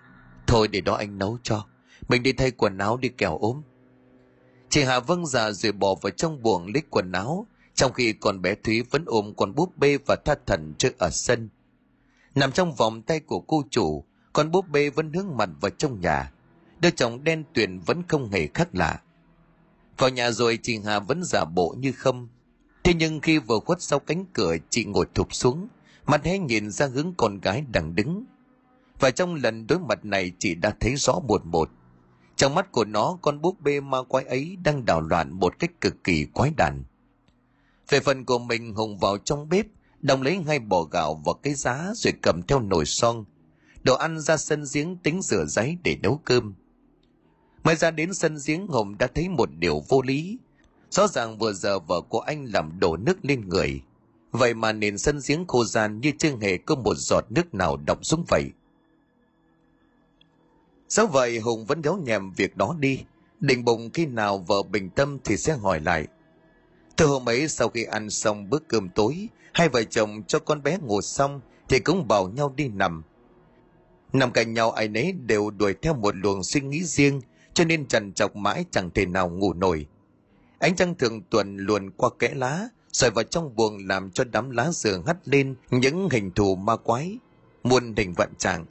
thôi 0.47 0.69
để 0.69 0.81
đó 0.81 0.95
anh 0.95 1.19
nấu 1.19 1.39
cho, 1.43 1.67
mình 2.09 2.23
đi 2.23 2.33
thay 2.33 2.51
quần 2.51 2.79
áo 2.79 2.97
đi 2.97 3.09
kẻo 3.09 3.39
ốm. 3.39 3.63
Chị 4.71 4.83
Hà 4.83 5.01
vâng 5.01 5.27
dạ 5.27 5.53
rồi 5.53 5.73
bỏ 5.73 5.95
vào 5.95 6.11
trong 6.11 6.43
buồng 6.43 6.67
lấy 6.67 6.83
quần 6.91 7.13
áo, 7.13 7.47
trong 7.75 7.93
khi 7.93 8.13
con 8.13 8.43
bé 8.43 8.55
Thúy 8.55 8.83
vẫn 8.83 9.05
ôm 9.07 9.35
con 9.37 9.55
búp 9.55 9.79
bê 9.79 9.99
và 10.07 10.17
tha 10.25 10.35
thần 10.47 10.75
chơi 10.79 10.93
ở 10.99 11.11
sân. 11.11 11.49
Nằm 12.35 12.53
trong 12.53 12.75
vòng 12.75 13.03
tay 13.03 13.21
của 13.21 13.41
cô 13.41 13.65
chủ, 13.71 14.05
con 14.33 14.51
búp 14.51 14.69
bê 14.69 14.91
vẫn 14.91 15.13
hướng 15.13 15.37
mặt 15.37 15.49
vào 15.61 15.71
trong 15.71 16.01
nhà. 16.01 16.33
Đứa 16.81 16.91
chồng 16.91 17.25
đen 17.25 17.45
tuyền 17.55 17.79
vẫn 17.79 18.03
không 18.09 18.31
hề 18.31 18.47
khác 18.55 18.69
lạ. 18.73 19.01
Vào 19.99 20.11
nhà 20.11 20.31
rồi 20.31 20.59
chị 20.63 20.79
Hà 20.85 20.99
vẫn 20.99 21.25
giả 21.25 21.45
bộ 21.45 21.75
như 21.79 21.93
không. 21.93 22.29
Thế 22.85 22.95
nhưng 22.95 23.21
khi 23.21 23.39
vừa 23.39 23.59
khuất 23.59 23.83
sau 23.83 23.99
cánh 23.99 24.25
cửa 24.33 24.57
chị 24.71 24.85
ngồi 24.85 25.07
thụp 25.15 25.35
xuống, 25.35 25.69
mặt 26.07 26.25
hé 26.25 26.39
nhìn 26.39 26.71
ra 26.71 26.87
hướng 26.87 27.15
con 27.17 27.41
gái 27.41 27.65
đang 27.73 27.95
đứng. 27.95 28.25
Và 29.01 29.11
trong 29.11 29.35
lần 29.35 29.67
đối 29.67 29.79
mặt 29.79 30.05
này 30.05 30.33
chị 30.39 30.55
đã 30.55 30.75
thấy 30.81 30.97
rõ 30.97 31.21
một 31.29 31.47
một. 31.47 31.71
Trong 32.41 32.55
mắt 32.55 32.73
của 32.73 32.85
nó 32.85 33.19
con 33.23 33.41
búp 33.41 33.61
bê 33.61 33.81
ma 33.81 34.03
quái 34.03 34.25
ấy 34.25 34.57
đang 34.65 34.85
đảo 34.85 35.01
loạn 35.01 35.33
một 35.33 35.59
cách 35.59 35.81
cực 35.81 36.05
kỳ 36.05 36.25
quái 36.25 36.53
đản. 36.57 36.85
Về 37.89 38.01
phần 38.01 38.25
của 38.25 38.39
mình 38.39 38.75
Hùng 38.75 38.99
vào 38.99 39.19
trong 39.19 39.49
bếp, 39.49 39.67
đồng 40.01 40.23
lấy 40.23 40.39
ngay 40.39 40.59
bò 40.59 40.83
gạo 40.83 41.23
và 41.25 41.33
cái 41.43 41.55
giá 41.55 41.93
rồi 41.95 42.13
cầm 42.23 42.43
theo 42.43 42.61
nồi 42.61 42.85
son. 42.87 43.25
Đồ 43.83 43.95
ăn 43.95 44.21
ra 44.21 44.37
sân 44.37 44.65
giếng 44.75 44.97
tính 44.97 45.23
rửa 45.23 45.45
giấy 45.45 45.77
để 45.85 45.97
nấu 46.03 46.21
cơm. 46.25 46.55
Mới 47.65 47.77
ra 47.77 47.91
đến 47.91 48.15
sân 48.15 48.39
giếng 48.47 48.67
Hùng 48.67 48.99
đã 48.99 49.07
thấy 49.15 49.29
một 49.29 49.49
điều 49.59 49.83
vô 49.89 50.03
lý. 50.03 50.39
Rõ 50.91 51.09
ràng 51.09 51.39
vừa 51.39 51.53
giờ 51.53 51.79
vợ 51.79 52.01
của 52.01 52.21
anh 52.21 52.45
làm 52.45 52.81
đổ 52.81 52.97
nước 52.97 53.19
lên 53.23 53.49
người. 53.49 53.83
Vậy 54.31 54.55
mà 54.55 54.73
nền 54.73 54.99
sân 54.99 55.21
giếng 55.29 55.47
khô 55.47 55.65
gian 55.65 56.01
như 56.01 56.13
chưa 56.19 56.37
hề 56.41 56.57
có 56.57 56.75
một 56.75 56.95
giọt 56.97 57.25
nước 57.31 57.55
nào 57.55 57.77
đọng 57.77 58.03
xuống 58.03 58.25
vậy. 58.29 58.51
Sao 60.91 61.07
vậy 61.07 61.39
Hùng 61.39 61.65
vẫn 61.65 61.83
giấu 61.83 61.97
nhèm 61.97 62.33
việc 62.33 62.57
đó 62.57 62.77
đi. 62.79 63.05
Định 63.41 63.65
bụng 63.65 63.91
khi 63.95 64.07
nào 64.07 64.39
vợ 64.39 64.63
bình 64.63 64.91
tâm 64.91 65.19
thì 65.25 65.37
sẽ 65.37 65.53
hỏi 65.53 65.81
lại– 65.81 66.07
từ 67.01 67.07
hôm 67.07 67.29
ấy 67.29 67.49
sau 67.49 67.69
khi 67.69 67.85
ăn 67.85 68.11
xong 68.11 68.51
bữa 68.51 68.59
cơm 68.59 68.89
tối, 68.89 69.29
hai 69.53 69.69
vợ 69.69 69.83
chồng 69.83 70.23
cho 70.27 70.39
con 70.39 70.63
bé 70.63 70.79
ngủ 70.79 71.01
xong 71.01 71.41
thì 71.69 71.79
cũng 71.79 72.09
bảo 72.09 72.29
nhau 72.29 72.53
đi 72.57 72.69
nằm. 72.69 73.03
Nằm 74.13 74.33
cạnh 74.33 74.55
nhau 74.55 74.71
ai 74.71 74.89
nấy 74.89 75.13
đều 75.13 75.51
đuổi 75.51 75.75
theo 75.83 75.95
một 75.95 76.17
luồng 76.17 76.43
suy 76.43 76.61
nghĩ 76.61 76.85
riêng 76.85 77.21
cho 77.55 77.65
nên 77.65 77.87
trần 77.87 78.13
chọc 78.13 78.37
mãi 78.37 78.65
chẳng 78.71 78.91
thể 78.91 79.07
nào 79.07 79.31
ngủ 79.31 79.53
nổi. 79.53 79.87
Ánh 80.59 80.77
trăng 80.77 80.95
thường 80.95 81.23
tuần 81.31 81.57
luồn 81.57 81.91
qua 81.91 82.11
kẽ 82.19 82.31
lá, 82.35 82.69
soi 82.93 83.11
vào 83.11 83.25
trong 83.25 83.57
buồng 83.57 83.87
làm 83.87 84.11
cho 84.11 84.25
đám 84.25 84.51
lá 84.51 84.71
dừa 84.73 85.03
hắt 85.07 85.29
lên 85.29 85.55
những 85.71 86.09
hình 86.11 86.31
thù 86.31 86.57
ma 86.57 86.77
quái, 86.77 87.19
muôn 87.63 87.95
hình 87.97 88.13
vạn 88.17 88.33
trạng. 88.39 88.65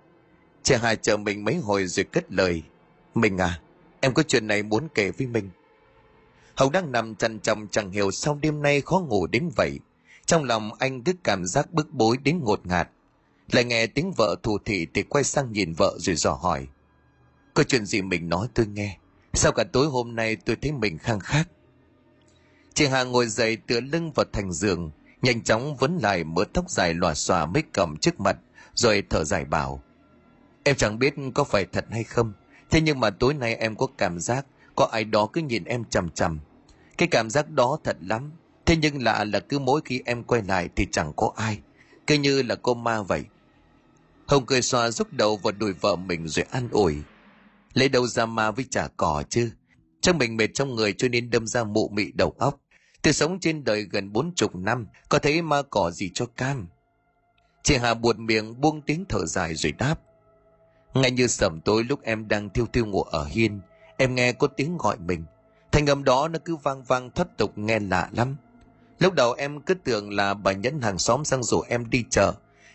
Chị 0.70 0.76
hai 0.82 0.96
chờ 0.96 1.18
mình 1.18 1.46
mấy 1.46 1.56
hồi 1.56 1.88
rồi 1.88 2.04
cất 2.04 2.32
lời. 2.32 2.64
Mình 3.16 3.38
à, 3.38 3.60
em 4.00 4.14
có 4.14 4.24
chuyện 4.24 4.48
này 4.48 4.64
muốn 4.64 4.88
kể 4.96 5.12
với 5.12 5.28
mình. 5.28 5.50
Hồng 6.56 6.72
đang 6.72 6.92
nằm 6.92 7.16
chăn 7.16 7.40
chồng 7.40 7.68
chẳng 7.72 7.92
hiểu 7.92 8.12
sao 8.12 8.40
đêm 8.42 8.62
nay 8.62 8.82
khó 8.82 9.00
ngủ 9.00 9.28
đến 9.28 9.50
vậy. 9.56 9.80
Trong 10.26 10.44
lòng 10.44 10.72
anh 10.80 11.04
cứ 11.04 11.14
cảm 11.24 11.46
giác 11.46 11.74
bức 11.74 11.92
bối 11.92 12.18
đến 12.24 12.40
ngột 12.44 12.66
ngạt. 12.66 12.90
Lại 13.52 13.64
nghe 13.64 13.88
tiếng 13.88 14.12
vợ 14.18 14.36
thù 14.44 14.58
thị 14.66 14.88
thì 14.94 15.04
quay 15.04 15.24
sang 15.24 15.52
nhìn 15.52 15.74
vợ 15.74 15.98
rồi 16.00 16.16
dò 16.16 16.34
hỏi. 16.34 16.68
Có 17.54 17.64
chuyện 17.64 17.86
gì 17.86 18.02
mình 18.02 18.30
nói 18.30 18.48
tôi 18.54 18.68
nghe. 18.68 18.98
Sao 19.34 19.52
cả 19.52 19.64
tối 19.64 19.88
hôm 19.88 20.16
nay 20.16 20.36
tôi 20.36 20.56
thấy 20.56 20.72
mình 20.72 20.98
khang 20.98 21.20
khác. 21.20 21.50
Chị 22.74 22.86
Hà 22.86 23.04
ngồi 23.04 23.28
dậy 23.28 23.58
tựa 23.68 23.80
lưng 23.80 24.12
vào 24.16 24.26
thành 24.34 24.52
giường, 24.52 24.92
nhanh 25.22 25.44
chóng 25.44 25.76
vấn 25.76 25.98
lại 25.98 26.24
mớ 26.24 26.44
tóc 26.54 26.70
dài 26.70 26.94
lòa 26.94 27.14
xòa 27.14 27.46
mấy 27.46 27.64
cầm 27.74 27.98
trước 27.98 28.20
mặt, 28.20 28.38
rồi 28.74 29.04
thở 29.10 29.24
dài 29.24 29.46
bảo. 29.46 29.84
Em 30.64 30.76
chẳng 30.76 31.00
biết 31.00 31.14
có 31.34 31.44
phải 31.44 31.66
thật 31.66 31.86
hay 31.92 32.04
không, 32.04 32.34
thế 32.70 32.82
nhưng 32.82 33.00
mà 33.00 33.10
tối 33.10 33.34
nay 33.34 33.56
em 33.56 33.76
có 33.76 33.88
cảm 33.98 34.20
giác 34.20 34.46
có 34.76 34.86
ai 34.86 35.04
đó 35.04 35.30
cứ 35.34 35.42
nhìn 35.42 35.64
em 35.64 35.84
chằm 35.90 36.10
chằm 36.10 36.40
cái 37.00 37.08
cảm 37.08 37.30
giác 37.30 37.50
đó 37.50 37.78
thật 37.84 37.98
lắm. 38.02 38.32
Thế 38.66 38.76
nhưng 38.76 39.04
lạ 39.04 39.24
là 39.24 39.40
cứ 39.40 39.60
mỗi 39.60 39.82
khi 39.86 40.02
em 40.06 40.24
quay 40.24 40.42
lại 40.42 40.70
thì 40.76 40.88
chẳng 40.92 41.14
có 41.16 41.32
ai. 41.36 41.60
Cứ 42.08 42.16
như 42.16 42.42
là 42.42 42.56
cô 42.56 42.74
ma 42.74 43.02
vậy. 43.02 43.24
Hồng 44.28 44.46
cười 44.46 44.62
xoa 44.62 44.92
rút 44.92 45.14
đầu 45.14 45.38
vào 45.38 45.52
đùi 45.52 45.74
vợ 45.74 45.96
mình 45.96 46.28
rồi 46.28 46.46
an 46.52 46.70
ủi. 46.72 46.96
Lấy 47.74 47.90
đâu 47.90 48.08
ra 48.08 48.26
ma 48.26 48.52
với 48.52 48.66
chả 48.70 48.88
cỏ 48.98 49.24
chứ. 49.30 49.52
Chắc 50.02 50.16
mình 50.16 50.38
mệt 50.38 50.48
trong 50.54 50.76
người 50.76 50.94
cho 50.94 51.08
nên 51.08 51.30
đâm 51.30 51.48
ra 51.48 51.64
mụ 51.64 51.90
mị 51.90 52.12
đầu 52.12 52.36
óc. 52.38 52.62
Tôi 53.02 53.14
sống 53.14 53.40
trên 53.40 53.64
đời 53.64 53.84
gần 53.84 54.14
bốn 54.14 54.36
chục 54.36 54.56
năm, 54.56 54.88
có 55.10 55.20
thấy 55.20 55.42
ma 55.42 55.62
cỏ 55.70 55.92
gì 55.92 56.12
cho 56.14 56.26
cam. 56.26 56.68
Chị 57.64 57.78
Hà 57.78 57.94
buột 57.94 58.18
miệng 58.18 58.62
buông 58.62 58.82
tiếng 58.82 59.06
thở 59.10 59.26
dài 59.26 59.56
rồi 59.56 59.72
đáp. 59.72 59.96
Ngay 60.94 61.12
như 61.12 61.28
sầm 61.28 61.62
tối 61.62 61.84
lúc 61.84 62.02
em 62.04 62.28
đang 62.28 62.50
thiêu 62.50 62.66
thiêu 62.74 62.86
ngủ 62.86 63.04
ở 63.04 63.26
hiên, 63.26 63.62
em 63.98 64.16
nghe 64.16 64.32
có 64.32 64.48
tiếng 64.48 64.78
gọi 64.78 64.98
mình. 64.98 65.26
Thành 65.72 65.90
âm 65.90 66.04
đó 66.04 66.28
nó 66.28 66.40
cứ 66.46 66.56
vang 66.56 66.84
vang 66.84 67.12
thoát 67.12 67.38
tục 67.38 67.58
nghe 67.58 67.80
lạ 67.80 68.10
lắm. 68.12 68.36
Lúc 69.00 69.14
đầu 69.14 69.34
em 69.34 69.62
cứ 69.62 69.74
tưởng 69.74 70.14
là 70.14 70.34
bà 70.34 70.52
Nhẫn 70.52 70.82
hàng 70.82 71.00
xóm 71.00 71.26
sang 71.26 71.44
rủ 71.44 71.62
em 71.62 71.90
đi 71.90 72.06
chợ. 72.10 72.34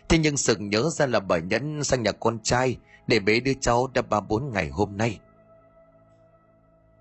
Thế 0.09 0.17
nhưng 0.17 0.37
sực 0.37 0.61
nhớ 0.61 0.89
ra 0.89 1.05
là 1.05 1.19
bà 1.19 1.37
Nhẫn 1.37 1.83
sang 1.83 2.03
nhà 2.03 2.11
con 2.11 2.39
trai 2.43 2.77
để 3.07 3.19
bế 3.19 3.39
đứa 3.39 3.53
cháu 3.61 3.89
đã 3.93 4.01
ba 4.01 4.19
bốn 4.19 4.51
ngày 4.53 4.69
hôm 4.69 4.97
nay. 4.97 5.19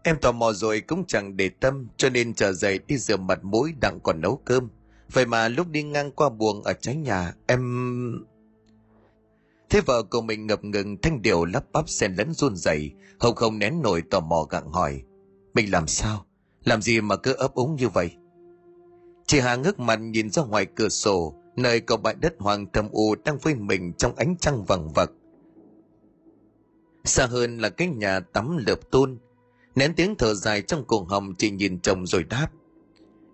Em 0.02 0.16
tò 0.20 0.32
mò 0.32 0.52
rồi 0.52 0.80
cũng 0.80 1.04
chẳng 1.06 1.36
để 1.36 1.50
tâm 1.60 1.88
cho 1.96 2.10
nên 2.10 2.34
trở 2.34 2.52
dậy 2.52 2.78
đi 2.86 2.98
rửa 2.98 3.16
mặt 3.16 3.38
mũi 3.44 3.74
đặng 3.80 4.00
còn 4.02 4.20
nấu 4.20 4.40
cơm. 4.44 4.68
Vậy 5.12 5.26
mà 5.26 5.48
lúc 5.48 5.68
đi 5.70 5.82
ngang 5.82 6.10
qua 6.10 6.28
buồng 6.28 6.62
ở 6.62 6.72
trái 6.72 6.96
nhà 6.96 7.32
em... 7.46 8.24
Thế 9.74 9.80
vợ 9.80 10.02
của 10.02 10.20
mình 10.20 10.46
ngập 10.46 10.64
ngừng 10.64 10.96
thanh 11.02 11.22
điều 11.22 11.44
lắp 11.44 11.64
bắp 11.72 11.88
xen 11.88 12.14
lẫn 12.14 12.32
run 12.32 12.56
rẩy 12.56 12.92
Hồng 13.18 13.34
không 13.34 13.58
nén 13.58 13.82
nổi 13.82 14.02
tò 14.10 14.20
mò 14.20 14.46
gặng 14.50 14.70
hỏi. 14.70 15.02
Mình 15.54 15.70
làm 15.72 15.86
sao? 15.86 16.26
Làm 16.64 16.82
gì 16.82 17.00
mà 17.00 17.16
cứ 17.16 17.32
ấp 17.32 17.54
úng 17.54 17.76
như 17.76 17.88
vậy? 17.88 18.10
Chị 19.26 19.40
Hà 19.40 19.56
ngước 19.56 19.80
mặt 19.80 19.96
nhìn 19.96 20.30
ra 20.30 20.42
ngoài 20.42 20.66
cửa 20.66 20.88
sổ, 20.88 21.34
nơi 21.56 21.80
có 21.80 21.96
bãi 21.96 22.14
đất 22.14 22.34
hoàng 22.38 22.66
thâm 22.72 22.88
u 22.92 23.14
đang 23.24 23.38
với 23.38 23.54
mình 23.54 23.92
trong 23.92 24.16
ánh 24.16 24.36
trăng 24.40 24.64
vằng 24.64 24.92
vặc. 24.92 25.10
Xa 27.04 27.26
hơn 27.26 27.58
là 27.58 27.68
cái 27.68 27.88
nhà 27.88 28.20
tắm 28.20 28.56
lợp 28.66 28.90
tôn. 28.90 29.18
Nén 29.74 29.94
tiếng 29.96 30.14
thở 30.14 30.34
dài 30.34 30.62
trong 30.62 30.84
cuồng 30.84 31.06
hồng 31.06 31.34
chị 31.34 31.50
nhìn 31.50 31.80
chồng 31.80 32.06
rồi 32.06 32.24
đáp. 32.24 32.48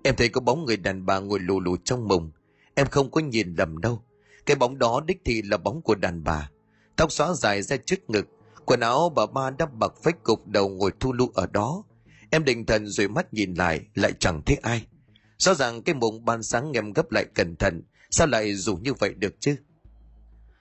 Em 0.03 0.15
thấy 0.17 0.29
có 0.29 0.41
bóng 0.41 0.65
người 0.65 0.77
đàn 0.77 1.07
bà 1.07 1.19
ngồi 1.19 1.41
lù 1.41 1.61
lù 1.61 1.77
trong 1.77 2.09
mùng. 2.09 2.31
Em 2.75 2.87
không 2.87 3.11
có 3.11 3.21
nhìn 3.21 3.55
lầm 3.55 3.79
đâu. 3.79 4.03
Cái 4.51 4.57
bóng 4.57 4.79
đó 4.79 5.03
đích 5.07 5.21
thị 5.25 5.43
là 5.43 5.57
bóng 5.57 5.83
của 5.83 5.95
đàn 5.95 6.25
bà. 6.25 6.51
Tóc 6.97 7.13
xóa 7.13 7.33
dài 7.33 7.63
ra 7.63 7.77
trước 7.77 8.11
ngực. 8.11 8.27
Quần 8.65 8.81
áo 8.81 9.13
bà 9.17 9.27
ba 9.27 9.51
đắp 9.51 9.75
bạc 9.75 9.93
phách 10.03 10.23
cục 10.23 10.47
đầu 10.47 10.69
ngồi 10.69 10.91
thu 11.01 11.13
lụ 11.13 11.31
ở 11.35 11.47
đó. 11.47 11.85
Em 12.31 12.45
định 12.45 12.67
thần 12.67 12.87
rồi 12.87 13.09
mắt 13.09 13.35
nhìn 13.35 13.55
lại, 13.55 13.81
lại 13.95 14.13
chẳng 14.19 14.43
thấy 14.47 14.57
ai. 14.63 14.87
Rõ 15.39 15.55
ràng 15.55 15.83
cái 15.83 15.95
mùng 15.95 16.25
ban 16.25 16.43
sáng 16.43 16.73
em 16.73 16.93
gấp 16.93 17.13
lại 17.13 17.25
cẩn 17.35 17.57
thận, 17.57 17.83
sao 18.11 18.27
lại 18.27 18.55
dù 18.55 18.77
như 18.77 18.95
vậy 18.95 19.15
được 19.15 19.35
chứ? 19.41 19.57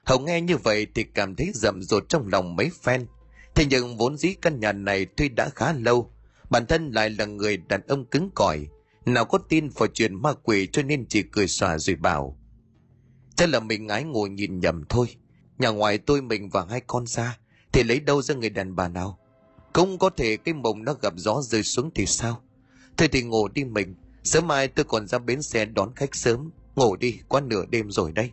Hồng 0.04 0.26
nghe 0.26 0.42
như 0.42 0.58
vậy 0.58 0.88
thì 0.96 1.04
cảm 1.04 1.36
thấy 1.36 1.52
rậm 1.54 1.82
rột 1.82 2.10
trong 2.10 2.28
lòng 2.28 2.56
mấy 2.56 2.70
phen. 2.82 3.06
Thế 3.56 3.66
nhưng 3.70 3.98
vốn 3.98 4.18
dĩ 4.18 4.34
căn 4.42 4.60
nhà 4.60 4.72
này 4.72 5.06
tuy 5.18 5.30
đã 5.30 5.50
khá 5.56 5.74
lâu, 5.74 6.14
bản 6.50 6.66
thân 6.66 6.92
lại 6.92 7.10
là 7.10 7.26
người 7.26 7.58
đàn 7.58 7.82
ông 7.88 8.06
cứng 8.06 8.30
cỏi, 8.36 8.68
nào 9.06 9.26
có 9.26 9.38
tin 9.38 9.70
vào 9.70 9.88
chuyện 9.94 10.22
ma 10.22 10.34
quỷ 10.44 10.68
cho 10.72 10.84
nên 10.84 11.06
chỉ 11.10 11.24
cười 11.32 11.48
xòa 11.48 11.78
rồi 11.78 11.96
bảo. 11.96 12.39
Chắc 13.40 13.50
là 13.50 13.60
mình 13.60 13.88
ái 13.88 14.04
ngồi 14.04 14.30
nhìn 14.30 14.60
nhầm 14.60 14.84
thôi. 14.90 15.08
Nhà 15.58 15.70
ngoài 15.70 15.98
tôi 15.98 16.22
mình 16.22 16.50
và 16.50 16.66
hai 16.70 16.82
con 16.88 17.08
ra, 17.08 17.38
thì 17.72 17.84
lấy 17.84 18.00
đâu 18.00 18.22
ra 18.22 18.36
người 18.36 18.50
đàn 18.50 18.76
bà 18.76 18.88
nào? 18.88 19.20
Cũng 19.74 19.98
có 19.98 20.10
thể 20.10 20.38
cái 20.38 20.54
mông 20.54 20.84
nó 20.84 20.94
gặp 20.94 21.14
gió 21.16 21.42
rơi 21.42 21.64
xuống 21.64 21.92
thì 21.96 22.06
sao? 22.06 22.42
thế 22.98 23.08
thì 23.08 23.22
ngủ 23.22 23.48
đi 23.48 23.64
mình, 23.64 23.96
sớm 24.24 24.48
mai 24.48 24.68
tôi 24.68 24.86
còn 24.86 25.08
ra 25.08 25.20
bến 25.20 25.42
xe 25.42 25.66
đón 25.66 25.92
khách 25.96 26.16
sớm. 26.16 26.50
Ngủ 26.76 26.96
đi, 26.96 27.20
qua 27.28 27.42
nửa 27.42 27.66
đêm 27.70 27.92
rồi 27.92 28.12
đây. 28.12 28.32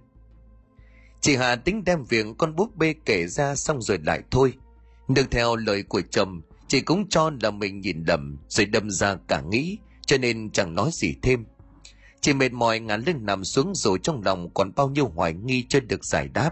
Chị 1.21 1.37
Hà 1.37 1.57
tính 1.57 1.85
đem 1.85 2.05
việc 2.05 2.27
con 2.39 2.57
búp 2.57 2.77
bê 2.77 2.95
kể 3.05 3.27
ra 3.27 3.55
xong 3.55 3.83
rồi 3.83 3.99
lại 4.05 4.23
thôi. 4.31 4.53
Được 5.09 5.31
theo 5.31 5.57
lời 5.57 5.83
của 5.83 6.01
chồng, 6.11 6.43
chị 6.69 6.81
cũng 6.81 7.09
cho 7.09 7.31
là 7.43 7.51
mình 7.51 7.81
nhìn 7.81 8.05
lầm 8.07 8.39
rồi 8.49 8.67
đâm 8.67 8.91
ra 8.91 9.17
cả 9.29 9.43
nghĩ, 9.51 9.79
cho 10.07 10.19
nên 10.19 10.51
chẳng 10.51 10.75
nói 10.75 10.91
gì 10.93 11.15
thêm. 11.23 11.45
Chị 12.27 12.33
mệt 12.33 12.53
mỏi 12.53 12.81
ngả 12.81 12.97
lưng 12.97 13.27
nằm 13.27 13.45
xuống 13.45 13.73
rồi 13.75 13.99
trong 14.03 14.23
lòng 14.25 14.51
còn 14.55 14.73
bao 14.77 14.89
nhiêu 14.89 15.09
hoài 15.09 15.35
nghi 15.35 15.65
chưa 15.69 15.81
được 15.81 16.05
giải 16.05 16.29
đáp. 16.29 16.51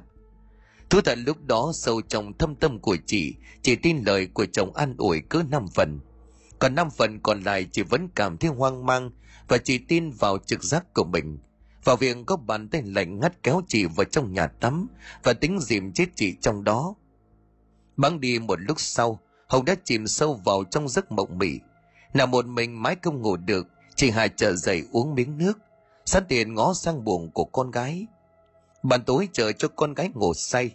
Thú 0.91 1.01
thật 1.01 1.19
lúc 1.27 1.37
đó 1.47 1.73
sâu 1.75 2.01
trong 2.03 2.39
thâm 2.39 2.55
tâm 2.55 2.79
của 2.79 2.97
chị, 3.07 3.35
chỉ 3.63 3.77
tin 3.77 4.03
lời 4.07 4.27
của 4.27 4.47
chồng 4.53 4.75
an 4.75 4.95
ủi 4.99 5.23
cứ 5.31 5.43
năm 5.51 5.67
phần. 5.75 6.01
Còn 6.59 6.75
năm 6.75 6.89
phần 6.91 7.21
còn 7.21 7.43
lại 7.43 7.67
chị 7.73 7.83
vẫn 7.83 8.09
cảm 8.15 8.37
thấy 8.37 8.51
hoang 8.51 8.87
mang 8.87 9.11
và 9.49 9.59
chỉ 9.59 9.79
tin 9.79 10.11
vào 10.11 10.39
trực 10.39 10.65
giác 10.65 10.95
của 10.95 11.05
mình. 11.05 11.39
Vào 11.85 11.97
việc 11.97 12.17
có 12.27 12.37
bàn 12.37 12.69
tay 12.69 12.83
lạnh 12.83 13.21
ngắt 13.21 13.43
kéo 13.43 13.63
chị 13.69 13.85
vào 13.85 14.05
trong 14.05 14.33
nhà 14.33 14.47
tắm 14.47 14.87
và 15.23 15.33
tính 15.33 15.61
dìm 15.61 15.93
chết 15.93 16.07
chị 16.15 16.37
trong 16.41 16.65
đó. 16.65 16.95
Băng 17.97 18.21
đi 18.21 18.39
một 18.39 18.61
lúc 18.61 18.81
sau, 18.81 19.21
Hồng 19.49 19.65
đã 19.65 19.75
chìm 19.85 20.07
sâu 20.07 20.41
vào 20.45 20.65
trong 20.65 20.89
giấc 20.89 21.13
mộng 21.13 21.39
mị. 21.39 21.59
Nằm 22.15 22.31
một 22.31 22.47
mình 22.47 22.83
mãi 22.83 22.97
không 23.03 23.23
ngủ 23.23 23.37
được, 23.37 23.69
chị 23.97 24.11
Hà 24.11 24.29
trở 24.29 24.55
dậy 24.57 24.83
uống 24.93 25.15
miếng 25.15 25.39
nước, 25.39 25.59
sẵn 26.05 26.25
tiền 26.29 26.55
ngó 26.55 26.75
sang 26.75 27.05
buồng 27.05 27.31
của 27.31 27.45
con 27.45 27.71
gái. 27.71 28.07
Bàn 28.83 29.05
tối 29.05 29.29
chờ 29.33 29.53
cho 29.53 29.69
con 29.69 29.95
gái 29.95 30.11
ngủ 30.15 30.35
say, 30.35 30.71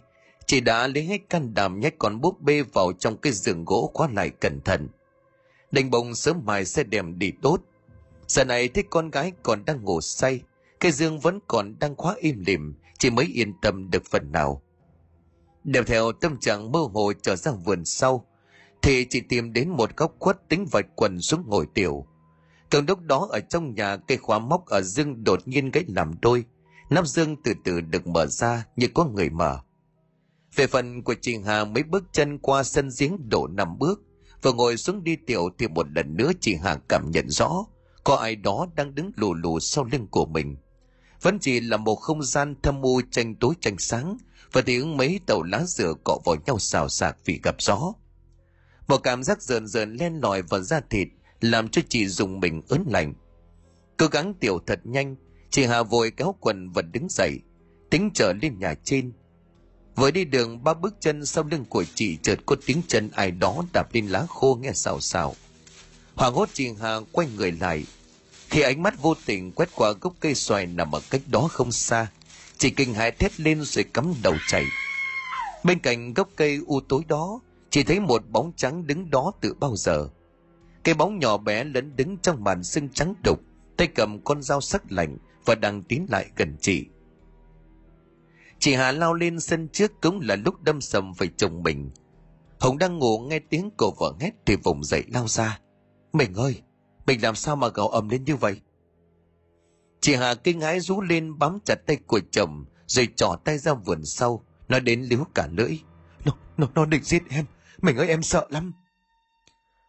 chị 0.46 0.60
đã 0.60 0.86
lấy 0.86 1.04
hết 1.04 1.18
can 1.30 1.54
đảm 1.54 1.80
nhét 1.80 1.94
con 1.98 2.20
búp 2.20 2.40
bê 2.40 2.62
vào 2.62 2.92
trong 2.92 3.16
cái 3.16 3.32
giường 3.32 3.64
gỗ 3.64 3.90
khóa 3.94 4.08
lại 4.12 4.30
cẩn 4.30 4.60
thận. 4.60 4.88
Đành 5.70 5.90
bồng 5.90 6.14
sớm 6.14 6.40
mai 6.44 6.64
sẽ 6.64 6.82
đem 6.82 7.18
đi 7.18 7.32
đốt. 7.42 7.60
Giờ 8.26 8.44
này 8.44 8.68
thấy 8.68 8.84
con 8.90 9.10
gái 9.10 9.32
còn 9.42 9.64
đang 9.64 9.84
ngủ 9.84 10.00
say, 10.00 10.40
cái 10.80 10.92
giường 10.92 11.20
vẫn 11.20 11.38
còn 11.46 11.78
đang 11.78 11.96
khóa 11.96 12.14
im 12.18 12.44
lìm, 12.46 12.74
chị 12.98 13.10
mới 13.10 13.26
yên 13.34 13.52
tâm 13.62 13.90
được 13.90 14.02
phần 14.10 14.32
nào. 14.32 14.62
Đều 15.64 15.84
theo 15.84 16.12
tâm 16.12 16.40
trạng 16.40 16.72
mơ 16.72 16.80
hồ 16.92 17.12
trở 17.22 17.36
ra 17.36 17.52
vườn 17.52 17.84
sau, 17.84 18.26
thì 18.82 19.06
chị 19.10 19.20
tìm 19.20 19.52
đến 19.52 19.68
một 19.68 19.96
góc 19.96 20.14
khuất 20.18 20.48
tính 20.48 20.66
vạch 20.70 20.86
quần 20.96 21.20
xuống 21.20 21.44
ngồi 21.46 21.66
tiểu. 21.74 22.06
Thường 22.70 22.84
lúc 22.88 23.00
đó 23.00 23.28
ở 23.30 23.40
trong 23.40 23.74
nhà 23.74 23.96
cây 23.96 24.18
khóa 24.18 24.38
móc 24.38 24.66
ở 24.66 24.82
dương 24.82 25.24
đột 25.24 25.48
nhiên 25.48 25.70
gãy 25.70 25.84
làm 25.88 26.14
đôi, 26.22 26.44
nắp 26.90 27.06
dương 27.06 27.36
từ 27.44 27.52
từ 27.64 27.80
được 27.80 28.06
mở 28.06 28.26
ra 28.26 28.66
như 28.76 28.88
có 28.94 29.04
người 29.04 29.30
mở. 29.30 29.60
Về 30.54 30.66
phần 30.66 31.02
của 31.02 31.14
chị 31.20 31.36
Hà 31.46 31.64
mấy 31.64 31.82
bước 31.82 32.04
chân 32.12 32.38
qua 32.38 32.62
sân 32.62 32.88
giếng 32.98 33.28
đổ 33.28 33.46
năm 33.46 33.78
bước, 33.78 34.00
vừa 34.42 34.52
ngồi 34.52 34.76
xuống 34.76 35.04
đi 35.04 35.16
tiểu 35.26 35.48
thì 35.58 35.68
một 35.68 35.86
lần 35.90 36.16
nữa 36.16 36.32
chị 36.40 36.56
Hà 36.62 36.76
cảm 36.88 37.10
nhận 37.10 37.30
rõ, 37.30 37.64
có 38.04 38.16
ai 38.16 38.36
đó 38.36 38.66
đang 38.74 38.94
đứng 38.94 39.12
lù 39.16 39.34
lù 39.34 39.60
sau 39.60 39.84
lưng 39.84 40.06
của 40.10 40.26
mình. 40.26 40.56
Vẫn 41.22 41.38
chỉ 41.38 41.60
là 41.60 41.76
một 41.76 41.94
không 41.94 42.22
gian 42.22 42.54
thâm 42.62 42.82
u 42.82 43.00
tranh 43.10 43.34
tối 43.34 43.54
tranh 43.60 43.78
sáng, 43.78 44.18
và 44.52 44.60
tiếng 44.60 44.96
mấy 44.96 45.20
tàu 45.26 45.42
lá 45.42 45.64
dừa 45.64 45.94
cọ 46.04 46.18
vào 46.24 46.36
nhau 46.46 46.58
xào 46.58 46.88
xạc 46.88 47.16
vì 47.24 47.40
gặp 47.42 47.54
gió. 47.58 47.92
Một 48.88 48.98
cảm 48.98 49.22
giác 49.22 49.42
rờn 49.42 49.66
rờn 49.66 49.94
len 49.94 50.20
lỏi 50.22 50.42
vào 50.42 50.60
da 50.60 50.80
thịt, 50.90 51.08
làm 51.40 51.68
cho 51.68 51.82
chị 51.88 52.06
dùng 52.06 52.40
mình 52.40 52.62
ớn 52.68 52.84
lạnh. 52.86 53.14
Cố 53.96 54.06
gắng 54.06 54.34
tiểu 54.34 54.58
thật 54.66 54.80
nhanh, 54.84 55.16
chị 55.50 55.64
Hà 55.64 55.82
vội 55.82 56.10
kéo 56.10 56.34
quần 56.40 56.70
và 56.70 56.82
đứng 56.82 57.08
dậy, 57.10 57.40
tính 57.90 58.10
trở 58.14 58.32
lên 58.42 58.58
nhà 58.58 58.74
trên. 58.84 59.12
Vừa 59.96 60.10
đi 60.10 60.24
đường 60.24 60.64
ba 60.64 60.74
bước 60.74 60.94
chân 61.00 61.26
sau 61.26 61.44
lưng 61.44 61.64
của 61.68 61.84
chị 61.94 62.18
chợt 62.22 62.38
có 62.46 62.56
tiếng 62.66 62.82
chân 62.88 63.10
ai 63.12 63.30
đó 63.30 63.64
đạp 63.72 63.94
lên 63.94 64.06
lá 64.06 64.26
khô 64.28 64.58
nghe 64.62 64.72
xào 64.72 65.00
xào. 65.00 65.34
Hoàng 66.14 66.34
hốt 66.34 66.48
chị 66.52 66.68
Hà 66.80 66.96
quay 67.12 67.28
người 67.36 67.52
lại. 67.52 67.84
Khi 68.48 68.60
ánh 68.60 68.82
mắt 68.82 69.02
vô 69.02 69.14
tình 69.26 69.52
quét 69.52 69.68
qua 69.74 69.92
gốc 70.00 70.14
cây 70.20 70.34
xoài 70.34 70.66
nằm 70.66 70.94
ở 70.94 71.00
cách 71.10 71.22
đó 71.26 71.48
không 71.50 71.72
xa, 71.72 72.06
chị 72.58 72.70
kinh 72.70 72.94
hãi 72.94 73.10
thét 73.10 73.40
lên 73.40 73.62
rồi 73.62 73.84
cắm 73.84 74.14
đầu 74.22 74.34
chạy. 74.48 74.64
Bên 75.64 75.78
cạnh 75.78 76.14
gốc 76.14 76.28
cây 76.36 76.60
u 76.66 76.80
tối 76.80 77.02
đó, 77.08 77.40
chị 77.70 77.82
thấy 77.82 78.00
một 78.00 78.22
bóng 78.28 78.52
trắng 78.56 78.86
đứng 78.86 79.10
đó 79.10 79.32
từ 79.40 79.54
bao 79.54 79.76
giờ. 79.76 80.08
Cái 80.84 80.94
bóng 80.94 81.18
nhỏ 81.18 81.36
bé 81.36 81.64
lẫn 81.64 81.96
đứng 81.96 82.18
trong 82.18 82.44
màn 82.44 82.62
sưng 82.62 82.88
trắng 82.88 83.14
đục, 83.24 83.40
tay 83.76 83.88
cầm 83.94 84.24
con 84.24 84.42
dao 84.42 84.60
sắc 84.60 84.92
lạnh 84.92 85.18
và 85.44 85.54
đang 85.54 85.82
tiến 85.82 86.06
lại 86.10 86.30
gần 86.36 86.56
chị. 86.60 86.86
Chị 88.58 88.74
Hà 88.74 88.92
lao 88.92 89.14
lên 89.14 89.40
sân 89.40 89.68
trước 89.68 90.00
cũng 90.00 90.20
là 90.22 90.36
lúc 90.36 90.62
đâm 90.62 90.80
sầm 90.80 91.12
về 91.12 91.26
chồng 91.36 91.62
mình. 91.62 91.90
Hồng 92.60 92.78
đang 92.78 92.98
ngủ 92.98 93.18
nghe 93.18 93.38
tiếng 93.38 93.70
cổ 93.76 93.94
vợ 93.98 94.12
hét 94.20 94.30
thì 94.46 94.56
vùng 94.56 94.84
dậy 94.84 95.04
lao 95.08 95.28
ra. 95.28 95.60
Mình 96.12 96.34
ơi, 96.34 96.62
mình 97.06 97.22
làm 97.22 97.34
sao 97.34 97.56
mà 97.56 97.68
gào 97.68 97.88
ầm 97.88 98.08
lên 98.08 98.24
như 98.24 98.36
vậy? 98.36 98.60
Chị 100.00 100.14
Hà 100.14 100.34
kinh 100.34 100.60
hãi 100.60 100.80
rú 100.80 101.00
lên 101.00 101.38
bám 101.38 101.58
chặt 101.64 101.74
tay 101.86 101.96
của 102.06 102.20
chồng 102.30 102.64
rồi 102.86 103.08
trỏ 103.16 103.36
tay 103.44 103.58
ra 103.58 103.74
vườn 103.74 104.04
sau, 104.04 104.44
nó 104.68 104.78
đến 104.80 105.02
liếu 105.02 105.24
cả 105.34 105.48
lưỡi. 105.52 105.78
Nó, 106.24 106.32
nó, 106.56 106.68
nó 106.74 106.84
định 106.84 107.02
giết 107.02 107.22
em, 107.30 107.44
mình 107.82 107.96
ơi 107.96 108.08
em 108.08 108.22
sợ 108.22 108.46
lắm. 108.50 108.72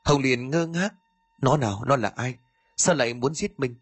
Hồng 0.04 0.22
liền 0.22 0.50
ngơ 0.50 0.68
ngác. 0.68 0.94
Nó 1.42 1.58
nào, 1.58 1.84
nó 1.88 1.96
là 1.96 2.14
ai? 2.16 2.36
Sao 2.78 2.96
lại 2.96 3.14
muốn 3.14 3.34
giết 3.34 3.60
mình? 3.60 3.76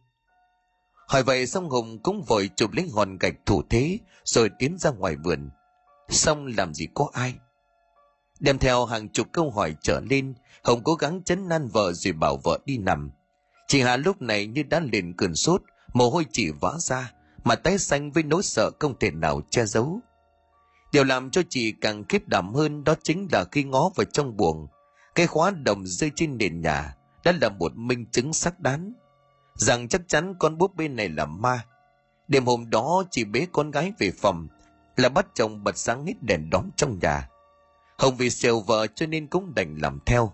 Hỏi 1.08 1.24
vậy 1.24 1.48
xong 1.48 1.70
Hùng 1.70 2.00
cũng 2.04 2.24
vội 2.24 2.50
chụp 2.56 2.72
lấy 2.74 2.90
hòn 2.94 3.18
gạch 3.18 3.36
thủ 3.46 3.64
thế 3.70 4.00
rồi 4.24 4.50
tiến 4.60 4.78
ra 4.78 4.92
ngoài 4.92 5.16
vườn. 5.16 5.50
Xong 6.10 6.46
làm 6.58 6.74
gì 6.74 6.88
có 6.94 7.10
ai? 7.14 7.36
Đem 8.40 8.58
theo 8.58 8.86
hàng 8.86 9.10
chục 9.10 9.28
câu 9.32 9.52
hỏi 9.52 9.76
trở 9.82 10.00
lên, 10.10 10.34
Hồng 10.64 10.84
cố 10.84 10.96
gắng 10.96 11.24
chấn 11.24 11.48
nan 11.48 11.68
vợ 11.68 11.94
rồi 11.94 12.14
bảo 12.14 12.38
vợ 12.44 12.60
đi 12.66 12.78
nằm. 12.78 13.12
Chị 13.68 13.82
Hà 13.82 13.98
lúc 13.98 14.22
này 14.22 14.48
như 14.48 14.64
đã 14.64 14.80
liền 14.80 15.14
cơn 15.18 15.36
sốt, 15.36 15.62
mồ 15.94 16.10
hôi 16.10 16.26
chỉ 16.32 16.52
vã 16.62 16.74
ra, 16.80 17.14
mà 17.44 17.56
tái 17.56 17.78
xanh 17.78 18.12
với 18.12 18.24
nỗi 18.24 18.44
sợ 18.44 18.72
không 18.80 19.00
thể 19.00 19.12
nào 19.12 19.42
che 19.50 19.66
giấu. 19.66 20.00
Điều 20.92 21.04
làm 21.04 21.32
cho 21.32 21.42
chị 21.50 21.74
càng 21.82 22.04
khiếp 22.10 22.28
đảm 22.28 22.54
hơn 22.54 22.84
đó 22.84 22.96
chính 23.04 23.28
là 23.32 23.46
khi 23.52 23.64
ngó 23.64 23.90
vào 23.96 24.06
trong 24.06 24.38
buồng, 24.38 24.68
cái 25.16 25.28
khóa 25.28 25.51
đồng 25.51 25.86
rơi 25.86 26.12
trên 26.16 26.38
nền 26.38 26.62
nhà 26.62 26.95
đã 27.24 27.34
là 27.41 27.49
một 27.49 27.76
minh 27.76 28.05
chứng 28.12 28.34
xác 28.34 28.60
đáng. 28.60 28.93
Rằng 29.55 29.88
chắc 29.88 30.01
chắn 30.07 30.36
con 30.39 30.57
búp 30.57 30.76
bê 30.76 30.88
này 30.88 31.10
là 31.10 31.26
ma. 31.26 31.66
Đêm 32.28 32.45
hôm 32.45 32.70
đó 32.70 33.03
chị 33.12 33.24
bế 33.24 33.47
con 33.51 33.72
gái 33.72 33.93
về 33.99 34.12
phòng, 34.12 34.47
là 34.95 35.10
bắt 35.10 35.28
chồng 35.34 35.64
bật 35.64 35.78
sáng 35.78 36.05
hết 36.05 36.14
đèn 36.22 36.49
đóm 36.49 36.70
trong 36.76 36.99
nhà. 37.01 37.30
Hồng 37.97 38.18
vì 38.18 38.30
sều 38.30 38.60
vợ 38.60 38.88
cho 38.88 39.05
nên 39.05 39.28
cũng 39.28 39.55
đành 39.55 39.76
làm 39.76 39.99
theo. 40.05 40.34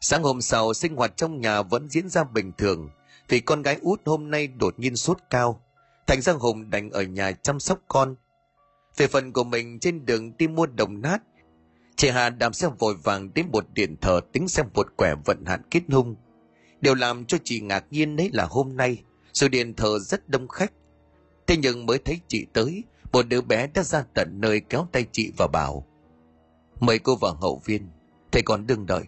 Sáng 0.00 0.22
hôm 0.22 0.40
sau, 0.40 0.74
sinh 0.74 0.96
hoạt 0.96 1.16
trong 1.16 1.40
nhà 1.40 1.62
vẫn 1.62 1.88
diễn 1.88 2.08
ra 2.08 2.24
bình 2.24 2.52
thường, 2.58 2.90
vì 3.28 3.40
con 3.40 3.62
gái 3.62 3.78
út 3.80 4.00
hôm 4.04 4.30
nay 4.30 4.46
đột 4.46 4.74
nhiên 4.78 4.96
sốt 4.96 5.18
cao. 5.30 5.62
Thành 6.06 6.20
ra 6.20 6.32
hùng 6.32 6.70
đành 6.70 6.90
ở 6.90 7.02
nhà 7.02 7.32
chăm 7.32 7.60
sóc 7.60 7.78
con. 7.88 8.14
Về 8.96 9.06
phần 9.06 9.32
của 9.32 9.44
mình, 9.44 9.78
trên 9.80 10.06
đường 10.06 10.36
đi 10.36 10.48
mua 10.48 10.66
đồng 10.66 11.00
nát 11.00 11.22
chị 12.00 12.08
hà 12.08 12.30
đạp 12.30 12.54
xe 12.54 12.68
vội 12.78 12.94
vàng 12.94 13.34
đến 13.34 13.46
một 13.52 13.64
điện 13.74 13.96
thờ 14.00 14.20
tính 14.32 14.48
xem 14.48 14.66
một 14.74 14.86
quẻ 14.96 15.14
vận 15.24 15.44
hạn 15.46 15.62
kết 15.70 15.82
hung. 15.88 16.16
Điều 16.80 16.94
làm 16.94 17.24
cho 17.24 17.38
chị 17.44 17.60
ngạc 17.60 17.84
nhiên 17.90 18.16
đấy 18.16 18.30
là 18.32 18.46
hôm 18.50 18.76
nay 18.76 19.02
sự 19.32 19.48
điện 19.48 19.74
thờ 19.74 19.98
rất 19.98 20.28
đông 20.28 20.48
khách. 20.48 20.72
Thế 21.46 21.56
nhưng 21.56 21.86
mới 21.86 21.98
thấy 21.98 22.20
chị 22.28 22.46
tới 22.52 22.84
một 23.12 23.28
đứa 23.28 23.40
bé 23.40 23.66
đã 23.66 23.82
ra 23.82 24.04
tận 24.14 24.28
nơi 24.40 24.60
kéo 24.60 24.88
tay 24.92 25.06
chị 25.12 25.32
và 25.36 25.46
bảo 25.46 25.86
mời 26.80 26.98
cô 26.98 27.16
vào 27.16 27.34
hậu 27.34 27.62
viên 27.64 27.88
thầy 28.32 28.42
còn 28.42 28.66
đừng 28.66 28.86
đợi. 28.86 29.04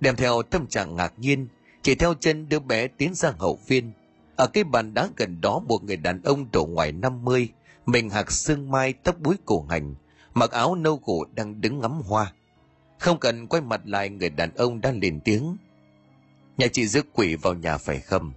Đem 0.00 0.16
theo 0.16 0.42
tâm 0.42 0.66
trạng 0.66 0.96
ngạc 0.96 1.12
nhiên 1.16 1.48
chỉ 1.82 1.94
theo 1.94 2.14
chân 2.14 2.48
đứa 2.48 2.58
bé 2.58 2.88
tiến 2.88 3.14
ra 3.14 3.32
hậu 3.38 3.58
viên. 3.66 3.92
Ở 4.36 4.46
cái 4.46 4.64
bàn 4.64 4.94
đá 4.94 5.08
gần 5.16 5.40
đó 5.40 5.62
một 5.68 5.84
người 5.84 5.96
đàn 5.96 6.22
ông 6.22 6.46
độ 6.52 6.66
ngoài 6.66 6.92
50, 6.92 7.48
mình 7.86 8.10
hạc 8.10 8.32
xương 8.32 8.70
mai 8.70 8.92
tóc 8.92 9.18
búi 9.20 9.36
cổ 9.44 9.66
hành, 9.70 9.94
mặc 10.34 10.50
áo 10.50 10.74
nâu 10.74 10.98
cổ 10.98 11.24
đang 11.34 11.60
đứng 11.60 11.80
ngắm 11.80 12.00
hoa. 12.00 12.32
Không 12.98 13.18
cần 13.18 13.46
quay 13.46 13.62
mặt 13.62 13.80
lại 13.84 14.08
người 14.08 14.30
đàn 14.30 14.54
ông 14.54 14.80
đang 14.80 15.00
lên 15.00 15.20
tiếng. 15.24 15.56
Nhà 16.58 16.66
chị 16.72 16.86
rước 16.86 17.06
quỷ 17.12 17.36
vào 17.36 17.54
nhà 17.54 17.78
phải 17.78 18.00
không? 18.00 18.32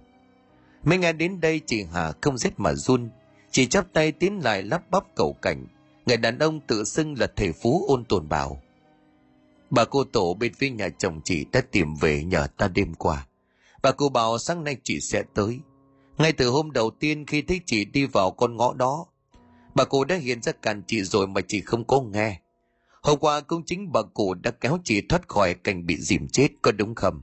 Mới 0.84 0.98
nghe 0.98 1.12
đến 1.12 1.40
đây 1.40 1.60
chị 1.66 1.84
Hà 1.92 2.12
không 2.20 2.38
rét 2.38 2.52
mà 2.56 2.74
run, 2.74 3.10
chỉ 3.50 3.66
chắp 3.66 3.92
tay 3.92 4.12
tiến 4.12 4.40
lại 4.44 4.62
lắp 4.62 4.90
bắp 4.90 5.04
cầu 5.16 5.36
cảnh. 5.42 5.66
Người 6.06 6.16
đàn 6.16 6.38
ông 6.38 6.60
tự 6.60 6.84
xưng 6.84 7.18
là 7.18 7.26
thầy 7.36 7.52
phú 7.52 7.84
ôn 7.88 8.04
tồn 8.04 8.28
bảo. 8.28 8.62
Bà 9.70 9.84
cô 9.84 10.04
tổ 10.04 10.34
bên 10.34 10.54
phía 10.54 10.70
nhà 10.70 10.88
chồng 10.98 11.20
chị 11.24 11.46
đã 11.52 11.60
tìm 11.70 11.94
về 11.94 12.24
nhờ 12.24 12.46
ta 12.56 12.68
đêm 12.68 12.94
qua. 12.94 13.26
Bà 13.82 13.92
cô 13.92 14.08
bảo 14.08 14.38
sáng 14.38 14.64
nay 14.64 14.76
chị 14.82 15.00
sẽ 15.00 15.22
tới. 15.34 15.58
Ngay 16.18 16.32
từ 16.32 16.48
hôm 16.48 16.70
đầu 16.70 16.90
tiên 16.90 17.26
khi 17.26 17.42
thấy 17.42 17.60
chị 17.66 17.84
đi 17.84 18.06
vào 18.06 18.30
con 18.30 18.56
ngõ 18.56 18.74
đó, 18.74 19.06
bà 19.74 19.84
cụ 19.84 20.04
đã 20.04 20.16
hiện 20.16 20.42
ra 20.42 20.52
cản 20.52 20.82
chị 20.86 21.02
rồi 21.02 21.26
mà 21.26 21.40
chị 21.48 21.60
không 21.60 21.84
có 21.84 22.00
nghe. 22.00 22.40
Hôm 23.02 23.18
qua 23.18 23.40
cũng 23.40 23.62
chính 23.66 23.92
bà 23.92 24.02
cụ 24.02 24.34
đã 24.34 24.50
kéo 24.50 24.78
chị 24.84 25.00
thoát 25.08 25.28
khỏi 25.28 25.54
cảnh 25.54 25.86
bị 25.86 25.96
dìm 25.96 26.28
chết 26.28 26.48
có 26.62 26.72
đúng 26.72 26.94
không? 26.94 27.22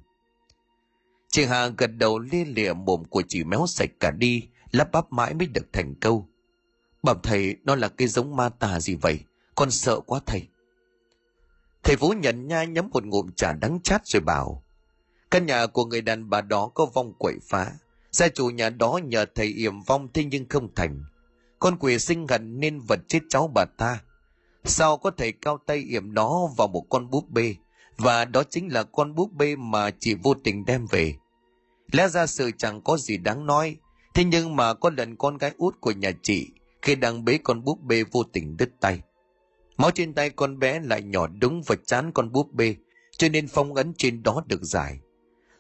Chị 1.31 1.45
Hà 1.45 1.67
gật 1.67 1.87
đầu 1.87 2.19
lia 2.19 2.45
lịa 2.45 2.73
mồm 2.73 3.03
của 3.03 3.23
chị 3.27 3.43
méo 3.43 3.67
sạch 3.67 3.89
cả 3.99 4.11
đi, 4.11 4.43
lắp 4.71 4.91
bắp 4.91 5.11
mãi 5.11 5.33
mới 5.33 5.47
được 5.47 5.73
thành 5.73 5.95
câu. 5.95 6.29
Bảo 7.03 7.15
thầy, 7.23 7.55
nó 7.63 7.75
là 7.75 7.87
cái 7.87 8.07
giống 8.07 8.35
ma 8.35 8.49
tà 8.49 8.79
gì 8.79 8.95
vậy? 8.95 9.19
Con 9.55 9.71
sợ 9.71 9.99
quá 9.99 10.19
thầy. 10.25 10.47
Thầy 11.83 11.95
vũ 11.95 12.09
nhận 12.09 12.47
nhai 12.47 12.67
nhấm 12.67 12.89
một 12.89 13.05
ngụm 13.05 13.31
trà 13.35 13.53
đắng 13.53 13.79
chát 13.83 14.07
rồi 14.07 14.21
bảo. 14.21 14.63
Căn 15.31 15.45
nhà 15.45 15.67
của 15.67 15.85
người 15.85 16.01
đàn 16.01 16.29
bà 16.29 16.41
đó 16.41 16.71
có 16.73 16.85
vong 16.85 17.13
quậy 17.17 17.35
phá. 17.49 17.71
Gia 18.11 18.27
chủ 18.27 18.49
nhà 18.49 18.69
đó 18.69 18.99
nhờ 19.03 19.25
thầy 19.35 19.47
yểm 19.47 19.81
vong 19.81 20.07
thế 20.13 20.23
nhưng 20.23 20.49
không 20.49 20.75
thành. 20.75 21.03
Con 21.59 21.77
quỷ 21.79 21.99
sinh 21.99 22.27
hận 22.27 22.59
nên 22.59 22.79
vật 22.79 22.99
chết 23.07 23.19
cháu 23.29 23.51
bà 23.55 23.65
ta. 23.65 24.01
Sao 24.63 24.97
có 24.97 25.11
thể 25.11 25.31
cao 25.31 25.59
tay 25.65 25.77
yểm 25.77 26.13
nó 26.13 26.47
vào 26.57 26.67
một 26.67 26.85
con 26.89 27.09
búp 27.09 27.29
bê? 27.29 27.55
Và 27.97 28.25
đó 28.25 28.43
chính 28.49 28.73
là 28.73 28.83
con 28.83 29.15
búp 29.15 29.33
bê 29.33 29.55
mà 29.55 29.91
chị 29.91 30.15
vô 30.23 30.33
tình 30.33 30.65
đem 30.65 30.85
về. 30.85 31.15
Lẽ 31.91 32.07
ra 32.07 32.27
sự 32.27 32.51
chẳng 32.57 32.81
có 32.81 32.97
gì 32.97 33.17
đáng 33.17 33.45
nói. 33.45 33.77
Thế 34.13 34.23
nhưng 34.23 34.55
mà 34.55 34.73
có 34.73 34.89
lần 34.97 35.15
con 35.15 35.37
gái 35.37 35.51
út 35.57 35.81
của 35.81 35.91
nhà 35.91 36.11
chị 36.21 36.47
khi 36.81 36.95
đang 36.95 37.25
bế 37.25 37.37
con 37.43 37.63
búp 37.63 37.81
bê 37.81 38.03
vô 38.11 38.23
tình 38.23 38.57
đứt 38.57 38.69
tay. 38.79 39.01
Máu 39.77 39.91
trên 39.91 40.13
tay 40.13 40.29
con 40.29 40.59
bé 40.59 40.79
lại 40.79 41.01
nhỏ 41.01 41.27
đúng 41.27 41.61
vào 41.61 41.75
chán 41.85 42.11
con 42.11 42.31
búp 42.31 42.53
bê, 42.53 42.75
cho 43.17 43.29
nên 43.29 43.47
phong 43.47 43.73
ấn 43.73 43.93
trên 43.97 44.23
đó 44.23 44.43
được 44.47 44.63
giải. 44.63 44.99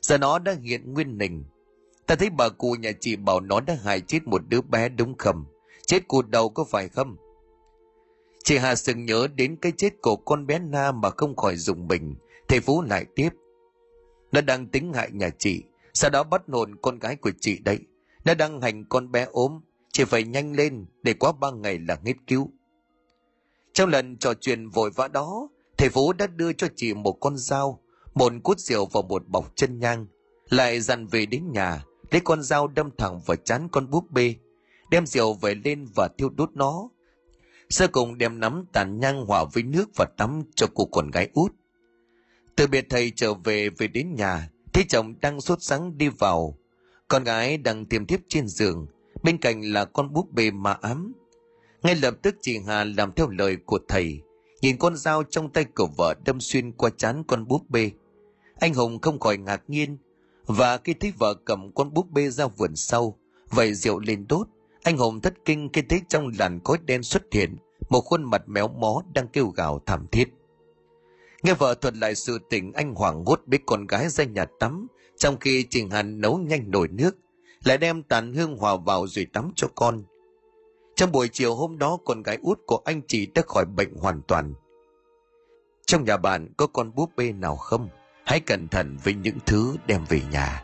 Giờ 0.01 0.17
nó 0.17 0.39
đã 0.39 0.55
hiện 0.63 0.93
nguyên 0.93 1.19
hình, 1.19 1.43
Ta 2.09 2.15
thấy 2.15 2.29
bà 2.29 2.49
cụ 2.49 2.75
nhà 2.79 2.91
chị 2.99 3.15
bảo 3.15 3.39
nó 3.39 3.59
đã 3.59 3.77
hại 3.83 4.01
chết 4.01 4.27
một 4.27 4.41
đứa 4.49 4.61
bé 4.61 4.89
đúng 4.89 5.17
không? 5.17 5.45
Chết 5.89 6.07
cụt 6.07 6.29
đầu 6.29 6.49
có 6.49 6.63
phải 6.63 6.89
không? 6.89 7.15
Chị 8.43 8.57
Hà 8.57 8.75
sừng 8.75 9.05
nhớ 9.05 9.27
đến 9.35 9.55
cái 9.61 9.71
chết 9.77 10.01
của 10.01 10.15
con 10.15 10.47
bé 10.47 10.59
Na 10.59 10.91
mà 10.91 11.09
không 11.09 11.35
khỏi 11.35 11.55
dùng 11.55 11.87
mình. 11.87 12.15
Thầy 12.47 12.59
Phú 12.59 12.81
lại 12.81 13.05
tiếp. 13.15 13.29
Nó 14.31 14.41
đang 14.41 14.67
tính 14.67 14.93
hại 14.93 15.09
nhà 15.11 15.29
chị. 15.39 15.63
Sau 15.93 16.09
đó 16.09 16.23
bắt 16.23 16.41
hồn 16.47 16.75
con 16.81 16.99
gái 16.99 17.15
của 17.15 17.31
chị 17.39 17.59
đấy. 17.59 17.79
Nó 18.25 18.33
đang 18.33 18.61
hành 18.61 18.85
con 18.89 19.11
bé 19.11 19.27
ốm. 19.31 19.61
Chị 19.91 20.03
phải 20.03 20.23
nhanh 20.23 20.53
lên 20.53 20.85
để 21.03 21.13
quá 21.13 21.31
ba 21.31 21.51
ngày 21.51 21.79
là 21.87 21.97
hết 22.05 22.13
cứu. 22.27 22.49
Trong 23.73 23.89
lần 23.89 24.17
trò 24.17 24.33
chuyện 24.33 24.69
vội 24.69 24.89
vã 24.95 25.07
đó, 25.07 25.49
thầy 25.77 25.89
Phú 25.89 26.13
đã 26.13 26.27
đưa 26.27 26.53
cho 26.53 26.67
chị 26.75 26.93
một 26.93 27.17
con 27.19 27.37
dao, 27.37 27.79
một 28.13 28.33
cút 28.43 28.59
rượu 28.59 28.85
và 28.85 29.01
một 29.01 29.27
bọc 29.27 29.55
chân 29.55 29.79
nhang. 29.79 30.05
Lại 30.49 30.81
dặn 30.81 31.07
về 31.07 31.25
đến 31.25 31.51
nhà, 31.51 31.83
lấy 32.11 32.21
con 32.21 32.43
dao 32.43 32.67
đâm 32.67 32.89
thẳng 32.97 33.21
vào 33.25 33.35
chán 33.35 33.67
con 33.71 33.89
búp 33.89 34.11
bê, 34.11 34.35
đem 34.89 35.05
rượu 35.05 35.33
về 35.33 35.55
lên 35.55 35.87
và 35.95 36.09
thiêu 36.17 36.29
đốt 36.29 36.49
nó. 36.53 36.89
Sơ 37.69 37.87
cùng 37.87 38.17
đem 38.17 38.39
nắm 38.39 38.65
tàn 38.73 38.99
nhang 38.99 39.25
hòa 39.25 39.45
với 39.53 39.63
nước 39.63 39.89
và 39.95 40.05
tắm 40.17 40.41
cho 40.55 40.67
cô 40.75 40.85
con 40.85 41.11
gái 41.11 41.29
út. 41.33 41.53
Từ 42.55 42.67
biệt 42.67 42.85
thầy 42.89 43.11
trở 43.15 43.33
về 43.33 43.69
về 43.69 43.87
đến 43.87 44.15
nhà, 44.15 44.49
thấy 44.73 44.85
chồng 44.89 45.13
đang 45.21 45.41
sốt 45.41 45.61
sắng 45.61 45.97
đi 45.97 46.09
vào. 46.09 46.57
Con 47.07 47.23
gái 47.23 47.57
đang 47.57 47.85
tiềm 47.85 48.05
thiếp 48.05 48.19
trên 48.27 48.47
giường, 48.47 48.87
bên 49.23 49.37
cạnh 49.37 49.61
là 49.61 49.85
con 49.85 50.13
búp 50.13 50.31
bê 50.31 50.51
mà 50.51 50.73
ám. 50.73 51.13
Ngay 51.83 51.95
lập 51.95 52.15
tức 52.21 52.35
chị 52.41 52.59
Hà 52.67 52.83
làm 52.83 53.11
theo 53.11 53.29
lời 53.29 53.57
của 53.65 53.79
thầy, 53.87 54.21
nhìn 54.61 54.77
con 54.77 54.95
dao 54.95 55.23
trong 55.23 55.49
tay 55.49 55.65
của 55.75 55.87
vợ 55.97 56.13
đâm 56.25 56.41
xuyên 56.41 56.71
qua 56.71 56.89
chán 56.97 57.23
con 57.27 57.47
búp 57.47 57.69
bê. 57.69 57.91
Anh 58.59 58.73
Hùng 58.73 59.01
không 59.01 59.19
khỏi 59.19 59.37
ngạc 59.37 59.61
nhiên, 59.67 59.97
và 60.45 60.77
khi 60.77 60.93
thấy 60.93 61.13
vợ 61.19 61.33
cầm 61.45 61.71
con 61.71 61.93
búp 61.93 62.11
bê 62.11 62.29
ra 62.29 62.47
vườn 62.47 62.75
sau, 62.75 63.17
vậy 63.49 63.73
rượu 63.73 63.99
lên 63.99 64.25
đốt, 64.29 64.47
anh 64.83 64.97
Hùng 64.97 65.21
thất 65.21 65.33
kinh 65.45 65.69
khi 65.73 65.81
thấy 65.81 66.01
trong 66.09 66.31
làn 66.39 66.59
khói 66.63 66.77
đen 66.85 67.03
xuất 67.03 67.23
hiện 67.31 67.57
một 67.89 68.01
khuôn 68.01 68.23
mặt 68.23 68.43
méo 68.47 68.67
mó 68.67 69.01
đang 69.13 69.27
kêu 69.27 69.47
gào 69.47 69.81
thảm 69.85 70.07
thiết. 70.11 70.29
Nghe 71.43 71.53
vợ 71.53 71.73
thuật 71.73 71.97
lại 71.97 72.15
sự 72.15 72.39
tình 72.49 72.73
anh 72.73 72.95
hoảng 72.95 73.25
hốt 73.25 73.41
biết 73.45 73.61
con 73.65 73.87
gái 73.87 74.09
ra 74.09 74.23
nhà 74.23 74.45
tắm, 74.59 74.87
trong 75.17 75.37
khi 75.39 75.65
Trình 75.69 75.89
Hàn 75.89 76.21
nấu 76.21 76.37
nhanh 76.37 76.71
nồi 76.71 76.87
nước, 76.87 77.17
lại 77.63 77.77
đem 77.77 78.03
tàn 78.03 78.33
hương 78.33 78.57
hòa 78.57 78.75
vào 78.75 79.07
rồi 79.07 79.27
tắm 79.33 79.51
cho 79.55 79.67
con. 79.75 80.03
Trong 80.95 81.11
buổi 81.11 81.29
chiều 81.31 81.55
hôm 81.55 81.77
đó 81.77 81.97
con 82.05 82.23
gái 82.23 82.37
út 82.41 82.59
của 82.65 82.81
anh 82.85 83.01
chị 83.07 83.25
đã 83.25 83.41
khỏi 83.47 83.65
bệnh 83.65 83.93
hoàn 83.95 84.21
toàn. 84.27 84.53
Trong 85.85 86.03
nhà 86.03 86.17
bạn 86.17 86.53
có 86.57 86.67
con 86.67 86.95
búp 86.95 87.09
bê 87.15 87.31
nào 87.31 87.55
không? 87.55 87.89
hãy 88.29 88.39
cẩn 88.39 88.67
thận 88.67 88.97
với 89.03 89.13
những 89.13 89.37
thứ 89.45 89.75
đem 89.87 90.05
về 90.09 90.21
nhà 90.31 90.63